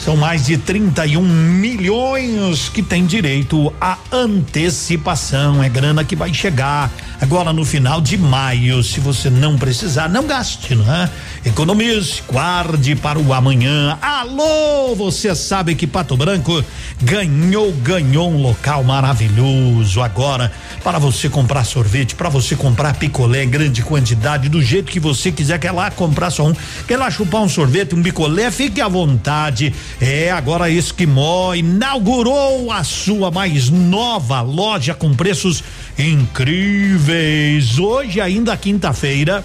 São 0.05 0.19
mais 0.19 0.45
de 0.45 0.59
31 0.59 1.23
milhões 1.23 2.69
que 2.69 2.83
tem 2.83 3.07
direito 3.07 3.73
à 3.81 3.97
antecipação. 4.13 5.63
É 5.63 5.69
grana 5.71 6.05
que 6.05 6.15
vai 6.15 6.33
chegar 6.35 6.93
agora 7.21 7.53
no 7.53 7.65
final 7.65 8.01
de 8.01 8.17
maio. 8.17 8.83
Se 8.83 9.01
você 9.01 9.31
não 9.31 9.57
precisar, 9.57 10.09
não 10.09 10.27
gaste, 10.27 10.75
né? 10.75 11.11
Economize, 11.45 12.23
guarde 12.31 12.95
para 12.97 13.19
o 13.19 13.33
amanhã. 13.33 13.99
Alô, 14.01 14.95
você 14.95 15.35
sabe 15.35 15.75
que 15.75 15.87
Pato 15.87 16.17
Branco 16.17 16.65
ganhou, 17.03 17.73
ganhou 17.73 18.31
um 18.31 18.41
local 18.41 18.83
maravilhoso 18.85 20.01
agora 20.03 20.51
para 20.83 20.99
você 20.99 21.29
comprar 21.29 21.65
sorvete, 21.65 22.15
para 22.15 22.29
você 22.29 22.57
comprar 22.57 22.95
picolé 22.95 23.45
em 23.45 23.51
grande 23.51 23.83
quantidade, 23.83 24.49
do 24.49 24.63
jeito 24.63 24.91
que 24.91 25.01
você 25.01 25.31
quiser. 25.31 25.59
Quer 25.59 25.73
lá 25.73 25.91
comprar 25.91 26.31
só 26.31 26.47
um, 26.47 26.55
quer 26.87 26.97
lá 26.97 27.11
chupar 27.11 27.43
um 27.43 27.49
sorvete, 27.49 27.95
um 27.95 28.03
picolé, 28.03 28.51
fique 28.51 28.81
à 28.81 28.89
vontade. 28.89 29.75
É, 30.01 30.31
agora 30.31 30.71
Esquimó 30.71 31.55
inaugurou 31.55 32.71
a 32.71 32.83
sua 32.85 33.31
mais 33.31 33.71
nova 33.71 34.41
loja 34.41 34.95
com 34.95 35.15
preços 35.15 35.63
incríveis. 35.99 37.79
Hoje, 37.79 38.21
ainda 38.21 38.57
quinta-feira, 38.57 39.45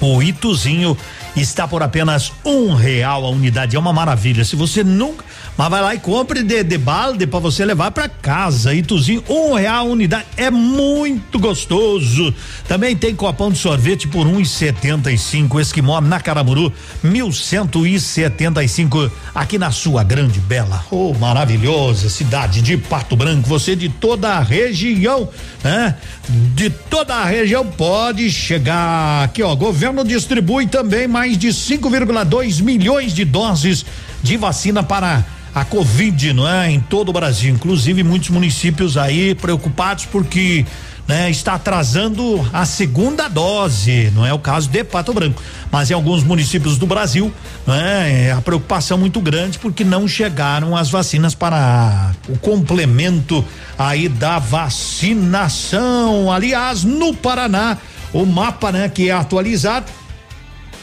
o 0.00 0.22
Ituzinho 0.22 0.96
está 1.36 1.66
por 1.66 1.82
apenas 1.82 2.32
um 2.44 2.74
real 2.74 3.24
a 3.24 3.30
unidade. 3.30 3.76
É 3.76 3.78
uma 3.78 3.92
maravilha. 3.92 4.44
Se 4.44 4.56
você 4.56 4.84
nunca. 4.84 5.24
Mas 5.56 5.70
vai 5.70 5.80
lá 5.80 5.94
e 5.94 6.00
compre 6.00 6.42
de, 6.42 6.64
de 6.64 6.76
balde 6.76 7.28
para 7.28 7.38
você 7.38 7.64
levar 7.64 7.92
para 7.92 8.08
casa. 8.08 8.74
Ituzinho, 8.74 9.22
um 9.28 9.54
real 9.54 9.86
unidade. 9.86 10.26
É 10.36 10.50
muito 10.50 11.38
gostoso. 11.38 12.34
Também 12.66 12.96
tem 12.96 13.14
copão 13.14 13.52
de 13.52 13.58
sorvete 13.58 14.08
por 14.08 14.26
um 14.26 14.40
e 14.40 14.46
setenta 14.46 15.12
e 15.12 15.18
cinco. 15.18 15.60
Esquimó 15.60 16.00
na 16.00 16.18
Caramuru, 16.18 16.72
mil 17.02 17.32
cento 17.32 17.86
e 17.86 18.00
setenta 18.00 18.64
e 18.64 18.68
cinco. 18.68 19.08
Aqui 19.32 19.56
na 19.56 19.70
sua 19.70 20.02
grande 20.02 20.40
bela. 20.40 20.84
Oh, 20.90 21.14
maravilhosa 21.14 22.08
cidade 22.08 22.60
de 22.60 22.76
Pato 22.76 23.14
Branco. 23.14 23.48
Você 23.48 23.76
de 23.76 23.88
toda 23.88 24.30
a 24.30 24.40
região, 24.40 25.28
né? 25.62 25.94
De 26.28 26.68
toda 26.68 27.14
a 27.14 27.24
região 27.26 27.64
pode 27.64 28.28
chegar. 28.28 29.22
Aqui, 29.22 29.40
ó. 29.40 29.54
Governo 29.54 30.02
distribui 30.02 30.66
também 30.66 31.06
mais 31.06 31.38
de 31.38 31.48
5,2 31.48 32.60
milhões 32.60 33.14
de 33.14 33.24
doses 33.24 33.86
de 34.24 34.36
vacina 34.38 34.82
para 34.82 35.22
a 35.54 35.64
Covid, 35.66 36.32
não 36.32 36.48
é? 36.48 36.70
Em 36.70 36.80
todo 36.80 37.10
o 37.10 37.12
Brasil, 37.12 37.54
inclusive 37.54 38.02
muitos 38.02 38.30
municípios 38.30 38.96
aí 38.96 39.34
preocupados 39.34 40.06
porque 40.06 40.64
né, 41.06 41.30
está 41.30 41.52
atrasando 41.52 42.40
a 42.50 42.64
segunda 42.64 43.28
dose, 43.28 44.10
não 44.14 44.24
é 44.24 44.32
o 44.32 44.38
caso 44.38 44.70
de 44.70 44.82
Pato 44.82 45.12
Branco, 45.12 45.42
mas 45.70 45.90
em 45.90 45.94
alguns 45.94 46.24
municípios 46.24 46.78
do 46.78 46.86
Brasil, 46.86 47.30
né, 47.66 48.28
é 48.28 48.32
a 48.32 48.40
preocupação 48.40 48.96
muito 48.96 49.20
grande 49.20 49.58
porque 49.58 49.84
não 49.84 50.08
chegaram 50.08 50.74
as 50.74 50.90
vacinas 50.90 51.34
para 51.34 52.12
o 52.26 52.38
complemento 52.38 53.44
aí 53.78 54.08
da 54.08 54.38
vacinação. 54.38 56.32
Aliás, 56.32 56.82
no 56.82 57.12
Paraná, 57.12 57.76
o 58.10 58.24
mapa, 58.24 58.72
né, 58.72 58.88
que 58.88 59.10
é 59.10 59.12
atualizado 59.12 59.92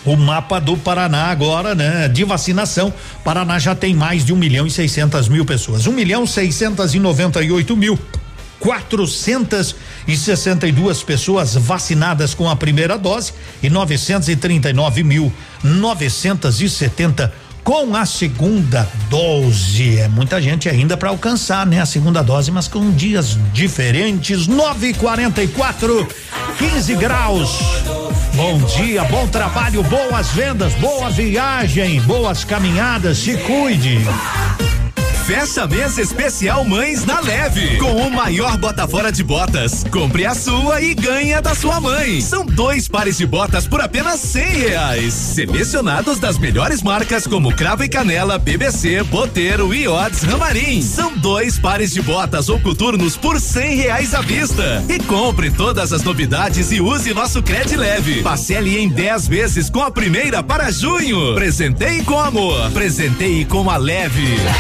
o 0.05 0.15
mapa 0.15 0.59
do 0.59 0.77
Paraná 0.77 1.25
agora, 1.25 1.75
né? 1.75 2.07
De 2.07 2.23
vacinação. 2.23 2.91
Paraná 3.23 3.59
já 3.59 3.75
tem 3.75 3.93
mais 3.93 4.25
de 4.25 4.33
um 4.33 4.37
milhão 4.37 4.65
e 4.65 4.71
seiscentas 4.71 5.27
mil 5.27 5.45
pessoas. 5.45 5.85
Um 5.87 5.93
milhão 5.93 6.25
seiscentas 6.25 6.93
e 6.93 6.99
noventa 6.99 7.43
e 7.43 7.51
oito 7.51 7.77
mil. 7.77 7.99
462 8.61 11.03
pessoas 11.03 11.55
vacinadas 11.55 12.33
com 12.35 12.47
a 12.47 12.55
primeira 12.55 12.95
dose 12.97 13.33
e 13.61 13.69
939 13.69 15.03
mil 15.03 15.33
970 15.63 17.33
com 17.63 17.95
a 17.95 18.05
segunda 18.05 18.87
dose. 19.09 19.99
É 19.99 20.07
muita 20.07 20.41
gente 20.41 20.67
ainda 20.67 20.97
para 20.97 21.09
alcançar, 21.09 21.65
né? 21.65 21.81
A 21.81 21.85
segunda 21.85 22.21
dose, 22.21 22.51
mas 22.51 22.67
com 22.67 22.91
dias 22.91 23.37
diferentes. 23.53 24.47
9:44, 24.47 26.07
15 26.57 26.95
graus. 26.95 27.59
Bom 28.35 28.57
dia, 28.59 29.03
bom 29.05 29.27
trabalho, 29.27 29.83
boas 29.83 30.29
vendas, 30.29 30.73
boa 30.75 31.09
viagem, 31.09 31.99
boas 32.01 32.43
caminhadas. 32.43 33.17
Se 33.17 33.37
cuide. 33.37 33.99
Fecha 35.25 35.67
mês 35.67 35.97
especial 35.99 36.65
Mães 36.65 37.05
na 37.05 37.19
Leve. 37.21 37.77
Com 37.77 37.95
o 37.95 38.11
maior 38.11 38.57
bota 38.57 38.87
fora 38.87 39.11
de 39.11 39.23
botas. 39.23 39.85
Compre 39.91 40.25
a 40.25 40.33
sua 40.33 40.81
e 40.81 40.95
ganhe 40.95 41.33
a 41.33 41.39
da 41.39 41.53
sua 41.53 41.79
mãe. 41.79 42.19
São 42.19 42.45
dois 42.45 42.87
pares 42.87 43.17
de 43.17 43.25
botas 43.25 43.67
por 43.67 43.79
apenas 43.79 44.19
cem 44.19 44.43
reais. 44.45 45.13
Selecionados 45.13 46.19
das 46.19 46.37
melhores 46.39 46.81
marcas 46.81 47.27
como 47.27 47.53
Cravo 47.55 47.83
e 47.83 47.89
Canela, 47.89 48.39
BBC, 48.39 49.03
Boteiro 49.03 49.73
e 49.73 49.87
Odds 49.87 50.23
Ramarim. 50.23 50.81
São 50.81 51.15
dois 51.15 51.57
pares 51.59 51.91
de 51.91 52.01
botas 52.01 52.49
ou 52.49 52.59
coturnos 52.59 53.15
por 53.15 53.39
cem 53.39 53.75
reais 53.75 54.15
à 54.15 54.21
vista. 54.21 54.83
E 54.89 54.99
compre 54.99 55.51
todas 55.51 55.93
as 55.93 56.03
novidades 56.03 56.71
e 56.71 56.81
use 56.81 57.13
nosso 57.13 57.43
crédito 57.43 57.79
leve. 57.79 58.23
Parcele 58.23 58.79
em 58.79 58.89
10 58.89 59.27
vezes 59.27 59.69
com 59.69 59.81
a 59.81 59.91
primeira 59.91 60.41
para 60.41 60.71
junho. 60.71 61.35
Presenteie 61.35 62.03
com 62.03 62.19
amor. 62.19 62.71
Presenteie 62.71 63.45
com 63.45 63.69
a 63.69 63.77
leve. 63.77 64.41